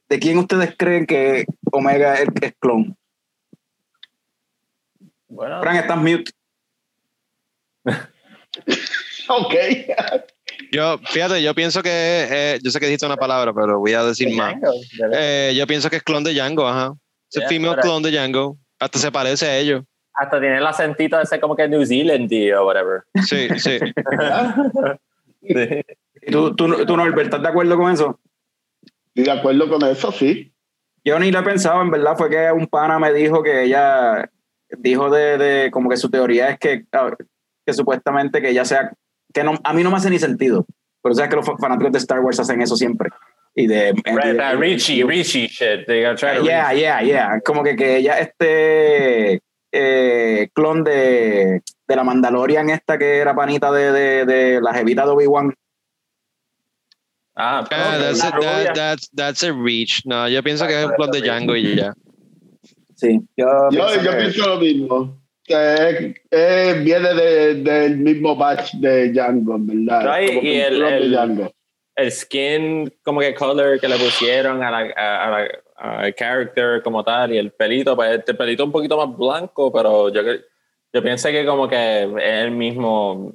¿De 0.10 0.20
quién 0.20 0.38
ustedes 0.38 0.76
creen 0.78 1.06
que 1.06 1.45
Omega 1.72 2.16
es, 2.16 2.28
es 2.41 2.54
clon? 2.60 2.97
Bueno. 5.32 5.61
Frank, 5.61 5.79
estás 5.79 5.97
mute. 5.97 6.32
ok. 9.29 9.53
Yo, 10.73 10.97
fíjate, 11.05 11.41
yo 11.41 11.55
pienso 11.55 11.82
que, 11.82 11.89
eh, 11.89 12.59
yo 12.61 12.69
sé 12.69 12.79
que 12.79 12.88
dijiste 12.88 13.05
una 13.05 13.15
palabra, 13.15 13.53
pero 13.53 13.79
voy 13.79 13.93
a 13.93 14.03
decir 14.03 14.36
más. 14.36 14.55
Eh, 15.13 15.53
yo 15.55 15.65
pienso 15.67 15.89
que 15.89 15.95
es 15.95 16.03
clon 16.03 16.23
de 16.23 16.34
Django, 16.34 16.67
ajá. 16.67 16.93
Es 17.32 17.41
el 17.41 17.47
female 17.47 17.79
clon 17.82 18.03
de 18.03 18.11
Django. 18.11 18.57
Hasta 18.77 18.99
se 18.99 19.11
parece 19.11 19.45
a 19.47 19.57
ellos. 19.57 19.84
Hasta 20.13 20.39
tiene 20.41 20.57
el 20.57 20.67
acentito 20.67 21.17
de 21.17 21.25
ser 21.25 21.39
como 21.39 21.55
que 21.55 21.67
New 21.67 21.86
Zealand 21.86 22.29
o 22.57 22.65
whatever. 22.65 23.03
Sí, 23.25 23.47
sí. 23.57 23.79
sí. 25.41 25.86
¿Tú, 26.29 26.53
tú, 26.55 26.86
tú, 26.86 26.97
Norbert, 26.97 27.27
estás 27.27 27.41
de 27.41 27.47
acuerdo 27.47 27.77
con 27.77 27.91
eso? 27.91 28.19
Sí, 29.15 29.23
de 29.23 29.32
acuerdo 29.32 29.69
con 29.69 29.82
eso, 29.88 30.11
sí. 30.11 30.53
Yo 31.05 31.17
ni 31.19 31.32
lo 31.32 31.39
he 31.39 31.43
pensado, 31.43 31.82
en 31.82 31.89
verdad, 31.89 32.17
fue 32.17 32.29
que 32.29 32.51
un 32.51 32.67
pana 32.67 32.99
me 32.99 33.13
dijo 33.13 33.41
que 33.41 33.63
ella 33.63 34.29
dijo 34.78 35.09
de, 35.09 35.38
de 35.38 35.72
como 35.72 35.89
que 35.89 35.97
su 35.97 36.09
teoría 36.09 36.49
es 36.49 36.59
que, 36.59 36.86
que 37.65 37.74
supuestamente 37.74 38.41
que 38.41 38.49
ella 38.49 38.65
sea 38.65 38.91
que 39.34 39.43
no, 39.43 39.53
a 39.63 39.74
mí 39.74 39.84
no 39.84 39.91
me 39.91 39.97
hace 39.97 40.09
ni 40.09 40.19
sentido. 40.19 40.65
Pero 41.03 41.15
sabes 41.15 41.30
que 41.30 41.36
los 41.36 41.45
fanáticos 41.59 41.91
de 41.91 41.97
Star 41.97 42.19
Wars 42.19 42.39
hacen 42.39 42.61
eso 42.61 42.76
siempre. 42.76 43.09
Y 43.55 43.67
de, 43.67 43.91
right, 44.05 44.59
Richie, 44.59 45.03
Richie 45.03 45.47
shit. 45.47 45.86
They 45.88 46.03
to 46.03 46.43
yeah, 46.43 46.72
yeah, 46.74 47.01
yeah. 47.01 47.39
Como 47.43 47.63
que, 47.63 47.76
que 47.76 47.97
ella 47.97 48.19
este 48.19 49.41
eh, 49.72 50.49
clon 50.53 50.84
de, 50.84 51.61
de 51.88 51.95
la 51.95 52.03
Mandalorian 52.03 52.69
esta 52.69 52.97
que 52.97 53.17
era 53.17 53.36
panita 53.36 53.72
de, 53.72 53.91
de, 53.91 54.26
de 54.26 54.61
la 54.61 54.74
jevita 54.74 55.05
de 55.05 55.11
Obi-Wan. 55.11 55.53
Ah, 57.36 57.65
yeah, 57.72 57.97
that's, 57.97 58.24
a, 58.24 58.32
that, 58.32 58.76
that's, 58.76 59.09
that's 59.15 59.43
a 59.43 59.51
reach. 59.51 60.03
No, 60.05 60.28
yo 60.28 60.43
pienso 60.43 60.67
que 60.67 60.80
es 60.80 60.86
un 60.86 60.93
clon 60.93 61.11
de 61.11 61.22
Django 61.22 61.55
y 61.55 61.76
ya. 61.76 61.93
Sí, 63.02 63.20
yo, 63.36 63.47
yo, 63.72 63.88
pienso, 63.88 64.04
yo 64.04 64.18
pienso 64.18 64.47
lo 64.47 64.58
mismo 64.58 65.22
que 65.43 66.22
viene 66.84 67.14
del 67.56 67.97
mismo 67.97 68.36
batch 68.36 68.76
de 68.76 69.12
Django, 69.12 69.56
¿verdad? 69.60 70.22
y 70.22 70.60
el, 70.60 70.84
el, 70.84 71.52
el, 71.95 72.12
skin, 72.12 72.93
como 73.02 73.22
que 73.22 73.34
color 73.34 73.80
que 73.80 73.88
le 73.88 73.95
pusieron 73.97 74.62
a 74.62 74.70
la, 74.70 74.93
a, 74.95 75.47
al 75.78 76.14
character 76.14 76.84
como 76.84 77.04
tal, 77.04 77.34
y 77.34 77.39
el 77.39 77.52
pelito, 77.52 77.95
pues 77.95 78.22
el 78.28 78.38
pelito 78.38 78.64
un 78.64 78.72
poquito 78.72 78.95
más 79.04 79.18
blanco, 79.18 79.74
pero 79.74 80.10
yo, 80.10 80.22
yo 80.93 81.02
pienso 81.02 81.30
que 81.30 81.43
como 81.43 81.68
que 81.68 82.04
es 82.04 82.43
el 82.45 82.52
mismo, 82.52 83.34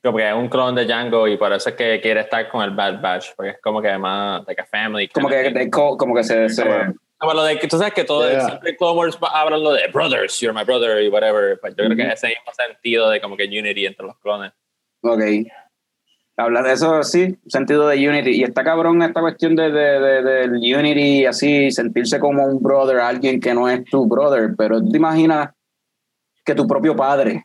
como 0.00 0.16
que 0.16 0.28
es 0.28 0.34
un 0.34 0.48
clon 0.48 0.76
de 0.76 0.84
Django 0.84 1.26
y 1.26 1.36
por 1.36 1.52
eso 1.52 1.70
es 1.70 1.74
que 1.74 2.00
quiere 2.00 2.20
estar 2.20 2.48
con 2.48 2.62
el 2.62 2.70
Bad 2.70 3.02
Batch, 3.02 3.34
porque 3.34 3.50
es 3.50 3.60
como 3.60 3.82
que 3.82 3.98
más 3.98 4.46
like 4.46 4.62
a 4.62 4.64
family. 4.64 5.08
Como 5.08 5.28
que, 5.28 5.68
como 5.72 6.14
que 6.14 6.22
se, 6.22 6.48
se 6.50 6.64
como 7.18 7.32
lo 7.32 7.44
de 7.44 7.58
que 7.58 7.66
tú 7.66 7.78
sabes 7.78 7.94
que 7.94 8.04
todo 8.04 8.28
yeah. 8.28 8.46
siempre 8.46 8.76
Clone 8.76 9.12
hablan 9.32 9.62
lo 9.62 9.72
de 9.72 9.88
brothers, 9.88 10.38
you're 10.40 10.52
my 10.52 10.64
brother 10.64 11.02
y 11.02 11.08
whatever. 11.08 11.58
Pues 11.60 11.74
yo 11.76 11.84
creo 11.84 11.96
que 11.96 12.12
ese 12.12 12.28
mismo 12.28 12.52
sentido 12.52 13.08
de 13.08 13.20
como 13.20 13.36
que 13.36 13.44
unity 13.44 13.86
entre 13.86 14.06
los 14.06 14.18
clones. 14.18 14.52
Ok. 15.02 15.22
Hablar 16.38 16.64
de 16.64 16.72
eso, 16.72 17.02
sí, 17.02 17.38
sentido 17.46 17.88
de 17.88 18.06
unity. 18.06 18.32
Y 18.32 18.42
está 18.42 18.62
cabrón 18.62 19.02
esta 19.02 19.22
cuestión 19.22 19.56
de, 19.56 19.70
de, 19.70 20.00
de, 20.00 20.22
del 20.22 20.50
unity, 20.52 21.24
así, 21.24 21.70
sentirse 21.70 22.20
como 22.20 22.44
un 22.44 22.62
brother, 22.62 22.98
alguien 22.98 23.40
que 23.40 23.54
no 23.54 23.66
es 23.70 23.82
tu 23.86 24.06
brother. 24.06 24.54
Pero 24.56 24.82
te 24.84 24.98
imaginas 24.98 25.48
que 26.44 26.54
tu 26.54 26.66
propio 26.66 26.94
padre, 26.94 27.42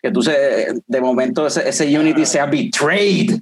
que 0.00 0.12
tú 0.12 0.22
se, 0.22 0.80
de 0.86 1.00
momento 1.00 1.48
ese, 1.48 1.68
ese 1.68 1.98
unity 1.98 2.24
sea 2.24 2.46
betrayed 2.46 3.40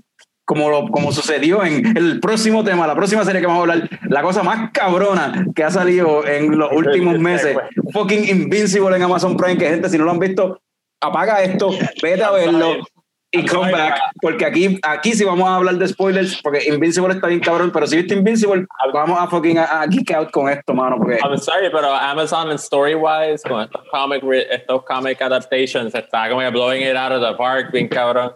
como, 0.49 0.71
lo, 0.71 0.89
como 0.89 1.13
sucedió 1.13 1.63
en 1.63 1.95
el 1.95 2.21
próximo 2.21 2.65
tema, 2.65 2.87
la 2.87 2.95
próxima 2.95 3.23
serie 3.23 3.43
que 3.43 3.47
vamos 3.47 3.69
a 3.69 3.73
hablar, 3.73 3.91
la 4.09 4.23
cosa 4.23 4.43
más 4.43 4.71
cabrona 4.73 5.45
que 5.55 5.63
ha 5.63 5.71
salido 5.71 6.27
en 6.27 6.57
los 6.59 6.73
últimos 6.73 7.19
meses, 7.31 7.55
fucking 7.93 8.27
Invincible 8.31 8.97
en 8.97 9.03
Amazon 9.03 9.37
Prime, 9.37 9.59
que 9.59 9.69
gente, 9.69 9.91
si 9.91 9.99
no 9.99 10.07
lo 10.07 10.13
han 10.13 10.19
visto, 10.19 10.59
apaga 11.03 11.43
esto, 11.43 11.69
vete 12.03 12.23
a 12.25 12.31
verlo 12.31 12.79
y 13.31 13.45
come 13.45 13.73
back, 13.73 14.01
porque 14.23 14.47
aquí, 14.47 14.79
aquí 14.83 15.13
sí 15.13 15.23
vamos 15.23 15.47
a 15.47 15.57
hablar 15.57 15.75
de 15.75 15.87
spoilers, 15.87 16.41
porque 16.41 16.65
Invincible 16.67 17.13
está 17.13 17.27
bien 17.27 17.41
cabrón, 17.41 17.71
pero 17.71 17.87
si 17.87 17.97
viste 17.97 18.15
Invincible, 18.15 18.65
vamos 18.95 19.21
a 19.21 19.27
fucking 19.27 19.59
a, 19.59 19.83
a 19.83 19.87
geek 19.87 20.13
out 20.13 20.31
con 20.31 20.49
esto, 20.49 20.73
mano. 20.73 20.97
Porque... 20.97 21.19
I'm 21.23 21.37
sorry, 21.37 21.69
pero 21.71 21.93
Amazon 21.95 22.51
en 22.51 22.57
story-wise, 22.57 23.43
con 23.47 23.61
estos 23.61 23.83
comic, 23.91 24.23
estos 24.51 24.83
comic 24.85 25.21
adaptations, 25.21 25.95
está 25.95 26.31
como 26.31 26.51
blowing 26.51 26.81
it 26.81 26.97
out 26.97 27.13
of 27.13 27.21
the 27.21 27.37
park, 27.37 27.71
bien 27.71 27.87
cabrón. 27.87 28.33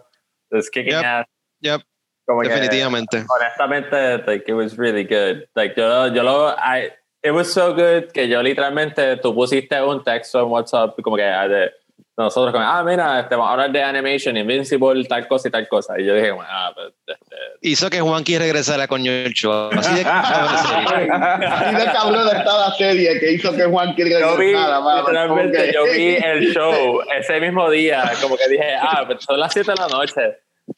It's 0.51 0.69
kicking 0.69 0.93
yep. 0.93 1.03
ass. 1.03 1.25
Yep. 1.61 1.81
Como 2.25 2.41
Definitivamente. 2.41 3.17
Que, 3.19 3.25
honestamente, 3.29 4.17
like, 4.25 4.45
it 4.47 4.53
was 4.55 4.77
really 4.77 5.03
good. 5.03 5.45
Like, 5.55 5.75
yo, 5.75 6.07
yo 6.07 6.23
lo, 6.23 6.49
I, 6.49 6.91
it 7.21 7.31
was 7.31 7.51
so 7.51 7.73
good 7.73 8.11
que 8.13 8.27
yo 8.27 8.41
literalmente, 8.41 9.17
tú 9.17 9.33
pusiste 9.33 9.81
un 9.81 10.03
texto 10.03 10.39
en 10.39 10.45
WhatsApp 10.45 10.95
como 11.01 11.17
que, 11.17 11.23
de, 11.23 11.71
nosotros 12.15 12.53
como, 12.53 12.63
ah, 12.63 12.83
mira, 12.83 13.21
este, 13.21 13.35
vamos 13.35 13.49
a 13.49 13.53
hablar 13.53 13.71
de 13.71 13.81
animation, 13.81 14.37
Invincible, 14.37 15.03
tal 15.05 15.27
cosa 15.27 15.47
y 15.47 15.51
tal 15.51 15.67
cosa. 15.67 15.99
Y 15.99 16.05
yo 16.05 16.13
dije, 16.13 16.31
bueno, 16.31 16.49
ah, 16.51 16.71
pues, 16.75 16.93
este, 17.07 17.35
Hizo 17.61 17.89
que 17.89 18.01
Juanqui 18.01 18.37
regresara 18.37 18.87
con 18.87 19.05
el 19.05 19.33
show. 19.33 19.69
Así 19.75 19.95
de 19.95 20.01
Así 20.05 21.75
de 21.75 21.85
cabrón 21.91 22.27
está 22.27 22.69
la 22.69 22.71
serie 22.77 23.19
que 23.19 23.31
hizo 23.31 23.51
que 23.55 23.63
Juanqui 23.65 24.09
yo 24.09 24.37
vi, 24.37 24.45
regresara. 24.53 24.79
mano. 24.81 24.99
literalmente, 24.99 25.57
que- 25.57 25.73
yo 25.73 25.83
vi 25.85 26.15
el 26.23 26.53
show 26.53 27.01
ese 27.17 27.39
mismo 27.39 27.69
día, 27.69 28.11
como 28.21 28.37
que 28.37 28.47
dije, 28.47 28.75
ah, 28.79 29.03
pues 29.07 29.23
son 29.23 29.39
las 29.39 29.51
7 29.51 29.71
de 29.71 29.77
la 29.77 29.87
noche. 29.87 30.21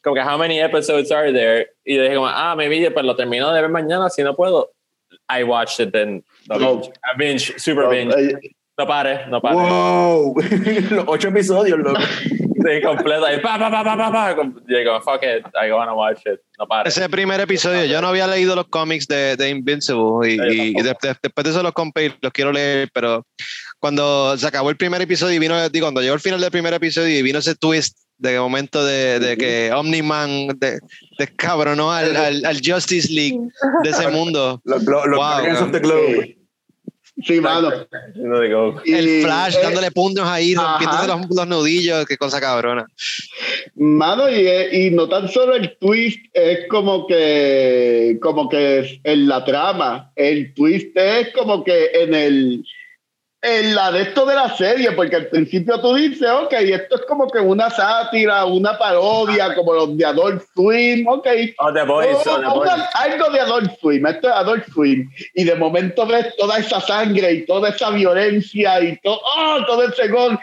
Como 0.02 0.14
que, 0.16 0.20
how 0.22 0.36
many 0.38 0.58
episodes 0.60 1.10
are 1.12 1.32
there? 1.32 1.68
Y 1.84 1.96
dije, 1.96 2.14
como, 2.14 2.26
ah, 2.28 2.54
maybe 2.56 2.90
pues 2.90 3.04
lo 3.04 3.14
termino 3.16 3.52
de 3.52 3.60
ver 3.62 3.70
mañana, 3.70 4.08
si 4.10 4.22
no 4.22 4.34
puedo. 4.34 4.70
I 5.28 5.42
watched 5.44 5.80
it 5.80 5.92
then. 5.92 6.24
No, 6.48 6.58
No. 6.58 6.74
binge, 6.76 6.88
I 7.02 7.16
binge, 7.18 7.54
super 7.58 7.84
No, 7.84 7.90
binge. 7.90 8.14
eh, 8.14 8.50
No 8.78 8.86
pare, 8.86 9.26
no 9.28 9.40
pare. 9.40 9.54
¡Wow! 9.56 10.34
Los 10.90 11.04
ocho 11.06 11.28
episodios, 11.28 11.78
loco. 11.78 11.98
Sí, 12.00 12.82
completo. 12.84 13.32
Y 13.32 13.38
pa, 13.40 13.58
pa, 13.58 13.70
pa, 13.70 13.82
pa, 13.84 13.96
pa, 13.96 14.12
pa. 14.12 14.34
Digo, 14.66 15.00
fuck 15.00 15.22
it, 15.22 15.46
I 15.54 15.70
wanna 15.72 15.94
watch 15.94 16.20
it. 16.26 16.40
No 16.58 16.66
pare. 16.66 16.88
Ese 16.88 17.08
primer 17.08 17.40
episodio, 17.40 17.84
yo 17.86 18.00
no 18.02 18.08
había 18.08 18.26
leído 18.26 18.54
los 18.54 18.66
cómics 18.66 19.06
de, 19.06 19.36
de 19.36 19.48
Invincible 19.50 20.30
y, 20.30 20.36
Yo 20.36 20.44
y 20.44 20.72
de- 20.74 20.82
de- 21.00 21.16
después 21.22 21.44
de 21.44 21.50
eso 21.50 21.62
los 21.62 21.72
compré 21.72 22.06
y 22.06 22.14
los 22.20 22.32
quiero 22.32 22.52
leer, 22.52 22.90
pero 22.92 23.24
cuando 23.78 24.36
se 24.36 24.46
acabó 24.46 24.68
el 24.70 24.76
primer 24.76 25.00
episodio 25.00 25.36
y 25.36 25.38
vino, 25.38 25.68
digo, 25.70 25.86
cuando 25.86 26.00
llegó 26.02 26.14
el 26.14 26.20
final 26.20 26.40
del 26.40 26.50
primer 26.50 26.74
episodio 26.74 27.16
y 27.18 27.22
vino 27.22 27.38
ese 27.38 27.54
twist 27.54 27.96
de 28.18 28.38
momento 28.38 28.84
de, 28.84 29.18
de 29.18 29.36
que 29.36 29.72
Omni-Man 29.72 30.48
de- 30.58 30.78
descabronó 31.18 31.92
al, 31.92 32.16
al, 32.16 32.44
al 32.44 32.60
Justice 32.64 33.12
League 33.12 33.38
de 33.82 33.90
ese 33.90 34.08
mundo. 34.08 34.60
Los, 34.64 34.82
los 34.84 35.06
Wow, 35.06 35.64
of 35.64 35.72
the 35.72 35.80
Globe. 35.80 36.22
Sí, 36.24 36.36
Sí, 37.24 37.40
mano. 37.40 37.70
El 38.84 39.22
Flash 39.22 39.56
eh, 39.56 39.60
dándole 39.62 39.90
puntos 39.90 40.26
ahí, 40.26 40.54
rompiéndose 40.54 41.06
los, 41.06 41.20
los 41.34 41.46
nudillos, 41.46 42.04
qué 42.04 42.18
cosa 42.18 42.38
cabrona. 42.42 42.86
Mano, 43.74 44.28
y, 44.28 44.46
y 44.46 44.90
no 44.90 45.08
tan 45.08 45.26
solo 45.30 45.54
el 45.54 45.78
twist 45.78 46.18
es 46.34 46.68
como 46.68 47.06
que, 47.06 48.18
como 48.20 48.50
que 48.50 49.00
en 49.02 49.28
la 49.28 49.42
trama, 49.46 50.12
el 50.14 50.52
twist 50.52 50.94
es 50.94 51.30
como 51.32 51.64
que 51.64 51.86
en 51.94 52.14
el, 52.14 52.64
en 53.42 53.74
la 53.74 53.92
de 53.92 54.02
esto 54.02 54.26
de 54.26 54.34
la 54.34 54.56
serie, 54.56 54.92
porque 54.92 55.16
al 55.16 55.26
principio 55.26 55.78
tú 55.80 55.94
dices, 55.94 56.28
ok, 56.28 56.52
esto 56.52 56.96
es 56.96 57.02
como 57.02 57.28
que 57.28 57.38
una 57.38 57.70
sátira, 57.70 58.44
una 58.44 58.76
parodia, 58.76 59.54
como 59.54 59.74
los 59.74 59.96
de 59.96 60.04
Adult 60.04 60.42
Swim, 60.54 61.06
ok. 61.06 61.26
oh, 61.58 61.72
The 61.72 61.82
Boys, 61.84 62.16
Oh, 62.26 62.30
oh, 62.30 62.40
The 62.40 62.58
una- 62.58 62.88
algo 62.94 63.30
de 63.30 63.40
Adult 63.40 63.78
Swim, 63.78 64.06
esto 64.06 64.28
es 64.28 64.34
Adult 64.34 64.64
Swim. 64.72 65.08
Y 65.34 65.44
de 65.44 65.54
momento 65.54 66.06
ves 66.06 66.34
toda 66.36 66.58
esa 66.58 66.80
sangre 66.80 67.32
y 67.32 67.46
toda 67.46 67.68
esa 67.68 67.90
violencia 67.90 68.80
y 68.80 68.98
todo, 69.00 69.20
oh, 69.36 69.58
todo 69.66 69.82
ese 69.84 70.08
gol. 70.08 70.38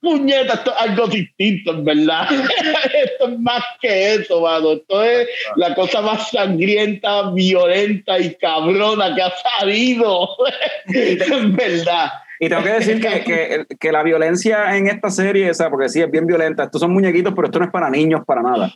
Puñeta, 0.00 0.54
esto 0.54 0.72
es 0.72 0.80
algo 0.80 1.06
distinto, 1.06 1.70
en 1.70 1.84
verdad. 1.84 2.26
esto 2.92 3.28
es 3.28 3.38
más 3.38 3.62
que 3.80 4.14
eso, 4.14 4.40
mano. 4.40 4.72
Esto 4.72 5.00
es 5.04 5.28
la 5.54 5.72
cosa 5.76 6.00
más 6.02 6.28
sangrienta, 6.28 7.30
violenta 7.30 8.18
y 8.18 8.34
cabrona 8.34 9.14
que 9.14 9.22
ha 9.22 9.32
salido. 9.58 10.28
en 10.88 11.54
verdad. 11.54 12.10
Y 12.44 12.48
tengo 12.48 12.64
que 12.64 12.70
decir 12.72 13.00
que, 13.00 13.22
que, 13.22 13.66
que 13.78 13.92
la 13.92 14.02
violencia 14.02 14.76
en 14.76 14.88
esta 14.88 15.10
serie, 15.10 15.48
o 15.48 15.54
sea, 15.54 15.70
porque 15.70 15.88
sí, 15.88 16.00
es 16.00 16.10
bien 16.10 16.26
violenta. 16.26 16.64
Estos 16.64 16.80
son 16.80 16.92
muñequitos, 16.92 17.32
pero 17.36 17.46
esto 17.46 17.60
no 17.60 17.66
es 17.66 17.70
para 17.70 17.88
niños 17.88 18.22
para 18.26 18.42
nada. 18.42 18.74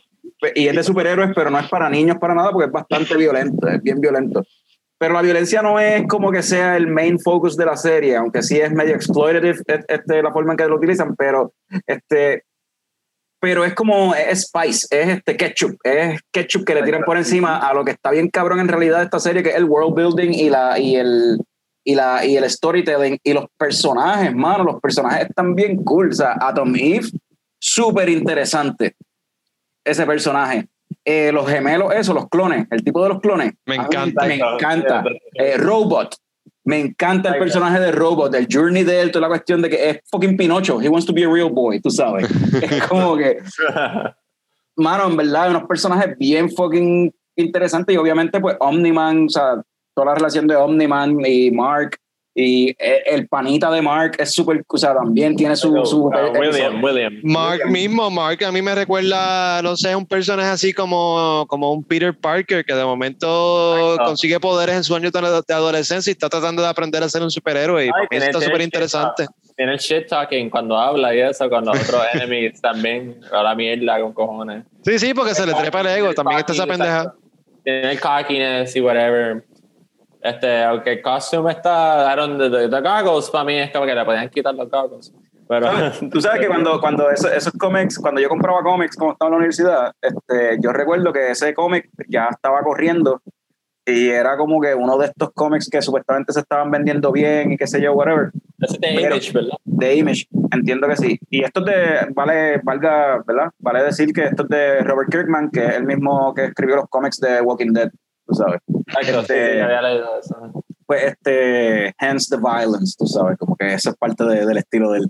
Y 0.55 0.69
es 0.69 0.73
de 0.73 0.83
superhéroes, 0.83 1.31
pero 1.35 1.49
no 1.49 1.59
es 1.59 1.67
para 1.67 1.89
niños 1.89 2.15
para 2.17 2.33
nada 2.33 2.49
porque 2.51 2.67
es 2.67 2.71
bastante 2.71 3.17
violento, 3.17 3.67
es 3.67 3.83
bien 3.83 3.99
violento. 3.99 4.45
Pero 4.97 5.13
la 5.13 5.21
violencia 5.21 5.61
no 5.61 5.81
es 5.81 6.07
como 6.07 6.31
que 6.31 6.43
sea 6.43 6.77
el 6.77 6.87
main 6.87 7.19
focus 7.19 7.57
de 7.57 7.65
la 7.65 7.75
serie, 7.75 8.15
aunque 8.15 8.41
sí 8.41 8.57
es 8.57 8.71
medio 8.71 8.95
exploitative 8.95 9.59
et- 9.67 9.85
este, 9.89 10.23
la 10.23 10.31
forma 10.31 10.53
en 10.53 10.57
que 10.57 10.65
lo 10.67 10.77
utilizan, 10.77 11.13
pero 11.17 11.51
este 11.85 12.43
pero 13.41 13.65
es 13.65 13.73
como 13.73 14.15
es 14.15 14.43
spice, 14.47 14.87
es 14.91 15.09
este 15.09 15.35
ketchup, 15.35 15.75
es 15.83 16.21
ketchup 16.31 16.63
que 16.65 16.73
le 16.73 16.83
tiran 16.83 17.03
por 17.03 17.17
encima 17.17 17.57
a 17.57 17.73
lo 17.73 17.83
que 17.83 17.91
está 17.91 18.11
bien 18.11 18.29
cabrón 18.29 18.61
en 18.61 18.69
realidad 18.69 18.99
de 18.99 19.03
esta 19.03 19.19
serie, 19.19 19.43
que 19.43 19.49
es 19.49 19.55
el 19.57 19.65
world 19.65 19.93
building 19.93 20.31
y 20.33 20.49
la 20.49 20.79
y 20.79 20.95
el 20.95 21.37
y 21.87 21.95
la 21.95 22.25
y 22.25 22.35
el 22.35 22.49
storytelling 22.49 23.17
y 23.23 23.31
los 23.31 23.45
personajes, 23.57 24.35
mano, 24.35 24.65
los 24.65 24.81
personajes 24.81 25.29
están 25.29 25.55
bien 25.55 25.85
cool, 25.85 26.09
o 26.09 26.13
sea, 26.13 26.35
Atom 26.41 26.75
Eve 26.75 27.07
súper 27.57 28.09
interesante 28.09 28.97
ese 29.85 30.05
personaje. 30.05 30.67
Eh, 31.05 31.31
los 31.31 31.49
gemelos, 31.49 31.93
eso, 31.95 32.13
los 32.13 32.27
clones, 32.27 32.67
el 32.71 32.83
tipo 32.83 33.01
de 33.01 33.09
los 33.09 33.21
clones. 33.21 33.53
Me 33.65 33.75
A 33.75 33.77
mí 33.79 33.85
encanta. 33.85 34.25
Me 34.25 34.35
encanta. 34.35 35.03
Eh, 35.33 35.55
Robot. 35.55 36.13
Me 36.65 36.77
encanta 36.77 37.29
el 37.29 37.39
personaje 37.39 37.79
de 37.79 37.93
Robot, 37.93 38.35
el 38.35 38.47
journey 38.51 38.83
de 38.83 38.99
él, 38.99 39.09
toda 39.09 39.21
la 39.21 39.29
cuestión 39.29 39.61
de 39.61 39.69
que 39.69 39.89
es 39.89 39.99
fucking 40.11 40.35
Pinocho. 40.35 40.81
He 40.81 40.89
wants 40.89 41.05
to 41.05 41.13
be 41.13 41.23
a 41.23 41.29
real 41.29 41.49
boy, 41.49 41.79
tú 41.79 41.89
sabes. 41.89 42.27
es 42.61 42.85
como 42.87 43.15
que, 43.15 43.37
mano, 44.75 45.07
en 45.07 45.15
verdad, 45.15 45.51
unos 45.51 45.63
personajes 45.63 46.17
bien 46.17 46.51
fucking 46.51 47.15
interesantes 47.37 47.95
y 47.95 47.97
obviamente, 47.97 48.41
pues, 48.41 48.57
Omni-Man, 48.59 49.27
o 49.27 49.29
sea, 49.29 49.63
toda 49.97 50.09
la 50.11 50.15
relación 50.15 50.45
de 50.45 50.55
Omni-Man 50.55 51.25
y 51.25 51.49
Mark 51.49 51.97
y 52.35 52.69
eh, 52.77 53.01
el 53.07 53.27
panita 53.27 53.71
de 53.71 53.81
Mark 53.81 54.11
es 54.19 54.31
súper, 54.31 54.63
o 54.67 54.77
sea, 54.77 54.93
también 54.93 55.35
tiene 55.35 55.55
su... 55.55 55.69
su 55.87 56.03
Uh, 56.05 56.11
William, 56.39 56.83
William. 56.83 57.13
Mark 57.23 57.67
mismo, 57.67 58.11
Mark 58.11 58.43
a 58.43 58.51
mí 58.51 58.61
me 58.61 58.75
recuerda, 58.75 59.59
no 59.63 59.75
sé, 59.75 59.95
un 59.95 60.05
personaje 60.05 60.49
así 60.49 60.71
como, 60.71 61.45
como 61.47 61.73
un 61.73 61.83
Peter 61.83 62.15
Parker 62.15 62.63
que 62.63 62.75
de 62.75 62.85
momento 62.85 63.95
consigue 64.05 64.39
poderes 64.39 64.75
en 64.75 64.83
su 64.83 64.93
año 64.93 65.09
de 65.09 65.53
adolescencia 65.53 66.11
y 66.11 66.13
está 66.13 66.29
tratando 66.29 66.61
de 66.61 66.67
aprender 66.67 67.01
a 67.01 67.09
ser 67.09 67.23
un 67.23 67.31
superhéroe 67.31 67.87
y 67.87 67.87
Ay, 67.87 68.07
tiene- 68.07 68.25
está 68.27 68.39
súper 68.39 68.57
shit 68.57 68.65
interesante. 68.65 69.25
Tiene 69.55 69.73
el 69.73 69.79
shit 69.79 70.07
talking 70.07 70.51
cuando 70.51 70.77
habla 70.77 71.15
y 71.15 71.21
eso, 71.21 71.49
con 71.49 71.65
los 71.65 71.75
otros 71.81 72.03
enemies 72.13 72.61
también. 72.61 73.19
Habla 73.31 73.55
mierda 73.55 73.99
con 73.99 74.13
cojones. 74.13 74.63
Sí, 74.85 74.99
sí, 74.99 75.15
porque 75.15 75.33
se 75.33 75.43
le 75.43 75.55
trepa 75.55 75.81
el 75.81 75.87
ego, 75.87 76.13
también 76.13 76.37
está 76.41 76.53
esa 76.53 76.67
pendeja. 76.67 77.15
Tiene 77.63 77.91
el 77.93 77.99
cockiness 77.99 78.75
y 78.75 78.81
whatever. 78.81 79.43
Este, 80.27 80.63
aunque 80.63 80.93
el 80.93 81.01
costume 81.01 81.51
está, 81.51 82.13
I 82.13 82.17
don't, 82.17 82.37
the, 82.37 82.69
the, 82.69 82.81
goggles 82.81 83.29
para 83.29 83.43
mí 83.45 83.57
es 83.57 83.71
como 83.71 83.85
que 83.85 83.95
le 83.95 84.03
podían 84.03 84.29
quitar 84.29 84.53
los 84.53 84.69
goggles. 84.69 85.13
Pero, 85.47 85.67
¿Sabes? 85.67 85.99
Tú 86.11 86.21
sabes 86.21 86.41
que 86.41 86.47
cuando, 86.47 86.79
cuando 86.79 87.09
eso- 87.09 87.31
esos 87.31 87.53
cómics, 87.53 87.97
cuando 87.99 88.19
yo 88.19 88.27
compraba 88.27 88.61
cómics 88.61 88.97
como 88.97 89.13
estaba 89.13 89.29
en 89.29 89.31
la 89.31 89.37
universidad, 89.37 89.93
este, 90.01 90.57
yo 90.61 90.73
recuerdo 90.73 91.13
que 91.13 91.31
ese 91.31 91.53
cómic 91.53 91.89
ya 92.09 92.27
estaba 92.29 92.61
corriendo 92.61 93.21
y 93.85 94.09
era 94.09 94.35
como 94.35 94.59
que 94.59 94.75
uno 94.75 94.97
de 94.97 95.05
estos 95.05 95.31
cómics 95.33 95.69
que 95.69 95.81
supuestamente 95.81 96.33
se 96.33 96.41
estaban 96.41 96.69
vendiendo 96.69 97.09
bien 97.13 97.53
y 97.53 97.57
qué 97.57 97.65
sé 97.65 97.81
yo, 97.81 97.93
whatever, 97.93 98.31
es 98.59 98.77
de 98.81 98.91
Image, 99.01 99.31
¿verdad? 99.31 99.57
de 99.63 99.95
Image, 99.95 100.27
entiendo 100.51 100.87
que 100.89 100.97
sí. 100.97 101.19
Y 101.29 101.45
esto 101.45 101.61
es 101.61 101.65
de, 101.67 102.13
vale, 102.13 102.59
valga, 102.63 103.23
¿verdad? 103.25 103.49
Vale 103.59 103.83
decir 103.83 104.11
que 104.11 104.25
esto 104.25 104.43
es 104.43 104.49
de 104.49 104.81
Robert 104.81 105.09
Kirkman, 105.09 105.49
que 105.51 105.65
es 105.65 105.75
el 105.75 105.85
mismo 105.85 106.33
que 106.33 106.45
escribió 106.45 106.75
los 106.75 106.89
cómics 106.89 107.17
de 107.21 107.39
Walking 107.39 107.71
Dead, 107.71 107.89
tú 108.27 108.33
sabes. 108.35 108.59
Exacto, 108.87 109.19
Este- 109.21 109.53
sí, 109.55 109.59
había 109.59 109.81
leído 109.81 110.19
eso. 110.19 110.63
pues 110.85 111.03
este 111.03 111.87
hence 111.99 112.27
the 112.35 112.37
violence 112.41 112.95
tú 112.97 113.05
sabes 113.07 113.37
como 113.37 113.55
que 113.55 113.73
eso 113.73 113.89
es 113.89 113.95
parte 113.97 114.23
de- 114.23 114.45
del 114.45 114.57
estilo 114.57 114.91
del 114.91 115.07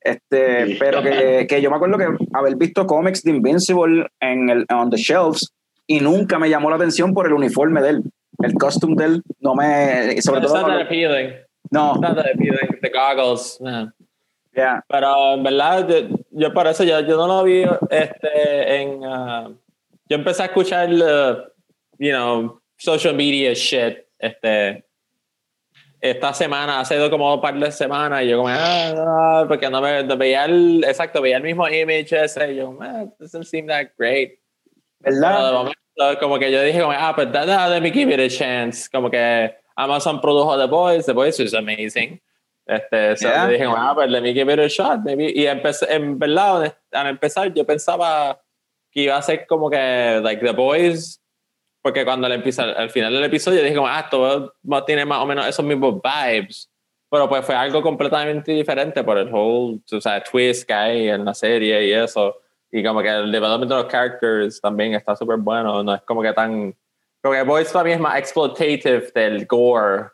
este 0.00 0.66
Sí. 0.66 0.76
pero 0.80 1.00
que, 1.02 1.46
que 1.48 1.62
yo 1.62 1.70
me 1.70 1.76
acuerdo 1.76 1.96
que 1.98 2.06
haber 2.32 2.56
visto 2.56 2.86
cómics 2.86 3.22
de 3.22 3.30
Invincible 3.30 4.06
en 4.20 4.48
el 4.50 4.66
on 4.74 4.90
the 4.90 4.96
shelves 4.96 5.52
y 5.86 6.00
nunca 6.00 6.38
me 6.38 6.48
llamó 6.50 6.70
la 6.70 6.76
atención 6.76 7.14
por 7.14 7.26
el 7.26 7.32
uniforme 7.34 7.80
de 7.82 7.90
él 7.90 8.02
el 8.42 8.54
costume 8.54 8.96
de 8.96 9.04
él 9.04 9.22
no 9.40 9.54
me 9.54 10.20
sobre 10.22 10.40
It's 10.40 10.52
not 10.52 10.62
todo 10.62 10.66
that 10.66 10.80
appealing. 10.82 11.32
no 11.70 11.92
It's 11.92 12.00
not 12.00 12.16
that 12.16 12.26
appealing. 12.34 12.80
The 12.82 12.90
goggles, 12.90 13.60
man. 13.60 13.94
yeah. 14.56 14.82
Pero 14.88 15.34
en 15.34 15.42
verdad, 15.44 15.86
yo, 15.88 16.18
yo 16.32 16.52
por 16.52 16.66
eso 16.66 16.82
yo, 16.82 16.98
yo 17.00 17.16
no 17.16 17.26
lo 17.28 17.44
vi 17.44 17.62
este, 17.90 18.82
en. 18.82 19.04
ah, 19.04 19.48
yo 20.08 20.16
empecé 20.16 20.42
a 20.42 20.46
escuchar, 20.46 20.92
uh, 20.92 21.51
you 22.02 22.10
know, 22.12 22.60
social 22.76 23.14
media 23.14 23.54
shit 23.54 24.04
este, 24.18 24.82
esta 26.00 26.34
semana, 26.34 26.80
hace 26.80 26.98
como 27.10 27.32
un 27.32 27.40
par 27.40 27.54
de 27.54 27.70
semanas, 27.70 28.22
y 28.24 28.28
yo 28.28 28.38
como, 28.38 28.48
ah, 28.48 28.92
no, 29.42 29.48
porque 29.48 29.70
no 29.70 29.80
me 29.80 30.02
veía 30.16 30.46
el, 30.46 30.82
exacto, 30.84 31.22
veía 31.22 31.36
el 31.36 31.44
mismo 31.44 31.68
image 31.68 32.12
ese, 32.12 32.52
y 32.52 32.56
yo, 32.56 32.72
man, 32.72 33.12
doesn't 33.20 33.44
seem 33.44 33.68
that 33.68 33.90
great. 33.96 34.32
Pero 35.00 35.20
verdad 35.20 35.52
momento, 35.52 36.20
como 36.20 36.38
que 36.40 36.50
yo 36.50 36.60
dije, 36.62 36.80
como, 36.80 36.92
ah, 36.92 37.12
pues 37.14 37.30
da- 37.30 37.46
da- 37.46 37.68
let 37.68 37.80
me 37.80 37.92
give 37.92 38.12
it 38.12 38.18
a 38.18 38.28
chance. 38.28 38.88
Como 38.90 39.08
que 39.08 39.54
Amazon 39.76 40.20
produjo 40.20 40.58
The 40.58 40.66
Boys, 40.66 41.06
The 41.06 41.12
Boys 41.12 41.38
is 41.38 41.54
amazing. 41.54 42.20
Este, 42.66 43.16
so 43.16 43.28
Yeah. 43.28 43.46
dije, 43.48 43.64
ah, 43.68 43.92
pues 43.94 44.10
let 44.10 44.22
me 44.22 44.32
give 44.32 44.48
it 44.52 44.58
a 44.58 44.68
shot, 44.68 45.04
maybe. 45.04 45.32
Y 45.32 45.46
empecé, 45.46 45.86
en 45.88 46.18
verdad, 46.18 46.74
al 46.92 47.06
empezar, 47.06 47.52
yo 47.54 47.64
pensaba 47.64 48.40
que 48.90 49.02
iba 49.02 49.16
a 49.16 49.22
ser 49.22 49.46
como 49.46 49.70
que, 49.70 50.20
like, 50.20 50.44
The 50.44 50.52
Boys, 50.52 51.21
porque 51.82 52.04
cuando 52.04 52.28
le 52.28 52.36
empieza, 52.36 52.62
al 52.62 52.90
final 52.90 53.12
del 53.12 53.24
episodio, 53.24 53.60
dije, 53.62 53.74
como, 53.74 53.88
ah, 53.88 54.08
va- 54.70 54.84
tiene 54.84 55.04
más 55.04 55.18
o 55.18 55.26
menos 55.26 55.46
esos 55.46 55.64
mismos 55.64 56.00
vibes. 56.00 56.70
Pero 57.10 57.28
pues 57.28 57.44
fue 57.44 57.54
algo 57.54 57.82
completamente 57.82 58.52
diferente 58.52 59.04
por 59.04 59.18
el 59.18 59.28
whole, 59.30 59.80
o 59.92 60.00
sea, 60.00 60.22
twist 60.22 60.66
que 60.66 60.72
hay 60.72 61.08
en 61.08 61.24
la 61.26 61.34
serie 61.34 61.84
y 61.86 61.92
eso. 61.92 62.38
Y 62.70 62.82
como 62.82 63.02
que 63.02 63.08
el 63.10 63.30
development 63.30 63.70
de 63.70 63.76
los 63.76 63.86
characters 63.86 64.60
también 64.60 64.94
está 64.94 65.14
súper 65.14 65.36
bueno. 65.36 65.82
No 65.82 65.94
es 65.94 66.00
como 66.02 66.22
que 66.22 66.32
tan. 66.32 66.74
Como 67.20 67.34
que 67.34 67.42
Boys 67.42 67.74
mí 67.84 67.92
es 67.92 68.00
más 68.00 68.18
exploitative 68.18 69.10
del 69.14 69.44
gore, 69.46 70.06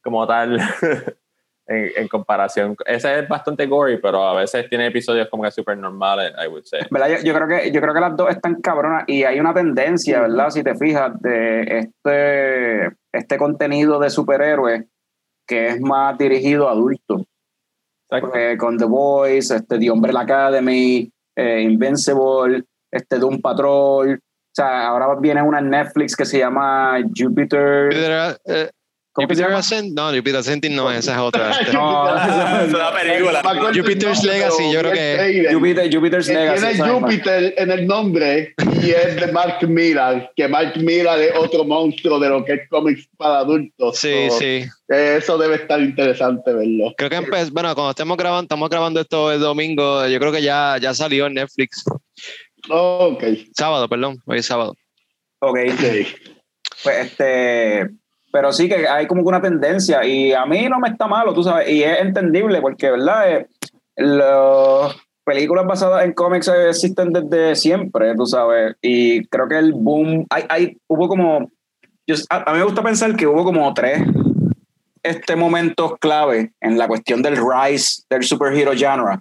como 0.00 0.24
tal. 0.26 0.58
en, 1.66 1.90
en 1.96 2.08
comparación. 2.08 2.76
Ese 2.86 3.20
es 3.20 3.28
bastante 3.28 3.66
gory, 3.66 3.98
pero 3.98 4.22
a 4.22 4.34
veces 4.34 4.68
tiene 4.68 4.86
episodios 4.86 5.28
como 5.28 5.42
que 5.42 5.50
súper 5.50 5.76
normales, 5.78 6.32
I 6.42 6.48
would 6.48 6.64
say. 6.64 6.80
¿Verdad? 6.90 7.08
Yo, 7.08 7.24
yo 7.24 7.34
creo 7.34 7.48
que, 7.48 7.72
yo 7.72 7.80
creo 7.80 7.94
que 7.94 8.00
las 8.00 8.16
dos 8.16 8.30
están 8.30 8.60
cabronas 8.60 9.04
y 9.06 9.24
hay 9.24 9.40
una 9.40 9.54
tendencia, 9.54 10.20
¿verdad? 10.20 10.50
Si 10.50 10.62
te 10.62 10.74
fijas, 10.74 11.12
de 11.20 11.62
este, 11.78 12.96
este 13.12 13.36
contenido 13.36 13.98
de 13.98 14.10
superhéroes 14.10 14.84
que 15.46 15.68
es 15.68 15.80
más 15.80 16.16
dirigido 16.18 16.68
a 16.68 16.72
adultos. 16.72 17.22
Porque 18.08 18.56
con 18.56 18.78
The 18.78 18.84
Voice, 18.84 19.54
este, 19.54 19.78
The 19.78 19.90
Umbrella 19.90 20.20
Academy, 20.20 21.10
eh, 21.36 21.60
Invincible, 21.62 22.64
este, 22.90 23.18
Doom 23.18 23.40
Patrol. 23.40 24.14
O 24.14 24.54
sea, 24.54 24.86
ahora 24.88 25.16
viene 25.20 25.42
una 25.42 25.60
Netflix 25.60 26.14
que 26.14 26.24
se 26.24 26.38
llama 26.38 26.98
Jupiter. 27.16 27.86
Jupiter, 27.86 28.40
eh, 28.44 28.70
¿Cómo 28.70 28.70
que 28.70 28.70
se 28.70 28.82
Jupiter? 29.14 29.52
Ascent, 29.52 29.92
no, 29.94 30.08
Jupiter 30.10 30.36
Ascending 30.36 30.74
no, 30.74 30.90
esa 30.90 31.12
es 31.12 31.18
otra. 31.18 31.50
este. 31.52 31.72
No, 31.72 32.16
es 32.64 32.74
una 32.74 32.92
película. 32.92 33.42
Jupiter's 33.74 34.24
Legacy, 34.24 34.72
yo 34.72 34.80
creo 34.80 34.92
que-. 34.92 35.48
Jupiter, 35.52 35.94
Jupiter's 35.94 36.28
Legacy. 36.28 36.74
Tiene. 36.74 36.90
Júpiter 36.90 37.54
en 37.56 37.70
el 37.70 37.86
nombre 37.86 38.54
y 38.82 38.90
es 38.90 39.14
de 39.16 39.30
Mark 39.32 39.66
Millar, 39.68 40.32
que 40.34 40.48
Mark 40.48 40.72
Millar 40.76 41.20
es 41.20 41.32
otro 41.36 41.64
monstruo 41.64 42.18
de 42.18 42.28
lo 42.28 42.44
que 42.44 42.54
es 42.54 42.68
cómics 42.68 43.08
para 43.16 43.38
adultos. 43.38 43.98
Sí, 43.98 44.26
So, 44.30 44.38
sí. 44.38 44.64
Eso 44.88 45.38
debe 45.38 45.54
estar 45.56 45.80
interesante 45.80 46.52
verlo. 46.52 46.92
Creo 46.96 47.08
que 47.10 47.18
empe- 47.18 47.50
bueno, 47.52 47.74
cuando 47.74 47.90
estemos 47.90 48.16
grabando, 48.16 48.42
estamos 48.42 48.68
grabando 48.68 49.00
esto 49.00 49.30
el 49.32 49.40
domingo, 49.40 50.06
yo 50.08 50.18
creo 50.18 50.32
que 50.32 50.42
ya, 50.42 50.76
ya 50.80 50.92
salió 50.92 51.26
en 51.26 51.34
Netflix. 51.34 51.84
Ok. 52.68 53.22
Sábado, 53.56 53.88
perdón, 53.88 54.18
hoy 54.26 54.38
es 54.38 54.46
sábado. 54.46 54.74
Ok. 55.40 55.58
ok. 55.72 56.06
Pues 56.82 57.06
este, 57.06 57.88
pero 58.34 58.52
sí 58.52 58.68
que 58.68 58.88
hay 58.88 59.06
como 59.06 59.22
que 59.22 59.28
una 59.28 59.40
tendencia 59.40 60.04
y 60.04 60.32
a 60.32 60.44
mí 60.44 60.68
no 60.68 60.80
me 60.80 60.88
está 60.88 61.06
malo, 61.06 61.32
tú 61.32 61.44
sabes, 61.44 61.68
y 61.70 61.84
es 61.84 62.00
entendible 62.00 62.60
porque, 62.60 62.90
¿verdad? 62.90 63.30
Eh, 63.30 63.46
las 63.94 64.92
películas 65.24 65.64
basadas 65.64 66.04
en 66.04 66.14
cómics 66.14 66.48
existen 66.48 67.12
desde 67.12 67.54
siempre, 67.54 68.12
tú 68.16 68.26
sabes, 68.26 68.74
y 68.82 69.24
creo 69.28 69.46
que 69.46 69.56
el 69.56 69.72
boom, 69.72 70.26
hay, 70.30 70.42
hay, 70.48 70.76
hubo 70.88 71.06
como, 71.06 71.48
yo- 72.08 72.16
a, 72.28 72.50
a 72.50 72.52
mí 72.52 72.58
me 72.58 72.64
gusta 72.64 72.82
pensar 72.82 73.14
que 73.14 73.24
hubo 73.28 73.44
como 73.44 73.72
tres 73.72 74.02
este 75.04 75.36
momentos 75.36 75.92
clave 76.00 76.52
en 76.60 76.76
la 76.76 76.88
cuestión 76.88 77.22
del 77.22 77.36
rise 77.36 78.02
del 78.10 78.24
superhero 78.24 78.72
genre. 78.72 79.20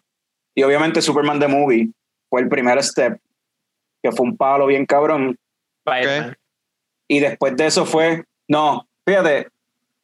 Y 0.55 0.63
obviamente 0.63 1.03
Superman 1.03 1.39
the 1.39 1.47
Movie 1.47 1.91
fue 2.31 2.41
el 2.41 2.49
primer 2.49 2.81
step, 2.81 3.19
que 4.01 4.11
fue 4.11 4.25
un 4.25 4.35
palo 4.35 4.65
bien 4.65 4.87
cabrón. 4.87 5.37
Spider-Man. 5.85 6.35
Y 7.07 7.19
después 7.19 7.55
de 7.55 7.67
eso 7.67 7.85
fue, 7.85 8.23
no, 8.49 8.87
fíjate, 9.05 9.47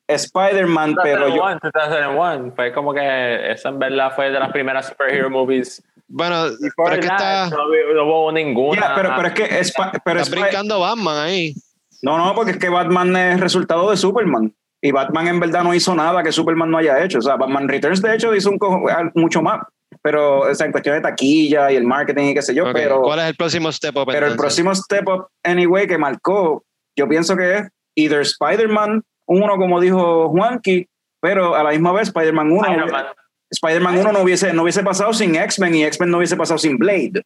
Spider-Man, 0.08 0.96
pero 1.04 1.28
yo, 1.30 1.36
2001, 1.36 1.60
2001. 1.74 2.54
Fue 2.56 2.74
como 2.74 2.94
que 2.94 3.52
esa 3.52 3.70
en 3.70 3.80
verdad 3.80 4.12
fue 4.16 4.32
de 4.32 4.40
las 4.40 4.52
primeras 4.52 4.88
superhero 4.88 5.30
movies. 5.30 5.84
Bueno, 6.08 6.46
pero 6.76 6.94
es 6.96 7.00
que 7.02 7.06
está, 7.06 7.50
no, 7.52 7.58
hubo- 7.68 7.94
no 7.96 8.04
hubo 8.06 8.32
ninguna. 8.32 8.96
Pero, 8.96 9.14
pero 9.16 9.28
es 9.28 9.34
que 9.36 10.00
pero 10.04 10.20
está 10.22 10.36
brincando 10.36 10.80
Batman 10.80 11.18
ahí. 11.18 11.54
no, 12.02 12.18
no, 12.18 12.34
porque 12.34 12.52
es 12.52 12.58
que 12.58 12.70
Batman 12.70 13.16
es 13.16 13.40
resultado 13.40 13.90
de 13.92 13.98
Superman. 13.98 14.54
Y 14.82 14.92
Batman 14.92 15.28
en 15.28 15.40
verdad 15.42 15.64
no 15.64 15.74
hizo 15.74 15.94
nada 15.94 16.24
que 16.24 16.32
Superman 16.32 16.72
no 16.72 16.78
haya 16.78 17.04
hecho. 17.04 17.20
O 17.20 17.22
sea, 17.22 17.36
Batman 17.36 17.68
Returns 17.68 18.02
de 18.02 18.16
hecho 18.16 18.34
hizo 18.34 18.50
un 18.50 18.58
al- 18.90 19.12
mucho 19.14 19.42
más. 19.42 19.60
Pero, 20.02 20.40
o 20.40 20.56
sea, 20.56 20.66
en 20.66 20.72
cuestión 20.72 20.96
de 20.96 21.02
taquilla 21.02 21.70
y 21.72 21.76
el 21.76 21.84
marketing 21.84 22.30
y 22.30 22.34
qué 22.34 22.42
sé 22.42 22.56
yo, 22.56 22.64
Ok, 22.64 22.70
pero, 22.74 23.02
¿Cuál 23.02 23.20
es 23.20 23.26
el 23.26 23.36
próximo 23.36 23.70
step 23.72 23.98
up? 23.98 24.06
pero 24.08 24.28
el 24.28 24.32
entonces? 24.32 24.38
próximo 24.38 24.74
step 24.74 25.08
up, 25.10 25.28
anyway, 25.44 25.86
que 25.88 25.98
marcó, 25.98 26.64
yo 26.96 27.08
pienso 27.10 27.36
que 27.36 27.58
es 27.58 27.68
either 28.04 28.22
Spider-Man, 28.22 29.04
uno 29.28 29.58
como 29.58 29.80
dijo 29.80 30.30
Juanqui, 30.30 30.88
pero 31.22 31.56
a 31.56 31.64
la 31.64 31.72
misma 31.72 31.92
vez 31.92 32.08
Spider-Man 32.10 32.52
1 32.52 32.74
Iron 32.74 32.92
Man. 32.92 33.06
Spider-Man 33.52 33.98
1 33.98 34.12
no 34.12 34.22
hubiese, 34.22 34.54
no 34.54 34.64
hubiese 34.64 34.84
pasado 34.84 35.12
sin 35.14 35.36
X-Men 35.36 35.76
y 35.76 35.84
X-Men 35.86 36.12
no 36.12 36.18
hubiese 36.18 36.38
pasado 36.38 36.58
sin 36.60 36.78
Blade. 36.78 37.24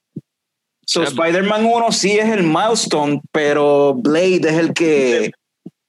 So. 0.86 1.04
Spider-Man 1.04 1.66
1 1.66 1.92
sí 1.92 2.18
es 2.20 2.30
el 2.30 2.44
milestone, 2.44 3.22
pero 3.32 3.94
Blade 3.96 4.42
es 4.50 4.58
el 4.58 4.74
que. 4.74 5.32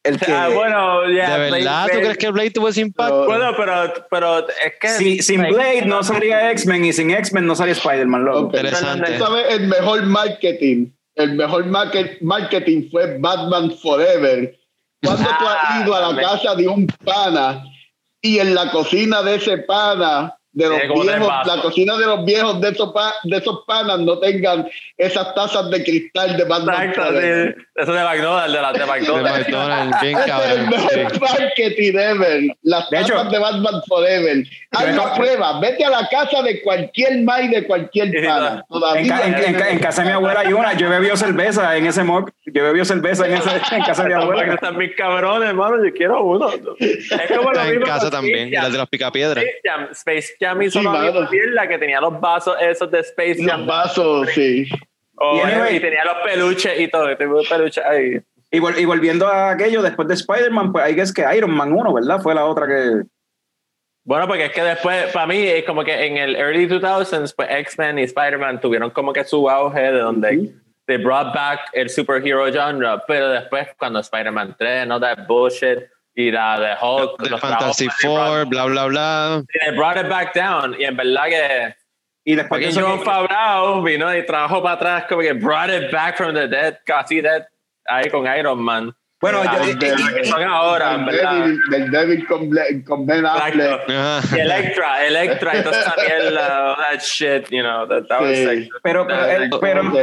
El 0.04 0.20
que 0.20 0.32
Ah, 0.32 0.48
bueno, 0.54 1.10
ya. 1.10 1.38
¿De 1.38 1.48
Blade- 1.50 1.50
verdad 1.64 1.86
tú 1.90 1.98
crees 1.98 2.18
que 2.18 2.30
Blade 2.30 2.50
tuvo 2.50 2.68
ese 2.68 2.82
impacto? 2.82 3.24
Bueno, 3.24 3.52
pero, 3.56 3.92
pero 4.10 4.38
es 4.48 4.72
que. 4.80 4.88
si- 4.88 5.22
sin 5.22 5.40
Blade 5.42 5.86
no 5.86 6.02
salía 6.02 6.50
X-Men 6.50 6.84
y 6.84 6.92
sin 6.92 7.10
X-Men 7.10 7.46
no 7.46 7.54
salía 7.56 7.72
Spider-Man. 7.72 8.26
Interesante. 8.36 9.12
Vez 9.12 9.22
el 9.50 9.66
mejor 9.68 10.02
marketing, 10.04 10.88
el 11.16 11.32
mejor 11.34 11.64
market- 11.66 12.20
marketing 12.20 12.88
fue 12.90 13.16
Batman 13.18 13.70
Forever. 13.82 14.54
Cuando 15.04 15.28
tú 15.38 15.46
has 15.48 15.56
Ah, 15.62 15.82
ido 15.84 15.94
a 15.94 16.00
la 16.00 16.06
también. 16.08 16.28
casa 16.28 16.54
de 16.54 16.68
un 16.68 16.86
pana 17.04 17.64
y 18.20 18.38
en 18.38 18.54
la 18.54 18.70
cocina 18.70 19.22
de 19.22 19.34
ese 19.36 19.58
pana, 19.58 20.34
de 20.56 20.68
los 20.68 20.78
tres 20.78 20.92
viejos, 21.02 21.28
la 21.46 21.60
cocina 21.62 21.96
de 21.98 22.06
los 22.06 22.24
viejos 22.24 22.60
de 22.60 22.68
esos, 22.68 22.92
pa- 22.92 23.14
de 23.24 23.38
esos 23.38 23.64
panas 23.66 23.98
no 23.98 24.20
tengan 24.20 24.68
esas 24.96 25.34
tazas 25.34 25.68
de 25.68 25.82
cristal 25.82 26.36
de 26.36 26.44
Batman 26.44 26.90
Exacto, 26.90 27.10
sí. 27.20 27.62
Eso 27.74 27.92
de 27.92 28.04
McDonald's, 28.04 28.52
de 28.52 28.62
las 28.62 28.72
de 28.72 28.78
De 28.78 28.86
McDonald's. 28.86 29.48
McDonald's, 29.48 30.00
bien 30.00 30.16
Ese 30.16 30.20
es 30.20 30.26
el 30.26 30.30
cabrón. 30.30 30.68
mejor 30.70 30.90
sí. 31.12 31.20
marketing 31.20 31.98
ever. 31.98 32.56
Las 32.62 32.88
De 32.90 33.00
hecho- 33.00 33.14
tazas 33.14 33.32
de 33.32 33.38
Batman 33.40 33.82
Forever. 33.88 34.44
Haz 34.76 34.86
Yo- 34.96 35.04
la 35.06 35.14
prueba. 35.14 35.60
Vete 35.60 35.84
a 35.84 35.90
la 35.90 36.08
casa 36.08 36.42
de 36.42 36.62
cualquier 36.62 37.22
May 37.22 37.48
de 37.48 37.66
cualquier 37.66 38.10
pana. 38.24 38.64
En, 38.96 39.08
ca- 39.08 39.26
en- 39.26 39.34
en 39.34 39.62
en 39.62 39.78
casa 39.78 40.02
de 40.02 40.08
mi 40.08 40.14
abuela 40.14 40.40
hay 40.40 40.52
una. 40.52 40.72
Yo 40.74 40.86
he 40.86 40.90
bebido 40.90 41.16
cerveza 41.16 41.76
en 41.76 41.86
ese 41.86 42.02
mock. 42.04 42.30
Yo 42.46 42.62
he 42.62 42.64
bebido 42.66 42.84
cerveza 42.84 43.26
en, 43.26 43.34
ese, 43.34 43.50
en 43.76 43.82
casa 43.82 44.02
de 44.02 44.08
mi 44.10 44.14
Los 44.14 44.24
abuela. 44.24 44.54
Están 44.54 44.76
bien 44.78 44.92
cabrones, 44.96 45.48
hermano. 45.48 45.84
Yo 45.84 45.92
quiero 45.92 46.22
uno. 46.24 46.48
Es 46.78 47.08
como 47.36 47.52
lo 47.52 47.60
En 47.60 47.70
mismo 47.70 47.86
casa 47.86 48.02
con 48.02 48.10
también, 48.10 48.50
las 48.50 48.72
de 48.72 48.78
los 48.78 48.88
picapiedras. 48.88 49.44
Space 49.44 49.60
Jam, 49.64 49.88
Space 49.92 50.34
Jam 50.40 50.62
hizo 50.62 50.80
Sí, 50.80 51.38
la 51.52 51.66
que 51.68 51.78
tenía 51.78 52.00
los 52.00 52.20
vasos 52.20 52.56
esos 52.60 52.90
de 52.90 53.00
Space 53.00 53.36
Los 53.42 53.46
Jam. 53.50 53.66
vasos, 53.66 54.28
sí. 54.34 54.66
Oh, 55.16 55.36
Y 55.36 55.40
anyway- 55.40 55.76
y 55.76 55.80
tenía 55.80 56.04
los 56.04 56.16
peluches 56.24 56.78
y 56.80 56.88
todo. 56.88 57.16
Tengo 57.16 57.40
peluches 57.48 57.84
ahí. 57.84 58.18
Y, 58.50 58.58
vol- 58.60 58.78
y 58.78 58.84
volviendo 58.84 59.26
a 59.26 59.50
aquello, 59.50 59.82
después 59.82 60.06
de 60.08 60.14
Spider-Man, 60.14 60.70
pues 60.72 60.84
hay 60.84 60.94
que 60.94 61.00
es 61.02 61.12
que 61.12 61.24
Iron 61.36 61.50
Man 61.52 61.72
1, 61.72 61.92
¿verdad? 61.92 62.20
Fue 62.20 62.34
la 62.34 62.44
otra 62.44 62.66
que. 62.66 63.02
Bueno, 64.04 64.28
porque 64.28 64.46
es 64.46 64.52
que 64.52 64.62
después, 64.62 65.10
para 65.12 65.26
mí, 65.26 65.38
es 65.38 65.64
como 65.64 65.82
que 65.82 66.06
en 66.06 66.18
el 66.18 66.36
early 66.36 66.68
2000s, 66.68 67.34
pues 67.34 67.48
X-Men 67.50 67.98
y 67.98 68.02
Spider-Man 68.02 68.60
tuvieron 68.60 68.90
como 68.90 69.14
que 69.14 69.24
su 69.24 69.48
auge 69.48 69.80
de 69.80 69.98
donde 69.98 70.54
they 70.86 70.98
brought 70.98 71.34
back 71.34 71.70
el 71.72 71.88
superhero 71.88 72.44
genre, 72.52 73.00
pero 73.06 73.30
después 73.30 73.68
cuando 73.78 74.00
Spider-Man 74.00 74.56
3, 74.58 74.86
no 74.86 75.00
that 75.00 75.26
bullshit, 75.26 75.78
y 76.14 76.30
la 76.30 76.60
de 76.60 76.74
Hulk, 76.80 77.18
De 77.18 77.30
los 77.30 77.40
Fantasy 77.40 77.88
Four, 78.00 78.46
bla, 78.46 78.66
bla, 78.66 78.86
bla. 78.86 79.42
they 79.64 79.74
brought 79.74 79.96
it 79.96 80.08
back 80.08 80.34
down, 80.34 80.76
y 80.78 80.84
en 80.84 80.96
verdad 80.96 81.24
que 81.28 81.74
Y 82.24 82.36
después 82.36 82.66
eso. 82.66 82.82
John 82.82 83.02
Favreau 83.02 83.82
vino 83.82 84.14
y 84.14 84.24
trabajó 84.26 84.62
para 84.62 84.74
atrás, 84.74 85.04
como 85.08 85.22
que 85.22 85.32
brought 85.32 85.70
it 85.70 85.90
back 85.90 86.16
from 86.16 86.34
the 86.34 86.46
dead, 86.46 86.78
casi 86.84 87.22
dead, 87.22 87.46
ahí 87.86 88.10
con 88.10 88.26
Iron 88.26 88.62
Man. 88.62 88.94
Bueno, 89.24 89.40
Ah, 89.42 89.58
yo- 89.66 89.74
de 89.76 89.88
la 89.96 90.12
que 90.12 90.24
son 90.26 90.42
ahora, 90.42 90.94
en 90.96 91.06
Del 91.06 91.14
verdad. 91.16 91.32
Devil, 91.46 91.60
del 91.70 91.90
Devil 91.90 92.26
con, 92.26 92.50
con 92.84 93.06
Ben 93.06 93.24
Affleck. 93.24 93.80
Exacto. 93.88 94.36
Electra, 94.36 95.06
Electra, 95.06 95.58
y 95.58 95.62
toda 95.62 95.80
esa 95.80 95.94
mierda, 95.96 96.72
all 96.72 96.76
that 96.76 97.00
shit, 97.02 97.48
you 97.50 97.62
know, 97.62 97.88
that, 97.88 98.06
that 98.08 98.20
was 98.20 98.36
Sí. 98.36 98.44
like, 98.44 98.68
pero, 98.82 99.06
pero, 99.06 99.24
el- 99.24 99.50
pero, 99.62 99.88
Ok. 99.88 99.96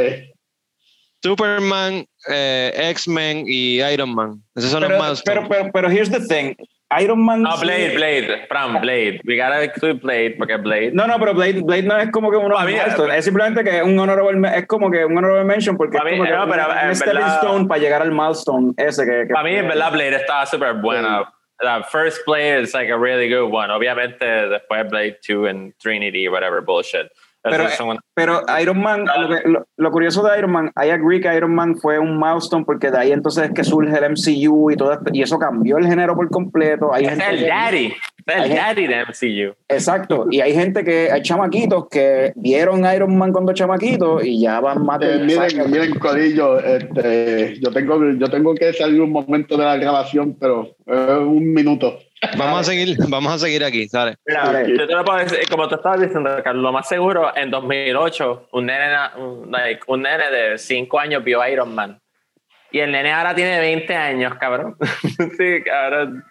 Superman, 1.24 2.04
eh, 2.30 2.74
X-Men 2.96 3.44
y 3.48 3.82
Iron 3.84 4.16
Man. 4.16 4.42
Esos 4.56 4.72
son 4.72 4.82
pero, 4.82 4.96
los 4.98 5.00
más. 5.08 5.22
pero, 5.22 5.48
pero, 5.48 5.70
pero 5.72 5.88
here's 5.92 6.10
the 6.10 6.20
thing. 6.22 6.56
Iron 7.00 7.24
Man. 7.24 7.42
no, 7.44 7.52
sí- 7.58 7.66
Blade, 7.66 7.96
Blade, 7.96 8.46
Fran, 8.48 8.82
Blade, 8.82 9.22
we 9.26 9.38
gotta 9.38 9.64
include 9.64 10.00
Blade, 10.02 10.36
porque 10.38 10.58
Blade, 10.58 10.92
No, 10.94 11.08
no, 11.08 11.18
pero 11.20 11.34
Blade, 11.34 11.62
Blade 11.62 11.84
no 11.84 11.98
es 11.98 12.12
como 12.12 12.30
que 12.32 12.38
uno 12.38 12.56
mí- 12.66 12.74
milestone, 12.74 13.18
es 13.18 13.24
simplemente 13.26 13.64
que 13.64 13.78
es 13.78 13.84
un 13.84 13.98
honorable, 13.98 14.50
es 14.56 14.66
como 14.68 14.92
que 14.92 15.06
un 15.06 15.18
honorable 15.18 15.46
mention 15.46 15.78
porque 15.78 15.98
es 15.98 16.04
mí- 16.04 16.12
como 16.12 16.24
que 16.26 16.32
no, 16.32 16.48
pero 16.50 16.66
un, 16.70 16.78
en 16.78 16.88
un 16.90 16.96
stepping 16.96 17.22
stone 17.22 17.68
para 17.68 17.80
llegar 17.82 18.02
al 18.02 18.12
milestone 18.12 18.74
ese 18.78 19.06
que, 19.06 19.28
que 19.28 19.34
para 19.34 19.44
mí, 19.44 19.56
en 19.56 19.68
verdad, 19.68 19.92
Blade 19.92 20.16
estaba 20.16 20.46
súper 20.46 20.74
buena. 20.76 21.32
La 21.64 21.84
first 21.84 22.26
Blade 22.26 22.62
is 22.64 22.74
like 22.74 22.92
a 22.92 22.98
really 22.98 23.30
good 23.30 23.54
one. 23.54 23.72
Obviamente, 23.72 24.26
después 24.26 24.90
Blade 24.90 25.20
2 25.22 25.46
and 25.48 25.74
Trinity, 25.80 26.28
whatever 26.28 26.60
bullshit. 26.60 27.06
Pero, 27.44 27.70
son- 27.70 27.98
pero 28.14 28.42
Iron 28.62 28.80
Man, 28.82 29.06
lo, 29.06 29.30
que- 29.30 29.50
lo- 29.50 29.66
lo 29.78 29.92
curioso 29.92 30.22
de 30.24 30.38
Iron 30.38 30.52
Man, 30.52 30.72
I 30.76 30.90
agree 30.92 31.20
que 31.20 31.36
Iron 31.36 31.56
Man 31.56 31.76
fue 31.76 31.98
un 31.98 32.20
milestone 32.20 32.66
porque 32.66 32.92
de 32.92 32.98
ahí 33.00 33.12
entonces 33.12 33.46
es 33.46 33.52
que 33.52 33.64
surge 33.64 33.98
el 33.98 34.04
MCU 34.12 34.70
y 34.72 34.76
todo 34.76 34.94
esto, 34.94 35.06
y 35.12 35.22
eso 35.24 35.40
cambió 35.40 35.78
el 35.78 35.88
género 35.88 36.16
por 36.16 36.30
completo. 36.30 36.94
Hay 36.94 37.06
es 37.06 37.10
gente 37.12 37.30
el 37.30 37.40
que- 37.40 37.48
daddy, 37.48 37.86
es 38.28 38.36
el 38.36 38.42
Hay- 38.44 38.54
daddy 38.56 38.88
de 38.88 38.96
MCU. 39.02 39.56
Exacto, 39.68 40.28
y 40.30 40.40
hay 40.42 40.54
gente 40.54 40.84
que, 40.84 41.12
hay 41.12 41.22
chamaquitos 41.24 41.88
que 41.90 42.32
vieron 42.36 42.86
Iron 42.94 43.18
Man 43.18 43.32
cuando 43.32 43.54
chamaquitos 43.54 44.24
y 44.24 44.42
ya 44.42 44.60
van 44.60 44.86
más 44.86 45.02
Eh, 45.02 45.06
de 45.06 45.20
miren, 45.26 45.72
miren, 45.72 45.94
Corillo, 45.98 46.60
este, 46.60 47.60
yo, 47.60 47.72
tengo, 47.72 48.00
yo 48.20 48.30
tengo 48.30 48.54
que 48.54 48.72
salir 48.74 49.02
un 49.02 49.12
momento 49.12 49.58
de 49.58 49.66
la 49.66 49.78
grabación, 49.78 50.36
pero 50.40 50.76
eh, 50.86 51.18
un 51.20 51.54
minuto. 51.54 51.98
Vamos 52.38 52.62
a 52.62 52.64
seguir, 52.64 52.98
vamos 53.08 53.34
a 53.34 53.40
seguir 53.40 53.64
aquí. 53.64 53.88
Mira, 53.92 54.52
Dale. 54.52 54.78
yo 54.78 54.88
te 54.88 54.94
lo 54.94 55.04
puedo 55.04 55.20
decir, 55.20 55.40
como 55.50 55.68
tú 55.68 55.76
estabas 55.76 56.02
diciendo, 56.02 56.30
Carlos, 56.44 56.64
lo 56.64 56.72
más 56.72 56.88
seguro, 56.88 57.36
en 57.36 57.50
2008, 57.50 58.50
un 58.52 58.66
nene, 58.66 58.96
un, 59.18 59.52
like, 59.52 59.82
un 59.88 60.04
nene 60.04 60.30
de 60.30 60.58
5 60.58 61.00
años 61.00 61.24
vio 61.24 61.46
Iron 61.48 61.74
Man. 61.74 62.00
Y 62.72 62.80
el 62.80 62.92
nene 62.92 63.12
ahora 63.12 63.34
tiene 63.36 63.60
20 63.60 63.96
años, 63.96 64.36
cabrón. 64.36 64.78
sí, 65.38 65.64
cabrón. 65.66 66.24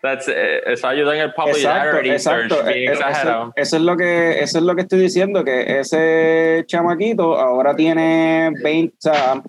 That's, 0.00 0.26
eh, 0.28 0.62
eso 0.66 0.88
ayuda 0.88 1.14
en 1.14 1.20
el 1.22 1.28
Exacto, 1.28 1.52
popularity 1.52 2.10
exacto. 2.10 2.54
search, 2.56 2.74
bien 2.74 2.92
Eh, 2.92 2.94
Eso, 2.94 3.52
eso 3.54 3.76
es 3.76 3.82
lo 3.82 3.96
que, 3.96 4.40
eso 4.40 4.58
es 4.58 4.64
lo 4.64 4.74
que 4.74 4.82
estoy 4.82 4.98
diciendo, 5.00 5.44
que 5.44 5.78
ese 5.80 6.64
chamaquito 6.66 7.36
ahora 7.38 7.76
tiene 7.76 8.50
20, 8.62 8.94
o 8.96 9.00
sea, 9.00 9.42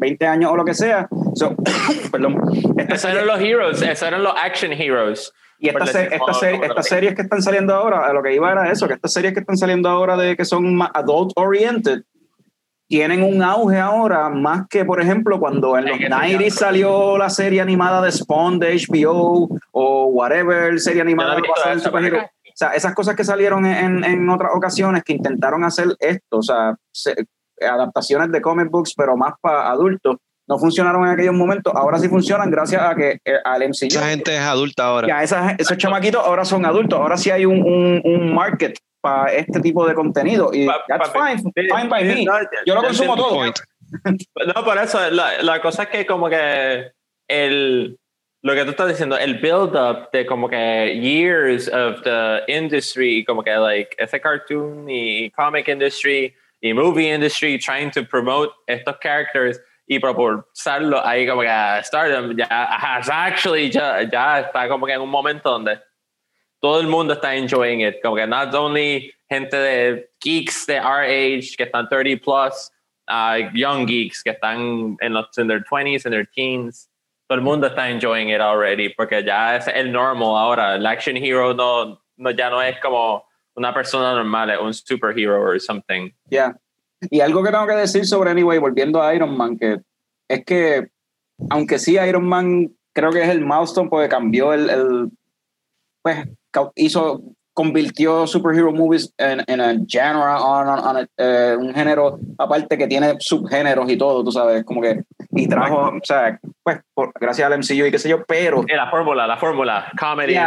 20 0.00 0.26
años 0.26 0.50
o 0.50 0.56
lo 0.56 0.64
que 0.64 0.74
sea. 0.74 1.08
So, 1.34 1.54
perdón. 2.10 2.36
Esta 2.76 2.94
Esos 2.94 3.10
eran 3.12 3.26
los 3.26 3.38
heroes, 3.40 3.82
esos 3.82 4.08
eran 4.08 4.22
los 4.24 4.34
action 4.42 4.72
heroes. 4.72 5.32
y 5.58 5.68
esta 5.68 5.78
por 5.78 5.88
se- 5.88 6.02
esta 6.04 6.16
estas 6.52 6.76
lo- 6.76 6.82
series 6.82 7.14
que 7.14 7.22
están 7.22 7.42
saliendo 7.42 7.74
ahora, 7.74 8.06
a 8.06 8.12
lo 8.12 8.22
que 8.22 8.34
iba 8.34 8.50
era 8.50 8.70
eso, 8.72 8.88
que 8.88 8.94
estas 8.94 9.12
series 9.12 9.32
que 9.34 9.40
están 9.40 9.56
saliendo 9.56 9.88
ahora 9.88 10.16
de 10.16 10.36
que 10.36 10.44
son 10.44 10.74
más 10.74 10.90
adult 10.94 11.32
oriented, 11.36 12.02
tienen 12.88 13.22
un 13.22 13.40
auge 13.40 13.78
ahora 13.78 14.28
más 14.30 14.66
que, 14.68 14.84
por 14.84 15.00
ejemplo, 15.00 15.38
cuando 15.38 15.78
en 15.78 15.84
los 15.84 15.96
En 16.00 16.06
ese 16.06 16.10
90s 16.12 16.38
tiempo. 16.38 16.56
salió 16.56 17.18
la 17.18 17.30
serie 17.30 17.60
animada 17.60 18.02
de 18.02 18.10
Spawn 18.10 18.58
de 18.58 18.74
HBO 18.74 19.48
o 19.70 20.06
whatever 20.06 20.80
serie 20.80 21.00
animada 21.02 21.36
basada 21.48 21.74
en 21.74 21.80
superhéroes. 21.80 22.24
O 22.24 22.52
sea, 22.60 22.70
esas 22.72 22.92
cosas 22.94 23.14
que 23.14 23.22
salieron 23.22 23.64
en, 23.64 24.02
en 24.02 24.28
otras 24.28 24.50
ocasiones 24.54 25.04
que 25.04 25.12
intentaron 25.12 25.62
hacer 25.62 25.86
esto, 26.00 26.38
o 26.38 26.42
sea, 26.42 26.74
se- 26.90 27.14
adaptaciones 27.60 28.30
de 28.32 28.40
comic 28.40 28.70
books, 28.70 28.94
pero 28.96 29.16
más 29.16 29.34
para 29.40 29.70
adultos, 29.70 30.16
no 30.48 30.58
funcionaron 30.58 31.04
en 31.06 31.10
aquellos 31.12 31.34
momentos. 31.34 31.72
Ahora 31.76 31.98
sí 31.98 32.08
funcionan 32.08 32.50
gracias 32.50 32.82
a 32.82 32.94
que 32.96 33.18
eh, 33.24 33.34
al 33.44 33.62
MCU. 33.68 33.86
Esa 33.86 34.08
gente 34.08 34.34
es 34.34 34.40
adulta 34.42 34.84
ahora. 34.86 35.06
Ya, 35.08 35.22
esas- 35.22 35.54
esos 35.58 35.78
chamaquitos 35.78 36.24
ahora 36.24 36.44
son 36.44 36.66
adultos. 36.66 36.98
Ahora 36.98 37.16
sí 37.16 37.30
hay 37.30 37.46
un, 37.46 37.62
un, 37.62 38.00
un 38.04 38.34
market 38.34 38.76
para 39.00 39.32
este 39.32 39.60
tipo 39.60 39.86
de 39.86 39.94
contenido. 39.94 40.50
Y 40.52 40.66
Pa- 40.66 40.82
that's 40.88 41.08
pa- 41.10 41.36
fine, 41.36 41.52
fine 41.54 41.88
by 41.88 42.04
me. 42.04 42.24
No, 42.24 42.32
Yo 42.66 42.74
lo 42.74 42.82
consumo 42.82 43.16
todo. 43.16 43.30
Point. 43.34 43.56
No, 44.54 44.64
por 44.64 44.78
eso, 44.78 45.10
la, 45.10 45.42
la 45.42 45.60
cosa 45.60 45.84
es 45.84 45.88
que 45.88 46.06
como 46.06 46.28
que 46.28 46.90
el, 47.28 47.96
lo 48.42 48.54
que 48.54 48.64
tú 48.64 48.70
estás 48.70 48.88
diciendo, 48.88 49.16
el 49.18 49.38
build-up 49.40 50.10
de 50.12 50.26
como 50.26 50.48
que 50.48 50.98
years 51.00 51.68
of 51.68 52.02
the 52.02 52.42
industry, 52.48 53.24
como 53.24 53.42
que 53.42 53.50
like 53.50 53.90
ese 53.98 54.20
cartoon 54.20 54.86
y 54.88 55.30
comic 55.30 55.68
industry 55.68 56.34
y 56.62 56.72
movie 56.72 57.08
industry 57.08 57.58
trying 57.58 57.90
to 57.90 58.04
promote 58.04 58.50
estos 58.68 58.98
characters 59.00 59.58
y 59.88 59.98
propulsarlo 59.98 61.04
ahí 61.04 61.26
como 61.26 61.42
que 61.42 61.48
a 61.48 61.82
Stardom 61.82 62.36
ya 62.36 62.46
has 62.46 63.08
actually 63.08 63.70
ya, 63.70 64.02
ya 64.02 64.40
está 64.42 64.68
como 64.68 64.86
que 64.86 64.92
en 64.92 65.00
un 65.00 65.08
momento 65.08 65.50
donde 65.50 65.80
todo 66.60 66.80
el 66.80 66.86
mundo 66.86 67.14
está 67.14 67.34
enjoying 67.34 67.80
it, 67.80 68.00
como 68.02 68.16
que 68.16 68.26
not 68.26 68.54
only 68.54 69.12
gente 69.28 69.56
de 69.56 70.04
geeks 70.20 70.66
de 70.66 70.78
our 70.78 71.02
age 71.02 71.56
que 71.56 71.64
están 71.64 71.88
30 71.88 72.22
plus, 72.22 72.70
uh, 73.08 73.38
young 73.54 73.86
geeks 73.86 74.22
que 74.22 74.32
están 74.32 74.96
en 75.00 75.14
los 75.14 75.38
in 75.38 75.48
their 75.48 75.64
20s, 75.64 76.04
in 76.04 76.12
their 76.12 76.26
teens, 76.26 76.88
todo 77.28 77.38
el 77.38 77.42
mundo 77.42 77.68
está 77.68 77.88
enjoying 77.90 78.28
it 78.28 78.40
already 78.40 78.90
porque 78.90 79.22
ya 79.24 79.56
es 79.56 79.66
el 79.68 79.90
normal 79.90 80.36
ahora, 80.36 80.74
el 80.76 80.86
action 80.86 81.16
hero 81.16 81.54
no, 81.54 81.98
no 82.16 82.30
ya 82.30 82.50
no 82.50 82.60
es 82.60 82.78
como 82.80 83.24
una 83.54 83.74
persona 83.74 84.14
normal, 84.14 84.50
es 84.50 84.58
un 84.60 84.74
superhero 84.74 85.40
or 85.40 85.60
something. 85.60 86.10
Ya. 86.30 86.56
Y 87.10 87.20
algo 87.20 87.42
que 87.42 87.50
tengo 87.50 87.66
que 87.66 87.74
decir 87.74 88.06
sobre 88.06 88.30
Anyway, 88.30 88.58
volviendo 88.58 89.02
a 89.02 89.14
Iron 89.14 89.36
Man, 89.36 89.56
que 89.56 89.80
es 90.28 90.44
que, 90.44 90.88
aunque 91.48 91.78
sí 91.78 91.96
Iron 91.96 92.26
Man 92.26 92.70
creo 92.92 93.10
que 93.10 93.22
es 93.22 93.28
el 93.28 93.40
milestone 93.40 93.88
porque 93.88 94.08
cambió 94.08 94.52
el, 94.52 94.68
el 94.68 95.10
pues 96.02 96.26
hizo, 96.76 97.22
convirtió 97.60 98.26
superhero 98.26 98.72
movies 98.72 99.12
en, 99.18 99.42
en 99.46 99.60
a 99.60 99.74
genre, 99.86 100.22
on, 100.42 100.66
on- 100.66 100.78
on 100.78 100.96
a- 100.96 101.06
eh, 101.18 101.54
un 101.58 101.74
género 101.74 102.18
aparte 102.38 102.78
que 102.78 102.86
tiene 102.86 103.16
subgéneros 103.18 103.90
y 103.90 103.98
todo, 103.98 104.24
tú 104.24 104.32
sabes, 104.32 104.64
como 104.64 104.80
que, 104.80 105.02
y 105.32 105.46
trajo, 105.46 105.88
o 105.88 106.00
sea, 106.02 106.40
pues 106.62 106.78
por- 106.94 107.12
gracias 107.20 107.46
al 107.46 107.58
MCU 107.58 107.84
y 107.86 107.90
qué 107.90 107.98
sé 107.98 108.08
yo, 108.08 108.24
pero 108.26 108.64
la 108.66 108.88
fórmula, 108.90 109.26
la 109.26 109.36
fórmula, 109.36 109.92
comedy. 109.98 110.34
uh, 110.36 110.40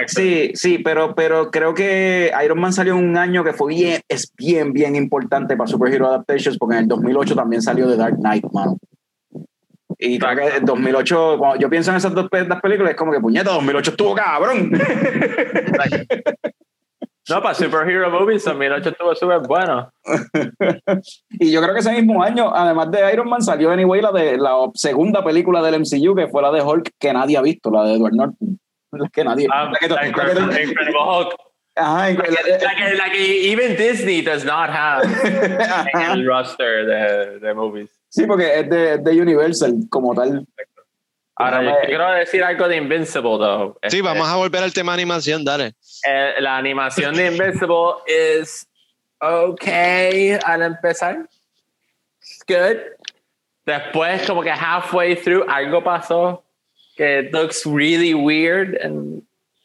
action. 0.00 0.06
Sí, 0.06 0.52
sí, 0.54 0.78
pero, 0.78 1.16
pero 1.16 1.50
creo 1.50 1.74
que 1.74 2.30
Iron 2.44 2.60
Man 2.60 2.72
salió 2.72 2.94
un 2.96 3.16
año 3.16 3.42
que 3.42 3.52
fue 3.52 3.74
bien, 3.74 4.00
es 4.08 4.32
bien, 4.36 4.72
bien 4.72 4.94
importante 4.94 5.56
para 5.56 5.66
Superhero 5.66 6.06
Adaptations, 6.06 6.58
porque 6.58 6.76
en 6.76 6.82
el 6.82 6.88
2008 6.88 7.34
también 7.34 7.60
salió 7.60 7.88
The 7.88 7.96
Dark 7.96 8.16
Knight, 8.18 8.44
mano. 8.52 8.78
Y 10.04 10.18
creo 10.18 10.36
que 10.36 10.56
en 10.56 10.64
2008, 10.64 11.36
cuando 11.38 11.58
yo 11.60 11.70
pienso 11.70 11.90
en 11.90 11.96
esas 11.98 12.12
dos 12.14 12.28
pe- 12.28 12.46
las 12.48 12.60
películas, 12.60 12.90
es 12.92 12.96
como 12.96 13.12
que 13.12 13.20
puñeta, 13.20 13.52
2008 13.52 13.90
estuvo 13.92 14.14
cabrón. 14.14 14.70
No, 17.28 17.40
para 17.40 17.54
superhero 17.54 18.10
movies 18.10 18.44
2008 18.44 18.88
estuvo 18.90 19.14
súper 19.14 19.38
bueno. 19.46 19.92
y 21.30 21.52
yo 21.52 21.62
creo 21.62 21.72
que 21.72 21.78
ese 21.78 21.92
mismo 21.92 22.20
año, 22.20 22.52
además 22.52 22.90
de 22.90 23.12
Iron 23.12 23.28
Man, 23.28 23.40
salió 23.40 23.70
Anyway 23.70 24.02
la, 24.02 24.10
de, 24.10 24.36
la 24.36 24.56
segunda 24.74 25.22
película 25.24 25.62
del 25.62 25.76
MCU, 25.80 26.16
que 26.16 26.26
fue 26.26 26.42
la 26.42 26.50
de 26.50 26.60
Hulk, 26.60 26.90
que 26.98 27.12
nadie 27.12 27.36
ha 27.36 27.42
visto, 27.42 27.70
la 27.70 27.84
de 27.84 27.94
Edward 27.94 28.14
Norton. 28.14 28.58
La 28.90 29.08
que 29.08 29.22
nadie. 29.24 29.46
Ah, 29.52 29.70
la 29.72 29.78
que- 29.78 29.88
la 29.88 30.00
que- 30.00 30.08
Incredible, 30.08 30.62
Incredible 30.64 30.98
Hulk. 31.00 31.34
Ajá, 31.76 32.08
Like, 32.08 32.30
like, 32.32 32.96
like 32.98 33.16
even 33.16 33.76
Disney 33.76 34.20
does 34.20 34.44
not 34.44 34.68
have 34.68 35.04
en 35.94 36.10
el 36.10 36.26
roster 36.26 36.84
de, 36.86 37.38
de 37.38 37.54
movies. 37.54 37.88
Sí, 38.14 38.26
porque 38.26 38.60
es 38.60 38.68
de, 38.68 38.98
de 38.98 39.20
Universal 39.22 39.72
como 39.88 40.14
tal. 40.14 40.46
Ahora, 41.34 41.62
yo 41.64 41.74
quiero 41.86 42.10
decir 42.12 42.44
algo 42.44 42.68
de 42.68 42.76
Invincible, 42.76 43.38
though. 43.38 43.72
Sí, 43.84 43.86
Este, 43.96 44.02
vamos 44.02 44.28
a 44.28 44.36
volver 44.36 44.62
al 44.62 44.72
tema 44.74 44.92
animación, 44.92 45.42
dale. 45.44 45.74
eh, 46.06 46.34
la 46.40 46.58
animación 46.58 47.14
de 47.14 47.28
Invincible 47.28 47.94
es 48.06 48.68
okay 49.18 50.36
al 50.44 50.62
empezar. 50.62 51.26
It's 52.20 52.44
good. 52.46 52.76
Después, 53.64 54.26
como 54.26 54.42
que 54.42 54.50
halfway 54.50 55.16
through, 55.16 55.44
algo 55.48 55.82
pasó 55.82 56.44
que 56.96 57.20
it 57.20 57.32
looks 57.32 57.64
really 57.64 58.12
weird 58.12 58.76
and 58.84 59.22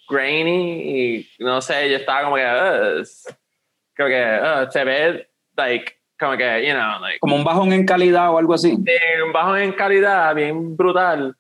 grainy. 0.10 1.18
Y 1.20 1.30
no 1.40 1.62
sé, 1.62 1.90
yo 1.90 1.98
estaba 1.98 2.24
como 2.24 2.38
que, 2.38 2.44
"Ugh, 2.46 3.02
es- 3.02 3.26
creo 3.94 4.08
que 4.08 4.40
uh, 4.42 4.72
se 4.72 4.84
ve, 4.86 5.28
like, 5.58 5.97
como 6.20 6.36
que, 6.38 6.68
you 6.68 6.74
know, 6.74 7.00
like, 7.00 7.20
Como 7.20 7.36
un 7.36 7.44
bajón 7.44 7.74
en 7.74 7.86
calidad 7.86 8.32
o 8.32 8.38
algo 8.38 8.54
así. 8.54 8.76
de 8.78 9.00
un 9.26 9.32
bajo 9.32 9.56
en 9.56 9.72
calidad, 9.74 10.34
bien 10.36 10.76
brutal. 10.76 11.36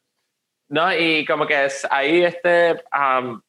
¿No? 0.69 0.93
Y 0.93 1.25
como 1.25 1.47
que 1.47 1.65
es 1.65 1.87
ahí 1.89 2.23
este. 2.23 2.83
um, 2.93 3.41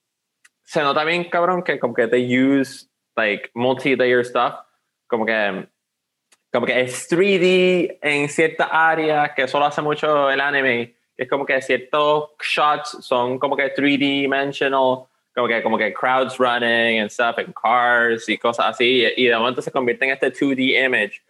se 0.65 0.83
nota 0.83 1.05
bien, 1.05 1.25
cabrón, 1.25 1.63
que 1.63 1.79
como 1.79 1.95
que 1.95 2.07
they 2.07 2.27
use 2.39 2.87
like 3.17 3.51
multi-layer 3.55 4.25
stuff. 4.25 4.55
Como 5.07 5.27
que. 5.27 5.69
Como 6.53 6.65
que 6.65 6.81
es 6.81 7.11
3D 7.11 7.99
en 8.01 8.29
ciertas 8.29 8.69
áreas, 8.71 9.33
que 9.37 9.47
solo 9.49 9.67
hace 9.67 9.83
mucho 9.83 10.31
el 10.31 10.41
anime. 10.41 10.95
Es 11.17 11.29
como 11.29 11.45
que 11.45 11.61
ciertos 11.61 12.31
shots 12.41 12.99
son 13.01 13.39
como 13.39 13.57
que 13.57 13.75
3D 13.75 13.99
dimensional, 13.99 15.05
como 15.39 15.49
que, 15.49 15.63
como 15.63 15.79
que 15.79 15.93
crowds 15.93 16.39
running 16.39 16.99
and 17.01 17.11
stuff, 17.11 17.39
and 17.39 17.55
cars 17.55 18.29
y 18.29 18.37
cosas 18.37 18.67
así. 18.67 19.07
Y 19.17 19.27
de 19.27 19.37
momento 19.37 19.63
se 19.63 19.71
convierte 19.71 20.05
en 20.05 20.11
este 20.11 20.33
2D 20.33 20.85
image. 20.85 21.23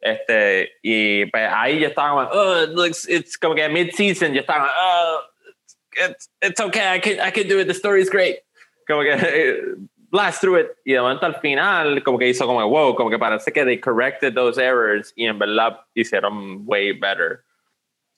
Este, 0.00 0.72
y 0.82 1.24
pues 1.26 1.48
ahí 1.50 1.80
yo 1.80 1.88
estaba 1.88 2.28
como, 2.28 2.40
oh, 2.42 2.64
it 2.64 2.70
looks, 2.70 3.08
it's 3.08 3.38
como 3.38 3.54
que 3.54 3.68
mid-season, 3.68 4.34
yo 4.34 4.40
estaba 4.40 4.66
como, 4.66 4.72
oh, 4.76 5.20
it's, 6.10 6.28
it's 6.42 6.60
okay, 6.60 6.96
I 6.96 6.98
can, 7.00 7.20
I 7.26 7.30
can 7.30 7.48
do 7.48 7.58
it, 7.60 7.66
the 7.68 7.74
story 7.74 8.02
is 8.02 8.10
great. 8.10 8.40
Como 8.86 9.02
que, 9.02 9.16
blast 10.10 10.40
through 10.40 10.56
it. 10.58 10.66
Y 10.84 10.92
de 10.92 11.00
momento 11.00 11.24
al 11.26 11.36
final, 11.40 12.02
como 12.02 12.18
que 12.18 12.28
hizo 12.28 12.44
como, 12.46 12.68
wow, 12.68 12.94
como 12.94 13.08
que 13.08 13.18
parece 13.18 13.52
que 13.52 13.64
they 13.64 13.78
corrected 13.78 14.34
those 14.34 14.58
errors 14.58 15.12
y 15.16 15.26
en 15.26 15.38
verdad 15.38 15.80
hicieron 15.94 16.64
way 16.66 16.92
better. 16.92 17.44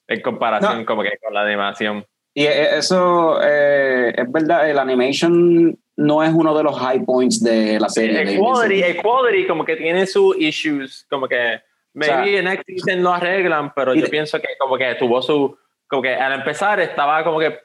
En 0.09 0.21
comparación 0.21 0.79
No. 0.79 0.85
como 0.85 1.03
que 1.03 1.17
con 1.23 1.33
la 1.33 1.43
animación. 1.43 2.05
Y 2.37 2.45
eh, 2.45 2.77
eso 2.77 3.39
eh, 3.41 4.13
es 4.15 4.31
verdad, 4.31 4.69
el 4.69 4.77
animation 4.77 5.75
no 5.95 6.21
es 6.21 6.31
uno 6.31 6.55
de 6.55 6.63
los 6.63 6.77
high 6.77 7.03
points 7.03 7.43
de 7.43 7.79
la 7.79 7.89
serie. 7.89 8.13
de 8.23 8.35
Equality, 8.35 8.75
Invincible. 8.75 8.99
Equality 8.99 9.47
como 9.47 9.65
que 9.65 9.75
tiene 9.75 10.05
sus 10.05 10.37
issues, 10.37 11.07
como 11.09 11.27
que 11.27 11.59
maybe 11.95 12.13
sea, 12.13 12.37
en 12.37 12.45
next 12.45 12.63
season 12.67 13.01
lo 13.01 13.11
arreglan, 13.11 13.73
pero 13.73 13.95
yo 13.95 14.03
de- 14.03 14.09
pienso 14.09 14.39
que 14.39 14.49
como 14.59 14.77
que 14.77 14.93
tuvo 14.99 15.19
su, 15.23 15.57
como 15.87 16.03
que 16.03 16.13
al 16.13 16.33
empezar 16.33 16.79
estaba 16.79 17.23
como 17.23 17.39
que 17.39 17.57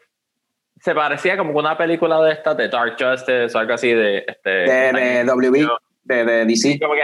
se 0.81 0.95
parecía 0.95 1.37
como 1.37 1.53
una 1.59 1.77
película 1.77 2.23
de 2.23 2.33
esta 2.33 2.55
de 2.55 2.71
Dark 2.71 2.97
Justice 2.99 3.55
o 3.55 3.59
algo 3.59 3.75
así 3.75 3.93
de 3.93 4.25
este 4.27 4.49
de, 4.49 4.93
de 4.95 5.25
WB, 5.25 5.69
de, 6.05 6.25
de 6.25 6.45
DC. 6.47 6.79
como 6.81 6.95
que 6.95 7.01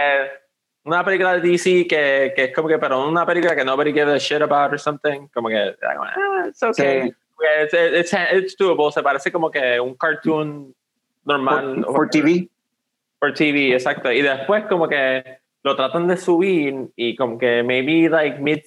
una 0.85 1.05
película 1.05 1.37
de 1.37 1.47
DC 1.47 1.85
que, 1.87 2.33
que 2.35 2.43
es 2.45 2.55
como 2.55 2.67
que 2.67 2.79
pero 2.79 3.07
una 3.07 3.27
película 3.27 3.55
que 3.55 3.63
nobody 3.63 3.93
gives 3.93 4.15
a 4.15 4.17
shit 4.17 4.41
about 4.41 4.73
or 4.73 4.79
something 4.79 5.27
como 5.31 5.49
que 5.49 5.75
ah, 5.83 6.47
it's 6.47 6.63
okay 6.63 7.03
Sí, 7.09 7.15
It's, 7.61 7.73
it's, 7.73 8.13
it's 8.33 8.55
doable 8.57 8.91
se 8.91 9.01
parece 9.01 9.31
como 9.31 9.49
que 9.51 9.79
un 9.79 9.95
cartoon 9.95 10.73
normal 11.25 11.83
for, 11.85 11.93
for 11.95 12.09
TV. 12.09 12.49
por 13.19 13.33
TV, 13.33 13.73
exacto. 13.73 14.11
Y 14.11 14.21
después 14.21 14.65
como 14.67 14.87
que 14.87 15.23
lo 15.63 15.75
tratan 15.75 16.07
de 16.07 16.15
subir 16.17 16.89
y 16.95 17.15
como 17.15 17.37
que 17.37 17.63
maybe 17.63 18.09
like 18.09 18.39
mid, 18.39 18.59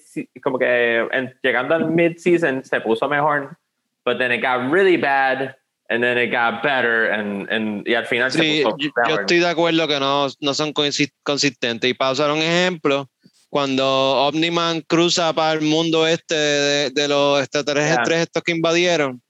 como 0.42 0.58
que 0.58 0.98
en- 1.10 1.34
llegando 1.42 1.74
al 1.74 1.90
mid 1.90 2.16
season 2.18 2.62
se 2.64 2.80
puso 2.80 3.08
mejor, 3.08 3.56
but 4.04 4.18
then 4.18 4.30
it 4.32 4.42
got 4.42 4.70
really 4.70 4.96
bad 4.98 5.56
and 5.88 6.02
then 6.02 6.18
it 6.18 6.30
got 6.30 6.62
better 6.62 7.10
and, 7.10 7.48
and 7.50 7.86
y 7.88 7.94
al 7.94 8.04
final 8.06 8.30
Sí, 8.30 8.58
se 8.58 8.64
puso 8.64 8.76
yo, 8.78 8.90
yo 9.08 9.14
estoy 9.20 9.38
de 9.38 9.48
acuerdo 9.48 9.88
que 9.88 9.98
no, 9.98 10.26
no 10.40 10.54
son 10.54 10.72
consi- 10.74 11.12
consistentes. 11.22 11.90
Y 11.90 11.94
para 11.94 12.12
usar 12.12 12.30
un 12.30 12.38
ejemplo, 12.38 13.08
cuando 13.56 13.84
Omniman 14.28 14.80
cruza 14.88 15.30
para 15.34 15.52
el 15.52 15.60
mundo 15.60 16.06
este 16.06 16.34
de, 16.34 16.90
de 16.90 17.06
los 17.06 17.38
extraterrestres 17.38 18.20
estos 18.22 18.42
que 18.42 18.52
invadieron, 18.52 19.20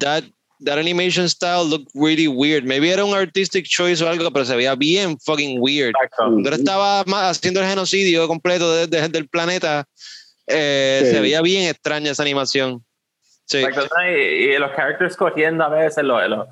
that 0.00 0.22
that 0.64 0.78
animation 0.78 1.28
style 1.28 1.62
looked 1.68 1.88
really 1.92 2.26
weird. 2.26 2.64
Maybe 2.64 2.88
era 2.90 3.04
un 3.04 3.14
artistic 3.14 3.66
choice 3.66 4.02
o 4.02 4.08
algo, 4.08 4.30
pero 4.32 4.46
se 4.46 4.56
veía 4.56 4.74
bien 4.74 5.18
fucking 5.20 5.58
weird. 5.60 5.92
Cuando 6.16 6.48
él 6.48 6.54
estaba 6.54 7.00
haciendo 7.28 7.60
el 7.60 7.66
genocidio 7.68 8.26
completo 8.26 8.74
de- 8.74 8.86
de- 8.86 9.08
del 9.10 9.28
planeta, 9.28 9.84
eh, 10.46 11.02
Sí. 11.04 11.10
se 11.10 11.20
veía 11.20 11.42
bien 11.42 11.68
extraña 11.68 12.12
esa 12.12 12.22
animación. 12.22 12.82
Sí. 13.44 13.58
Exacto, 13.58 13.94
y, 14.08 14.54
y 14.54 14.58
los 14.58 14.70
characters 14.74 15.14
cogiendo 15.18 15.64
a 15.64 15.68
veces 15.68 16.02
los, 16.02 16.26
los, 16.30 16.48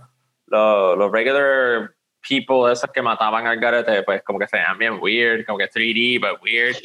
los, 0.49 0.99
los 0.99 1.11
regular 1.11 1.91
people, 2.29 2.73
esos 2.73 2.91
que 2.93 3.03
mataban 3.03 3.47
al 3.47 3.59
garete, 3.59 4.03
pues 4.03 4.23
como 4.23 4.39
que 4.39 4.47
se 4.47 4.57
veían 4.57 4.79
bien 4.79 4.99
weird, 5.01 5.45
como 5.45 5.59
que 5.59 5.69
3D, 5.69 6.21
but 6.21 6.43
weird. 6.43 6.77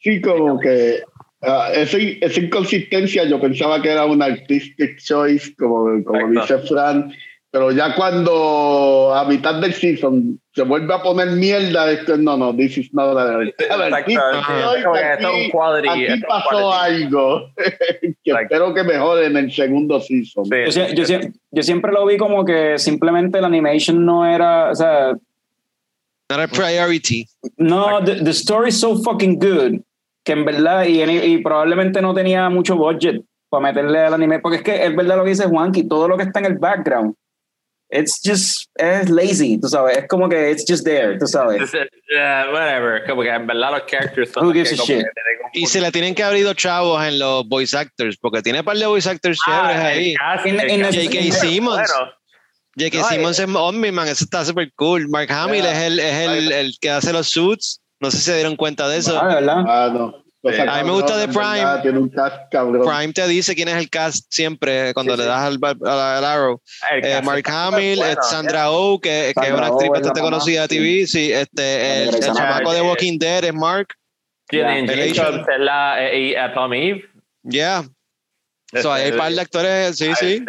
Sí, 0.00 0.20
como 0.20 0.58
que 0.60 1.02
ah, 1.42 1.70
esa, 1.74 1.98
esa 1.98 2.40
inconsistencia 2.40 3.24
yo 3.24 3.40
pensaba 3.40 3.80
que 3.82 3.90
era 3.90 4.04
un 4.04 4.22
artistic 4.22 4.98
choice, 4.98 5.54
como, 5.56 6.02
como 6.04 6.20
Exacto. 6.28 6.56
dice 6.56 6.68
Fran, 6.68 7.12
pero 7.56 7.72
ya 7.72 7.94
cuando 7.94 9.14
a 9.14 9.24
mitad 9.24 9.54
del 9.62 9.72
season 9.72 10.38
se 10.54 10.60
vuelve 10.62 10.92
a 10.92 11.02
poner 11.02 11.28
mierda, 11.30 11.90
es 11.90 12.00
que 12.04 12.18
no, 12.18 12.36
no, 12.36 12.54
this 12.54 12.76
is 12.76 12.92
not 12.92 13.16
esto 13.16 13.82
es 13.86 13.92
aquí, 13.94 14.14
aquí 14.14 16.04
esto 16.04 16.26
pasó 16.28 16.70
algo 16.74 17.50
que 17.56 18.30
espero 18.30 18.74
que 18.74 18.84
mejore 18.84 19.26
en 19.26 19.38
el 19.38 19.50
segundo 19.50 19.98
season. 20.00 20.44
Sí, 20.44 20.80
Yo, 20.80 20.86
yo 20.88 21.04
sie- 21.06 21.32
yo 21.50 21.62
siempre 21.62 21.92
lo 21.92 22.04
vi 22.04 22.18
como 22.18 22.44
que 22.44 22.78
simplemente 22.78 23.40
la 23.40 23.46
animation 23.46 24.04
no 24.04 24.26
era, 24.26 24.70
o 24.70 24.74
sea, 24.74 25.12
Not 26.28 26.40
a 26.40 26.48
priority. 26.48 27.26
no, 27.56 28.04
the, 28.04 28.16
the 28.22 28.32
story 28.32 28.68
is 28.68 28.78
so 28.78 28.98
fucking 29.02 29.38
good 29.38 29.80
que 30.24 30.32
en 30.32 30.44
verdad, 30.44 30.84
y, 30.84 31.00
y 31.02 31.38
probablemente 31.38 32.02
no 32.02 32.12
tenía 32.12 32.50
mucho 32.50 32.76
budget 32.76 33.22
para 33.48 33.62
meterle 33.72 34.00
al 34.00 34.12
anime, 34.12 34.40
porque 34.40 34.56
es 34.58 34.62
que 34.62 34.84
es 34.84 34.94
verdad 34.94 35.16
lo 35.16 35.22
que 35.24 35.30
dice 35.30 35.46
Juanqui, 35.46 35.84
todo 35.88 36.06
lo 36.06 36.18
que 36.18 36.24
está 36.24 36.40
en 36.40 36.46
el 36.46 36.58
background, 36.58 37.14
it's 37.90 38.20
just, 38.24 38.68
es 38.76 39.08
lazy, 39.10 39.58
tú 39.60 39.68
sabes, 39.68 39.98
es 39.98 40.08
como 40.08 40.28
que 40.28 40.50
it's 40.50 40.64
just 40.68 40.84
there, 40.84 41.18
tú 41.18 41.26
sabes. 41.26 41.72
Uh, 41.74 42.52
whatever, 42.52 43.04
como 43.06 43.22
que 43.22 43.30
en 43.30 43.46
verdad 43.46 43.72
los 43.72 43.82
characters 43.86 44.32
son 44.32 44.46
Who 44.46 44.52
gives 44.52 44.72
a 44.72 44.82
shit? 44.84 45.04
Y 45.52 45.66
se 45.66 45.80
le 45.80 45.90
tienen 45.92 46.14
que 46.14 46.22
abrir 46.22 46.44
los 46.44 46.56
chavos 46.56 47.02
en 47.04 47.18
los 47.18 47.46
voice 47.48 47.76
actors, 47.76 48.16
porque 48.20 48.42
tiene 48.42 48.60
un 48.60 48.64
par 48.64 48.76
de 48.76 48.86
voice 48.86 49.08
actors 49.08 49.38
Ah, 49.46 49.70
chéveres 49.72 49.82
ahí. 49.84 50.14
J.K. 50.16 51.32
Simmons. 51.32 51.90
Bueno, 51.90 52.12
J.K. 52.78 52.98
No, 52.98 53.08
Simmons 53.08 53.38
es 53.38 53.48
Omni-Man, 53.48 54.08
eso 54.08 54.24
está 54.24 54.44
súper 54.44 54.70
cool. 54.74 55.08
Mark 55.08 55.30
Hamill 55.32 55.62
Yeah. 55.62 55.72
es, 55.72 55.82
el, 55.86 55.98
es 56.00 56.28
el, 56.28 56.52
el 56.52 56.74
que 56.80 56.90
hace 56.90 57.12
los 57.12 57.28
suits. 57.28 57.80
No 58.00 58.10
sé 58.10 58.18
si 58.18 58.24
se 58.24 58.34
dieron 58.34 58.56
cuenta 58.56 58.86
de 58.88 58.98
eso. 58.98 59.18
Ah, 59.18 59.28
de 59.28 59.34
verdad. 59.36 59.64
Ah, 59.66 59.90
no. 59.92 60.22
Cosa 60.50 60.62
Sí. 60.62 60.68
A 60.68 60.76
mí 60.78 60.84
me 60.84 60.90
gusta 60.92 61.16
de 61.16 61.26
verdad, 61.26 61.52
Prime. 61.52 61.82
Tiene 61.82 61.98
un 61.98 62.08
cast 62.08 62.36
cabrón. 62.50 62.82
Prime 62.86 63.12
te 63.12 63.26
dice 63.28 63.54
quién 63.54 63.68
es 63.68 63.76
el 63.76 63.90
cast 63.90 64.26
siempre 64.30 64.94
cuando 64.94 65.12
Sí, 65.12 65.18
le 65.18 65.24
sí. 65.24 65.28
das 65.28 65.40
al, 65.42 65.58
al- 65.62 66.00
al 66.00 66.24
arrow. 66.24 66.60
Eh, 67.02 67.20
Mark 67.22 67.44
Hamill, 67.48 67.98
bueno, 67.98 68.12
eh, 68.12 68.16
Sandra 68.22 68.70
Oh, 68.70 69.00
que, 69.00 69.32
que 69.38 69.46
es 69.48 69.52
una 69.52 69.66
actriz 69.66 69.90
bastante 69.90 70.20
conocida 70.20 70.62
de 70.62 70.68
TV. 70.68 71.06
Sí, 71.06 71.32
este, 71.32 72.04
el, 72.04 72.14
el 72.14 72.20
chamaco 72.20 72.72
de. 72.72 72.80
Walking 72.82 73.18
Dead 73.18 73.44
es 73.44 73.54
Mark. 73.54 73.88
Jacobs 74.50 75.44
la 75.58 76.04
eh, 76.08 76.20
y 76.20 76.34
a 76.36 76.54
Tom 76.54 76.72
Eve. 76.72 77.04
Yeah. 77.42 77.82
So, 78.80 78.92
hay 78.92 79.10
un 79.10 79.16
par 79.18 79.32
de 79.32 79.40
actores, 79.40 79.96
sí, 79.98 80.14
sí. 80.14 80.44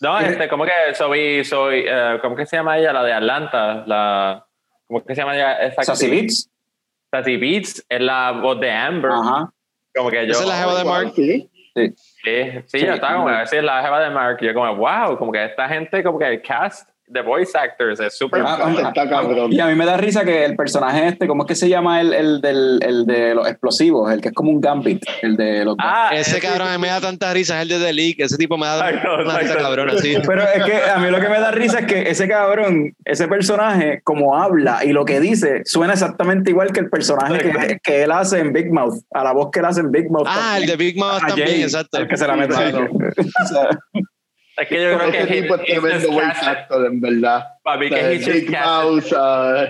No, 0.00 0.18
este, 0.18 0.48
como 0.48 0.64
que 0.64 0.70
soy, 0.94 1.44
soy, 1.44 1.84
eh, 1.86 2.18
¿cómo 2.20 2.34
que 2.36 2.44
se 2.46 2.56
llama 2.56 2.78
ella? 2.78 2.92
La 2.92 3.02
de 3.04 3.12
Atlanta, 3.12 3.84
la, 3.86 4.46
¿cómo 4.86 5.04
que 5.04 5.14
se 5.14 5.20
llama 5.20 5.34
ella? 5.36 5.58
Esa 5.62 5.82
Sassy? 5.84 6.08
Beats. 6.10 6.49
Sassy 7.10 7.36
Beats 7.36 7.84
es 7.88 8.00
la 8.00 8.32
voz 8.32 8.60
de 8.60 8.70
Amber. 8.70 9.10
Ajá. 9.12 9.52
Como 9.94 10.10
que 10.10 10.26
yo. 10.26 10.32
Esa 10.32 10.42
es 10.42 10.48
la 10.48 10.56
jeva 10.58 10.78
de 10.78 10.84
Mark. 10.84 11.12
Sí. 11.14 11.50
Sí, 11.74 11.94
sí, 11.96 12.62
Sí. 12.66 12.86
yo 12.86 12.94
estaba 12.94 13.16
como, 13.16 13.28
a 13.28 13.40
decir 13.40 13.62
la 13.62 13.82
jeva 13.82 14.00
de 14.00 14.10
Mark. 14.10 14.38
Yo 14.40 14.52
como, 14.54 14.74
wow, 14.76 15.16
como 15.16 15.32
que 15.32 15.44
esta 15.44 15.68
gente, 15.68 16.02
como 16.02 16.18
que 16.18 16.26
el 16.26 16.42
cast 16.42 16.89
de 17.10 17.22
voice 17.22 17.58
actors 17.58 17.98
es 18.00 18.16
súper. 18.16 18.42
Ah, 18.46 18.92
cabrón. 18.94 19.52
Y 19.52 19.58
a 19.58 19.66
mí 19.66 19.74
me 19.74 19.84
da 19.84 19.96
risa 19.96 20.24
que 20.24 20.44
el 20.44 20.54
personaje 20.56 21.08
este, 21.08 21.26
¿cómo 21.26 21.42
es 21.42 21.48
que 21.48 21.54
se 21.56 21.68
llama 21.68 22.00
el, 22.00 22.14
el, 22.14 22.40
del, 22.40 22.78
el 22.82 23.04
de 23.04 23.34
los 23.34 23.48
explosivos? 23.48 24.12
El 24.12 24.20
que 24.20 24.28
es 24.28 24.34
como 24.34 24.50
un 24.50 24.60
Gambit, 24.60 25.02
el 25.22 25.36
de 25.36 25.64
los... 25.64 25.76
Ah, 25.78 26.10
Ese 26.12 26.40
cabrón 26.40 26.68
a 26.68 26.72
sí, 26.72 26.78
mí 26.78 26.82
me 26.82 26.88
da 26.88 27.00
tanta 27.00 27.32
risa, 27.32 27.56
es 27.56 27.62
el 27.62 27.68
de 27.68 27.84
The 27.84 27.92
League. 27.92 28.16
Ese 28.18 28.36
tipo 28.36 28.56
me 28.56 28.66
da 28.66 28.90
Exacto, 28.90 29.14
una 29.14 29.22
risa 29.22 29.40
exacto. 29.40 29.62
cabrona, 29.62 29.92
sí. 29.98 30.16
Pero 30.24 30.42
es 30.42 30.64
que 30.64 30.90
a 30.90 30.98
mí 30.98 31.10
lo 31.10 31.20
que 31.20 31.28
me 31.28 31.40
da 31.40 31.50
risa 31.50 31.80
es 31.80 31.86
que 31.86 32.10
ese 32.10 32.28
cabrón, 32.28 32.94
ese 33.04 33.26
personaje, 33.26 34.00
como 34.04 34.36
habla 34.36 34.84
y 34.84 34.92
lo 34.92 35.04
que 35.04 35.18
dice, 35.18 35.62
suena 35.64 35.94
exactamente 35.94 36.50
igual 36.50 36.72
que 36.72 36.80
el 36.80 36.90
personaje 36.90 37.38
que, 37.38 37.78
que 37.82 38.02
él 38.04 38.12
hace 38.12 38.38
en 38.38 38.52
Big 38.52 38.72
Mouth, 38.72 39.02
a 39.12 39.24
la 39.24 39.32
voz 39.32 39.50
que 39.50 39.58
él 39.58 39.64
hace 39.64 39.80
en 39.80 39.90
Big 39.90 40.10
Mouth. 40.10 40.26
Ah, 40.28 40.58
el 40.58 40.66
de 40.66 40.76
Big 40.76 40.96
Mouth 40.96 41.22
A 41.22 41.26
también, 41.28 41.48
Jay, 41.48 41.62
exacto. 41.62 41.98
El 41.98 42.08
que 42.08 42.16
se 42.16 42.26
la 42.26 42.36
mete. 42.36 42.54
Es 44.60 44.68
que 44.68 44.82
yo 44.82 44.98
creo 44.98 45.10
que 45.10 45.18
Ese 45.22 45.42
tipo 45.42 45.54
es 45.56 45.62
tremendo 45.64 46.08
cast- 46.20 46.46
actor, 46.48 46.86
en 46.86 47.00
verdad. 47.00 47.44
Papi, 47.64 47.86
O 47.86 47.88
que 47.88 47.96
sea, 47.96 48.10
he's 48.12 48.24
just 48.26 48.36
Big 48.40 48.50
Mouse, 48.50 49.14
ah, 49.16 49.64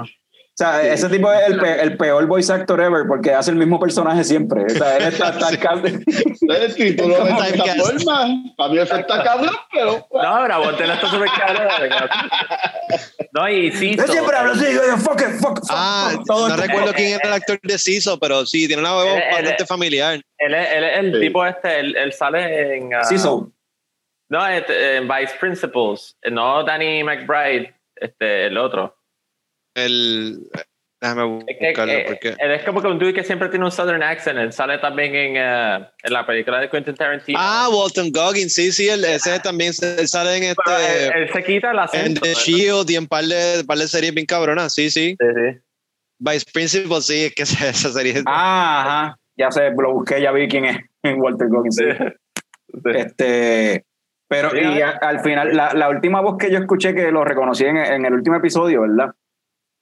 o 0.00 0.60
sea, 0.60 0.82
ese 0.92 1.08
tipo 1.08 1.32
es 1.32 1.46
el, 1.50 1.60
pe- 1.60 1.80
el 1.82 1.96
peor 1.96 2.26
voice 2.26 2.52
actor 2.52 2.80
ever 2.80 3.04
porque 3.06 3.32
hace 3.32 3.52
el 3.52 3.56
mismo 3.56 3.78
personaje 3.78 4.24
siempre. 4.24 4.64
O 4.64 4.68
sea, 4.70 4.96
él 4.96 5.04
está, 5.04 5.28
está 5.50 5.74
eh, 5.74 6.70
si 6.76 6.96
tú 6.96 7.08
lo 7.08 7.14
ves 7.24 7.36
de 7.36 7.52
Typecast. 7.52 7.78
forma, 8.04 8.42
para 8.56 8.72
mí 8.72 8.78
eso 8.80 8.96
está 8.96 9.22
cabrón, 9.22 9.54
pero... 9.72 10.04
No, 10.12 10.48
la 10.48 10.58
voz 10.58 10.76
de 10.76 10.84
él 10.84 10.90
está 10.90 11.06
súper 11.08 11.28
cabrona. 11.38 11.70
No, 13.32 13.48
y 13.48 13.70
sí. 13.70 13.94
Yo 13.96 14.06
siempre 14.08 14.36
hablo 14.36 14.52
así, 14.54 14.64
yo 14.74 14.82
digo, 14.82 14.96
fuck 14.96 15.20
it, 15.20 15.36
fuck, 15.40 15.58
fuck, 15.60 15.66
Ah, 15.70 16.10
fuck, 16.14 16.26
todo 16.26 16.48
no 16.48 16.54
el- 16.56 16.60
recuerdo 16.60 16.92
quién 16.92 17.12
era 17.14 17.28
el 17.28 17.34
actor 17.34 17.60
de 17.62 17.78
Siso, 17.78 18.18
pero 18.18 18.44
sí, 18.44 18.66
tiene 18.66 18.82
una 18.82 18.94
voz 18.94 19.06
bastante 19.30 19.64
familiar. 19.64 20.20
Él 20.38 20.54
es, 20.54 20.68
él 20.72 20.84
es 20.84 20.98
el 20.98 21.12
Sí. 21.14 21.20
tipo 21.20 21.46
este, 21.46 21.78
él, 21.80 21.96
él 21.96 22.12
sale 22.12 22.76
en... 22.78 22.94
ah, 22.94 23.04
Sí, 23.04 23.16
so. 23.16 23.52
No, 24.30 24.46
este, 24.46 24.96
en 24.96 25.08
Vice 25.08 25.34
Principals. 25.40 26.16
No 26.30 26.64
Danny 26.64 27.02
McBride, 27.02 27.74
este, 27.96 28.46
el 28.46 28.58
otro. 28.58 28.96
El, 29.74 30.50
déjame 31.00 31.44
Es 31.46 31.56
que, 31.58 31.66
buscarlo 31.68 31.92
eh, 31.92 32.04
porque 32.08 32.36
él 32.38 32.50
es 32.50 32.64
como 32.64 32.82
que 32.82 32.88
un 32.88 32.98
dude 32.98 33.14
que 33.14 33.24
siempre 33.24 33.48
tiene 33.48 33.64
un 33.64 33.70
southern 33.70 34.02
accent. 34.02 34.38
Él 34.38 34.52
sale 34.52 34.78
también 34.78 35.14
en, 35.14 35.36
eh, 35.36 35.88
en 36.02 36.12
la 36.12 36.26
película 36.26 36.60
de 36.60 36.68
Quentin 36.68 36.94
Tarantino. 36.94 37.38
Ah, 37.40 37.68
Walton 37.70 38.10
Goggins, 38.12 38.52
sí, 38.52 38.72
sí, 38.72 38.88
él, 38.88 39.04
ese 39.04 39.38
también 39.40 39.72
él 39.80 40.08
sale 40.08 40.36
en 40.36 40.42
este 40.44 41.06
él, 41.06 41.12
él 41.22 41.32
se 41.32 41.44
quita 41.44 41.70
el 41.70 41.76
en 41.78 41.82
acento. 41.82 42.20
The 42.20 42.28
¿verdad? 42.28 42.42
Shield 42.42 42.90
y 42.90 42.96
en 42.96 43.06
par 43.06 43.24
de, 43.24 43.64
par 43.64 43.78
de 43.78 43.88
series 43.88 44.14
bien 44.14 44.26
cabronas, 44.26 44.74
sí, 44.74 44.90
sí. 44.90 45.16
Sí, 45.18 45.26
sí. 45.34 45.60
Vice 46.18 46.44
Principal, 46.52 47.00
sí, 47.00 47.24
es 47.26 47.34
que 47.34 47.44
esa 47.44 47.68
esa 47.68 47.92
serie. 47.92 48.22
Ah, 48.26 48.80
ajá. 48.80 49.18
Ya 49.36 49.52
sé, 49.52 49.70
lo 49.70 49.92
busqué, 49.94 50.20
ya 50.20 50.32
vi 50.32 50.48
quién 50.48 50.64
es 50.64 50.78
en 51.04 51.20
Walter 51.20 51.48
Goggins. 51.48 51.76
sí. 51.76 51.84
Sí. 52.70 52.90
Este, 52.94 53.86
pero 54.28 54.50
Sí, 54.50 54.58
y 54.60 54.80
a- 54.82 54.90
al 54.90 55.20
final, 55.20 55.56
la, 55.56 55.72
la 55.74 55.88
última 55.88 56.20
voz 56.20 56.36
que 56.38 56.50
yo 56.50 56.58
escuché 56.58 56.94
que 56.94 57.10
lo 57.10 57.24
reconocí 57.24 57.64
en, 57.64 57.76
en 57.78 58.04
el 58.04 58.12
último 58.12 58.36
episodio, 58.36 58.82
¿verdad? 58.82 59.10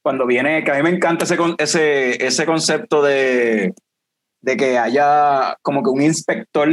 Cuando 0.02 0.24
viene, 0.26 0.62
que 0.62 0.70
a 0.70 0.74
mí 0.74 0.82
me 0.82 0.90
encanta 0.90 1.24
ese, 1.24 1.36
con- 1.36 1.56
ese, 1.58 2.24
ese 2.24 2.46
concepto 2.46 3.02
de, 3.02 3.74
de 4.40 4.56
que 4.56 4.78
haya 4.78 5.56
como 5.62 5.82
que 5.82 5.90
un 5.90 6.00
inspector 6.02 6.68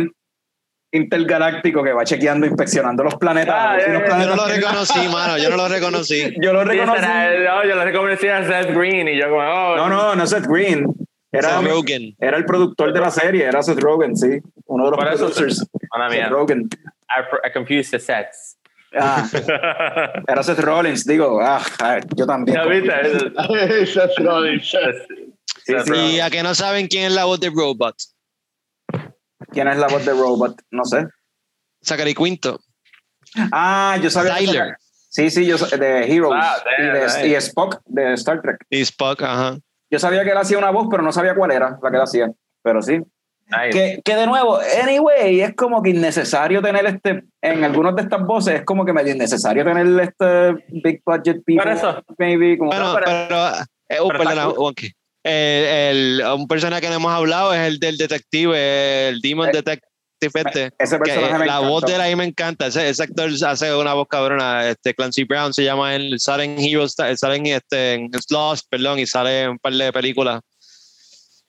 intergaláctico 0.92 1.84
que 1.84 1.92
va 1.94 2.04
chequeando, 2.04 2.46
inspeccionando 2.46 3.04
los 3.04 3.16
planetas. 3.16 3.56
Ah, 3.58 3.78
si 3.80 3.88
ya, 3.88 3.94
los 3.94 4.02
ya, 4.02 4.06
Yo 4.06 4.06
planetas 4.06 4.30
no 4.30 4.36
lo 4.36 4.46
tienen- 4.48 4.62
reconocí, 4.64 5.08
mano, 5.12 5.38
yo 5.40 5.50
no 5.50 5.58
lo 5.58 5.68
reconocí. 5.68 6.34
Yo 6.40 6.54
lo 6.54 6.62
Sí, 6.64 6.68
reconocí. 6.70 7.00
será- 7.02 7.56
no, 7.56 7.64
yo 7.68 7.76
lo 7.76 7.84
reconocí 7.84 8.28
a 8.28 8.44
Seth 8.46 8.76
Green 8.76 9.08
y 9.08 9.18
yo 9.18 9.30
como, 9.30 9.42
oh, 9.42 9.76
No, 9.78 9.90
no, 9.90 10.16
no 10.16 10.28
Seth 10.28 10.46
Green. 10.46 10.86
Era, 11.32 11.60
Seth 11.60 11.68
Rogen. 11.68 12.16
era 12.20 12.38
el 12.38 12.46
productor 12.46 12.94
de 12.94 13.00
la 13.00 13.10
serie, 13.10 13.46
era 13.46 13.64
Seth 13.64 13.80
Rogen, 13.80 14.16
sí. 14.16 14.38
Uno 14.68 14.86
de 14.86 14.92
los 14.92 15.00
producers. 15.00 15.58
Seth 15.58 16.30
Rogen. 16.30 16.70
I, 17.10 17.48
I 17.48 17.52
confused 17.52 17.92
the 17.92 18.00
sets. 18.00 18.58
Ah, 18.96 19.28
era 20.28 20.44
Seth 20.44 20.60
Rollins, 20.60 21.04
digo, 21.06 21.40
ah, 21.42 21.64
yo 22.16 22.26
también. 22.28 22.58
Seth 23.88 24.12
Sí, 25.66 25.74
sí. 25.86 25.94
Y 26.16 26.20
a 26.20 26.30
que 26.30 26.44
no 26.44 26.54
saben 26.54 26.88
quién 26.88 27.06
es 27.06 27.14
la 27.14 27.26
voz 27.26 27.40
de 27.40 27.50
Robot. 27.50 27.96
¿Quién 29.52 29.68
es 29.68 29.78
la 29.78 29.88
voz 29.88 30.06
de 30.06 30.12
Robot? 30.12 30.62
No 30.72 30.84
sé. 30.84 31.08
Zachary 31.84 32.14
Quinto. 32.14 32.60
Ah, 33.52 33.98
yo 34.02 34.10
sabía. 34.10 34.36
Tyler. 34.36 34.78
Sí, 35.10 35.30
sí, 35.30 35.46
yo 35.46 35.58
de 35.58 36.06
Heroes 36.12 36.40
Ah, 36.42 36.58
y, 36.80 36.82
damn, 36.84 36.94
de, 36.94 37.04
nice. 37.04 37.28
y 37.28 37.36
Spock 37.36 37.82
de 37.86 38.14
Star 38.14 38.42
Trek. 38.42 38.66
Y 38.70 38.82
Spock, 38.82 39.22
ajá. 39.22 39.58
Yo 39.92 40.00
sabía 40.00 40.24
que 40.24 40.32
él 40.32 40.38
hacía 40.38 40.58
una 40.58 40.72
voz, 40.72 40.88
pero 40.90 41.04
no 41.04 41.12
sabía 41.12 41.36
cuál 41.36 41.52
era 41.52 41.78
la 41.82 41.90
que 41.90 41.96
él 41.96 42.02
hacía. 42.02 42.32
Pero 42.64 42.82
sí. 42.82 43.00
Que, 43.72 44.02
que 44.04 44.16
de 44.16 44.26
nuevo, 44.26 44.60
anyway, 44.82 45.42
es 45.42 45.54
como 45.56 45.82
que 45.84 45.92
innecesario 45.92 46.62
tener 46.62 46.86
este, 46.86 47.24
en 47.42 47.64
algunas 47.64 47.96
de 47.96 48.02
estas 48.04 48.22
voces, 48.26 48.56
es 48.56 48.66
como 48.66 48.84
que 48.86 48.94
medio 48.94 49.14
innecesario 49.14 49.64
tener 49.64 49.86
este 50.02 50.54
big 50.84 51.02
budget 51.06 51.44
people. 51.46 51.64
Por 51.64 51.72
eso. 51.72 52.04
Maybe, 52.18 52.58
como 52.58 52.72
Bueno, 52.72 52.94
pero- 52.96 53.06
pero, 53.06 53.48
eh, 53.90 53.98
oh, 54.00 54.08
pero 54.08 54.20
perdona, 54.20 54.46
cool. 54.46 54.56
Juanqui. 54.56 54.92
El, 55.24 55.66
el- 56.20 56.24
un 56.36 56.48
personaje 56.48 56.82
que 56.82 56.90
no 56.90 56.96
hemos 56.96 57.12
hablado 57.14 57.54
es 57.54 57.60
el 57.62 57.80
del 57.80 57.98
detective, 57.98 59.10
el 59.10 59.22
Demon 59.22 59.50
Eh, 59.50 59.52
Detective 59.54 59.90
este. 60.36 60.72
ese 60.80 60.98
que, 60.98 61.04
personaje 61.04 61.38
me 61.40 61.46
la 61.46 61.60
voz 61.60 61.84
de 61.84 61.96
él 61.96 62.02
ahí 62.02 62.16
me 62.16 62.24
encanta. 62.24 62.68
Ese, 62.68 62.88
ese 62.90 63.04
actor 63.04 63.30
hace 63.46 63.76
una 63.76 63.94
voz 63.94 64.08
cabrona. 64.10 64.70
Este 64.70 64.94
Clancy 64.94 65.26
Brown 65.26 65.54
se 65.54 65.66
llama 65.66 65.94
él. 65.96 66.18
Sale 66.18 66.46
en 66.46 66.58
Heroes, 66.58 66.96
sale 67.16 67.36
en, 67.36 67.46
este, 67.48 67.94
en 67.96 68.10
Lost, 68.30 68.66
perdón, 68.70 69.00
y 69.00 69.06
sale 69.06 69.44
en 69.44 69.50
un 69.52 69.60
par 69.60 69.74
de 69.74 69.92
películas. 69.92 70.40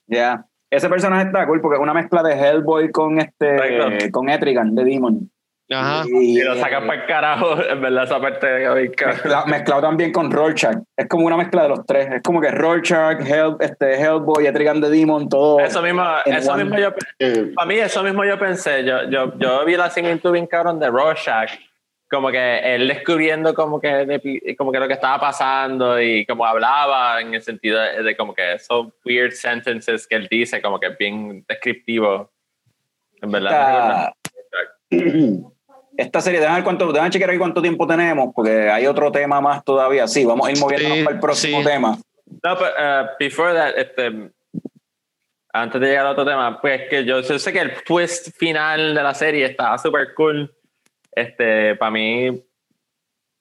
Ya. 0.07 0.45
Ese 0.71 0.89
personaje 0.89 1.27
está 1.27 1.45
cool 1.47 1.61
porque 1.61 1.75
es 1.77 1.81
una 1.81 1.93
mezcla 1.93 2.23
de 2.23 2.33
Hellboy 2.33 2.91
con 2.91 3.19
este 3.19 3.55
Correcto. 3.55 4.11
con 4.11 4.29
Etrigan 4.29 4.75
de 4.75 4.83
Demon. 4.83 5.31
Ajá. 5.71 6.03
Y 6.07 6.39
lo 6.43 6.55
sacan 6.55 6.85
para 6.85 7.01
el 7.01 7.07
carajo, 7.07 7.57
en 7.69 7.81
verdad, 7.81 8.03
esa 8.03 8.19
parte 8.21 8.45
de 8.45 8.69
Mezclado, 8.69 9.47
mezclado 9.47 9.81
también 9.81 10.11
con 10.11 10.29
Rorschach. 10.29 10.77
Es 10.95 11.07
como 11.07 11.25
una 11.25 11.37
mezcla 11.37 11.63
de 11.63 11.69
los 11.69 11.85
tres. 11.87 12.07
Es 12.11 12.21
como 12.21 12.39
que 12.39 12.51
Rorschach, 12.51 13.19
Hell, 13.21 13.55
este, 13.59 13.95
Hellboy, 13.99 14.45
Etrigan 14.45 14.79
the 14.79 14.89
Demon, 14.89 15.27
todo. 15.27 15.59
Eso 15.59 15.81
mismo, 15.81 16.03
eso 16.25 16.53
one. 16.53 16.63
mismo 16.65 16.79
yo, 16.79 16.93
Eh, 17.17 17.51
para 17.55 17.67
mí 17.67 17.75
eso 17.75 18.03
mismo 18.03 18.23
yo 18.25 18.37
pensé, 18.37 18.83
yo, 18.83 19.09
yo, 19.09 19.33
yo 19.39 19.65
vi 19.65 19.75
la 19.75 19.89
similitud 19.89 20.31
bien 20.33 20.45
cabrón 20.45 20.79
de 20.79 20.87
Rorschach, 20.87 21.51
como 22.15 22.31
que 22.31 22.59
él 22.75 22.87
descubriendo 22.87 23.53
como 23.53 23.79
que, 23.81 23.87
de- 23.89 24.55
como 24.57 24.71
que 24.71 24.79
lo 24.79 24.87
que 24.87 24.93
estaba 24.93 25.19
pasando 25.19 25.99
y 26.01 26.25
como 26.25 26.45
hablaba 26.45 27.19
en 27.21 27.33
el 27.33 27.41
sentido 27.41 27.79
de, 27.81 28.01
de 28.03 28.15
como 28.17 28.33
que 28.33 28.53
esos 28.53 28.87
weird 29.03 29.31
sentences 29.33 30.07
que 30.07 30.15
él 30.15 30.27
dice, 30.31 30.61
como 30.61 30.79
que 30.79 30.89
bien 30.97 31.43
descriptivo. 31.47 32.31
En 33.21 33.31
verdad. 33.31 34.13
Esta, 34.89 35.05
esta 35.97 36.21
serie, 36.21 36.39
déjame 36.39 36.63
cuánto, 36.63 36.91
déjame 36.91 37.09
chequear 37.09 37.31
ahí 37.31 37.37
cuánto 37.37 37.61
tiempo 37.61 37.85
tenemos, 37.85 38.33
porque 38.33 38.69
hay 38.69 38.87
otro 38.87 39.11
tema 39.11 39.41
más 39.41 39.63
todavía. 39.63 40.07
Sí, 40.07 40.23
vamos 40.25 40.47
a 40.47 40.51
ir 40.51 40.59
moviéndonos 40.59 40.97
Sí, 40.97 41.03
para 41.03 41.15
el 41.15 41.19
próximo 41.21 41.59
sí. 41.59 41.65
tema. 41.65 41.97
No, 42.43 42.57
pero 42.57 42.69
uh, 42.69 43.07
before 43.19 43.53
that, 43.53 43.77
este, 43.77 44.31
antes 45.53 45.79
de 45.81 45.87
llegar 45.87 46.05
al 46.05 46.11
otro 46.13 46.25
tema, 46.25 46.59
pues 46.59 46.89
que 46.89 47.05
yo, 47.05 47.21
yo 47.21 47.39
sé 47.39 47.53
que 47.53 47.59
el 47.59 47.83
twist 47.83 48.29
final 48.37 48.93
de 48.95 49.03
la 49.03 49.13
serie 49.13 49.45
estaba 49.45 49.77
súper 49.77 50.13
cool. 50.15 50.53
Este, 51.15 51.75
para 51.75 51.91
mí, 51.91 52.25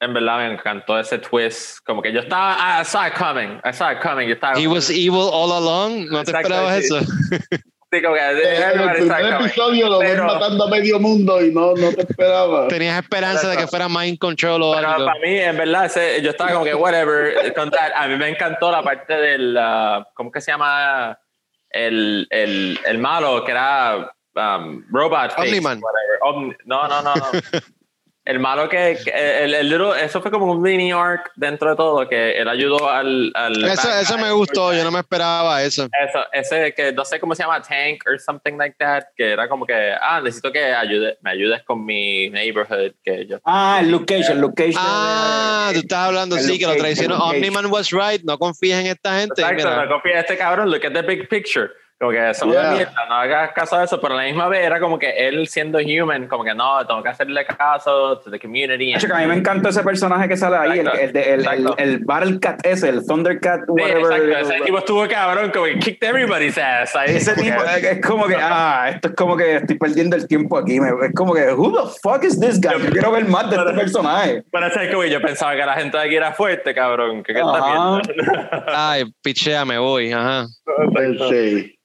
en 0.01 0.15
verdad 0.15 0.39
me 0.39 0.53
encantó 0.55 0.99
ese 0.99 1.19
twist. 1.19 1.79
Como 1.85 2.01
que 2.03 2.13
yo 2.13 2.21
estaba, 2.21 2.81
I 2.81 2.85
saw 2.85 3.07
it 3.07 3.15
coming, 3.15 3.59
I 3.65 3.73
saw 3.73 3.91
it 3.91 3.99
coming. 4.01 4.29
Yo 4.29 4.35
estaba, 4.35 4.59
He 4.59 4.67
was 4.69 4.91
evil 4.91 5.29
all 5.33 5.51
along. 5.53 6.07
¿No 6.09 6.23
te 6.23 6.31
esperabas 6.31 6.79
sí. 6.79 6.85
eso? 6.85 7.01
sí, 7.93 8.03
como 8.03 8.15
que, 8.15 8.21
en 8.21 8.37
el 8.37 8.63
everybody 8.63 9.09
saw 9.09 9.19
it 9.19 9.23
primer 9.25 9.41
episodio 9.41 9.89
lo 9.89 9.99
ven 9.99 10.11
Pero- 10.13 10.27
matando 10.27 10.65
a 10.65 10.69
medio 10.69 11.01
mundo 11.01 11.45
y 11.45 11.53
no, 11.53 11.75
no 11.75 11.93
te 11.93 12.03
esperaba. 12.03 12.69
Tenías 12.69 13.03
esperanza 13.03 13.49
de 13.49 13.57
que 13.57 13.67
fuera 13.67 13.89
mind 13.89 14.19
control 14.19 14.63
o 14.63 14.75
Pero 14.77 14.89
algo. 14.89 15.07
para 15.07 15.19
mí, 15.21 15.37
en 15.39 15.57
verdad, 15.57 15.87
ese- 15.87 16.23
yo 16.23 16.31
estaba 16.31 16.53
como 16.53 16.65
que, 16.65 16.75
whatever. 16.75 17.53
con 17.57 17.71
that. 17.73 17.91
A 17.97 18.07
mí 18.07 18.17
me 18.17 18.29
encantó 18.29 18.71
la 18.71 18.83
parte 18.85 19.15
del, 19.15 19.57
ah, 19.59 20.07
¿cómo 20.15 20.31
que 20.31 20.41
se 20.41 20.53
llama? 20.53 21.19
El, 21.71 22.29
el, 22.31 22.79
el 22.87 22.99
malo, 22.99 23.45
que 23.45 23.51
era 23.51 24.14
um, 24.37 24.85
Robot 24.91 25.33
Face. 25.33 25.49
Omni-Man. 25.49 25.81
whatever. 25.81 26.19
Omni- 26.23 26.57
no, 26.65 26.89
no, 26.89 27.03
no. 27.03 27.15
no. 27.15 27.23
el 28.27 28.39
malo 28.39 28.71
que, 28.71 28.97
que- 29.05 29.45
el, 29.45 29.53
el 29.53 29.69
little- 29.69 30.03
eso 30.03 30.23
fue 30.23 30.31
como 30.31 30.51
un 30.51 30.63
mini 30.63 30.91
arc 30.93 31.31
dentro 31.37 31.69
de 31.69 31.77
todo, 31.77 32.09
que 32.09 32.33
él 32.41 32.49
ayudó 32.49 32.89
al... 32.89 33.31
al 33.35 33.63
Eso, 33.67 33.91
eso 34.01 34.17
me 34.17 34.31
gustó, 34.33 34.73
yo 34.73 34.83
no 34.83 34.91
me 34.91 35.01
esperaba 35.01 35.63
eso. 35.63 35.85
Eso, 36.09 36.21
ese 36.33 36.73
que 36.73 36.91
no 36.93 37.05
sé 37.05 37.21
cómo 37.21 37.35
se 37.35 37.43
llama, 37.43 37.61
Tank 37.61 38.03
or 38.07 38.19
something 38.19 38.57
like 38.57 38.77
that, 38.79 39.03
que 39.15 39.33
era 39.33 39.47
como 39.47 39.67
que, 39.67 39.93
ah, 40.01 40.23
necesito 40.23 40.51
que 40.51 40.65
ayude, 40.65 41.19
me 41.21 41.33
ayudes 41.33 41.63
con 41.65 41.85
mi 41.85 42.31
neighborhood, 42.31 42.93
que 43.05 43.27
yo 43.27 43.41
Ah, 43.45 43.77
el 43.81 43.87
el 43.89 43.93
Luke 43.93 44.07
Cage. 44.07 44.71
de- 44.71 44.75
Ah, 44.79 45.69
tú 45.75 45.81
estás 45.81 46.07
hablando, 46.09 46.37
sí, 46.39 46.59
que 46.59 46.67
lo 46.67 46.77
traicionó. 46.77 47.19
Omniman 47.19 47.67
was 47.67 47.91
right, 47.91 48.23
no 48.25 48.39
confíes 48.39 48.79
en 48.81 48.87
esta 48.87 49.21
gente. 49.21 49.43
Exacto, 49.43 49.69
Mira, 49.69 49.85
no 49.85 49.91
confíes 49.91 50.15
en 50.15 50.21
este 50.21 50.39
cabrón, 50.39 50.71
look 50.71 50.87
at 50.87 50.93
the 50.95 51.03
big 51.03 51.29
picture. 51.29 51.71
Como 52.05 52.13
que 52.13 52.31
eso 52.31 52.45
Yeah. 52.47 52.69
de 52.71 52.75
mierda, 52.77 53.07
no 53.09 53.15
hagas 53.15 53.53
caso 53.53 53.79
de 53.79 53.85
eso, 53.87 53.99
pero 54.01 54.13
a 54.13 54.19
la 54.19 54.25
misma 54.25 54.47
vez 54.49 54.65
era 54.67 54.79
como 54.79 54.99
que 54.99 55.09
él 55.27 55.49
siendo 55.49 55.79
human, 55.79 56.29
como 56.29 56.45
que 56.45 56.55
no, 56.55 56.87
tengo 56.87 57.03
que 57.03 57.09
hacerle 57.09 57.47
caso 57.47 58.19
to 58.19 58.31
the 58.31 58.39
community. 58.39 58.93
Hacho, 58.95 59.07
que 59.07 59.13
a 59.15 59.19
mí 59.19 59.27
me 59.27 59.37
encantó 59.37 59.71
ese 59.71 59.83
personaje 59.83 60.29
que 60.29 60.37
sale 60.37 60.57
ahí, 60.57 60.79
el, 60.81 60.87
Exacto, 60.87 61.01
el, 61.01 61.17
el, 61.17 61.29
el, 61.33 61.41
exacto. 61.41 61.75
el 61.79 61.99
Battle 62.05 62.41
Cat 62.41 62.61
ese, 62.67 62.89
el 62.91 63.07
Thundercat, 63.07 63.61
Sí, 63.61 63.65
whatever. 63.69 64.01
exacto, 64.31 64.53
ese 64.53 64.65
tipo 64.65 64.79
estuvo 64.79 65.09
cabrón, 65.09 65.51
como 65.51 65.65
que 65.65 65.79
kicked 65.79 66.07
everybody's 66.09 66.59
ass. 66.59 66.95
Ahí, 66.95 67.17
Ese 67.17 67.35
tipo 67.35 67.63
es 67.63 68.01
como 68.07 68.27
que, 68.27 68.37
ah, 68.39 68.91
esto 68.95 69.09
es 69.09 69.15
como 69.15 69.37
que 69.37 69.57
estoy 69.57 69.79
perdiendo 69.79 70.17
el 70.17 70.29
tiempo 70.29 70.59
aquí. 70.59 70.77
es 70.77 71.15
como 71.15 71.33
que, 71.33 71.53
who 71.55 71.73
the 71.73 71.91
fuck 72.03 72.23
is 72.25 72.39
this 72.39 72.61
guy? 72.61 72.73
Yo 72.85 72.91
quiero 72.91 73.13
ver 73.13 73.25
más 73.27 73.49
de 73.49 73.57
este 73.57 73.73
personaje. 73.73 74.43
Pero 74.53 74.67
ese 74.67 74.85
es 74.85 74.91
como 74.91 75.05
yo 75.05 75.21
pensaba 75.23 75.57
que 75.57 75.65
la 75.65 75.75
gente 75.75 75.97
de 75.97 76.05
aquí 76.05 76.17
era 76.17 76.33
fuerte, 76.33 76.75
cabrón. 76.75 77.23
que 77.23 77.33
qué 77.33 77.41
ay, 78.75 79.05
pichea, 79.23 79.65
me 79.65 79.79
voy. 79.79 80.13
Ajá. 80.13 80.47
Sí. 81.31 81.79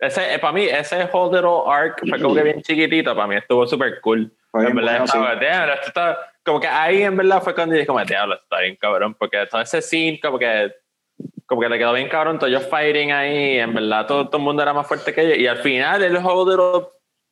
Ese, 0.00 0.34
eh, 0.34 0.38
para 0.38 0.52
mí, 0.52 0.64
ese 0.64 1.08
whole 1.12 1.36
little 1.36 1.62
arc 1.66 2.00
fue 2.08 2.20
como 2.20 2.34
que 2.34 2.42
bien 2.42 2.62
chiquitito, 2.62 3.14
para 3.14 3.26
mí 3.26 3.36
estuvo 3.36 3.66
súper 3.66 4.00
cool. 4.00 4.32
En 4.54 4.74
verdad, 4.74 5.04
estaba, 5.04 5.34
"Damn, 5.36 5.70
esto 5.70 5.88
está-" 5.88 6.18
como 6.44 6.60
que 6.60 6.68
ahí 6.68 7.02
en 7.02 7.16
verdad 7.16 7.42
fue 7.42 7.54
cuando 7.54 7.74
dije, 7.74 7.86
como, 7.86 8.02
diablo, 8.04 8.36
está 8.36 8.60
bien 8.60 8.76
cabrón, 8.76 9.14
porque 9.14 9.44
todo 9.50 9.60
ese 9.60 9.82
scene, 9.82 10.18
como 10.20 10.38
que, 10.38 10.72
como 11.46 11.60
que 11.60 11.68
le 11.68 11.78
quedó 11.78 11.92
bien 11.92 12.08
cabrón, 12.08 12.38
todos 12.38 12.50
ellos 12.50 12.66
fighting 12.68 13.12
ahí, 13.12 13.58
en 13.58 13.74
verdad, 13.74 14.06
todo, 14.06 14.26
todo 14.28 14.38
el 14.38 14.44
mundo 14.44 14.62
era 14.62 14.72
más 14.72 14.86
fuerte 14.86 15.12
que 15.12 15.20
ellos, 15.20 15.38
y 15.38 15.46
al 15.46 15.58
final, 15.58 16.02
el 16.02 16.16
whole 16.16 16.50
little 16.50 16.88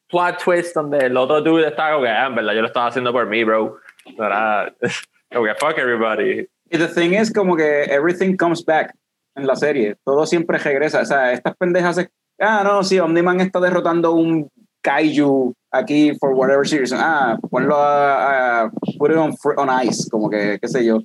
plot 0.09 0.43
twist 0.43 0.75
donde 0.75 1.07
el 1.07 1.17
otro 1.17 1.41
dude 1.41 1.67
estaba 1.69 1.93
como 1.93 2.05
que, 2.05 2.11
ah, 2.11 2.27
en 2.27 2.35
verdad, 2.35 2.55
yo 2.55 2.61
lo 2.61 2.67
estaba 2.67 2.87
haciendo 2.87 3.13
por 3.13 3.27
mí, 3.27 3.45
bro. 3.45 3.79
No 4.17 4.27
era, 4.27 4.73
como 5.33 5.47
que, 5.47 5.55
fuck 5.55 5.79
everybody. 5.79 6.49
Y 6.71 6.79
the 6.79 6.89
thing 6.89 7.13
is 7.13 7.33
como 7.33 7.57
que 7.57 7.85
everything 7.85 8.37
comes 8.37 8.65
back 8.65 8.95
en 9.37 9.47
la 9.47 9.57
serie. 9.57 9.97
Todo 10.05 10.27
siempre 10.27 10.59
regresa. 10.59 11.01
O 11.01 11.05
sea, 11.05 11.33
estas 11.33 11.57
pendejas 11.57 11.99
es, 11.99 12.11
ah, 12.41 12.63
no, 12.65 12.83
sí, 12.85 12.99
Omniman 12.99 13.41
está 13.41 13.61
derrotando 13.61 14.13
un 14.13 14.49
kaiju 14.83 15.53
aquí 15.73 16.13
for 16.21 16.33
whatever 16.33 16.63
reason. 16.65 16.99
Ah, 17.01 17.37
ponlo 17.51 17.77
a, 17.77 18.63
a- 18.65 18.71
put 18.99 19.11
it 19.11 19.17
on, 19.17 19.35
on 19.57 19.69
ice, 19.87 20.09
como 20.11 20.31
que, 20.31 20.59
qué 20.61 20.69
sé 20.69 20.85
yo. 20.85 21.01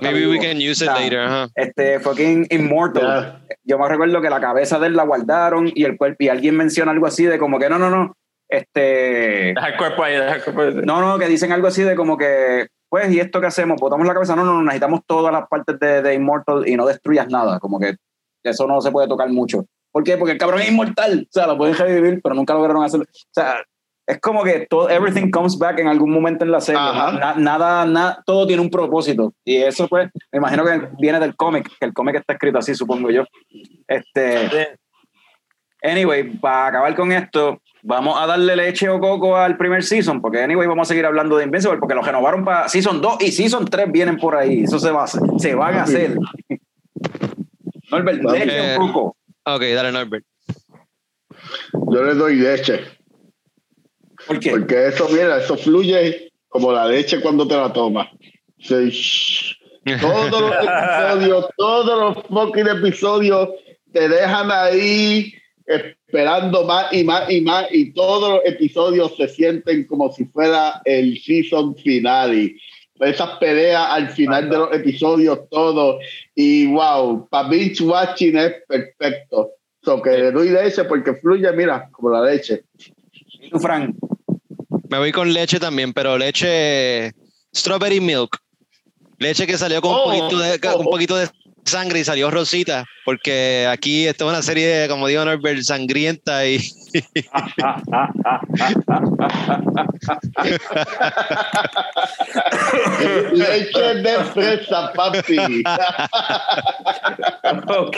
Maybe 0.00 0.26
we 0.26 0.40
can 0.40 0.56
use 0.56 0.82
it 0.82 0.88
Ah. 0.90 0.98
later. 0.98 1.20
Ajá. 1.20 1.48
Este 1.54 2.00
fucking 2.00 2.48
Immortal. 2.50 3.02
Ya. 3.02 3.56
Yo 3.64 3.78
me 3.78 3.88
recuerdo 3.88 4.20
que 4.20 4.28
la 4.28 4.40
cabeza 4.40 4.80
de 4.80 4.88
él 4.88 4.96
la 4.96 5.04
guardaron 5.04 5.70
y 5.72 5.84
el 5.84 5.96
cuerpo, 5.96 6.16
y 6.18 6.28
alguien 6.28 6.56
menciona 6.56 6.90
algo 6.90 7.06
así 7.06 7.24
de 7.26 7.38
como 7.38 7.60
que 7.60 7.68
no, 7.68 7.78
no, 7.78 7.88
no. 7.88 8.12
Este. 8.48 9.52
Deja 9.54 9.68
el 9.68 9.76
cuerpo 9.76 10.02
ahí, 10.02 10.14
deja 10.14 10.34
el 10.36 10.42
cuerpo 10.42 10.62
ahí. 10.62 10.74
No, 10.84 11.00
no, 11.00 11.16
que 11.18 11.28
dicen 11.28 11.52
algo 11.52 11.68
así 11.68 11.82
de 11.82 11.94
como 11.94 12.18
que, 12.18 12.66
pues, 12.88 13.10
¿y 13.12 13.20
esto 13.20 13.40
qué 13.40 13.46
hacemos? 13.46 13.80
¿Botamos 13.80 14.04
la 14.06 14.14
cabeza? 14.14 14.34
No, 14.34 14.44
no, 14.44 14.54
no, 14.54 14.62
necesitamos 14.62 15.00
todas 15.06 15.32
las 15.32 15.46
partes 15.48 15.78
de, 15.78 16.02
de 16.02 16.14
Immortal 16.14 16.66
y 16.66 16.74
no 16.76 16.84
destruyas 16.84 17.28
nada. 17.28 17.60
Como 17.60 17.78
que 17.78 17.94
eso 18.42 18.66
no 18.66 18.80
se 18.80 18.90
puede 18.90 19.06
tocar 19.06 19.28
mucho. 19.30 19.64
¿Por 19.92 20.02
qué? 20.04 20.16
Porque 20.16 20.32
el 20.32 20.38
cabrón 20.38 20.60
es 20.60 20.70
inmortal. 20.70 21.26
O 21.28 21.32
sea, 21.32 21.46
lo 21.46 21.56
pueden 21.56 21.76
revivir, 21.76 22.20
pero 22.22 22.34
nunca 22.34 22.54
lograron 22.54 22.82
hacerlo. 22.82 23.06
O 23.08 23.30
sea, 23.30 23.62
es 24.06 24.18
como 24.20 24.42
que 24.42 24.66
todo, 24.68 24.90
everything 24.90 25.30
comes 25.30 25.56
back 25.58 25.78
en 25.78 25.86
algún 25.86 26.10
momento 26.10 26.44
en 26.44 26.50
la 26.50 26.60
serie. 26.60 26.80
Na- 27.12 27.34
nada, 27.36 27.84
nada, 27.86 28.22
todo 28.26 28.46
tiene 28.46 28.62
un 28.62 28.70
propósito. 28.70 29.32
Y 29.44 29.56
eso, 29.56 29.86
pues, 29.86 30.10
me 30.32 30.38
imagino 30.38 30.64
que 30.64 30.88
viene 30.98 31.20
del 31.20 31.36
cómic, 31.36 31.70
que 31.78 31.86
el 31.86 31.92
cómic 31.92 32.16
está 32.16 32.32
escrito 32.32 32.58
así, 32.58 32.74
supongo 32.74 33.10
yo. 33.10 33.24
Este. 33.86 34.76
Anyway, 35.84 36.38
para 36.38 36.68
acabar 36.68 36.94
con 36.94 37.10
esto, 37.12 37.60
vamos 37.82 38.16
a 38.20 38.26
darle 38.26 38.54
leche 38.54 38.88
o 38.88 39.00
coco 39.00 39.36
al 39.36 39.56
primer 39.56 39.82
season, 39.82 40.20
porque 40.22 40.40
anyway 40.40 40.66
vamos 40.68 40.86
a 40.86 40.90
seguir 40.90 41.04
hablando 41.04 41.36
de 41.36 41.44
Invincible, 41.44 41.78
porque 41.78 41.94
lo 41.96 42.02
renovaron 42.02 42.44
para 42.44 42.68
season 42.68 43.00
2 43.00 43.16
y 43.20 43.32
season 43.32 43.64
3 43.66 43.90
vienen 43.90 44.16
por 44.16 44.36
ahí. 44.36 44.62
Eso 44.62 44.78
se 44.78 44.90
va 44.92 45.00
a 45.02 45.04
hacer, 45.04 45.22
se 45.38 45.54
van 45.56 45.74
a 45.74 45.82
hacer. 45.82 46.16
Norbert, 47.90 48.22
leche 48.22 48.76
o 48.76 48.80
coco. 48.80 49.16
Ok, 49.44 49.62
dale, 49.74 49.92
Norbert. 49.92 50.24
Yo 51.72 52.04
le 52.04 52.14
doy 52.14 52.36
leche. 52.36 52.80
¿Por 54.26 54.38
qué? 54.38 54.50
Porque 54.50 54.86
eso, 54.88 55.08
mira, 55.08 55.38
eso 55.38 55.56
fluye 55.56 56.30
como 56.48 56.72
la 56.72 56.86
leche 56.86 57.20
cuando 57.20 57.46
te 57.46 57.56
la 57.56 57.72
tomas. 57.72 58.08
Sí. 58.58 59.56
Todos 60.00 60.40
los 60.40 60.52
episodios, 60.62 61.46
todos 61.56 62.16
los 62.16 62.26
fucking 62.26 62.68
episodios 62.68 63.48
te 63.92 64.08
dejan 64.08 64.50
ahí 64.50 65.34
esperando 65.66 66.64
más 66.64 66.92
y 66.92 67.04
más 67.04 67.30
y 67.30 67.40
más 67.40 67.66
y 67.70 67.92
todos 67.92 68.34
los 68.34 68.40
episodios 68.44 69.16
se 69.16 69.28
sienten 69.28 69.86
como 69.86 70.12
si 70.12 70.24
fuera 70.26 70.80
el 70.84 71.18
season 71.20 71.74
finale. 71.76 72.56
Esas 73.00 73.38
peleas 73.38 73.86
al 73.90 74.10
final 74.10 74.48
de 74.48 74.56
los 74.56 74.72
episodios, 74.72 75.48
todo. 75.50 75.98
Y 76.34 76.66
wow, 76.66 77.28
para 77.28 77.48
binge 77.48 77.82
watching 77.82 78.36
es 78.36 78.54
perfecto. 78.68 79.50
So 79.82 80.00
que 80.00 80.10
le 80.10 80.30
doy 80.30 80.50
leche 80.50 80.84
porque 80.84 81.14
fluye, 81.14 81.50
mira, 81.52 81.88
como 81.90 82.10
la 82.10 82.22
leche. 82.24 82.64
¿Y 83.40 83.50
tú, 83.50 83.58
Frank? 83.58 83.96
Me 84.88 84.98
voy 84.98 85.10
con 85.10 85.32
leche 85.32 85.58
también, 85.58 85.92
pero 85.92 86.16
leche 86.16 87.12
strawberry 87.54 88.00
milk. 88.00 88.38
Leche 89.18 89.46
que 89.46 89.58
salió 89.58 89.80
con 89.80 89.92
Oh, 89.94 90.12
un, 90.12 90.18
poquito 90.18 90.38
de, 90.38 90.60
oh. 90.68 90.78
un 90.78 90.84
poquito 90.84 91.16
de 91.16 91.28
sangre 91.64 92.00
y 92.00 92.04
salió 92.04 92.30
rosita, 92.30 92.84
porque 93.04 93.66
aquí 93.70 94.06
esta 94.06 94.24
es 94.24 94.30
una 94.30 94.42
serie, 94.42 94.86
como 94.88 95.06
digo 95.06 95.24
Norbert, 95.24 95.62
sangrienta 95.62 96.46
y 96.46 96.58
leche 103.32 103.94
de 104.02 104.24
fresa, 104.32 104.92
papi. 104.94 105.62
ok. 107.68 107.96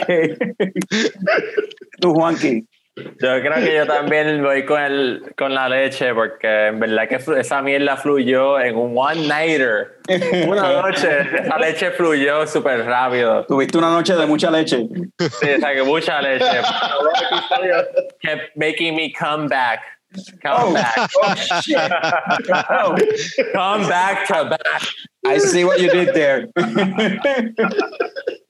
tú, 1.99 2.13
Juanqui. 2.13 2.65
Yo 2.97 3.41
creo 3.41 3.55
que 3.55 3.75
yo 3.75 3.85
también 3.85 4.41
voy 4.41 4.63
con, 4.65 4.81
el, 4.81 5.33
con 5.37 5.53
la 5.53 5.67
leche, 5.67 6.13
porque 6.13 6.67
en 6.67 6.79
verdad 6.79 7.09
que 7.09 7.15
esa 7.39 7.61
mierda 7.61 7.97
fluyó 7.97 8.57
en 8.59 8.77
un 8.77 8.93
one-nighter. 8.97 9.99
Una 10.47 10.81
noche, 10.81 11.09
esa 11.43 11.59
leche 11.59 11.91
fluyó 11.91 12.47
súper 12.47 12.85
rápido. 12.85 13.45
Tuviste 13.47 13.77
una 13.77 13.89
noche 13.89 14.15
de 14.15 14.25
mucha 14.25 14.49
leche. 14.49 14.87
Sí, 15.19 15.49
o 15.57 15.59
sea, 15.59 15.73
que 15.73 15.83
mucha 15.83 16.21
leche. 16.21 16.45
Kept 18.21 18.55
making 18.55 18.95
me 18.95 19.11
come 19.11 19.49
back. 19.49 19.81
Come 20.41 20.55
Oh. 20.57 20.73
back. 20.73 21.09
Oh, 21.21 21.35
shit. 21.61 21.77
Oh, 22.69 22.95
Come 23.53 23.87
back 23.89 24.25
to 24.27 24.45
back. 24.45 24.81
I 25.27 25.37
see 25.39 25.65
what 25.65 25.81
you 25.81 25.89
did 25.89 26.13
there. 26.13 26.47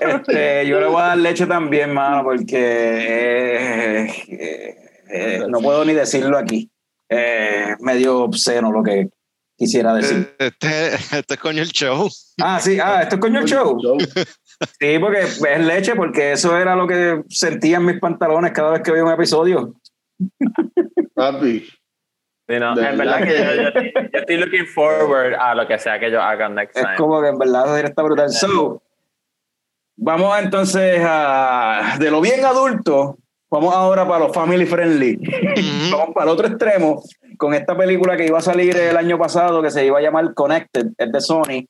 Este, 0.00 0.66
yo 0.66 0.80
le 0.80 0.86
voy 0.86 1.00
a 1.00 1.06
dar 1.06 1.18
leche 1.18 1.46
también, 1.46 1.92
mano, 1.92 2.22
porque 2.24 2.56
eh, 2.58 4.06
eh, 4.28 4.76
eh, 5.10 5.42
no 5.48 5.60
puedo 5.60 5.84
ni 5.84 5.92
decirlo 5.92 6.36
aquí. 6.38 6.70
Eh, 7.08 7.74
medio 7.80 8.20
obsceno 8.24 8.72
lo 8.72 8.82
que 8.82 9.08
quisiera 9.56 9.94
decir. 9.94 10.34
Este, 10.38 10.94
este 10.94 11.34
es 11.34 11.40
coño 11.40 11.62
el 11.62 11.68
show. 11.70 12.08
Ah, 12.42 12.58
sí, 12.60 12.78
ah, 12.82 13.02
esto 13.02 13.16
es 13.16 13.20
coño 13.20 13.40
el 13.40 13.44
show. 13.46 13.78
Sí, 14.80 14.98
porque 15.00 15.20
es 15.20 15.40
leche, 15.66 15.94
porque 15.96 16.32
eso 16.32 16.56
era 16.58 16.74
lo 16.76 16.86
que 16.86 17.22
sentía 17.28 17.76
en 17.78 17.86
mis 17.86 17.98
pantalones 18.00 18.52
cada 18.52 18.70
vez 18.72 18.82
que 18.82 18.90
veía 18.92 19.04
un 19.04 19.12
episodio. 19.12 19.74
Papi. 21.14 21.60
Sí, 22.46 22.58
no, 22.60 22.74
De 22.74 22.86
en 22.88 22.98
verdad 22.98 23.20
verdad. 23.20 23.26
que 23.26 23.38
yo, 23.38 23.62
yo- 23.94 24.08
yo 24.12 24.18
estoy 24.20 24.36
looking 24.36 24.66
forward 24.66 25.34
a 25.34 25.54
lo 25.54 25.66
que 25.66 25.78
sea 25.78 25.98
que 25.98 26.06
ellos 26.06 26.20
hagan 26.22 26.54
next 26.54 26.76
Es 26.76 26.82
time. 26.82 26.96
como 26.96 27.20
que 27.22 27.28
en 27.28 27.38
verdad 27.38 27.78
está 27.80 28.02
brutal. 28.02 28.30
So, 28.30 28.82
vamos 29.96 30.38
entonces 30.40 31.00
a 31.04 31.96
de 31.98 32.10
lo 32.10 32.20
bien 32.20 32.44
adulto, 32.44 33.18
vamos 33.50 33.74
ahora 33.74 34.06
para 34.06 34.26
los 34.26 34.34
family 34.34 34.66
friendly. 34.66 35.16
Ujú. 35.16 35.90
Vamos 35.96 36.14
para 36.14 36.24
el 36.26 36.32
otro 36.32 36.48
extremo 36.48 37.02
con 37.38 37.54
esta 37.54 37.76
película 37.76 38.16
que 38.16 38.26
iba 38.26 38.38
a 38.38 38.42
salir 38.42 38.76
el 38.76 38.96
año 38.96 39.18
pasado 39.18 39.62
que 39.62 39.70
se 39.70 39.86
iba 39.86 39.98
a 39.98 40.02
llamar 40.02 40.34
Connected, 40.34 40.88
es 40.96 41.12
de 41.12 41.20
Sony. 41.20 41.64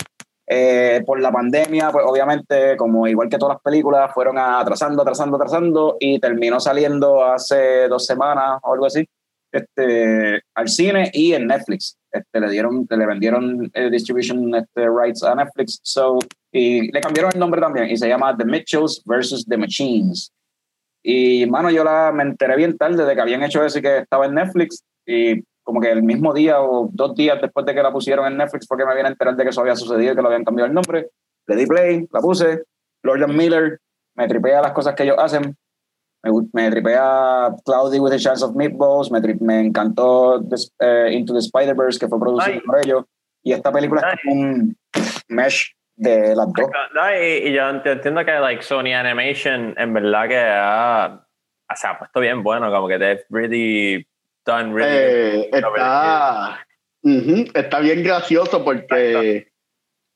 Eh, 0.47 1.03
por 1.07 1.21
la 1.21 1.33
pandemia, 1.33 1.91
pues 1.91 2.05
obviamente, 2.07 2.77
como 2.77 3.07
igual 3.07 3.31
que 3.31 3.39
todas 3.39 3.55
las 3.55 3.63
películas, 3.63 4.13
fueron 4.13 4.39
atrasando, 4.39 5.03
atrasando, 5.03 5.37
atrasando 5.37 5.97
y 5.99 6.19
terminó 6.19 6.61
saliendo 6.61 7.25
hace 7.25 7.89
dos 7.89 8.05
semanas 8.05 8.59
o 8.63 8.75
algo 8.75 8.87
así 8.87 9.09
este, 9.55 10.43
al 10.55 10.69
cine 10.69 11.11
y 11.13 11.33
en 11.33 11.47
Netflix. 11.47 11.97
Este, 12.15 12.41
le 12.41 12.49
dieron, 12.49 12.87
le 12.89 13.07
vendieron 13.07 13.71
eh, 13.75 13.91
distribution 13.91 14.55
este, 14.55 14.89
rights 14.89 15.25
a 15.25 15.35
Netflix. 15.35 15.81
So, 15.83 16.21
y 16.53 16.93
le 16.93 17.01
cambiaron 17.01 17.33
el 17.35 17.41
nombre 17.41 17.61
también 17.61 17.91
y 17.91 17.97
se 17.97 18.09
llama 18.09 18.37
The 18.37 18.45
Mitchells 18.45 19.03
versus 19.05 19.45
The 19.45 19.57
Machines. 19.57 20.33
Y, 21.03 21.45
mano, 21.47 21.71
yo 21.71 21.83
la, 21.83 22.13
me 22.13 22.23
enteré 22.23 22.57
bien 22.57 22.79
tarde 22.79 23.05
de 23.05 23.15
que 23.17 23.21
habían 23.21 23.43
hecho 23.43 23.65
eso 23.65 23.81
y 23.81 23.83
que 23.83 23.99
estaba 23.99 24.27
en 24.27 24.35
Netflix. 24.35 24.85
Y 25.05 25.43
como 25.65 25.81
que 25.81 25.91
el 25.91 26.05
mismo 26.05 26.33
día 26.33 26.61
o 26.61 26.89
dos 26.93 27.17
días 27.17 27.41
después 27.43 27.67
de 27.67 27.75
que 27.75 27.83
la 27.83 27.93
pusieron 27.93 28.31
en 28.31 28.39
Netflix 28.39 28.69
fue 28.69 28.79
que 28.79 28.87
me 28.87 28.95
vine 28.95 29.09
a 29.09 29.11
enterar 29.11 29.35
de 29.35 29.43
que 29.43 29.51
eso 29.51 29.61
había 29.61 29.75
sucedido 29.75 30.13
y 30.13 30.17
que 30.17 30.23
lo 30.23 30.29
habían 30.29 30.45
cambiado 30.45 30.69
el 30.69 30.75
nombre. 30.75 31.11
Le 31.49 31.57
di 31.57 31.67
play, 31.67 32.07
la 32.13 32.21
puse. 32.21 32.63
Jordan 33.05 33.37
Miller, 33.37 33.81
me 34.15 34.29
tripea 34.29 34.63
las 34.63 34.73
cosas 34.73 34.95
que 34.95 35.03
ellos 35.03 35.17
hacen. 35.19 35.57
Me, 36.25 36.31
me 36.53 36.71
tripea 36.71 37.55
Cloudy 37.65 37.99
with 38.01 38.13
a 38.15 38.19
Chance 38.19 38.43
of 38.43 38.55
Meatballs. 38.55 39.11
Me, 39.11 39.21
me 39.41 39.61
encantó 39.61 40.41
This- 40.49 40.73
eh, 40.81 41.11
Into 41.13 41.35
the 41.35 41.41
Spider-Verse, 41.41 41.99
que 41.99 42.09
fue 42.09 42.19
producido 42.19 42.55
Ay. 42.55 42.61
por 42.61 42.79
ellos. 42.85 43.05
Y 43.43 43.53
esta 43.53 43.71
película 43.71 44.03
Ay. 44.05 44.15
es 44.15 44.21
como 44.23 44.41
un 44.41 44.77
mesh 45.29 45.75
de 45.97 46.35
las 46.35 46.47
dos. 46.53 46.71
Y, 47.21 47.49
y 47.49 47.53
yo 47.53 47.63
ent- 47.63 47.87
entiendo 47.87 48.25
que 48.25 48.33
like 48.33 48.63
Sony 48.63 48.95
Animation 48.95 49.75
en 49.77 49.93
verdad 49.93 50.29
que 50.29 50.39
ha, 50.39 51.21
o 51.71 51.77
sea, 51.77 51.91
ha 51.91 51.99
puesto 51.99 52.21
bien 52.21 52.43
bueno, 52.43 52.71
como 52.73 52.89
que 52.89 52.99
they've 52.99 53.25
really 53.31 54.07
done 54.47 54.73
really 54.75 54.91
Eh, 54.97 55.51
good. 55.53 55.59
está, 55.77 56.67
Ujú, 57.03 57.45
está 57.55 57.81
bien 57.81 58.03
gracioso 58.03 58.65
porque, 58.65 59.49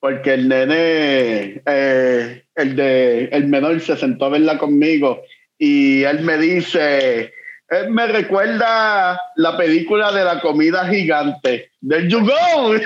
porque 0.01 0.35
el 0.35 0.49
nene, 0.49 1.63
eh, 1.67 2.45
el, 2.55 2.77
de, 2.77 3.25
el 3.27 3.47
menor, 3.47 3.79
se 3.81 3.95
sentó 3.97 4.25
a 4.25 4.31
verla 4.31 4.57
conmigo 4.59 5.21
y 5.59 6.05
él 6.05 6.21
me 6.21 6.39
dice, 6.39 7.33
él 7.69 7.91
me 7.91 8.07
recuerda 8.07 9.21
la 9.37 9.57
película 9.57 10.13
de 10.13 10.25
la 10.25 10.41
comida 10.41 10.87
gigante, 10.89 11.73
del 11.81 12.09
You 12.09 12.21
Go, 12.21 12.75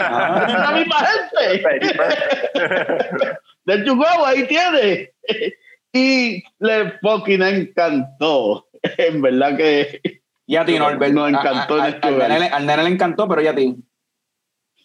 la 0.00 0.72
misma 0.76 0.96
gente 1.06 1.60
del 3.64 3.84
You 3.84 3.96
Go, 3.96 4.26
ahí 4.26 4.46
tiene. 4.46 5.10
Y 5.92 6.42
le 6.58 6.92
fucking 7.00 7.42
encantó. 7.42 8.66
En 8.98 9.22
verdad 9.22 9.56
que 9.56 10.00
Y 10.46 10.56
a 10.56 10.64
ti, 10.64 10.78
Norbert. 10.78 11.12
Nos 11.14 11.30
encantó 11.30 11.80
A- 11.80 11.84
a- 11.84 11.88
este 11.88 12.08
al, 12.08 12.18
nene, 12.18 12.40
le- 12.40 12.48
al 12.48 12.66
nene 12.66 12.82
le 12.82 12.88
encantó, 12.90 13.26
pero 13.28 13.40
ya 13.40 13.52
a 13.52 13.54
ti. 13.54 13.76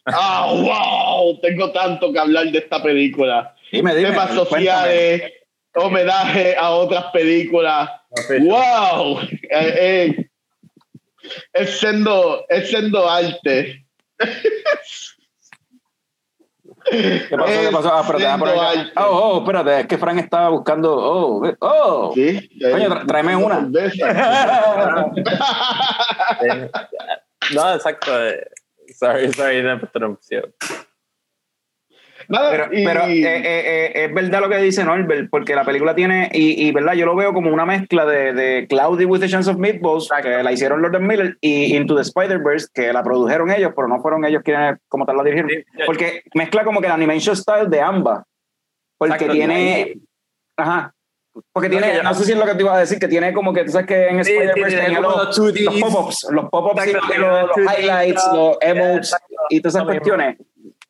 ¡Ah, 0.05 0.47
wow! 0.53 1.39
Tengo 1.41 1.71
tanto 1.71 2.13
que 2.13 2.19
hablar 2.19 2.45
de 2.45 2.59
esta 2.59 2.81
película. 2.81 3.53
Dime, 3.71 3.95
dime. 3.95 4.09
Temas 4.11 4.27
cuéntame. 4.31 4.49
sociales, 4.49 5.31
homenaje 5.75 6.55
a 6.57 6.71
otras 6.71 7.05
películas. 7.11 7.89
¡Wow! 8.41 9.19
Eh, 9.21 9.47
eh, 9.51 10.29
es 11.53 11.79
siendo, 11.79 12.45
es 12.49 12.69
siendo 12.69 13.07
arte. 13.09 13.85
¿Qué 16.91 17.27
pasó? 17.29 17.45
¿Qué 17.45 17.69
pasó? 17.71 17.93
Ah, 17.93 18.01
espérate, 18.01 18.25
ah, 18.25 18.37
por. 18.37 18.49
Oh, 19.03 19.09
oh, 19.35 19.39
espérate, 19.41 19.79
es 19.81 19.87
que 19.87 19.97
Frank 19.97 20.19
estaba 20.19 20.49
buscando. 20.49 20.95
Oh, 20.95 21.43
oh. 21.59 22.11
Sí, 22.15 22.49
Coño, 22.59 22.89
tra- 22.89 23.05
tráeme 23.05 23.35
una. 23.35 23.69
Eh, 26.41 26.69
no, 27.53 27.73
exacto. 27.75 28.27
eh, 28.27 28.47
Sorry, 28.97 29.31
sorry, 29.33 29.61
la 29.61 29.73
interrupción. 29.73 30.53
Nada, 32.29 32.51
Pero, 32.51 32.65
y- 32.71 32.85
pero 32.85 33.01
eh, 33.05 33.21
eh, 33.21 33.41
eh, 33.43 34.05
es 34.05 34.13
verdad 34.13 34.39
lo 34.41 34.49
que 34.49 34.57
dice 34.57 34.83
Norbert, 34.83 35.29
porque 35.31 35.55
la 35.55 35.65
película 35.65 35.95
tiene, 35.95 36.29
y, 36.31 36.67
y 36.67 36.71
verdad, 36.71 36.93
yo 36.93 37.07
lo 37.07 37.15
veo 37.15 37.33
como 37.33 37.51
una 37.51 37.65
mezcla 37.65 38.05
de, 38.05 38.33
de 38.33 38.67
Cloudy 38.67 39.05
with 39.05 39.23
a 39.23 39.27
Chance 39.27 39.49
of 39.49 39.57
Meatballs, 39.57 40.07
que 40.21 40.43
la 40.43 40.51
hicieron 40.51 40.79
Lord 40.81 40.99
Miller, 41.01 41.37
y 41.41 41.75
Into 41.75 41.95
the 41.95 42.03
Spider-Verse, 42.03 42.67
que 42.71 42.93
la 42.93 43.01
produjeron 43.03 43.49
ellos, 43.49 43.71
pero 43.75 43.87
no 43.87 43.99
fueron 43.99 44.23
ellos 44.25 44.43
quienes 44.45 44.77
como 44.87 45.07
tal 45.07 45.17
la 45.17 45.23
dirigieron. 45.23 45.49
Porque 45.87 46.21
mezcla 46.35 46.63
como 46.63 46.79
que 46.81 46.85
el 46.85 46.93
animation 46.93 47.35
style 47.35 47.67
de 47.67 47.81
ambas. 47.81 48.23
Porque 48.99 49.13
Exacto, 49.15 49.33
tiene. 49.33 49.95
Ajá. 50.55 50.93
Porque 51.53 51.69
tiene, 51.69 51.95
yo- 51.95 52.03
no 52.03 52.13
sé 52.13 52.25
si 52.25 52.33
es 52.33 52.37
lo 52.37 52.45
que 52.45 52.53
te 52.53 52.61
iba 52.61 52.75
a 52.75 52.79
decir, 52.79 52.99
que 52.99 53.07
tiene 53.07 53.33
como 53.33 53.53
que 53.53 53.63
tú 53.63 53.71
sabes 53.71 53.87
que 53.87 54.07
en 54.07 54.23
Sí, 54.25 54.33
Spider-Verse 54.33 54.77
tenía 54.77 54.99
los, 54.99 55.15
los 55.15 55.39
2Ds. 55.39 55.63
los 55.63 55.79
pop-ups, 55.81 56.27
los 56.31 56.49
pop-ups 56.49 56.85
Exacto, 56.85 57.07
los, 57.17 57.41
los 57.41 57.51
tiene 57.53 57.65
los 57.65 57.71
2D, 57.73 57.79
highlights, 57.79 58.29
los 58.33 58.57
emotes 58.61 58.97
exacto. 58.97 59.35
y 59.49 59.61
todas 59.61 59.75
esas 59.75 59.85
cuestiones. 59.85 60.37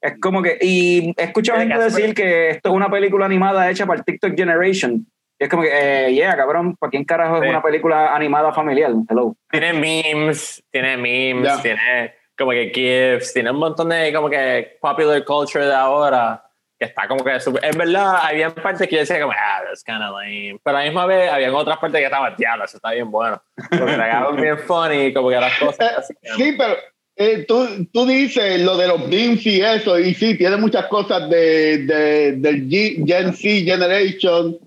Es 0.02 0.20
como 0.22 0.42
que, 0.42 0.58
y 0.62 1.14
he 1.18 1.24
escuchado 1.24 1.60
gente 1.60 1.78
decir 1.78 2.14
que 2.14 2.52
esto 2.52 2.70
es 2.70 2.76
una 2.76 2.90
película 2.90 3.26
animada 3.26 3.70
hecha 3.70 3.86
para 3.86 4.00
el 4.00 4.06
TikTok 4.06 4.36
Generation. 4.36 5.06
Y 5.38 5.44
es 5.44 5.50
como 5.50 5.64
que, 5.64 5.70
eh, 6.08 6.14
yeah, 6.14 6.36
cabrón, 6.36 6.76
¿para 6.78 6.90
quién 6.90 7.04
carajo 7.06 7.38
es 7.38 7.44
Sí. 7.44 7.50
una 7.50 7.62
película 7.62 8.14
animada 8.16 8.54
familiar? 8.54 8.92
Hello. 9.10 9.36
Tiene 9.52 9.74
memes, 9.74 10.64
tiene 10.72 10.98
memes, 10.98 11.48
Ya. 11.48 11.62
tiene 11.62 12.14
como 12.38 12.52
que 12.52 12.72
GIFs, 12.74 13.34
tiene 13.34 13.52
un 13.52 13.58
montón 13.58 13.90
de 13.90 14.14
como 14.14 14.30
que 14.30 14.78
popular 14.82 15.24
culture 15.26 15.66
de 15.66 15.74
ahora 15.74 16.42
que 16.80 16.86
está 16.86 17.06
como 17.10 17.22
que 17.26 17.38
super, 17.42 17.64
en 17.66 17.78
verdad 17.78 18.20
había 18.24 18.50
partes 18.56 18.88
que 18.88 18.96
yo 18.96 19.02
decía 19.02 19.20
como 19.20 19.34
ah 19.34 19.62
that's 19.66 19.84
kind 19.84 20.02
of 20.02 20.12
lame 20.12 20.58
pero 20.64 20.78
a 20.78 20.80
la 20.80 20.86
misma 20.86 21.06
vez 21.06 21.30
había 21.30 21.54
otras 21.54 21.78
partes 21.78 22.00
que 22.00 22.06
estaban 22.06 22.34
diablo 22.38 22.64
eso 22.64 22.78
está 22.78 22.92
bien 22.92 23.12
bueno 23.12 23.42
porque 23.70 23.98
la 23.98 24.30
bien 24.32 24.58
funny 24.60 25.14
como 25.14 25.28
que 25.28 25.36
las 25.36 25.60
cosas 25.60 25.98
así 25.98 26.14
Sí, 26.38 26.56
pero 26.58 26.76
eh, 27.22 27.44
tú, 27.46 27.68
tú 27.92 28.06
dices 28.06 28.62
lo 28.62 28.78
de 28.78 28.88
los 28.88 29.08
memes 29.10 29.46
y 29.46 29.60
eso, 29.62 30.00
y 30.00 30.14
sí, 30.14 30.36
tiene 30.38 30.56
muchas 30.56 30.86
cosas 30.86 31.30
de, 31.30 31.80
de- 31.80 32.32
del 32.38 32.68
G- 32.70 33.06
Gen 33.06 33.34
Z 33.34 33.66
Generation. 33.66 34.58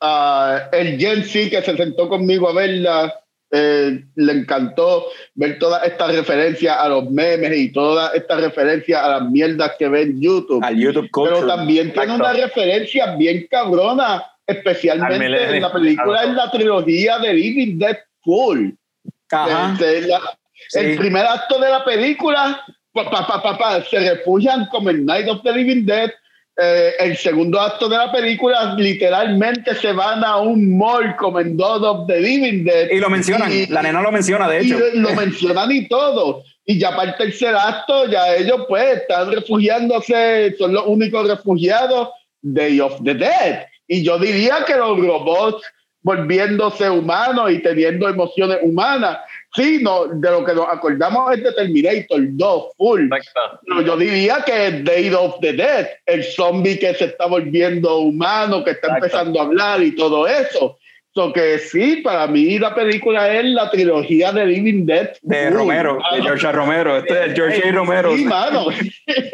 Ah, 0.00 0.68
el 0.72 0.98
Gen 0.98 1.22
Z 1.24 1.50
que 1.50 1.62
se 1.62 1.76
sentó 1.76 2.08
conmigo 2.08 2.48
a 2.48 2.54
verla, 2.54 3.14
eh, 3.52 4.02
le 4.14 4.32
encantó 4.32 5.06
ver 5.34 5.58
todas 5.58 5.84
estas 5.84 6.14
referencias 6.14 6.74
a 6.78 6.88
los 6.88 7.10
memes 7.10 7.54
y 7.54 7.70
todas 7.70 8.14
estas 8.14 8.40
referencias 8.40 9.02
a 9.04 9.08
las 9.20 9.30
mierdas 9.30 9.72
que 9.78 9.88
ve 9.88 10.02
en 10.02 10.20
YouTube. 10.22 10.64
Al 10.64 10.76
YouTube 10.78 11.10
Culture. 11.10 11.36
Pero 11.40 11.54
también 11.54 11.92
tiene 11.92 12.14
una 12.14 12.32
referencia 12.32 13.14
bien 13.16 13.46
cabrona, 13.50 14.14
Al 14.14 14.24
especialmente 14.46 15.56
en 15.56 15.60
la 15.62 15.72
película, 15.72 16.24
en 16.24 16.34
la 16.36 16.50
trilogía 16.50 17.18
de 17.18 17.34
Living 17.34 17.78
Dead. 17.78 17.98
Ajá. 19.30 19.74
Este, 19.74 20.06
la- 20.08 20.38
Sí. 20.68 20.78
El 20.80 20.96
primer 20.98 21.26
acto 21.26 21.58
de 21.58 21.68
la 21.68 21.84
película, 21.84 22.62
pa, 22.92 23.10
pa, 23.10 23.58
pa, 23.58 23.82
se 23.84 23.98
refugian 23.98 24.66
como 24.66 24.90
el 24.90 25.04
Night 25.04 25.28
of 25.28 25.42
the 25.42 25.52
Living 25.52 25.84
Dead. 25.86 26.10
Eh, 26.62 26.92
el 26.98 27.16
segundo 27.16 27.58
acto 27.58 27.88
de 27.88 27.96
la 27.96 28.12
película, 28.12 28.74
literalmente 28.76 29.74
se 29.76 29.92
van 29.92 30.22
a 30.22 30.36
un 30.36 30.76
mall 30.76 31.16
como 31.16 31.40
en 31.40 31.56
Dawn 31.56 31.82
of 31.84 32.06
the 32.06 32.20
Living 32.20 32.64
Dead. 32.64 32.90
Y 32.90 32.98
lo 32.98 33.08
mencionan, 33.08 33.50
Y- 33.50 33.66
la 33.66 33.82
nena 33.82 34.02
lo 34.02 34.12
menciona, 34.12 34.46
de 34.48 34.62
y 34.62 34.66
hecho. 34.66 34.78
lo 34.94 35.14
mencionan 35.14 35.72
y 35.72 35.88
todo. 35.88 36.42
Y 36.66 36.78
ya 36.78 36.94
para 36.94 37.12
el 37.12 37.16
tercer 37.16 37.54
acto, 37.56 38.06
ya 38.10 38.34
ellos 38.36 38.66
pues 38.68 38.98
están 38.98 39.32
refugiándose, 39.32 40.54
son 40.58 40.74
los 40.74 40.84
únicos 40.86 41.26
refugiados 41.26 42.10
Day 42.42 42.78
of 42.80 43.02
the 43.04 43.14
Dead. 43.14 43.64
Y 43.88 44.02
yo 44.04 44.18
diría 44.18 44.58
que 44.66 44.74
los 44.76 44.98
robots 44.98 45.64
volviéndose 46.02 46.88
humanos 46.90 47.50
y 47.52 47.60
teniendo 47.62 48.08
emociones 48.08 48.58
humanas. 48.62 49.18
Sí, 49.54 49.80
no, 49.82 50.06
de 50.06 50.30
lo 50.30 50.44
que 50.44 50.54
nos 50.54 50.68
acordamos 50.68 51.32
es 51.32 51.42
de 51.42 51.52
Terminator 51.52 52.20
2, 52.20 52.64
full. 52.76 53.12
Exacto. 53.12 53.60
Pero 53.66 53.82
yo 53.82 53.96
diría 53.96 54.42
que 54.46 54.68
es 54.68 54.84
Day 54.84 55.12
of 55.12 55.40
the 55.40 55.52
Dead, 55.52 55.88
el 56.06 56.22
zombie 56.22 56.78
que 56.78 56.94
se 56.94 57.06
está 57.06 57.26
volviendo 57.26 57.98
humano, 57.98 58.62
que 58.62 58.70
está 58.72 58.86
Exacto. 58.88 59.06
empezando 59.06 59.40
a 59.40 59.44
hablar 59.44 59.82
y 59.82 59.94
todo 59.96 60.26
eso. 60.26 60.78
So, 61.12 61.32
que 61.32 61.58
sí, 61.58 61.96
para 61.96 62.28
mí 62.28 62.60
la 62.60 62.72
película 62.72 63.34
es 63.34 63.44
la 63.46 63.68
trilogía 63.68 64.30
de 64.30 64.46
Living 64.46 64.86
Dead. 64.86 65.10
De 65.22 65.48
Uy, 65.48 65.54
Romero, 65.54 65.94
de 65.94 65.98
mano. 65.98 66.22
George 66.22 66.52
Romero. 66.52 66.96
Este 66.98 67.26
es 67.26 67.34
George 67.34 67.68
A. 67.68 67.72
Romero. 67.72 68.16
Sí, 68.16 68.24
mano. 68.24 68.66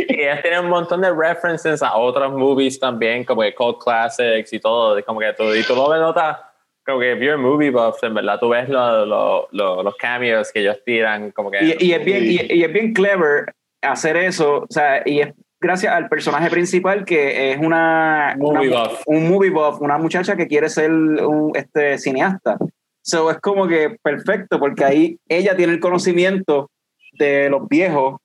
Y 0.09 0.20
ellas 0.22 0.40
tienen 0.40 0.60
un 0.60 0.70
montón 0.70 1.02
de 1.02 1.12
references 1.12 1.82
a 1.82 1.94
otros 1.94 2.32
movies 2.32 2.80
también, 2.80 3.24
como 3.24 3.43
que 3.43 3.55
cult 3.55 3.78
classics 3.82 4.55
y 4.55 4.59
todo, 4.59 5.05
como 5.05 5.20
que 5.20 5.34
tú, 5.34 5.55
y 5.55 5.62
tú 5.64 5.74
lo 5.74 5.90
ves 5.90 6.01
notas, 6.01 6.38
como 6.87 7.01
que 7.01 7.13
if 7.13 7.19
you're 7.19 7.35
a 7.35 7.37
movie 7.37 7.71
buff, 7.71 8.03
en 8.05 8.15
verdad 8.15 8.39
tú 8.41 8.49
ves 8.51 8.69
lo- 8.69 9.05
lo- 9.05 9.49
lo- 9.51 9.83
los 9.83 9.97
cameos 9.97 10.53
que 10.53 10.61
ellos 10.61 10.79
tiran, 10.85 11.33
como 11.33 11.51
que... 11.51 11.59
Y, 11.81 11.87
y 11.89 11.93
es 11.93 12.05
bien, 12.05 12.25
y, 12.25 12.41
y 12.55 12.63
es 12.65 12.73
bien 12.73 12.93
clever 12.95 13.53
hacer 13.83 14.17
eso, 14.17 14.59
o 14.59 14.67
sea, 14.71 15.03
y 15.05 15.21
es 15.21 15.35
gracias 15.61 15.93
al 15.93 16.09
personaje 16.09 16.49
principal 16.51 17.05
que 17.05 17.53
es 17.53 17.59
una, 17.59 18.35
Movie 18.39 18.69
una- 18.69 18.83
buff. 18.85 19.03
un 19.07 19.29
movie 19.29 19.51
buff, 19.51 19.81
una 19.81 19.99
muchacha 19.99 20.37
que 20.37 20.47
quiere 20.47 20.69
ser 20.69 20.91
un 20.93 21.53
este, 21.55 21.99
cineasta. 21.99 22.57
So 23.03 23.31
es 23.31 23.39
como 23.39 23.67
que 23.67 23.97
perfecto, 24.03 24.59
porque 24.59 24.85
ahí 24.85 25.19
ella 25.29 25.57
tiene 25.57 25.73
el 25.73 25.81
conocimiento 25.81 26.71
de 27.19 27.49
los 27.51 27.69
viejos, 27.69 28.17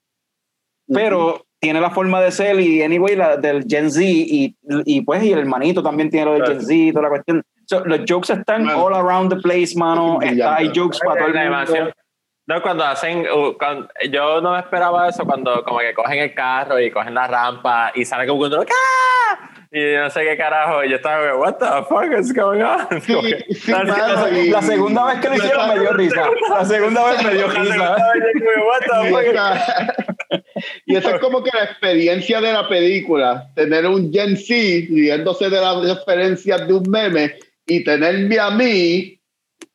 pero 0.88 1.46
tiene 1.60 1.80
la 1.80 1.92
forma 1.92 2.20
de 2.22 2.32
ser 2.32 2.60
y 2.60 2.82
anyway 2.82 3.16
la 3.16 3.38
del 3.38 3.66
Gen 3.68 3.92
Z 3.92 4.04
y, 4.04 4.56
y 4.86 5.02
pues 5.02 5.24
y 5.24 5.32
el 5.32 5.40
hermanito 5.40 5.84
también 5.84 6.10
tiene 6.10 6.26
lo 6.26 6.34
del 6.34 6.42
Claro. 6.44 6.60
Gen 6.60 6.66
Z 6.68 6.74
y 6.76 6.92
toda 6.92 7.04
la 7.04 7.10
cuestión. 7.10 7.44
So, 7.72 7.85
los 7.85 8.02
jokes 8.06 8.30
están 8.34 8.68
all 8.69 8.93
around 8.93 9.30
the 9.34 9.38
place, 9.39 9.73
mano. 9.77 10.19
Está, 10.22 10.57
hay 10.57 10.72
jokes 10.76 10.99
para 10.99 11.19
todo 11.19 11.27
el 11.30 11.35
La 11.35 11.41
mundo. 11.43 11.57
animación. 11.57 11.93
No, 12.48 12.61
cuando 12.61 12.84
hacen, 12.84 13.26
uh, 13.31 13.53
cuando- 13.57 13.88
yo 14.11 14.41
no 14.41 14.52
me 14.52 14.60
esperaba 14.60 15.07
eso 15.07 15.23
cuando 15.23 15.64
como 15.64 15.80
que 15.80 15.93
cogen 15.93 16.19
el 16.19 16.34
carro 16.34 16.77
y 16.81 16.91
cogen 16.91 17.14
la 17.14 17.27
rampa 17.27 17.93
y 17.95 18.03
sale 18.03 18.27
como 18.27 18.41
un 18.41 18.53
¡Ah! 18.53 19.49
y 19.72 19.95
no 19.95 20.10
sé 20.10 20.23
qué 20.26 20.35
carajo, 20.35 20.84
y 20.84 20.89
yo 20.89 20.98
estaba 20.98 21.30
como, 21.31 21.43
what 21.43 21.53
the 21.60 21.85
fuck 21.88 22.19
is 22.19 22.34
going 22.34 22.61
on? 22.61 22.80
Como 23.07 23.22
que- 23.22 23.45
sí, 23.53 23.72
la- 23.72 23.84
mano, 23.85 24.27
La, 24.27 24.30
y- 24.38 24.49
la 24.49 24.61
segunda 24.64 25.06
vez 25.06 25.19
que 25.22 25.30
lo 25.30 25.35
hicieron 25.35 25.69
me 25.69 25.80
dio 25.80 25.93
risa. 25.93 26.23
La 26.49 26.65
segunda 26.65 27.06
vez 27.06 27.23
me 27.23 27.34
dio 27.35 27.48
risa. 27.48 27.64
segunda 27.64 27.95
vez 28.14 28.23
yo 28.35 28.52
como, 28.53 28.68
what 28.68 28.81
the 28.81 29.07
Y 29.07 29.11
fuck 29.14 29.23
is- 29.23 29.30
esa, 29.31 29.93
y 30.88 30.95
esa 30.98 31.10
es 31.15 31.19
como 31.22 31.41
que 31.43 31.52
la 31.57 31.64
experiencia 31.64 32.41
de 32.41 32.52
la 32.52 32.68
película, 32.68 33.48
tener 33.56 33.85
un 33.85 34.11
Gen 34.11 34.35
Z 34.35 34.53
riéndose 34.89 35.49
de 35.49 35.61
las 35.61 35.81
referencias 35.84 36.68
de 36.68 36.73
un 36.73 36.84
meme 36.89 37.35
y 37.76 37.84
tenerme 37.84 38.38
a 38.39 38.49
mí 38.52 39.18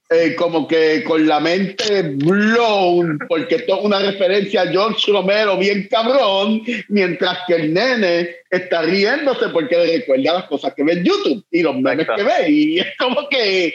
eh, 0.09 0.35
como 0.36 0.68
que 0.68 1.02
con 1.02 1.27
la 1.27 1.40
mente 1.40 2.02
blown, 2.14 3.18
porque 3.28 3.56
esto 3.56 3.78
es 3.78 3.85
una 3.85 3.98
referencia 3.98 4.62
a 4.62 4.66
George 4.68 5.10
Romero 5.10 5.56
bien 5.59 5.89
cabrón, 5.90 6.62
mientras 6.89 7.39
que 7.47 7.55
el 7.56 7.74
nene 7.74 8.31
está 8.51 8.82
riéndose 8.82 9.48
porque 9.48 9.77
le 9.77 9.97
recuerda 9.98 10.35
las 10.35 10.44
cosas 10.44 10.74
que 10.74 10.85
ve 10.85 10.93
en 10.93 11.05
YouTube 11.05 11.44
y 11.51 11.62
los 11.62 11.74
memes 11.77 12.01
Exacto. 12.06 12.23
que 12.24 12.43
ve. 12.43 12.51
Y 12.51 12.78
es 12.81 12.86
como 12.98 13.28
que 13.28 13.74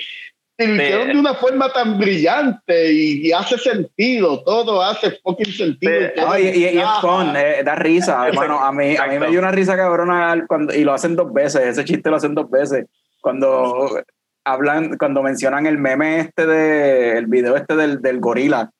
y 0.58 0.68
lo 0.68 0.76
Sí. 0.76 0.82
hicieron 0.84 1.08
de 1.08 1.20
una 1.20 1.34
forma 1.34 1.74
tan 1.74 1.98
brillante 1.98 2.92
y, 2.94 3.28
y 3.28 3.32
hace 3.32 3.58
sentido, 3.58 4.44
todo 4.44 4.82
hace 4.84 5.12
fucking 5.24 5.52
sentido. 5.52 6.02
Sí. 6.02 6.08
todo 6.16 6.28
No, 6.28 6.38
y, 6.40 6.44
y- 6.50 6.64
y 6.70 6.78
es 6.78 6.86
fun, 7.02 7.34
eh, 7.36 7.62
da 7.66 7.74
risa, 7.76 8.28
hermano. 8.28 8.60
A 8.64 8.72
mí, 8.72 8.96
a 8.96 9.08
mí 9.08 9.18
me 9.18 9.30
dio 9.30 9.40
una 9.40 9.52
risa 9.52 9.76
cabrona 9.76 10.46
cuando, 10.48 10.74
y 10.76 10.84
lo 10.84 10.94
hacen 10.94 11.16
dos 11.16 11.34
veces, 11.34 11.62
ese 11.66 11.84
chiste 11.84 12.10
lo 12.12 12.18
hacen 12.18 12.36
dos 12.36 12.50
veces. 12.52 12.86
Cuando 13.22 14.02
hablan, 14.46 14.98
cuando 14.98 15.24
mencionan 15.24 15.66
el 15.66 15.78
meme 15.78 16.20
este 16.20 16.46
de, 16.46 17.18
el 17.18 17.28
video 17.28 17.56
este 17.56 17.76
del, 17.76 18.02
del 18.02 18.20
gorila, 18.20 18.72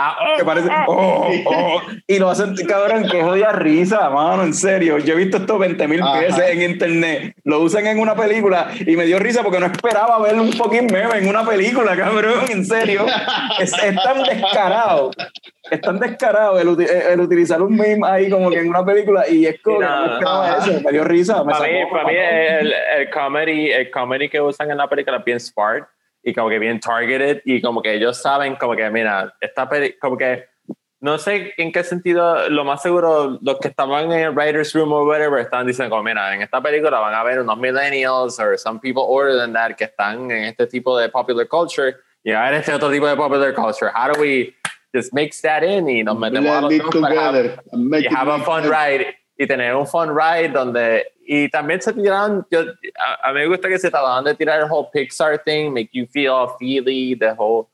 Ah, 0.00 0.16
que 0.36 0.44
parece, 0.44 0.68
oh, 0.86 1.28
oh, 1.46 1.82
y 2.06 2.20
lo 2.20 2.30
hacen, 2.30 2.54
cabrón, 2.68 3.08
que 3.10 3.20
jodida 3.20 3.50
risa, 3.50 4.08
mano, 4.10 4.44
en 4.44 4.54
serio. 4.54 4.98
Yo 4.98 5.14
he 5.14 5.16
visto 5.16 5.38
esto 5.38 5.58
20 5.58 5.88
mil 5.88 6.00
veces 6.20 6.50
en 6.50 6.62
internet. 6.62 7.34
Lo 7.42 7.58
usan 7.58 7.84
en 7.88 7.98
una 7.98 8.14
película 8.14 8.68
y 8.86 8.96
me 8.96 9.06
dio 9.06 9.18
risa 9.18 9.42
porque 9.42 9.58
no 9.58 9.66
esperaba 9.66 10.20
ver 10.22 10.36
un 10.36 10.52
fucking 10.52 10.86
meme 10.86 11.18
en 11.18 11.28
una 11.28 11.44
película, 11.44 11.96
cabrón, 11.96 12.44
en 12.48 12.64
serio. 12.64 13.06
Es, 13.58 13.72
es 13.82 13.96
tan 14.02 14.22
descarado. 14.22 15.10
Es 15.70 15.80
tan 15.80 15.98
descarado 15.98 16.60
el, 16.60 16.68
uti- 16.68 16.86
el 16.88 17.20
utilizar 17.20 17.60
un 17.60 17.76
meme 17.76 18.06
ahí 18.08 18.30
como 18.30 18.50
que 18.50 18.60
en 18.60 18.68
una 18.68 18.84
película 18.84 19.28
y 19.28 19.46
es 19.46 19.60
como 19.60 19.80
no 19.80 20.00
me 20.06 20.12
esperaba 20.14 20.46
Ajá. 20.48 20.58
eso. 20.70 20.80
Me 20.82 20.92
dio 20.92 21.02
risa. 21.04 21.42
Me 21.42 21.52
para 21.52 21.66
mí, 21.66 21.78
sacó, 21.80 21.90
para 21.92 22.04
mí 22.08 22.14
el, 22.16 22.72
el 22.98 23.10
comedy, 23.10 23.70
el 23.72 23.90
comedy 23.90 24.28
que 24.28 24.40
usan 24.40 24.70
en 24.70 24.76
la 24.78 24.88
película 24.88 25.16
es 25.18 25.24
bien 25.24 25.40
smart 25.40 25.88
y 26.22 26.34
como 26.34 26.48
que 26.48 26.58
bien 26.58 26.80
targeted 26.80 27.42
y 27.44 27.60
como 27.62 27.80
que 27.82 27.94
ellos 27.94 28.20
saben 28.20 28.56
como 28.56 28.74
que 28.76 28.88
mira, 28.90 29.34
esta 29.40 29.68
peli, 29.68 29.94
como 29.98 30.16
que 30.16 30.44
no 31.00 31.16
sé 31.16 31.54
en 31.56 31.70
qué 31.70 31.84
sentido, 31.84 32.48
lo 32.48 32.64
más 32.64 32.82
seguro 32.82 33.38
los 33.40 33.58
que 33.60 33.68
estaban 33.68 34.10
en 34.10 34.18
el 34.20 34.30
writer's 34.34 34.72
room 34.74 34.92
o 34.92 35.04
whatever 35.04 35.38
estaban 35.40 35.66
diciendo 35.66 35.90
como 35.90 36.02
mira, 36.02 36.34
en 36.34 36.42
esta 36.42 36.60
película 36.60 36.98
van 36.98 37.14
a 37.14 37.22
ver 37.22 37.40
unos 37.40 37.56
millennials 37.56 38.38
or 38.40 38.58
some 38.58 38.80
people 38.80 39.04
older 39.06 39.36
than 39.36 39.52
that 39.52 39.76
que 39.76 39.84
están 39.84 40.30
en 40.30 40.44
este 40.44 40.66
tipo 40.66 40.98
de 40.98 41.08
popular 41.08 41.46
culture 41.46 41.94
y 42.24 42.32
a 42.32 42.42
ver 42.50 42.54
este 42.54 42.74
otro 42.74 42.90
tipo 42.90 43.06
de 43.06 43.14
popular 43.16 43.54
culture. 43.54 43.90
How 43.94 44.12
do 44.12 44.20
we 44.20 44.54
just 44.92 45.12
mix 45.14 45.40
that 45.42 45.62
in 45.62 45.88
y 45.88 46.02
nos 46.02 46.16
metemos 46.18 46.50
a 46.50 46.60
los 46.62 46.70
dos 46.78 46.96
para 47.00 47.14
have- 47.14 47.62
have 48.10 48.28
a 48.28 48.38
fun 48.40 48.64
ride 48.64 49.06
y 49.38 49.46
tener 49.46 49.74
un 49.74 49.86
fun 49.86 50.10
ride 50.14 50.48
donde 50.48 51.12
y 51.24 51.48
también 51.48 51.80
se 51.80 51.92
tiraron 51.92 52.44
yo, 52.50 52.60
a, 52.98 53.28
a 53.28 53.32
mí 53.32 53.40
me 53.40 53.46
gusta 53.46 53.68
que 53.68 53.78
se 53.78 53.88
trataban 53.88 54.24
de 54.24 54.34
tirar 54.34 54.60
el 54.60 54.66
whole 54.68 54.88
Pixar 54.92 55.38
thing 55.44 55.72
make 55.72 55.90
you 55.92 56.06
feel 56.06 56.48
feely 56.58 57.16
the 57.16 57.32
whole 57.38 57.68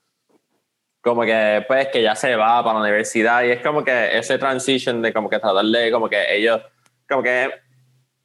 como 1.01 1.23
que 1.23 1.65
pues 1.67 1.89
que 1.89 2.03
ya 2.03 2.15
se 2.15 2.37
va 2.37 2.63
para 2.63 2.79
la 2.79 2.85
universidad 2.85 3.43
y 3.45 3.51
es 3.51 3.63
como 3.63 3.83
que 3.83 4.19
ese 4.19 4.39
transition 4.39 5.01
de 5.01 5.13
como 5.13 5.31
que 5.31 5.39
tratar 5.39 5.65
de 5.65 5.91
como 5.91 6.09
que 6.09 6.37
ellos 6.37 6.61
como 7.09 7.23
que 7.23 7.51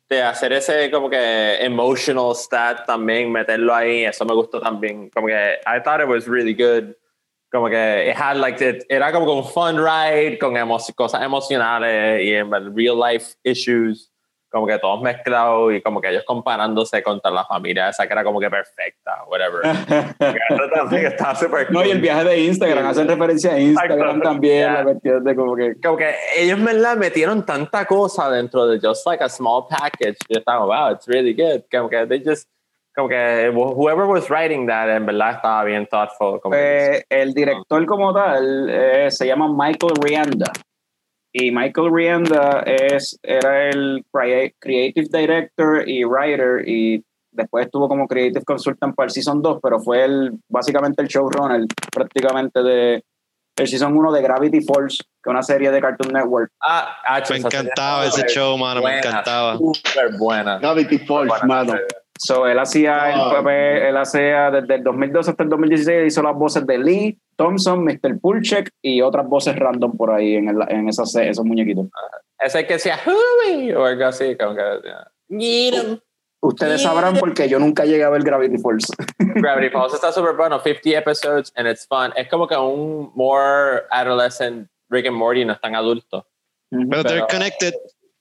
de 0.09 0.21
hacer 0.21 0.51
ese 0.51 0.91
como 0.91 1.09
que 1.09 1.63
emotional 1.63 2.35
stat 2.35 2.85
también 2.85 3.31
meterlo 3.31 3.73
ahí 3.73 4.03
eso 4.03 4.25
me 4.25 4.33
gustó 4.33 4.59
también 4.59 5.09
como 5.11 5.27
que 5.27 5.59
I 5.65 5.81
thought 5.81 6.01
it 6.01 6.09
was 6.09 6.27
really 6.27 6.53
good 6.53 6.93
como 7.51 7.67
que 7.69 8.09
it 8.09 8.15
had 8.15 8.37
like 8.37 8.63
it- 8.63 8.83
era 8.89 9.11
como 9.11 9.33
un 9.33 9.43
fun 9.45 9.77
ride 9.77 10.37
con 10.39 10.53
emo- 10.55 10.79
cosas 10.95 11.21
emocionales 11.23 12.21
y 12.23 12.33
en 12.33 12.51
real 12.75 12.97
life 12.99 13.33
issues 13.43 14.11
como 14.51 14.65
que 14.65 14.79
todos 14.79 14.99
mezclados 15.03 15.71
y 15.73 15.81
como 15.81 16.01
que 16.01 16.09
ellos 16.09 16.23
comparándose 16.25 17.03
contra 17.03 17.29
la 17.29 17.45
familia 17.45 17.89
esa 17.89 18.07
que 18.07 18.13
era 18.13 18.23
como 18.23 18.39
que 18.39 18.49
perfecta 18.49 19.23
whatever 19.27 19.61
estaba 20.91 21.39
No, 21.69 21.85
y 21.85 21.91
el 21.91 22.01
viaje 22.01 22.23
de 22.23 22.39
Instagram, 22.45 22.85
hacen 22.87 23.07
referencia 23.07 23.53
a 23.53 23.59
Instagram 23.59 23.99
Exacto. 23.99 24.21
también, 24.29 24.59
Yeah. 24.59 24.73
la 24.79 24.83
cuestión 24.83 25.23
de 25.23 25.35
como 25.35 25.55
que 25.55 25.75
como 25.81 25.97
que 25.97 26.15
ellos 26.37 26.57
me 26.59 26.73
la 26.73 26.95
metieron 26.95 27.45
tanta 27.45 27.85
cosa 27.85 28.29
dentro 28.31 28.65
de 28.67 28.79
just 28.79 29.05
like 29.05 29.23
a 29.23 29.29
small 29.29 29.65
package 29.69 30.17
yo 30.27 30.39
estaba 30.39 30.65
wow 30.65 30.91
it's 30.93 31.07
really 31.07 31.33
good 31.33 31.61
como 31.71 31.87
que 31.89 32.05
they 32.07 32.21
just 32.25 32.47
como 32.95 33.07
que 33.07 33.51
whoever 33.53 34.05
was 34.05 34.29
writing 34.29 34.67
that 34.67 34.89
en 34.89 35.05
verdad 35.05 35.35
estaba 35.35 35.63
bien 35.63 35.87
thoughtful 35.87 36.39
como 36.41 36.55
Eh, 36.55 37.03
el 37.09 37.33
director 37.33 37.85
como 37.85 38.13
tal 38.13 38.67
eh, 38.69 39.09
se 39.11 39.25
llama 39.27 39.47
Michael 39.47 39.93
Rianda. 40.01 40.51
Y 41.31 41.51
Michael 41.51 41.91
Rianda 41.93 42.63
es, 42.65 43.17
era 43.21 43.69
el 43.69 44.03
crea- 44.11 44.51
creative 44.59 45.07
director 45.11 45.87
y 45.87 46.03
writer 46.03 46.67
y 46.67 47.03
después 47.31 47.65
estuvo 47.65 47.87
como 47.87 48.07
creative 48.07 48.43
consultant 48.43 48.95
para 48.95 49.05
el 49.05 49.11
season 49.11 49.39
2, 49.41 49.59
pero 49.61 49.79
fue 49.79 50.03
el, 50.05 50.31
básicamente 50.49 51.03
el 51.03 51.07
showrunner 51.07 51.61
prácticamente 51.93 52.63
de 52.63 53.03
el 53.57 53.67
season 53.67 53.95
1 53.95 54.11
de 54.11 54.21
Gravity 54.23 54.61
Falls, 54.61 54.97
que 54.97 55.29
es 55.29 55.31
una 55.31 55.43
serie 55.43 55.69
de 55.69 55.79
Cartoon 55.79 56.11
Network. 56.13 56.49
ah, 56.63 56.97
ah, 57.05 57.21
Me 57.29 57.37
encantaba 57.37 58.05
ese 58.07 58.25
show, 58.27 58.57
mano, 58.57 58.75
me 58.81 58.81
buena, 58.81 58.97
encantaba. 58.99 59.57
súper 59.57 60.17
buena 60.17 60.57
Gravity 60.57 60.97
Falls, 60.99 61.27
Buena 61.29 61.45
mano. 61.45 61.71
serie. 61.73 61.87
So, 62.21 62.45
él 62.47 62.59
hacía 62.59 63.11
el 63.13 63.19
Ah. 63.21 63.31
papel, 63.31 63.77
él 63.83 63.95
hacía 63.97 64.51
desde 64.51 64.75
el 64.75 64.83
2012 64.83 65.31
hasta 65.31 65.43
el 65.43 65.49
2016, 65.49 66.05
hizo 66.07 66.21
las 66.21 66.35
voces 66.35 66.67
de 66.67 66.77
Lee, 66.77 67.17
Thompson, 67.37 67.81
Mr. 67.85 68.19
Pulchek 68.19 68.71
y 68.81 69.01
otras 69.01 69.25
voces 69.27 69.55
random 69.57 69.95
por 69.95 70.11
ahí 70.11 70.35
en, 70.35 70.49
el- 70.49 70.69
en 70.69 70.89
esas, 70.89 71.15
esos 71.15 71.45
muñequitos. 71.45 71.87
ese 72.37 72.67
que 72.67 72.73
decía 72.73 72.97
Hooey 73.05 73.71
o 73.71 73.85
algo 73.85 74.05
así 74.05 74.35
como 74.37 74.53
que 74.55 74.61
yeah. 75.29 75.97
Ustedes 76.41 76.81
sabrán 76.83 77.15
porque 77.17 77.49
yo 77.49 77.59
nunca 77.59 77.83
llegué 77.85 78.03
a 78.03 78.09
ver 78.09 78.23
Gravity 78.23 78.57
Falls. 78.57 78.87
Gravity 79.19 79.69
Falls 79.73 79.93
está 79.93 80.11
súper 80.11 80.35
bueno 80.35 80.59
50 80.59 80.97
episodes 80.97 81.51
and 81.55 81.67
it's 81.67 81.85
fun 81.87 82.11
es 82.15 82.27
como 82.29 82.47
que 82.47 82.55
un 82.57 83.11
more 83.15 83.83
adolescent 83.91 84.69
Rick 84.89 85.07
and 85.07 85.17
Morty 85.17 85.43
no 85.45 85.53
es 85.53 85.61
tan 85.61 85.75
adulto 85.75 86.25
Pero 86.71 87.03
they're 87.03 87.25
Pero- 87.25 87.27
connected. 87.27 87.73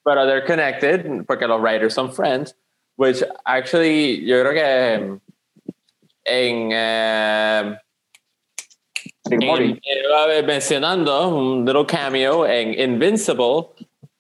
pero 0.05 0.27
they're 0.27 0.45
connected 0.45 1.25
porque 1.27 1.47
los 1.47 1.61
writers 1.61 1.95
son 1.95 2.13
friends 2.13 2.57
which 2.99 3.23
actually 3.45 4.25
yo 4.27 4.41
creo 4.43 4.53
que 4.53 5.19
en 6.25 6.71
eh, 6.73 7.79
en- 9.31 9.81
eh, 9.83 10.43
mencionando 10.43 11.29
un 11.29 11.65
little 11.65 11.87
cameo 11.87 12.45
en 12.47 12.75
Invincible 12.79 13.69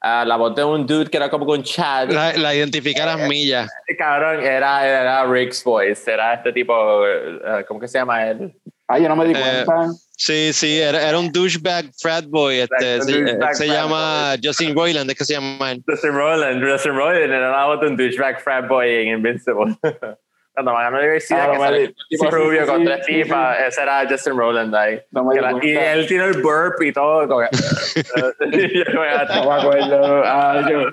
a 0.00 0.24
la 0.24 0.36
voz 0.36 0.54
de 0.54 0.62
un 0.64 0.86
dude 0.86 1.10
que 1.10 1.16
era 1.16 1.28
como 1.28 1.44
con 1.44 1.62
Chad 1.62 2.10
La, 2.12 2.32
la 2.34 2.54
identificar 2.54 3.06
las 3.18 3.28
millas. 3.28 3.68
cabrón 3.98 4.40
era, 4.44 4.86
era 4.86 5.26
Rick's 5.26 5.64
voice 5.64 6.10
era 6.10 6.34
este 6.34 6.52
tipo 6.52 7.04
eh, 7.06 7.64
¿cómo 7.66 7.80
que 7.80 7.88
se 7.88 7.98
llama 7.98 8.28
él? 8.28 8.52
Ay, 8.88 9.02
yo 9.02 9.08
no 9.08 9.16
me 9.16 9.26
di 9.26 9.32
Eh, 9.36 9.64
cuenta. 9.64 9.92
Sí, 10.16 10.52
sí, 10.52 10.80
era, 10.80 11.06
era 11.08 11.18
un 11.18 11.30
douchebag 11.30 11.90
frat 12.00 12.24
boy. 12.26 12.60
Este, 12.60 13.02
se, 13.02 13.12
douchebag 13.12 13.54
se 13.54 13.66
frat 13.66 13.76
llama 13.78 14.34
Justin 14.42 14.74
Roiland, 14.74 15.10
es 15.10 15.16
que 15.18 15.24
se 15.24 15.34
llama 15.34 15.70
él. 15.72 15.84
Justin 15.86 16.12
Roiland 16.14 16.64
Justin 16.68 16.94
Roiland 16.96 17.32
era 17.32 17.50
la 17.50 17.76
de 17.76 17.86
un 17.86 17.96
douchebag 17.96 18.40
frat 18.40 18.66
boy 18.66 18.88
en 18.88 19.08
Invincible 19.18 19.76
Cuando 20.54 20.72
van 20.72 20.86
a 20.86 20.90
la 20.90 20.98
universidad, 20.98 21.48
Ah, 21.48 21.52
que 21.52 21.58
sale 21.58 21.86
un 21.86 21.94
tipo 22.08 22.24
Sí, 22.24 22.30
rubio 22.32 22.60
sí, 22.62 22.66
con 22.66 22.78
sí, 22.80 22.84
tres 22.86 23.06
sí, 23.06 23.12
tipas, 23.22 23.58
ese 23.68 23.80
era 23.82 24.08
Justin 24.10 24.36
Rowland 24.36 24.74
ahí. 24.74 25.00
No 25.12 25.22
me 25.24 25.40
la- 25.40 25.52
y 25.62 25.70
él 25.76 26.06
tiene 26.08 26.24
el 26.24 26.42
burp 26.42 26.82
y 26.82 26.92
todo. 26.92 27.28
como 27.28 27.42
yo 27.42 27.48
No 28.92 29.44
me 29.50 29.54
acuerdo. 29.54 30.22
Ah, 30.24 30.66
yo. 30.68 30.84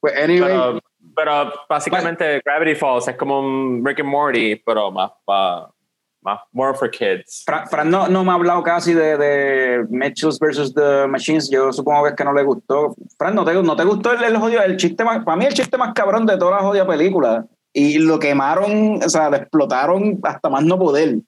Pues, 0.00 0.16
anyway. 0.16 0.40
pero, 0.48 0.80
pero 1.14 1.52
básicamente 1.68 2.40
Gravity 2.42 2.74
Falls 2.76 3.08
es 3.08 3.16
como 3.16 3.40
un 3.40 3.82
Rick 3.84 4.00
and 4.00 4.08
Morty, 4.08 4.56
pero 4.64 4.90
más 4.90 5.10
para 5.26 5.66
más 6.22 6.40
more 6.52 6.74
for 6.74 6.90
kids. 6.90 7.42
Fran, 7.44 7.66
Fran 7.68 7.90
no, 7.90 8.08
no 8.08 8.24
me 8.24 8.30
ha 8.30 8.34
hablado 8.34 8.62
casi 8.62 8.94
de, 8.94 9.16
de 9.16 9.86
Mitchells 9.88 10.38
versus 10.38 10.74
The 10.74 11.06
Machines. 11.06 11.50
Yo 11.50 11.72
supongo 11.72 12.04
que 12.04 12.10
es 12.10 12.16
que 12.16 12.24
no 12.24 12.32
le 12.32 12.42
gustó. 12.42 12.94
Fran, 13.18 13.34
¿no 13.34 13.44
te, 13.44 13.54
no 13.54 13.76
te 13.76 13.84
gustó 13.84 14.12
el, 14.12 14.22
el 14.24 14.36
jodido? 14.36 14.62
El 14.62 14.76
chiste 14.76 15.04
más, 15.04 15.24
para 15.24 15.36
mí 15.36 15.46
el 15.46 15.54
chiste 15.54 15.76
más 15.76 15.92
cabrón 15.94 16.26
de 16.26 16.36
toda 16.36 16.56
la 16.56 16.62
jodida 16.62 16.86
película. 16.86 17.46
Y 17.72 17.98
lo 17.98 18.18
quemaron, 18.18 19.00
o 19.02 19.08
sea, 19.08 19.30
lo 19.30 19.36
explotaron 19.36 20.18
hasta 20.24 20.48
más 20.48 20.64
no 20.64 20.78
poder. 20.78 21.18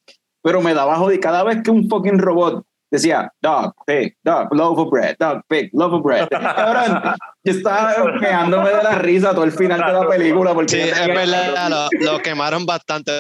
Pero 0.43 0.61
me 0.61 0.75
daba 0.75 0.97
jodido. 0.97 1.21
Cada 1.21 1.45
vez 1.45 1.63
que 1.63 1.71
un 1.71 1.89
fucking 1.89 2.19
robot 2.19 2.65
decía 2.91 3.33
dog, 3.41 3.75
pig, 3.87 4.17
dog, 4.23 4.53
loaf 4.53 4.79
of 4.79 4.91
bread, 4.91 5.17
dog, 5.19 5.43
pig, 5.49 5.71
loaf 5.73 5.93
of 5.93 6.03
bread. 6.03 6.29
Cabrón, 6.31 7.17
yo 7.43 7.53
estaba 7.53 7.95
quejándome 8.21 8.71
de 8.71 8.83
la 8.83 8.95
risa 8.97 9.31
todo 9.31 9.45
el 9.45 9.53
final 9.53 9.81
de 9.81 9.93
la 9.93 10.09
película. 10.09 10.53
Porque 10.53 10.69
Sí, 10.69 10.81
es 10.81 11.07
verdad, 11.07 11.71
lo, 11.71 11.89
lo 12.01 12.19
quemaron 12.21 12.67
bastante. 12.67 13.13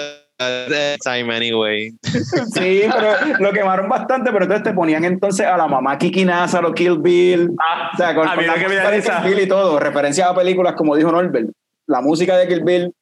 Time 1.02 1.34
anyway. 1.34 1.92
Sí, 2.54 2.82
pero 2.92 3.38
lo 3.38 3.52
quemaron 3.52 3.88
bastante, 3.88 4.30
pero 4.30 4.44
entonces 4.44 4.64
te 4.64 4.72
ponían 4.72 5.04
entonces 5.04 5.46
a 5.46 5.56
la 5.56 5.66
mamá 5.66 5.98
Kiki 5.98 6.24
Nazar 6.24 6.64
o 6.64 6.72
Kill 6.72 6.98
Bill. 6.98 7.50
Ah, 7.58 7.90
O 7.92 7.96
sea, 7.96 8.14
con, 8.14 8.28
a 8.28 8.34
con 8.34 8.46
la 8.46 8.56
lo 8.56 8.60
que 8.60 8.68
me 8.68 8.74
música 8.76 8.90
de. 8.90 9.02
Kill 9.02 9.34
Bill 9.34 9.44
y 9.44 9.48
todo, 9.48 9.78
referencia 9.78 10.28
a 10.28 10.34
películas 10.34 10.74
como 10.74 10.96
dijo 10.96 11.10
Norbert. 11.10 11.50
La 11.86 12.00
música 12.00 12.36
de 12.36 12.48
Kill 12.48 12.62
Bill. 12.64 12.94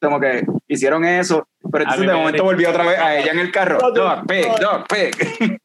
Como 0.00 0.20
que 0.20 0.44
hicieron 0.68 1.04
eso, 1.04 1.48
pero 1.72 1.84
entonces 1.84 2.06
de 2.06 2.12
me 2.12 2.18
momento 2.18 2.44
volvió 2.44 2.70
otra 2.70 2.84
vez 2.84 2.98
a 2.98 3.16
ella 3.18 3.32
en 3.32 3.38
el 3.38 3.50
carro. 3.50 3.78
Dog, 3.78 4.26
pig, 4.26 4.46
dog, 4.60 4.86
pig. 4.88 5.58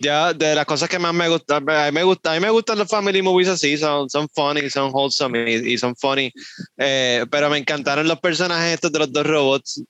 Ya, 0.00 0.32
de 0.32 0.54
las 0.54 0.64
cosas 0.64 0.88
que 0.88 0.98
más 0.98 1.12
me 1.12 1.28
gustan, 1.28 1.68
a 1.68 1.86
mí 1.86 1.92
me 1.92 2.02
gusta, 2.02 2.32
a 2.32 2.34
mí 2.34 2.40
me 2.40 2.48
gustan 2.48 2.78
los 2.78 2.88
family 2.88 3.20
movies 3.20 3.48
así, 3.48 3.76
son, 3.76 4.08
son 4.08 4.28
funny, 4.30 4.70
son 4.70 4.90
wholesome 4.92 5.50
y, 5.50 5.74
y 5.74 5.78
son 5.78 5.94
funny. 5.94 6.32
Eh, 6.78 7.26
pero 7.30 7.50
me 7.50 7.58
encantaron 7.58 8.08
los 8.08 8.18
personajes 8.18 8.74
estos 8.74 8.90
de 8.92 8.98
los 8.98 9.12
dos 9.12 9.26
robots. 9.26 9.84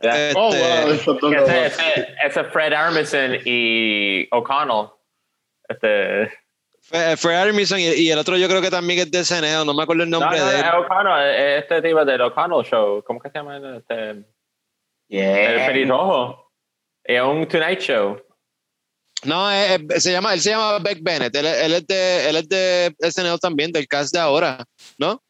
Yeah. 0.00 0.28
Este, 0.28 0.38
Oh, 0.38 0.50
wow, 0.50 1.20
dos 1.20 1.32
ese, 1.32 1.66
ese, 1.66 2.14
ese 2.26 2.44
Fred 2.44 2.72
Armisen 2.72 3.40
y 3.44 4.26
O'Connell. 4.32 4.88
Este, 5.68 6.32
Fue, 6.80 7.16
fue 7.16 7.36
Armisen 7.36 7.80
y, 7.80 7.88
y 7.88 8.10
el 8.10 8.18
otro 8.18 8.36
yo 8.36 8.48
creo 8.48 8.62
que 8.62 8.70
también 8.70 9.00
es 9.00 9.10
de 9.10 9.24
SNL, 9.24 9.64
no 9.66 9.74
me 9.74 9.82
acuerdo 9.82 10.04
el 10.04 10.10
no, 10.10 10.20
nombre 10.20 10.38
no, 10.38 10.46
de 10.46 10.58
él. 10.58 10.64
O'Connell, 10.78 11.34
es 11.34 11.62
este 11.62 11.82
tipo 11.82 12.04
del 12.04 12.20
O'Connell 12.20 12.64
Show. 12.64 13.02
¿Cómo 13.06 13.20
que 13.20 13.30
se 13.30 13.38
llama? 13.38 13.58
Este, 13.76 14.24
el 15.08 15.66
pelirrojo. 15.66 16.50
Es 17.02 17.20
un 17.20 17.46
Tonight 17.46 17.80
Show. 17.80 18.20
No, 19.24 19.50
es- 19.50 19.80
es- 19.90 20.02
se 20.02 20.12
llama, 20.12 20.34
él 20.34 20.40
se 20.40 20.50
llama 20.50 20.78
Beck 20.78 20.98
Bennett, 21.02 21.34
él, 21.34 21.46
él 21.46 21.72
es 21.74 21.86
de, 21.86 22.28
él 22.28 22.36
es 22.36 22.48
de 22.48 22.94
SNL 23.00 23.38
también, 23.40 23.72
del 23.72 23.86
cast 23.88 24.12
de 24.14 24.20
ahora, 24.20 24.64
¿no? 24.98 25.20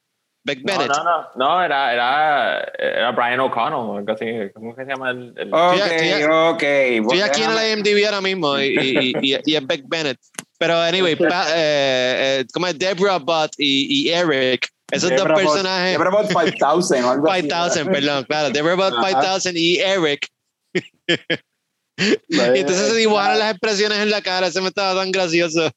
Beck 0.46 0.58
No, 0.62 0.72
Bennett. 0.72 0.88
no, 0.90 1.04
no, 1.04 1.28
no, 1.36 1.64
era, 1.64 1.92
era, 1.94 2.60
era 2.78 3.10
Brian 3.12 3.40
O'Connell, 3.40 4.04
así. 4.10 4.26
¿Cómo 4.54 4.74
que 4.76 4.84
se 4.84 4.90
llama 4.90 5.10
el? 5.10 5.32
el- 5.38 5.54
Ok, 5.54 5.74
Estoy- 5.76 6.24
ok. 6.24 6.62
Estoy 6.62 7.20
aquí 7.22 7.42
en 7.42 7.50
el 7.50 7.78
IMDb 7.78 8.04
ahora 8.04 8.20
mismo 8.20 8.58
y, 8.60 8.66
y, 8.66 9.12
y, 9.22 9.38
y 9.42 9.54
es 9.56 9.66
Beck 9.66 9.84
Bennett. 9.86 10.18
Pero, 10.58 10.76
anyway, 10.80 11.16
pa- 11.16 11.46
eh, 11.54 12.40
eh, 12.40 12.44
como 12.52 12.66
es 12.66 12.78
Deborah 12.78 13.18
Butt 13.18 13.52
y, 13.56 14.06
y 14.06 14.10
Eric, 14.10 14.68
esos 14.90 15.08
dos 15.10 15.18
Deborah 15.18 15.34
Butt- 15.36 15.44
personajes. 15.44 15.92
Deborah 15.92 16.10
Butt 16.10 16.26
5000 16.30 17.04
o 17.04 17.10
algo 17.10 17.30
así. 17.30 17.40
5000, 17.42 17.90
perdón, 17.92 18.24
claro. 18.24 18.50
Deborah 18.50 18.74
Butt 18.76 18.98
Ajá. 18.98 19.40
5000 19.40 19.56
y 19.56 19.78
Eric. 19.78 20.28
Y 21.96 22.58
entonces 22.58 22.88
se 22.88 22.96
dibujaron 22.96 23.38
las 23.38 23.52
expresiones 23.52 23.98
en 23.98 24.10
la 24.10 24.22
cara, 24.22 24.48
eso 24.48 24.60
me 24.62 24.68
estaba 24.68 25.00
tan 25.00 25.12
gracioso. 25.12 25.70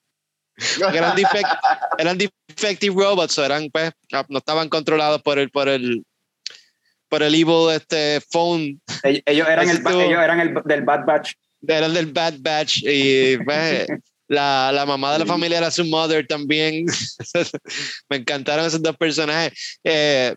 Porque 0.80 0.98
eran, 0.98 1.15
defect, 1.15 1.49
eran 1.99 2.18
defective 2.18 2.95
robots, 2.95 3.38
eran, 3.38 3.69
pues, 3.69 3.91
no 4.27 4.39
estaban 4.39 4.69
controlados 4.69 5.22
por 5.22 5.38
el, 5.38 5.52
por 5.52 5.69
el, 5.69 6.03
por 7.10 7.22
el 7.22 7.35
evil 7.35 7.69
este, 7.72 8.22
phone, 8.31 8.81
Ellos 9.03 9.48
eran, 9.48 9.69
el, 9.69 9.77
ellos 9.77 10.23
eran 10.23 10.39
el, 10.39 10.56
del 10.65 10.81
Bad 10.81 11.06
Batch. 11.06 11.34
eran 11.68 11.94
del 11.94 12.07
Bad 12.07 12.35
Batch 12.39 12.84
y 12.84 13.38
pues, 13.38 13.88
la, 14.27 14.72
la 14.73 14.85
mamá 14.85 15.14
de 15.14 15.19
la 15.19 15.26
familia 15.26 15.60
era 15.60 15.72
su 15.72 15.85
mother 15.85 16.26
también. 16.26 16.85
me 18.10 18.18
encantaron 18.18 18.65
esos 18.65 18.81
dos 18.81 18.98
personajes. 18.98 19.80
Eh, 19.84 20.35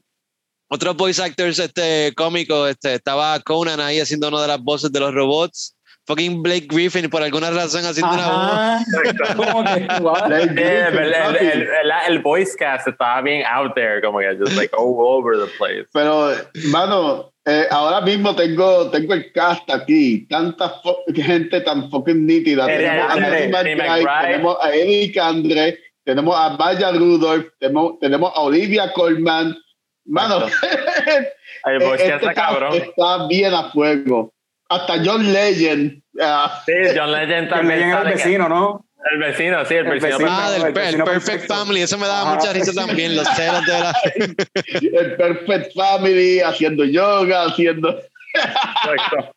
otros 0.70 0.96
voice 0.96 1.20
actors 1.20 1.58
este, 1.58 2.12
cómicos, 2.16 2.70
este, 2.70 2.94
estaba 2.94 3.38
Conan 3.40 3.80
ahí 3.80 3.98
haciendo 3.98 4.28
una 4.28 4.40
de 4.42 4.48
las 4.48 4.60
voces 4.60 4.92
de 4.92 5.00
los 5.00 5.12
robots. 5.12 5.76
Fucking 6.06 6.42
Blake 6.42 6.66
Griffin, 6.68 7.10
por 7.10 7.22
alguna 7.22 7.50
razón, 7.50 7.84
haciendo 7.84 8.14
una 8.14 8.26
voz. 8.26 8.52
Ajá. 8.52 8.84
Que, 9.02 10.02
what? 10.02 10.26
Blake 10.28 10.48
Sí, 10.48 10.60
el, 10.60 10.98
el, 10.98 11.14
el, 11.14 11.62
el, 11.62 11.68
el 12.08 12.18
voice 12.20 12.56
cast 12.56 12.88
estaba 12.88 13.20
bien 13.22 13.44
out 13.46 13.74
there, 13.74 14.00
como 14.00 14.18
que 14.18 14.34
just 14.36 14.56
like 14.56 14.74
all 14.76 14.96
over 14.98 15.36
the 15.36 15.46
place. 15.58 15.86
Pero, 15.92 16.32
mano, 16.70 17.32
eh, 17.46 17.66
ahora 17.70 18.00
mismo 18.00 18.34
tengo, 18.34 18.90
tengo 18.90 19.14
el 19.14 19.32
cast 19.32 19.68
aquí. 19.70 20.26
Tanta 20.28 20.80
gente 21.14 21.60
tan 21.60 21.90
fucking 21.90 22.26
nítida. 22.26 22.66
Tenemos 22.66 23.12
a 23.12 23.16
Nancy 23.20 23.74
McBride. 23.76 24.06
tenemos 24.22 24.56
a 24.62 24.74
Eric 24.74 25.18
Andre, 25.18 25.78
tenemos 26.04 26.36
a 26.36 26.56
Maya 26.56 26.92
Rudolph, 26.92 27.46
tenemos, 27.58 27.98
tenemos 28.00 28.32
a 28.34 28.40
Olivia 28.40 28.92
Colman. 28.92 29.56
Mano, 30.10 30.46
El 31.64 31.78
voice 31.84 32.02
este 32.04 32.10
cast 32.10 32.22
está 32.24 32.34
cast 32.34 32.48
cabrón. 32.50 32.74
está 32.74 33.26
bien 33.28 33.54
a 33.54 33.70
fuego. 33.70 34.32
Hasta 34.68 34.94
John 35.04 35.32
Legend. 35.32 36.02
ah, 36.20 36.62
Sí, 36.66 36.72
John 36.96 37.12
Legend 37.12 37.48
también. 37.48 37.90
sale 37.92 38.10
que- 38.10 38.16
vecino, 38.16 38.48
¿no? 38.48 38.86
El 39.12 39.18
vecino, 39.18 39.64
sí, 39.64 39.74
el, 39.74 39.86
El 39.86 39.92
vecino. 39.94 40.18
vecino. 40.18 40.30
Ah, 40.30 40.50
del 40.50 40.60
el 40.60 40.66
el 40.68 40.72
vecino 40.74 41.04
Perfect 41.06 41.26
perfecto. 41.26 41.54
Family, 41.54 41.80
eso 41.82 41.96
me 41.96 42.06
daba 42.06 42.22
Ajá. 42.22 42.34
mucha 42.34 42.52
risa 42.52 42.72
también, 42.74 43.16
los 43.16 43.26
celos 43.28 43.64
de 43.64 43.72
la... 43.80 43.94
el 45.00 45.16
Perfect 45.16 45.74
Family, 45.74 46.40
haciendo 46.40 46.84
yoga, 46.84 47.44
haciendo. 47.46 47.98
Exacto. 48.34 49.34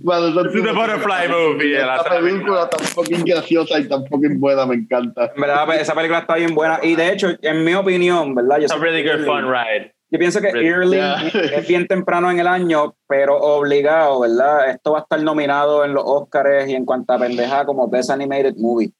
Bueno, 0.00 0.28
is 0.28 0.52
the 0.52 0.72
butterfly 0.72 1.28
movie. 1.28 1.76
Esta 1.76 2.04
película 2.20 2.68
tan 2.68 2.80
fucking 2.86 3.24
graciosa 3.24 3.78
y 3.78 3.88
tan 3.88 4.06
fucking 4.06 4.40
buena, 4.40 4.66
me 4.66 4.74
encanta. 4.76 5.30
En 5.34 5.40
verdad, 5.40 5.66
pues, 5.66 5.80
esa 5.80 5.94
película 5.94 6.20
está 6.20 6.34
bien 6.36 6.54
buena. 6.54 6.80
Y 6.82 6.94
de 6.96 7.12
hecho, 7.12 7.28
en 7.42 7.64
mi 7.64 7.74
opinión, 7.74 8.34
¿verdad? 8.34 8.56
Yo, 8.58 8.62
It's 8.64 8.72
a 8.72 8.76
really 8.78 9.02
good 9.02 9.20
Early- 9.20 9.26
fun 9.26 9.44
ride. 9.50 9.94
yo 10.10 10.18
pienso 10.18 10.40
que 10.40 10.50
Really. 10.52 10.68
Early 10.68 10.96
Yeah. 10.96 11.58
es 11.58 11.68
bien 11.68 11.86
temprano 11.86 12.30
en 12.30 12.38
el 12.40 12.46
año, 12.46 12.94
pero 13.08 13.36
obligado, 13.36 14.20
¿verdad? 14.20 14.70
Esto 14.70 14.92
va 14.92 14.98
a 15.00 15.02
estar 15.02 15.20
nominado 15.22 15.84
en 15.84 15.94
los 15.94 16.04
Oscars 16.06 16.68
y 16.68 16.74
en 16.74 16.84
cuanta 16.84 17.18
pendeja 17.18 17.64
como 17.64 17.88
Best 17.88 18.10
Animated 18.10 18.54
Movie. 18.56 18.92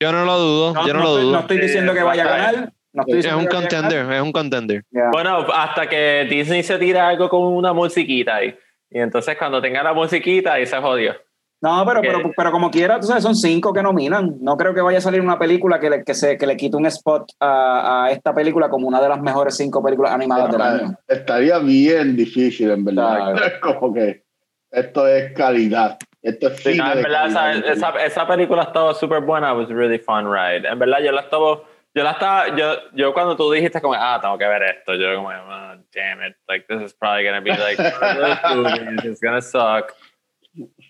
Yo 0.00 0.12
no 0.12 0.24
lo 0.26 0.38
dudo, 0.38 0.74
yo 0.86 0.92
no, 0.92 1.00
lo 1.00 1.06
estoy, 1.06 1.22
dudo. 1.22 1.32
no 1.32 1.38
estoy 1.40 1.58
diciendo 1.58 1.94
que 1.94 2.02
vaya 2.02 2.24
a 2.24 2.28
ganar. 2.28 2.72
No 2.92 3.04
es 3.06 3.26
un 3.26 3.46
a 3.46 3.48
contender, 3.50 4.10
es 4.12 4.20
un 4.22 4.32
contender. 4.32 4.82
Yeah. 4.90 5.10
Bueno, 5.12 5.46
hasta 5.54 5.86
que 5.88 6.26
Disney 6.30 6.62
se 6.62 6.78
tira 6.78 7.08
algo 7.08 7.28
con 7.28 7.42
una 7.42 7.72
musiquita 7.74 8.36
ahí. 8.36 8.54
Y 8.90 9.00
entonces 9.00 9.36
cuando 9.38 9.60
tenga 9.60 9.82
la 9.82 9.92
musiquita, 9.92 10.54
ahí 10.54 10.66
se 10.66 10.76
jodió. 10.78 11.14
No, 11.62 11.84
pero, 11.86 12.02
pero, 12.02 12.30
pero 12.36 12.52
como 12.52 12.70
quiera, 12.70 13.00
tú 13.00 13.06
sabes, 13.06 13.22
son 13.22 13.34
cinco 13.34 13.72
que 13.72 13.82
nominan. 13.82 14.36
No 14.40 14.56
creo 14.56 14.74
que 14.74 14.82
vaya 14.82 14.98
a 14.98 15.00
salir 15.00 15.22
una 15.22 15.38
película 15.38 15.80
que 15.80 15.88
le, 15.88 16.04
que 16.04 16.12
se, 16.14 16.36
que 16.36 16.46
le 16.46 16.56
quite 16.56 16.76
un 16.76 16.84
spot 16.86 17.32
a, 17.40 18.04
a 18.04 18.10
esta 18.10 18.34
película 18.34 18.68
como 18.68 18.86
una 18.86 19.00
de 19.00 19.08
las 19.08 19.20
mejores 19.20 19.56
cinco 19.56 19.82
películas 19.82 20.12
animadas 20.12 20.52
del 20.52 20.60
año. 20.60 20.98
Estaría 21.08 21.58
bien 21.58 22.14
difícil, 22.14 22.70
en 22.70 22.84
verdad. 22.84 23.32
Claro. 23.32 23.46
Es 23.46 23.60
como 23.60 23.94
que 23.94 24.22
esto 24.70 25.08
es 25.08 25.32
calidad. 25.32 25.96
Esto 26.22 26.48
es 26.48 26.56
Sí, 26.58 26.72
cine 26.72 26.84
no, 26.84 26.90
en 26.90 26.96
de 26.98 27.02
verdad, 27.04 27.26
esa, 27.28 27.40
calidad. 27.40 27.72
esa, 27.72 27.90
esa 28.04 28.26
película 28.26 28.62
estaba 28.64 28.92
súper 28.92 29.22
buena. 29.22 29.52
It 29.52 29.56
was 29.56 29.70
a 29.70 29.74
really 29.74 29.98
fun 29.98 30.30
ride. 30.30 30.68
En 30.68 30.78
verdad, 30.78 30.98
yo 31.02 31.10
la 31.12 31.22
estaba... 31.22 31.62
Yo 31.96 32.04
la 32.04 32.10
estaba... 32.12 32.54
Yo, 32.54 32.74
yo 32.92 33.14
cuando 33.14 33.34
tú 33.36 33.50
dijiste 33.50 33.80
como, 33.80 33.94
ah, 33.94 34.18
tengo 34.20 34.36
que 34.36 34.46
ver 34.46 34.62
esto, 34.64 34.94
yo 34.94 35.16
como, 35.16 35.30
oh, 35.30 35.74
damn 35.94 36.22
it. 36.22 36.36
Like, 36.46 36.66
this 36.68 36.82
is 36.82 36.92
probably 36.94 37.24
gonna 37.24 37.40
be 37.40 37.50
like, 37.50 37.78
it's 39.08 39.20
gonna 39.20 39.40
suck. 39.40 39.94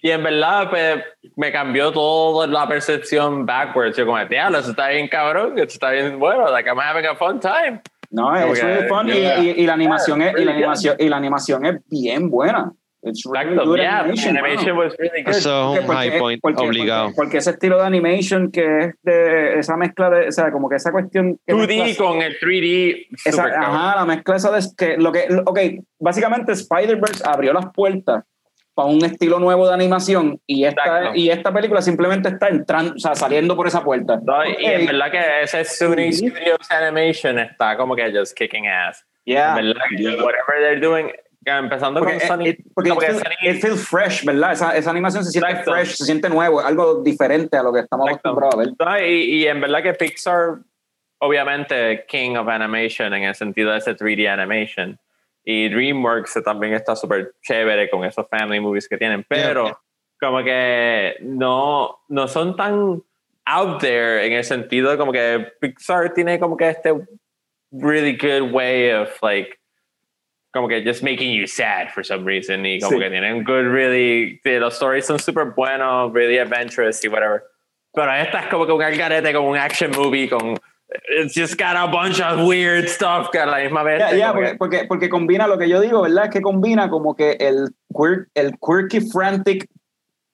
Y 0.02 0.10
en 0.10 0.22
verdad, 0.22 0.68
pues, 0.68 1.02
me 1.36 1.50
cambió 1.52 1.92
toda 1.92 2.46
la 2.48 2.66
percepción 2.68 3.46
backwards. 3.46 3.96
Yo 3.96 4.04
como, 4.04 4.24
diablo, 4.26 4.58
eso 4.58 4.70
está 4.70 4.88
bien 4.88 5.08
cabrón, 5.08 5.54
eso 5.58 5.64
está 5.66 5.90
bien 5.90 6.18
bueno. 6.18 6.50
Like, 6.50 6.68
I'm 6.68 6.78
having 6.78 7.06
a 7.06 7.14
fun 7.14 7.38
time. 7.40 7.82
No, 8.10 8.34
es 8.36 8.62
really 8.62 8.88
fun 8.88 9.08
y, 9.08 9.12
yeah. 9.14 9.38
y- 9.40 9.50
y 9.62 9.66
la 9.66 9.74
animación 9.74 10.22
es, 10.22 10.34
y 10.38 10.44
la 10.44 10.52
animación, 10.52 10.96
y 10.98 11.08
la 11.08 11.16
animación 11.16 11.66
es 11.66 11.76
bien 11.88 12.30
buena. 12.30 12.72
It's 13.06 13.22
really 13.24 13.54
good 13.56 13.78
Yeah, 13.78 14.00
animation, 14.00 14.36
animation 14.36 14.74
mano. 14.76 14.84
was 14.88 14.96
really 14.98 15.22
good. 15.22 15.30
Eso 15.34 15.74
es 15.74 15.80
un 15.80 15.86
Porque- 15.86 16.10
high 16.10 16.18
point 16.18 16.40
porque- 16.42 16.62
obligado. 16.62 17.04
Porque, 17.06 17.16
porque 17.16 17.38
ese 17.38 17.50
estilo 17.50 17.78
de 17.78 17.84
animation 17.86 18.50
que 18.50 18.78
es 18.80 18.94
de 19.02 19.58
esa 19.60 19.76
mezcla 19.76 20.10
de, 20.10 20.28
o 20.28 20.32
sea, 20.32 20.50
como 20.50 20.68
que 20.68 20.76
esa 20.76 20.90
cuestión. 20.92 21.38
que 21.46 21.52
2D 21.54 21.82
mezcla- 21.84 22.04
con 22.06 22.20
el 22.22 22.36
3D. 22.38 23.06
esa- 23.24 23.44
ajá, 23.44 23.96
la 23.96 24.04
mezcla 24.04 24.36
esa 24.36 24.50
de 24.50 24.60
que 24.76 24.96
lo 24.98 25.12
que, 25.12 25.26
lo- 25.28 25.42
ok, 25.46 25.58
básicamente 26.00 26.52
Spider-Verse 26.52 27.22
abrió 27.26 27.52
las 27.52 27.66
puertas 27.72 28.24
para 28.74 28.88
un 28.88 29.02
estilo 29.04 29.38
nuevo 29.38 29.66
de 29.68 29.72
animación 29.72 30.38
y 30.46 30.64
esta, 30.64 30.82
Exacto. 30.84 31.10
y 31.14 31.30
esta 31.30 31.50
película 31.52 31.80
simplemente 31.80 32.28
está 32.28 32.48
entrando, 32.48 32.92
o 32.94 32.98
sea, 32.98 33.14
saliendo 33.14 33.56
por 33.56 33.66
esa 33.66 33.82
puerta. 33.82 34.20
No, 34.22 34.44
y 34.44 34.52
Ok. 34.52 34.58
en 34.60 34.86
verdad 34.86 35.10
que 35.10 35.42
ese 35.44 35.64
Sony 35.64 36.12
Studios 36.12 36.70
Animation 36.70 37.38
está 37.38 37.76
como 37.76 37.96
que 37.96 38.12
just 38.12 38.36
kicking 38.36 38.66
ass. 38.66 39.02
Yeah. 39.24 39.58
En 39.58 39.66
verdad 39.68 39.82
que 39.96 40.04
whatever 40.22 40.56
they're 40.60 40.80
doing, 40.80 41.10
empezando 41.46 42.00
Porque, 42.00 42.18
con 42.18 42.26
Sony. 42.28 42.46
it, 42.48 42.60
porque 42.74 42.90
como 42.90 43.02
it 43.02 43.06
que 43.08 43.12
feel- 43.14 43.22
Sony- 43.24 43.50
it 43.56 43.60
feels 43.62 43.88
fresh, 43.88 44.24
¿verdad? 44.24 44.52
Esa, 44.52 44.76
esa 44.76 44.90
animación 44.90 45.24
se 45.24 45.30
siente 45.30 45.50
Exacto. 45.50 45.72
fresh, 45.72 45.94
se 45.96 46.04
siente 46.04 46.28
nuevo, 46.28 46.60
algo 46.60 47.02
diferente 47.02 47.56
a 47.56 47.62
lo 47.62 47.72
que 47.72 47.80
estamos 47.80 48.08
acostumbrados 48.08 48.54
a 48.54 48.58
ver. 48.58 48.68
No, 48.78 49.06
y, 49.06 49.12
y 49.42 49.46
en 49.46 49.60
verdad 49.60 49.82
que 49.82 49.92
Pixar, 49.94 50.58
obviamente, 51.18 52.04
king 52.08 52.36
of 52.36 52.48
animation 52.48 53.14
en 53.14 53.24
el 53.24 53.34
sentido 53.34 53.72
de 53.72 53.78
ese 53.78 53.94
3D 53.96 54.28
animation. 54.28 54.98
Y 55.44 55.68
DreamWorks 55.68 56.42
también 56.44 56.74
está 56.74 56.96
súper 56.96 57.34
chévere 57.42 57.88
con 57.88 58.04
esos 58.04 58.26
family 58.28 58.58
movies 58.58 58.88
que 58.88 58.98
tienen, 58.98 59.24
pero 59.28 59.80
como 60.20 60.42
que 60.42 61.14
no, 61.20 61.98
no 62.08 62.26
son 62.26 62.56
tan 62.56 63.02
out 63.44 63.78
there 63.80 64.26
en 64.26 64.32
el 64.32 64.42
sentido 64.42 64.90
de 64.90 64.98
como 64.98 65.12
que 65.12 65.46
Pixar 65.60 66.12
tiene 66.14 66.40
como 66.40 66.56
que 66.56 66.68
este 66.70 66.92
really 67.70 68.16
good 68.16 68.50
way 68.52 68.90
of 68.90 69.08
like 69.22 69.56
como 70.56 70.68
que 70.68 70.82
just 70.82 71.02
making 71.02 71.32
you 71.32 71.46
sad 71.46 71.88
for 71.94 72.04
some 72.04 72.24
reason 72.24 72.64
y 72.66 72.80
como 72.80 72.96
Sí. 72.96 72.98
que 72.98 73.10
tienen 73.10 73.44
good 73.44 73.66
really 73.70 74.40
los 74.44 74.74
stories 74.74 75.06
son 75.06 75.18
súper 75.18 75.52
buenos 75.54 76.12
really 76.12 76.38
adventurous 76.38 77.04
y 77.04 77.08
whatever 77.08 77.42
pero 77.94 78.12
esta 78.12 78.40
es 78.40 78.46
como 78.48 78.66
que 78.66 78.72
un 78.72 78.82
algarete 78.82 79.32
como 79.32 79.50
un 79.50 79.56
action 79.58 79.90
movie 79.96 80.28
con 80.28 80.56
it's 81.18 81.34
just 81.34 81.58
got 81.58 81.76
a 81.76 81.86
bunch 81.86 82.20
of 82.20 82.46
weird 82.46 82.88
stuff 82.88 83.28
que 83.30 83.38
a 83.38 83.46
la 83.46 83.58
misma 83.58 83.82
vez 83.82 83.98
ya, 84.16 84.28
como 84.32 84.40
porque, 84.40 84.50
que- 84.52 84.56
porque, 84.58 84.84
porque 84.88 85.08
combina 85.08 85.46
lo 85.46 85.58
que 85.58 85.68
yo 85.68 85.80
digo, 85.80 86.02
¿verdad? 86.02 86.26
Es 86.26 86.30
que 86.30 86.40
combina 86.40 86.88
como 86.88 87.14
que 87.16 87.32
el, 87.40 87.70
quir- 87.90 88.26
el 88.34 88.52
quirky, 88.58 89.00
frantic 89.10 89.66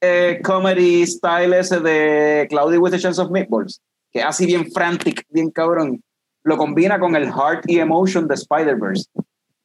eh, 0.02 0.40
comedy 0.44 1.06
style 1.06 1.54
ese 1.54 1.80
de 1.80 2.46
Cloudy 2.50 2.76
with 2.76 2.92
a 2.94 2.98
Chance 2.98 3.20
of 3.22 3.30
Meatballs, 3.30 3.80
que 4.12 4.18
es 4.20 4.24
así 4.26 4.44
bien 4.46 4.70
frantic, 4.72 5.24
bien 5.30 5.50
cabrón, 5.50 6.02
lo 6.44 6.56
combina 6.58 6.98
con 6.98 7.14
el 7.16 7.26
heart 7.32 7.64
y 7.68 7.78
emotion 7.78 8.26
de 8.28 8.34
Spider-Verse. 8.34 9.04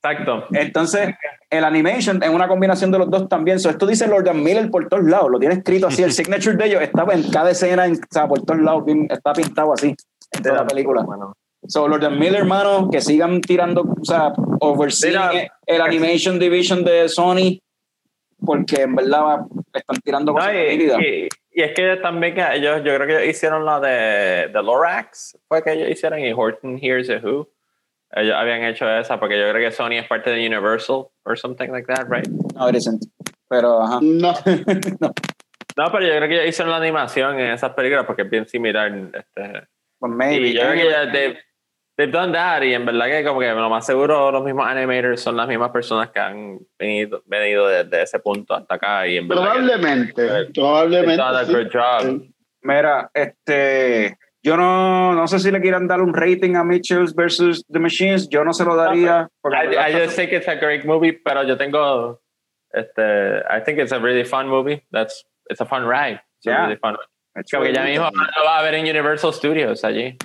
Exacto 0.01 0.45
Entonces, 0.53 1.09
el 1.49 1.63
animation 1.63 2.21
en 2.23 2.33
una 2.33 2.47
combinación 2.47 2.91
de 2.91 2.99
los 2.99 3.09
dos 3.09 3.27
también. 3.29 3.59
So, 3.59 3.69
esto 3.69 3.85
dice 3.87 4.07
Lord 4.07 4.33
Miller 4.33 4.69
por 4.69 4.87
todos 4.87 5.03
lados, 5.05 5.29
lo 5.31 5.39
tiene 5.39 5.55
escrito 5.55 5.87
así, 5.87 6.03
el 6.03 6.11
signature 6.13 6.55
de 6.57 6.65
ellos 6.65 6.81
estaba 6.81 7.13
en 7.13 7.29
cada 7.31 7.51
escena, 7.51 7.85
en, 7.85 7.93
o 7.93 7.97
sea, 8.09 8.27
por 8.27 8.43
todos 8.43 8.61
lados, 8.61 8.83
está 9.09 9.33
pintado 9.33 9.73
así 9.73 9.95
de 10.41 10.51
la 10.51 10.65
película. 10.65 11.01
bueno 11.03 11.33
So, 11.67 11.87
Lord 11.87 12.09
Miller, 12.11 12.35
hermano, 12.41 12.89
que 12.89 13.01
sigan 13.01 13.41
tirando, 13.41 13.81
o 13.81 14.05
sea, 14.05 14.31
overseeing 14.61 15.17
Mira, 15.31 15.51
el 15.65 15.81
Animation 15.81 16.39
Division 16.39 16.83
de 16.85 17.09
Sony, 17.09 17.59
porque 18.45 18.83
en 18.83 18.95
verdad 18.95 19.39
están 19.73 19.97
tirando 20.01 20.31
No, 20.31 20.37
cosas 20.37 20.53
y, 20.53 20.77
nítidas. 20.77 21.01
y- 21.01 21.27
y 21.51 21.63
es 21.63 21.73
que 21.73 21.95
también 22.03 22.35
que 22.35 22.45
ellos, 22.53 22.83
yo 22.85 22.93
creo 22.95 23.07
que 23.07 23.13
ellos 23.23 23.35
hicieron 23.35 23.65
la 23.65 23.79
de, 23.79 24.47
de 24.53 24.63
Lorax, 24.63 25.39
fue 25.47 25.63
que 25.63 25.73
ellos 25.73 25.89
hicieron 25.89 26.19
y 26.19 26.31
Horton 26.31 26.77
Hears 26.79 27.09
a 27.09 27.15
Who. 27.17 27.49
Ellos 28.11 28.35
habían 28.35 28.63
hecho 28.63 28.89
esa 28.89 29.19
porque 29.19 29.37
yo 29.37 29.49
creo 29.51 29.69
que 29.69 29.71
Sony 29.75 29.93
es 29.99 30.07
parte 30.07 30.29
de 30.29 30.45
Universal 30.47 31.07
or 31.25 31.37
something 31.37 31.69
like 31.69 31.85
that, 31.93 32.07
right? 32.09 32.27
No, 32.55 32.69
it 32.69 32.75
isn't. 32.75 33.03
Pero, 33.49 33.81
ajá. 33.83 33.99
No, 34.01 34.33
No, 35.77 35.91
pero 35.91 36.07
yo 36.07 36.15
creo 36.17 36.27
que 36.27 36.35
ellos 36.35 36.47
hicieron 36.47 36.71
la 36.71 36.77
animación 36.77 37.39
en 37.39 37.51
esas 37.51 37.71
películas 37.73 38.05
porque 38.05 38.23
es 38.23 38.29
bien 38.29 38.47
similar. 38.47 38.91
Este, 39.13 39.67
Pues 39.99 40.11
maybe. 40.11 40.47
y 40.47 40.53
yo 40.53 40.61
creo 40.61 40.73
que 40.73 40.89
ya 40.89 41.11
they've, 41.11 41.37
they've 41.97 42.11
done 42.11 42.31
that 42.33 42.63
y 42.63 42.73
en 42.73 42.85
verdad 42.85 43.05
que 43.07 43.23
como 43.23 43.39
que 43.41 43.47
lo 43.51 43.69
más 43.69 43.85
seguro 43.85 44.31
los 44.31 44.43
mismos 44.43 44.65
animators 44.67 45.21
son 45.21 45.35
las 45.37 45.47
mismas 45.47 45.69
personas 45.71 46.09
que 46.09 46.19
han 46.19 46.59
venido, 46.79 47.21
venido 47.25 47.67
desde 47.67 48.01
ese 48.01 48.19
punto 48.19 48.55
hasta 48.55 48.73
acá 48.75 49.05
y 49.07 49.17
en 49.17 49.27
verdad 49.27 49.43
que 49.43 49.49
probablemente, 49.49 50.13
they've 50.27 50.51
probablemente. 50.53 51.17
done 51.17 51.37
a 51.37 51.45
sí. 51.45 51.53
good 51.53 51.67
job. 51.71 52.21
Mira, 52.63 53.11
este, 53.13 54.17
yo 54.43 54.55
no, 54.57 55.13
no 55.13 55.27
sé 55.27 55.39
si 55.39 55.51
le 55.51 55.59
quieran 55.61 55.87
dar 55.87 56.01
un 56.01 56.13
rating 56.13 56.55
a 56.55 56.63
Mitchells 56.63 57.13
versus 57.15 57.63
The 57.71 57.79
Machines, 57.79 58.29
yo 58.29 58.43
no 58.43 58.53
se 58.53 58.63
lo 58.65 58.75
daría. 58.75 59.27
I, 59.43 59.75
I 59.75 59.93
just 60.05 60.15
think 60.15 60.31
it's 60.31 60.47
a 60.47 60.55
great 60.55 60.85
movie, 60.85 61.13
pero 61.13 61.43
yo 61.43 61.57
tengo 61.57 62.21
este 62.73 63.39
I 63.49 63.61
think 63.63 63.79
it's 63.79 63.91
a 63.91 63.99
really 63.99 64.23
fun 64.25 64.47
movie. 64.47 64.83
That's 64.91 65.25
it's 65.49 65.61
a 65.61 65.65
fun 65.65 65.85
ride. 65.87 66.21
It's 66.37 66.45
Yeah. 66.45 66.63
a 66.63 66.67
really 66.67 66.77
fun. 66.79 66.95
it's 67.35 67.51
que 67.51 67.73
ya 67.73 67.83
mismo 67.83 68.09
lo 68.11 68.43
va 68.45 68.59
a 68.59 68.63
ver 68.63 68.75
en 68.75 68.85
Universal 68.85 69.33
Studios 69.33 69.83
allí. 69.83 70.17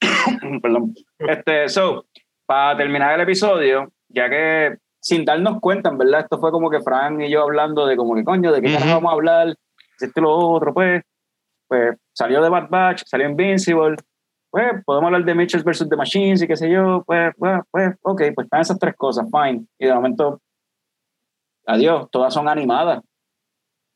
Perdón. 0.62 0.94
Este, 1.18 1.68
so, 1.68 2.06
para 2.46 2.76
terminar 2.76 3.14
el 3.14 3.20
episodio, 3.22 3.92
ya 4.08 4.28
que 4.28 4.76
sin 5.00 5.24
darnos 5.24 5.60
cuenta, 5.60 5.90
en 5.90 5.98
verdad, 5.98 6.20
esto 6.20 6.38
fue 6.38 6.50
como 6.50 6.70
que 6.70 6.80
Fran 6.80 7.20
y 7.20 7.30
yo 7.30 7.42
hablando 7.42 7.86
de 7.86 7.96
como 7.96 8.14
que 8.14 8.24
coño, 8.24 8.52
de 8.52 8.60
qué 8.60 8.68
carajo 8.72 8.86
Ujú. 8.86 8.94
vamos 8.96 9.10
a 9.10 9.14
hablar, 9.14 9.54
esto 10.00 10.20
y 10.20 10.22
lo 10.22 10.30
otro, 10.36 10.74
pues, 10.74 11.02
pues 11.68 11.96
salió 12.12 12.42
de 12.42 12.48
Bad 12.48 12.68
Batch, 12.68 13.02
salió 13.06 13.28
Invincible, 13.28 13.96
pues 14.50 14.82
podemos 14.84 15.08
hablar 15.08 15.24
de 15.24 15.34
Mitchells 15.34 15.64
versus 15.64 15.88
The 15.88 15.96
Machines 15.96 16.42
y 16.42 16.46
qué 16.46 16.56
sé 16.56 16.70
yo, 16.70 17.04
pues, 17.06 17.32
pues, 17.36 17.60
pues, 17.70 17.94
ok, 18.02 18.22
pues 18.34 18.46
están 18.46 18.60
esas 18.60 18.78
tres 18.78 18.94
cosas, 18.96 19.26
fine. 19.30 19.66
Y 19.78 19.86
de 19.86 19.94
momento, 19.94 20.40
adiós, 21.66 22.08
todas 22.10 22.32
son 22.32 22.48
animadas. 22.48 23.02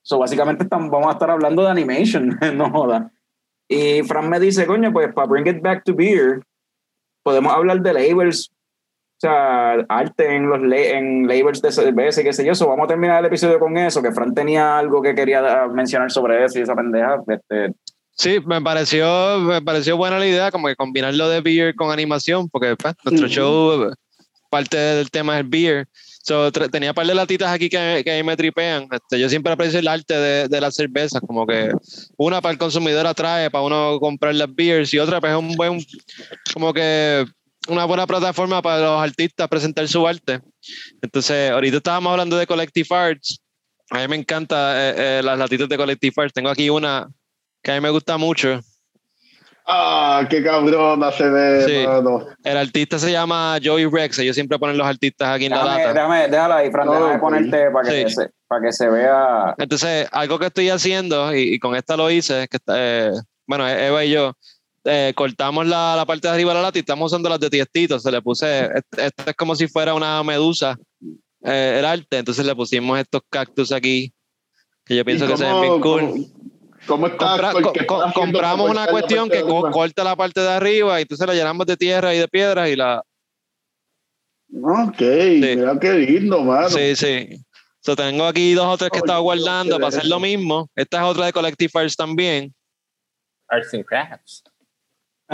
So, 0.05 0.19
básicamente 0.19 0.65
estamos, 0.65 0.91
vamos 0.91 1.09
a 1.09 1.13
estar 1.13 1.31
hablando 1.31 1.63
de 1.63 1.71
animation, 1.71 2.39
no 2.55 2.71
joda. 2.71 3.11
Y 3.69 4.03
Fran 4.03 4.29
me 4.29 4.39
dice, 4.39 4.67
coño, 4.67 4.93
pues 4.93 5.13
para 5.15 5.27
Bring 5.27 5.47
It 5.47 5.63
Back 5.63 5.85
to 5.85 5.95
Beer, 5.95 6.43
podemos 7.23 7.53
hablar 7.53 7.81
de 7.81 7.95
labels, 7.95 8.53
sea, 9.23 9.73
arte 9.89 10.35
en 10.37 10.49
los 10.49 10.61
la- 10.63 10.77
en 10.77 11.27
labels 11.27 11.63
de 11.63 11.73
cerveza 11.73 12.21
y 12.21 12.25
qué 12.25 12.33
sé 12.33 12.45
yo. 12.45 12.55
So, 12.55 12.69
vamos 12.69 12.85
a 12.85 12.89
terminar 12.89 13.21
el 13.21 13.27
episodio 13.27 13.59
con 13.59 13.77
eso, 13.77 14.03
que 14.03 14.13
Fran 14.13 14.35
tenía 14.35 14.79
algo 14.79 15.01
que 15.01 15.15
quería 15.15 15.67
mencionar 15.69 16.11
sobre 16.11 16.45
eso 16.45 16.59
y 16.59 16.63
esa 16.63 16.75
pendeja. 16.75 17.17
Este, 17.29 17.73
Sí, 18.15 18.39
me 18.47 18.61
pareció, 18.61 19.39
me 19.41 19.63
pareció 19.63 19.97
buena 19.97 20.19
la 20.19 20.27
idea, 20.27 20.51
como 20.51 20.69
que 20.69 20.77
combinar 20.77 21.15
lo 21.15 21.29
de 21.31 21.41
beer 21.41 21.75
con 21.75 21.91
animación, 21.91 22.49
porque 22.51 22.77
pues, 22.77 22.95
nuestro 23.05 23.27
Ujú. 23.27 23.35
show, 23.35 23.95
parte 24.51 24.77
del 24.77 25.11
tema 25.11 25.41
es 25.41 25.49
beer. 25.49 25.89
So, 26.25 26.53
tenía 26.53 26.91
un 26.91 26.95
par 26.95 27.07
de 27.07 27.15
latitas 27.15 27.51
aquí 27.51 27.69
que, 27.71 28.03
que 28.05 28.11
ahí 28.11 28.23
me 28.23 28.37
tripean. 28.37 28.87
Este, 28.93 29.19
yo 29.19 29.29
siempre 29.29 29.53
aprecio 29.53 29.79
el 29.81 29.89
arte 29.89 30.15
de, 30.15 30.47
de 30.47 30.61
las 30.61 30.75
cervezas, 30.75 31.21
como 31.27 31.47
que 31.47 31.73
una 32.19 32.41
para 32.41 32.53
el 32.53 32.59
consumidor 32.59 33.07
atrae, 33.07 33.51
para 33.51 33.65
uno 33.65 33.99
comprar 33.99 34.35
las 34.35 34.55
beers, 34.55 34.93
y 34.95 34.99
otra 34.99 35.19
pues 35.21 35.33
es 35.33 35.39
un 35.39 35.57
buen, 35.57 35.81
como 36.53 36.73
que 36.75 37.25
una 37.69 37.85
buena 37.85 38.07
plataforma 38.07 38.61
para 38.63 38.81
los 38.81 39.03
artistas 39.03 39.49
presentar 39.49 39.87
su 39.89 40.07
arte. 40.07 40.41
Entonces, 41.01 41.51
ahorita 41.51 41.77
estábamos 41.79 42.11
hablando 42.13 42.37
de 42.37 42.47
Collective 42.47 42.89
Arts. 42.91 43.41
A 43.91 43.99
mí 43.99 44.09
me 44.09 44.17
encanta 44.17 44.75
eh, 44.91 44.95
eh, 45.19 45.23
las 45.23 45.39
latitas 45.39 45.69
de 45.69 45.77
Collective 45.77 46.15
Arts. 46.17 46.33
Tengo 46.33 46.49
aquí 46.51 46.71
una 46.71 47.09
que 47.63 47.71
a 47.71 47.75
mí 47.75 47.81
me 47.81 47.91
gusta 47.91 48.17
mucho. 48.17 48.61
Ah, 49.65 50.27
qué 50.29 50.43
cabrona 50.43 51.13
se 51.13 51.29
ve, 51.29 51.65
Sí. 51.67 51.87
mano. 51.87 52.27
El 52.43 52.57
artista 52.57 52.99
se 52.99 53.13
llama 53.13 53.59
Joey 53.63 53.87
Rex. 53.87 54.19
Ellos 54.19 54.35
siempre 54.35 54.59
ponen 54.59 54.77
los 54.77 54.87
artistas 54.87 55.29
aquí 55.29 55.45
en 55.45 55.53
la 55.53 55.59
déjame, 55.63 55.79
lata. 55.85 55.95
déjame, 55.95 56.29
déjala 56.29 56.57
ahí, 56.57 56.71
Fran, 56.73 56.89
déjame 56.91 57.15
Ok. 57.15 57.21
ponerte 57.21 57.71
para 57.71 57.89
que, 57.89 58.09
Sí. 58.09 58.15
se, 58.17 58.31
para 58.49 58.63
que 58.63 58.73
se 58.73 58.89
vea. 58.89 59.55
Entonces, 59.59 60.09
algo 60.11 60.39
que 60.41 60.47
estoy 60.47 60.69
haciendo, 60.69 61.33
y, 61.35 61.55
y 61.55 61.59
con 61.61 61.77
esta 61.77 61.97
lo 61.97 62.11
hice, 62.11 62.49
que 62.49 62.57
está, 62.57 62.75
eh, 62.77 63.13
bueno, 63.47 63.69
Eva 63.69 64.05
y 64.05 64.11
yo, 64.11 64.33
eh, 64.85 65.13
cortamos 65.15 65.67
la, 65.67 65.95
la 65.97 66.05
parte 66.07 66.29
de 66.29 66.35
arriba 66.35 66.51
de 66.51 66.57
la 66.57 66.63
lata 66.63 66.79
y 66.79 66.81
estamos 66.81 67.11
usando 67.13 67.29
las 67.29 67.41
de 67.41 67.51
tiestito. 67.51 67.99
Se 67.99 68.11
le 68.11 68.21
puse, 68.23 68.65
este, 68.75 69.07
este 69.07 69.31
es 69.31 69.37
como 69.37 69.55
si 69.55 69.69
fuera 69.69 69.95
una 69.95 70.23
medusa, 70.23 70.77
eh, 71.45 71.77
el 71.79 71.85
arte. 71.85 72.19
Entonces 72.19 72.45
le 72.47 72.55
pusimos 72.55 72.99
estos 72.99 73.23
cactus 73.31 73.73
aquí, 73.73 74.13
que 74.85 74.97
yo 74.97 75.05
pienso 75.05 75.25
¿Y 75.25 75.29
que 75.29 75.37
se 75.37 75.45
ven 75.45 75.61
bien 75.61 75.81
cool. 75.81 76.01
cómo- 76.01 76.43
¿Cómo 76.87 77.07
está? 77.07 77.27
Compra- 77.37 77.53
Porque 77.53 77.65
co- 77.65 77.73
está 77.73 77.87
co- 77.87 78.03
haciendo 78.03 78.21
compramos 78.33 78.71
una 78.71 78.87
cuestión 78.89 79.31
que 79.31 79.43
corta 79.43 80.03
la 80.03 80.17
parte 80.17 80.41
de 80.41 80.49
arriba 80.51 80.99
y 80.99 81.03
entonces 81.03 81.25
la 81.29 81.35
llenamos 81.35 81.65
de 81.67 81.77
tierra 81.77 82.13
y 82.13 82.19
de 82.19 82.27
piedras 82.27 82.69
y 82.69 82.75
la... 82.75 83.03
Ok, 84.55 85.01
mira 85.01 85.79
qué 85.81 85.93
lindo, 85.95 86.43
mano. 86.43 86.69
Sí, 86.69 86.95
sí. 86.97 87.29
So, 87.81 87.97
tengo 87.97 88.27
aquí 88.27 88.53
dos 88.55 88.67
o 88.67 88.77
tres 88.77 88.91
que 88.91 88.99
estaba 88.99 89.19
guardando 89.21 89.77
para 89.77 89.89
hacer 89.89 90.07
lo 90.07 90.21
mismo. 90.21 90.71
Esta 90.75 90.99
es 90.99 91.05
otra 91.05 91.27
de 91.27 91.33
Collective 91.33 91.71
Arts 91.75 91.97
también. 91.97 92.53
Arts 93.49 93.73
and 93.75 93.85
Crafts. 93.85 94.43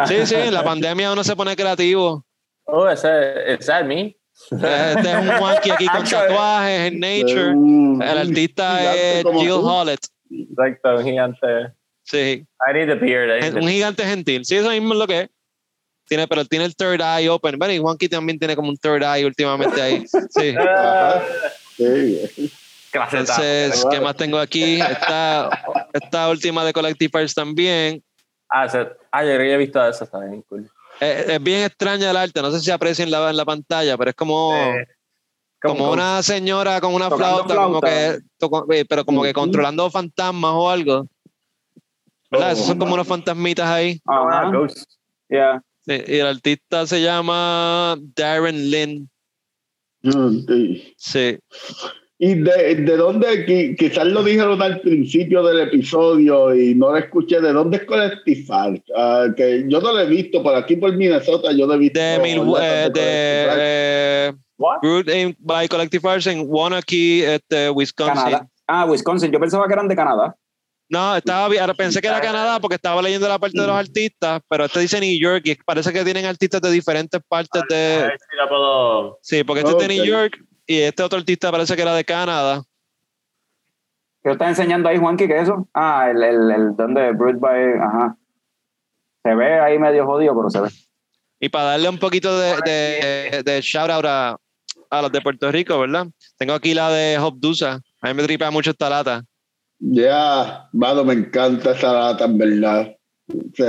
Sí, 0.06 0.26
sí, 0.26 0.34
en 0.34 0.54
la 0.54 0.62
pandemia 0.64 1.12
uno 1.12 1.24
se 1.24 1.34
pone 1.34 1.56
creativo. 1.56 2.24
Oh, 2.64 2.88
ese, 2.88 3.56
is 3.58 3.66
that 3.66 3.84
me? 3.84 4.16
Este 4.50 5.10
es 5.10 5.16
un 5.16 5.28
Juanqui 5.38 5.70
aquí 5.70 5.86
con 5.88 6.04
tatuajes 6.08 6.92
en 6.92 7.00
Nature. 7.00 7.52
Uh, 7.54 8.02
El 8.02 8.18
artista 8.18 8.94
es 8.94 9.24
Jill. 9.24 9.50
Hollett. 9.52 10.00
Exacto, 10.30 10.96
un 10.96 11.04
gigante. 11.04 11.46
Sí, 12.04 12.44
I 12.68 12.72
need 12.72 12.90
a 12.90 12.94
beard. 12.94 13.40
Need 13.40 13.54
un 13.54 13.68
gigante 13.68 14.04
gentil. 14.04 14.44
Sí, 14.44 14.56
eso 14.56 14.70
mismo 14.70 14.94
es 14.94 14.98
lo 14.98 15.06
que 15.06 15.20
es. 15.22 15.28
Tiene, 16.06 16.26
pero 16.26 16.44
tiene 16.44 16.64
el 16.64 16.74
third 16.74 17.00
eye 17.00 17.28
open. 17.28 17.58
Bueno, 17.58 17.74
y 17.74 17.78
Juanqui 17.78 18.08
también 18.08 18.38
tiene 18.38 18.56
como 18.56 18.70
un 18.70 18.76
third 18.78 19.02
eye 19.02 19.26
últimamente 19.26 19.80
ahí. 19.80 20.04
Sí. 20.06 20.54
Ah, 20.68 21.22
Sí. 21.76 22.50
Entonces, 22.92 23.84
¿qué 23.90 24.00
más 24.00 24.16
tengo 24.16 24.38
aquí? 24.38 24.80
Esta, 24.80 25.50
esta 25.92 26.28
última 26.30 26.64
de 26.64 26.72
Collective 26.72 27.20
Arts 27.20 27.34
también. 27.34 28.02
Ah, 28.50 28.68
se- 28.68 28.88
ah, 29.12 29.22
yo 29.24 29.34
creo 29.34 29.40
que 29.40 29.54
he 29.54 29.58
visto 29.58 29.86
eso, 29.86 30.04
está 30.04 30.20
bien 30.20 30.42
cool. 30.48 30.70
Es, 31.00 31.28
es 31.28 31.42
bien 31.42 31.64
extraña 31.64 32.10
el 32.10 32.16
arte. 32.16 32.40
No 32.42 32.50
sé 32.50 32.60
si 32.60 32.70
aprecien 32.70 33.10
la, 33.10 33.30
en 33.30 33.36
la 33.36 33.44
pantalla, 33.44 33.96
pero 33.96 34.10
es 34.10 34.16
como, 34.16 34.52
Eh, 34.54 34.86
como 35.60 35.90
una 35.92 36.22
señora 36.22 36.80
con 36.80 36.94
una 36.94 37.10
flauta, 37.10 37.54
como 37.56 37.80
que, 37.80 38.18
toco- 38.38 38.66
eh, 38.72 38.84
pero 38.88 39.04
como 39.04 39.22
que 39.22 39.32
controlando 39.32 39.90
fantasmas 39.90 40.52
o 40.54 40.70
algo. 40.70 41.06
¿Verdad? 42.30 42.48
Oh, 42.48 42.52
Esos 42.52 42.66
son 42.66 42.78
como 42.78 42.94
unos 42.94 43.06
fantasmitas 43.06 43.66
ahí. 43.68 44.00
Ah, 44.06 44.50
Ghost. 44.52 44.86
Yeah. 45.28 45.62
Sí, 45.86 46.02
y 46.06 46.18
el 46.18 46.26
artista 46.26 46.86
se 46.86 47.00
llama 47.02 47.96
Darren 48.14 48.70
Lynn. 48.70 49.10
Mm, 50.02 50.46
sí. 50.96 51.38
¿Y 52.20 52.34
de, 52.34 52.74
de 52.74 52.96
dónde? 52.96 53.46
qui- 53.46 53.76
Quizás 53.76 54.04
lo 54.06 54.24
dijeron 54.24 54.60
al 54.60 54.80
principio 54.80 55.42
del 55.44 55.60
episodio 55.68 56.52
y 56.54 56.74
no 56.74 56.90
lo 56.90 56.96
escuché. 56.96 57.40
¿De 57.40 57.52
dónde 57.52 57.76
es 57.76 57.84
Collective 57.84 58.44
Arts? 58.48 58.82
Ah, 58.96 59.26
que 59.36 59.64
yo 59.68 59.80
no 59.80 59.92
lo 59.92 60.00
he 60.00 60.06
visto 60.06 60.42
por 60.42 60.54
aquí 60.56 60.74
por 60.76 60.92
Minnesota. 60.96 61.52
Yo 61.52 61.66
lo 61.66 61.74
he 61.74 61.78
visto. 61.78 62.00
De, 62.00 62.18
Mil- 62.20 62.54
eh, 62.60 62.90
de 62.92 63.02
eh? 63.60 64.32
Brewed 64.82 65.08
in- 65.14 65.36
by 65.38 65.68
Collective 65.68 66.08
Arts 66.10 66.26
en 66.26 66.42
Waunakee, 66.44 67.22
este, 67.24 67.70
Wisconsin. 67.70 68.14
Canadá. 68.16 68.48
Ah, 68.66 68.84
Wisconsin. 68.84 69.30
Yo 69.30 69.38
pensaba 69.38 69.68
que 69.68 69.74
eran 69.74 69.86
de 69.86 69.94
Canadá. 69.94 70.34
No, 70.90 71.14
estaba. 71.16 71.54
Ahora 71.60 71.74
pensé 71.74 72.00
que 72.00 72.08
era 72.08 72.20
Canadá 72.20 72.58
porque 72.60 72.76
estaba 72.76 73.00
leyendo 73.02 73.28
la 73.28 73.38
parte 73.38 73.60
de 73.60 73.66
los 73.66 73.76
artistas, 73.76 74.40
pero 74.48 74.64
este 74.64 74.80
dice 74.80 74.98
New 74.98 75.18
York 75.20 75.42
y 75.44 75.54
parece 75.54 75.92
que 75.92 76.02
tienen 76.02 76.24
artistas 76.24 76.62
de 76.62 76.70
diferentes 76.72 77.20
partes 77.28 77.62
A 77.62 77.66
de. 77.68 77.98
ver 78.08 78.18
si 78.18 78.36
la 78.36 78.48
puedo. 78.48 79.18
Sí, 79.22 79.44
porque 79.44 79.60
este 79.60 79.72
es 79.72 79.78
de 79.78 79.94
New. 79.94 80.04
York 80.04 80.38
y 80.68 80.82
este 80.82 81.02
otro 81.02 81.18
artista 81.18 81.50
parece 81.50 81.74
que 81.74 81.82
era 81.82 81.94
de 81.94 82.04
Canadá. 82.04 82.62
¿Qué 84.22 84.30
estás 84.30 84.50
enseñando 84.50 84.88
ahí, 84.88 84.98
Juanqui? 84.98 85.26
¿Qué 85.26 85.36
es 85.36 85.42
eso? 85.44 85.68
Ah, 85.72 86.10
el, 86.10 86.22
el, 86.22 86.50
el 86.50 86.76
donde 86.76 87.12
Brewed 87.12 87.38
by. 87.38 87.78
Ajá. 87.80 88.16
Se 89.24 89.34
ve 89.34 89.58
ahí 89.58 89.78
medio 89.78 90.04
jodido, 90.06 90.36
pero 90.36 90.50
se 90.50 90.60
ve. 90.60 90.68
Y 91.40 91.48
para 91.48 91.70
darle 91.70 91.88
un 91.88 91.98
poquito 91.98 92.38
de, 92.38 92.56
de, 92.64 93.42
de 93.44 93.60
shout 93.60 93.90
out 93.90 94.04
a, 94.04 94.36
a 94.90 95.02
los 95.02 95.10
de 95.12 95.20
Puerto 95.20 95.50
Rico, 95.50 95.78
¿verdad? 95.78 96.06
Tengo 96.36 96.52
aquí 96.52 96.74
la 96.74 96.90
de 96.90 97.18
Hop 97.18 97.36
Dusa. 97.38 97.80
A 98.00 98.08
mí 98.08 98.14
me 98.14 98.24
tripea 98.24 98.50
mucho 98.50 98.70
esta 98.70 98.90
lata. 98.90 99.24
Ya, 99.78 100.68
mano, 100.72 101.04
me 101.04 101.14
encanta 101.14 101.70
esa 101.70 101.92
lata, 101.92 102.24
en 102.24 102.38
verdad. 102.38 102.94
Sí. 103.54 103.64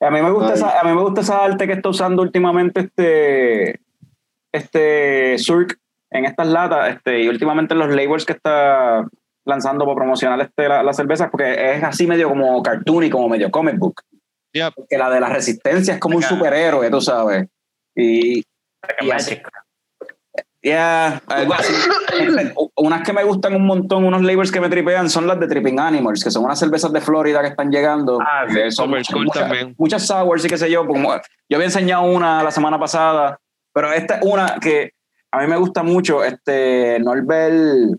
A 0.00 0.10
mí 0.10 0.22
me 0.22 0.30
gusta 0.30 0.48
Ay. 0.48 0.54
esa, 0.54 0.80
a 0.80 0.84
mí 0.84 0.94
me 0.94 1.02
gusta 1.02 1.22
esa 1.22 1.44
arte 1.44 1.66
que 1.66 1.72
está 1.72 1.88
usando 1.88 2.22
últimamente 2.22 2.80
este 2.80 3.80
este 4.52 5.38
Surk 5.38 5.78
en 6.10 6.24
estas 6.24 6.46
latas, 6.48 6.90
este, 6.96 7.20
y 7.22 7.28
últimamente 7.28 7.74
en 7.74 7.80
los 7.80 7.88
labels 7.94 8.24
que 8.24 8.32
está 8.32 9.06
lanzando 9.44 9.84
para 9.84 9.96
promocionar 9.96 10.40
este, 10.40 10.68
la, 10.68 10.82
las 10.82 10.96
cervezas, 10.96 11.28
porque 11.30 11.72
es 11.76 11.82
así 11.84 12.06
medio 12.06 12.28
como 12.28 12.62
cartoon 12.62 13.04
y 13.04 13.10
como 13.10 13.28
medio 13.28 13.50
comic 13.50 13.78
book. 13.78 14.02
Yep. 14.52 14.74
Que 14.88 14.96
la 14.98 15.10
de 15.10 15.20
la 15.20 15.28
resistencia 15.28 15.94
es 15.94 16.00
como 16.00 16.16
un 16.16 16.22
superhéroe, 16.22 16.90
tú 16.90 17.00
sabes. 17.00 17.46
Y 17.94 18.42
Like 18.82 19.02
a 19.02 19.04
Y 19.04 19.10
así- 19.10 19.40
algo 21.26 21.54
así. 21.54 21.72
Unas 22.76 23.02
que 23.02 23.12
me 23.12 23.24
gustan 23.24 23.54
un 23.54 23.66
montón, 23.66 24.04
unos 24.04 24.22
labels 24.22 24.50
que 24.50 24.60
me 24.60 24.68
tripean 24.68 25.08
son 25.10 25.26
las 25.26 25.38
de 25.38 25.46
Tripping 25.46 25.78
Animals, 25.78 26.22
que 26.24 26.30
son 26.30 26.44
unas 26.44 26.58
cervezas 26.58 26.92
de 26.92 27.00
Florida 27.00 27.40
que 27.42 27.48
están 27.48 27.70
llegando. 27.70 28.18
Ah, 28.20 28.44
sí, 28.48 28.54
que 28.54 28.70
son 28.70 28.90
cool 29.12 29.24
muchas, 29.26 29.42
también. 29.42 29.74
muchas 29.78 30.06
sours 30.06 30.44
y 30.44 30.48
qué 30.48 30.58
sé 30.58 30.70
yo. 30.70 30.86
Como, 30.86 31.12
yo 31.48 31.56
había 31.56 31.66
enseñado 31.66 32.02
una 32.04 32.42
la 32.42 32.50
semana 32.50 32.78
pasada, 32.78 33.38
pero 33.78 33.92
esta 33.92 34.14
es 34.16 34.22
una 34.26 34.56
que 34.60 34.90
a 35.30 35.38
mí 35.40 35.46
me 35.46 35.56
gusta 35.56 35.84
mucho. 35.84 36.24
Este, 36.24 36.98
Norbert, 36.98 37.94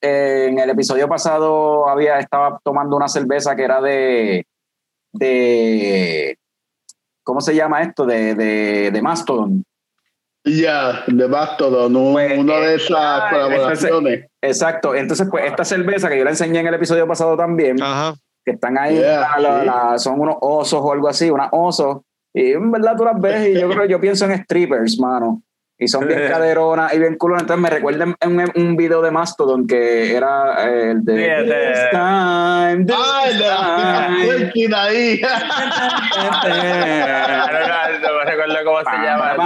eh, 0.00 0.46
en 0.48 0.58
el 0.58 0.70
episodio 0.70 1.06
pasado 1.06 1.86
había, 1.86 2.18
estaba 2.18 2.58
tomando 2.64 2.96
una 2.96 3.08
cerveza 3.08 3.54
que 3.54 3.62
era 3.64 3.78
de, 3.82 4.46
de 5.12 6.38
¿cómo 7.22 7.42
se 7.42 7.54
llama 7.54 7.82
esto? 7.82 8.06
De, 8.06 8.34
de, 8.34 8.90
de 8.90 9.02
Mastodon. 9.02 9.62
Ya, 10.46 11.04
de 11.06 11.28
Mastodon, 11.28 11.94
un- 11.94 12.12
Pues, 12.14 12.38
una 12.38 12.56
de 12.60 12.72
eh, 12.72 12.76
esas 12.76 12.96
ah, 12.98 13.28
colaboraciones. 13.30 14.26
Exacto. 14.40 14.94
Entonces, 14.94 15.28
pues 15.30 15.44
esta 15.44 15.62
cerveza 15.66 16.08
que 16.08 16.16
yo 16.16 16.24
la 16.24 16.30
enseñé 16.30 16.60
en 16.60 16.68
el 16.68 16.74
episodio 16.74 17.06
pasado 17.06 17.36
también, 17.36 17.82
Ajá. 17.82 18.14
que 18.46 18.52
están 18.52 18.78
ahí, 18.78 18.96
Yeah, 18.96 19.36
la- 19.36 19.38
la- 19.40 19.60
sí. 19.60 19.66
la- 19.66 19.98
son 19.98 20.20
unos 20.20 20.36
osos 20.40 20.80
o 20.82 20.90
algo 20.90 21.06
así, 21.06 21.28
unas 21.30 21.50
osos. 21.52 21.98
Y 22.40 22.52
en 22.52 22.70
verdad 22.70 22.94
tú 22.96 23.04
las 23.04 23.20
ves 23.20 23.48
y 23.48 23.60
yo 23.60 23.68
creo, 23.68 23.84
yo 23.86 24.00
pienso 24.00 24.24
en 24.26 24.42
strippers, 24.44 24.98
mano. 25.00 25.42
Y 25.80 25.86
son 25.86 26.06
bien 26.08 26.20
caderonas 26.28 26.92
y 26.92 26.98
bien 26.98 27.16
culonas. 27.16 27.42
Entonces 27.42 27.62
me 27.62 27.70
recuerda 27.70 28.04
en 28.20 28.40
un, 28.40 28.50
un 28.56 28.76
video 28.76 29.00
de 29.00 29.10
Mastodon 29.12 29.64
que 29.66 30.14
era 30.16 30.68
eh, 30.68 30.90
el 30.90 31.04
de 31.04 31.12
de- 31.12 31.44
This 31.44 31.90
time, 31.92 32.84
this 32.84 32.96
¡Ay, 33.14 33.38
de 33.38 33.44
las 33.46 34.06
time. 34.08 34.26
twerking 34.26 34.74
ahí! 34.74 35.20
No 38.02 38.14
me 38.18 38.24
recuerdo 38.24 38.56
cómo 38.64 38.78
se 38.78 38.96
llama. 39.06 39.36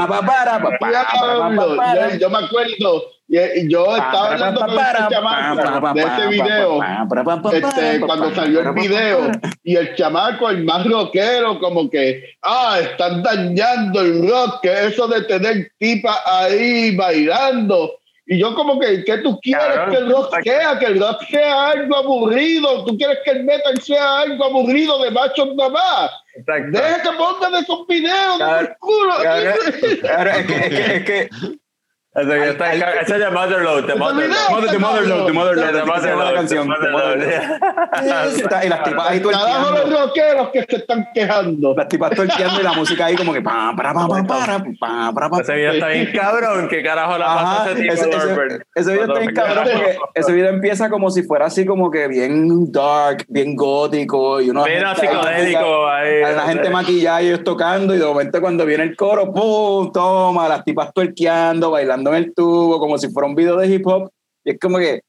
yo 2.18 2.30
me 2.30 2.38
acuerdo, 2.38 3.02
y, 3.28 3.70
yo 3.70 3.96
estaba 3.96 4.32
hablando 4.32 4.60
con 4.60 4.70
este 4.70 4.98
chamaco 5.10 5.94
de 5.94 6.02
ese 6.02 6.26
video, 6.28 6.80
este, 7.52 8.00
cuando 8.00 8.34
salió 8.34 8.60
el 8.60 8.72
video, 8.72 9.30
y 9.62 9.76
el 9.76 9.94
chamaco, 9.94 10.50
el 10.50 10.64
más 10.64 10.84
rockero, 10.86 11.58
como 11.58 11.88
que, 11.88 12.24
ah, 12.42 12.78
están 12.80 13.22
dañando 13.22 14.00
el 14.00 14.28
rock, 14.28 14.60
que 14.62 14.86
eso 14.86 15.08
de 15.08 15.22
tener 15.22 15.72
tipa 15.78 16.20
ahí 16.26 16.94
bailando. 16.94 17.92
Y 18.26 18.38
yo 18.38 18.54
como 18.54 18.78
que, 18.78 19.02
¿qué 19.04 19.18
tú 19.18 19.38
quieres 19.40 19.66
Cabrón, 19.66 19.90
que 19.90 19.96
el 19.96 20.10
rock 20.10 20.42
sea? 20.44 20.78
Que 20.78 20.86
el 20.86 21.00
rock 21.00 21.22
sea 21.28 21.70
algo 21.70 21.96
aburrido. 21.96 22.84
¿Tú 22.84 22.96
quieres 22.96 23.18
que 23.24 23.32
el 23.32 23.44
metal 23.44 23.80
sea 23.82 24.20
algo 24.20 24.44
aburrido 24.44 25.02
de 25.02 25.10
machos 25.10 25.54
nada 25.56 25.70
más? 25.70 26.10
Exacto. 26.36 26.78
Deja 26.78 27.02
que 27.02 27.18
pongan 27.18 27.54
esos 27.56 27.86
videos 27.88 28.38
de 28.38 28.44
Cabrón, 28.44 28.66
tu 28.66 28.86
culo. 28.86 29.14
Cabrón, 29.22 30.34
es 30.36 30.46
que, 30.46 30.54
es 30.54 30.70
que, 30.70 30.96
es 30.96 31.04
que 31.04 31.61
Ese 32.14 32.50
es 32.50 32.58
de 33.08 33.30
Motherload. 33.30 33.86
De 33.86 33.94
Motherload. 33.94 34.26
video. 34.26 34.70
The 34.70 34.78
Motherload, 34.78 35.26
The 35.26 35.32
Motherload, 35.32 35.72
De 35.72 35.82
Motherload. 35.82 36.34
canción. 36.34 36.68
de 36.68 36.74
The 36.82 36.90
Motherload. 36.90 38.36
Está- 38.36 38.64
y 38.66 38.68
las 38.68 38.82
tipas 38.84 39.08
ahí 39.10 39.20
Carajo 39.22 39.70
los 39.70 39.98
rockeros 40.00 40.48
que 40.50 40.62
se 40.68 40.76
están 40.76 41.08
quejando. 41.14 41.74
Las 41.74 41.88
tipas 41.88 42.10
tuerqueando 42.10 42.60
y 42.60 42.64
la 42.64 42.72
música 42.74 43.06
ahí 43.06 43.16
como 43.16 43.32
que 43.32 43.40
pa, 43.40 43.72
para, 43.74 43.94
pa, 43.94 44.06
pa, 44.08 44.22
para, 44.24 44.58
pa, 44.78 45.12
para, 45.14 45.30
pa. 45.30 45.40
Ese 45.40 45.54
video 45.54 45.72
está 45.72 45.88
bien 45.88 46.10
cabrón. 46.14 46.68
¿Qué 46.68 46.82
carajo 46.82 47.16
la 47.16 47.24
pasa 47.24 47.70
ese 47.70 47.80
tipo 47.80 47.92
ese, 48.74 48.92
video 48.92 49.04
está 49.06 49.18
bien 49.18 49.34
cabrón 49.34 49.64
porque 49.72 49.98
ese 50.14 50.32
video 50.34 50.50
empieza 50.50 50.90
como 50.90 51.10
si 51.10 51.22
fuera 51.22 51.46
así 51.46 51.64
como 51.64 51.90
que 51.90 52.08
bien 52.08 52.70
dark, 52.70 53.24
bien 53.28 53.56
gótico 53.56 54.38
y 54.42 54.50
uno 54.50 54.64
Bien 54.64 54.84
psicodélico 54.94 55.88
ahí. 55.88 56.20
la 56.20 56.42
gente 56.42 56.68
maquillada 56.68 57.22
y 57.22 57.28
ellos 57.28 57.42
tocando 57.42 57.94
y 57.94 57.98
de 57.98 58.04
momento 58.04 58.38
cuando 58.42 58.66
viene 58.66 58.84
el 58.84 58.96
coro, 58.96 59.32
¡pum! 59.32 59.90
Toma, 59.92 60.46
las 60.46 60.62
tipas 60.62 60.92
tuerqueando, 60.92 61.70
bailando 61.70 62.01
en 62.10 62.16
el 62.16 62.34
tubo 62.34 62.78
como 62.78 62.98
si 62.98 63.08
fuera 63.10 63.28
un 63.28 63.34
video 63.34 63.56
de 63.56 63.66
hip 63.68 63.86
hop 63.86 64.10
y 64.44 64.50
es 64.52 64.58
como 64.60 64.78
que 64.78 65.02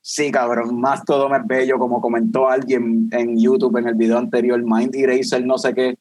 sí, 0.00 0.30
cabrón, 0.30 0.80
más 0.80 1.04
todo 1.04 1.34
es 1.34 1.46
bello 1.46 1.78
como 1.78 2.00
comentó 2.00 2.48
alguien 2.48 3.08
en 3.12 3.38
YouTube 3.38 3.76
en 3.78 3.88
el 3.88 3.94
video 3.94 4.18
anterior, 4.18 4.60
Mind 4.64 4.94
Eraser, 4.94 5.44
no 5.44 5.58
sé 5.58 5.74
qué. 5.74 5.96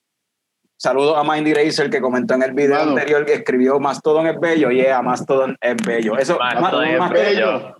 Saludos 0.79 1.17
a 1.17 1.23
Mind 1.23 1.47
Eraser 1.47 1.89
que 1.89 1.99
comentó 1.99 2.35
en 2.35 2.43
el 2.43 2.53
video 2.53 2.75
Mano. 2.77 2.91
anterior 2.91 3.25
que 3.25 3.33
escribió 3.33 3.79
Mastodon 3.79 4.27
es 4.27 4.39
bello, 4.39 4.69
yeah, 4.69 5.01
Mastodon 5.01 5.57
es 5.59 5.75
bello. 5.85 6.17
Eso, 6.17 6.37
Mastodon 6.37 6.83
Ma- 6.85 6.91
es 6.93 6.99
Mastodon- 6.99 7.13
bello. 7.13 7.75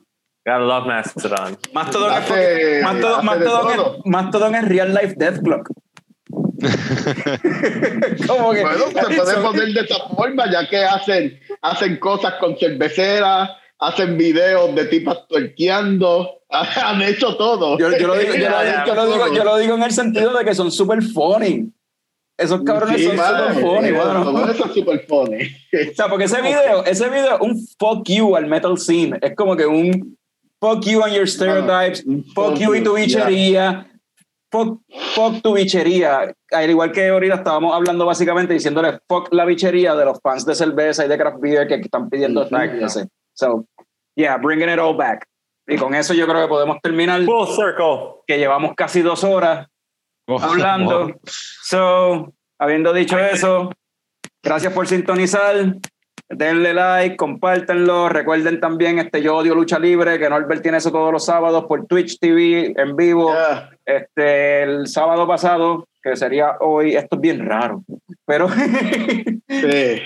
Gotta 0.46 0.60
love 0.60 0.88
Mastodon. 0.88 1.58
Mastodon 1.74 2.12
es 2.12 2.18
Hace- 2.18 2.28
porque- 2.30 2.80
Mastodon, 2.84 3.26
Mastodon 3.26 3.76
todo. 3.76 3.96
es, 3.98 4.02
Mastodon 4.06 4.56
es 4.56 4.66
real 4.68 4.94
life 4.94 5.14
death 5.18 5.42
clock. 5.44 5.70
como 8.28 8.52
que 8.52 8.62
Bueno, 8.62 8.86
se 8.88 9.16
puede 9.16 9.34
son- 9.34 9.44
poner 9.52 9.68
de 9.70 9.82
esa 9.82 10.00
forma, 10.16 10.52
ya 10.52 10.68
que 10.68 10.84
hacen, 10.84 11.40
hacen 11.62 11.98
cosas 11.98 12.34
con 12.40 12.58
cerveceras, 12.58 13.50
hacen 13.80 14.18
videos 14.18 14.74
de 14.76 14.86
tipas 14.86 15.28
tuerqueando, 15.28 16.42
han 16.50 17.02
hecho 17.02 17.36
todo. 17.36 17.78
yo, 17.78 17.96
yo 17.98 18.08
lo 18.08 18.16
digo, 18.16 18.34
yo, 18.34 18.50
lo, 18.50 18.64
Ya, 18.64 18.86
yo 18.86 18.96
lo 18.96 19.06
digo, 19.08 19.34
yo 19.34 19.44
lo 19.44 19.58
digo 19.58 19.76
en 19.76 19.84
el 19.84 19.92
sentido 19.92 20.34
de 20.34 20.46
que 20.46 20.56
son 20.56 20.72
super 20.72 21.02
funny. 21.02 21.72
Esos 22.40 22.62
cabrones 22.62 22.98
Sí, 22.98 23.08
son 23.08 23.16
mano, 23.16 23.48
super 23.48 23.62
funny, 23.62 23.88
eso 24.52 24.66
es 24.68 24.74
super 24.76 25.06
funny. 25.08 25.44
O 25.92 25.96
sea, 25.96 26.08
porque 26.08 26.26
ese 26.26 26.40
video, 26.40 26.86
ese 26.86 27.10
video 27.10 27.36
es 27.36 27.42
un 27.42 27.68
fuck 27.80 28.08
you 28.08 28.36
al 28.36 28.46
metal 28.46 28.78
scene. 28.78 29.18
Es 29.24 29.36
como 29.36 29.56
que 29.56 29.66
un 29.66 30.16
fuck 30.62 30.86
you 30.86 31.02
on 31.02 31.12
your 31.12 31.28
stereotypes, 31.28 32.06
fuck 32.36 32.56
you 32.60 32.76
y 32.76 32.84
tu 32.84 32.94
bichería, 32.94 33.88
fuck, 34.52 34.82
fuck 35.16 35.42
tu 35.42 35.54
bichería. 35.54 36.34
Al 36.52 36.70
igual 36.70 36.92
que 36.92 37.10
ahorita 37.10 37.36
estábamos 37.36 37.76
hablando 37.76 38.06
básicamente 38.06 38.54
diciéndole 38.54 39.00
fuck 39.08 39.34
la 39.34 39.46
bichería 39.46 39.96
de 39.96 40.06
los 40.06 40.20
fans 40.22 40.46
de 40.46 40.56
cerveza 40.56 41.06
y 41.06 41.08
de 41.08 41.18
craft 41.18 41.40
beer 41.40 41.68
que 41.68 41.76
están 41.76 42.10
pidiendo 42.10 42.48
táctilese. 42.48 43.08
So, 43.34 43.66
yeah, 44.16 44.38
bringing 44.38 44.70
it 44.70 44.80
all 44.80 44.96
back. 44.96 45.26
Y 45.68 45.76
con 45.76 45.94
eso 45.94 46.14
yo 46.14 46.26
creo 46.28 46.42
que 46.42 46.48
podemos 46.48 46.78
terminar, 46.82 47.24
Full 47.24 47.48
circle. 47.48 48.22
que 48.26 48.38
llevamos 48.38 48.74
casi 48.76 49.02
dos 49.02 49.24
horas 49.24 49.68
hablando. 50.28 51.14
So, 51.26 52.34
habiendo 52.60 52.94
dicho 52.94 53.20
eso, 53.20 53.70
gracias 54.44 54.74
por 54.74 54.88
sintonizar. 54.88 55.76
Denle 56.30 56.74
like, 56.74 57.16
compártanlo. 57.16 58.10
Recuerden 58.10 58.60
también 58.60 59.00
este 59.00 59.22
Yo 59.22 59.38
Odio 59.38 59.56
Lucha 59.56 59.80
Libre, 59.80 60.20
que 60.20 60.30
Norbert 60.30 60.62
tiene 60.62 60.80
eso 60.80 60.92
todos 60.92 61.12
los 61.12 61.26
sábados 61.26 61.66
por 61.66 61.86
Twitch 61.86 62.20
TV 62.20 62.74
en 62.76 62.96
vivo. 62.96 63.34
Ya. 63.34 63.70
Este, 63.86 64.64
el 64.64 64.88
sábado 64.88 65.26
pasado, 65.26 65.88
que 66.04 66.16
sería 66.16 66.58
hoy, 66.60 66.96
esto 66.96 67.16
es 67.16 67.22
bien 67.22 67.46
raro. 67.46 67.84
Pero, 68.26 68.50
Sí, 69.50 70.02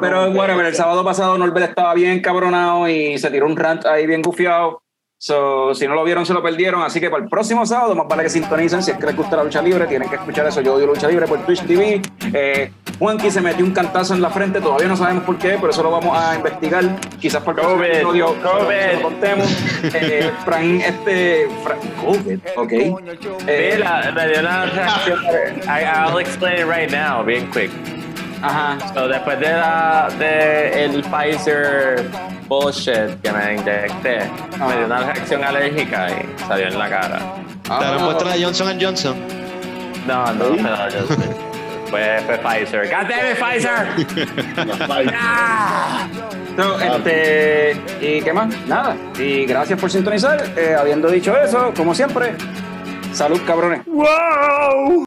pero 0.00 0.32
bueno, 0.32 0.58
el 0.58 0.74
sábado 0.74 1.04
pasado 1.04 1.36
Norbert 1.36 1.68
estaba 1.68 1.92
bien 1.92 2.20
cabronado 2.20 2.88
y 2.88 3.18
se 3.18 3.30
tiró 3.30 3.44
un 3.44 3.56
rant 3.56 3.84
ahí 3.84 4.06
bien 4.06 4.22
gufiado. 4.22 4.82
So, 5.18 5.74
si 5.74 5.86
no 5.86 5.94
lo 5.94 6.04
vieron, 6.04 6.24
se 6.24 6.32
lo 6.32 6.42
perdieron. 6.42 6.82
Así 6.82 6.98
que 7.00 7.10
para 7.10 7.22
el 7.22 7.28
próximo 7.28 7.66
sábado, 7.66 7.94
más 7.94 8.08
vale 8.08 8.22
que 8.22 8.30
sintonicen. 8.30 8.82
Si 8.82 8.90
es 8.90 8.98
que 8.98 9.06
les 9.06 9.16
gusta 9.16 9.36
la 9.36 9.44
lucha 9.44 9.60
libre, 9.60 9.86
tienen 9.86 10.08
que 10.08 10.16
escuchar 10.16 10.46
eso. 10.46 10.62
Yo 10.62 10.74
odio 10.74 10.86
lucha 10.86 11.08
libre 11.08 11.26
por 11.26 11.44
Twitch 11.44 11.66
TV. 11.66 12.00
Eh, 12.32 12.72
Juanqui 12.98 13.30
se 13.30 13.40
metió 13.42 13.64
un 13.64 13.72
cantazo 13.72 14.14
en 14.14 14.22
la 14.22 14.30
frente. 14.30 14.60
Todavía 14.60 14.88
no 14.88 14.96
sabemos 14.96 15.24
por 15.24 15.36
qué, 15.38 15.56
pero 15.60 15.70
eso 15.70 15.82
lo 15.82 15.90
vamos 15.90 16.16
a 16.18 16.34
investigar. 16.36 16.82
Quizás 17.20 17.42
por 17.42 17.58
el 17.58 17.66
COVID, 17.66 17.84
episodio 17.84 18.34
lo- 18.42 18.50
COVID. 18.50 18.74
se 18.74 18.92
lo 18.94 19.02
contemos. 19.02 19.46
Eh, 19.94 20.30
Fran, 20.44 20.80
este. 20.80 21.48
Fran, 21.62 21.78
COVID, 22.04 22.38
ok. 22.56 22.72
Eh, 23.46 23.74
Mira, 23.76 24.12
me 24.14 24.28
dio 24.28 24.40
una 24.40 24.64
reacción. 24.66 25.18
I, 25.66 25.84
I'll 25.84 26.18
explain 26.18 26.58
it 26.60 26.66
right 26.66 26.90
now, 26.90 27.22
bien 27.24 27.50
quick. 27.50 27.70
ajá. 28.42 28.76
So, 28.94 29.08
después 29.08 29.38
de, 29.40 29.50
la, 29.50 30.08
de 30.18 30.84
el 30.84 31.02
Pfizer 31.02 32.08
bullshit 32.48 33.20
que 33.22 33.32
me 33.32 33.54
inyecté, 33.56 34.20
me 34.58 34.76
dio 34.76 34.86
una 34.86 34.98
reacción 35.00 35.42
alérgica 35.44 36.08
y 36.10 36.38
salió 36.48 36.68
en 36.68 36.78
la 36.78 36.88
cara. 36.88 37.18
¿Te 37.62 38.04
puesto 38.04 38.24
la 38.24 38.36
Johnson 38.40 38.78
Johnson? 38.80 39.16
No, 40.06 40.32
no, 40.34 40.50
no, 40.50 40.88
yo 40.88 41.00
fue, 41.86 42.20
fue 42.26 42.38
Pfizer. 42.38 42.88
God 42.88 43.08
damn 43.08 43.30
it, 43.30 43.38
Pfizer! 43.38 43.86
Ah. 45.18 46.08
So, 46.56 46.80
este, 46.80 47.76
¿Y 48.00 48.22
qué 48.22 48.32
más? 48.32 48.48
Nada. 48.66 48.96
Y 49.18 49.44
gracias 49.44 49.78
por 49.78 49.90
sintonizar. 49.90 50.42
Eh, 50.56 50.74
habiendo 50.78 51.08
dicho 51.08 51.36
eso, 51.36 51.72
como 51.76 51.94
siempre, 51.94 52.34
salud, 53.12 53.40
cabrones. 53.46 53.84
Wow! 53.86 55.05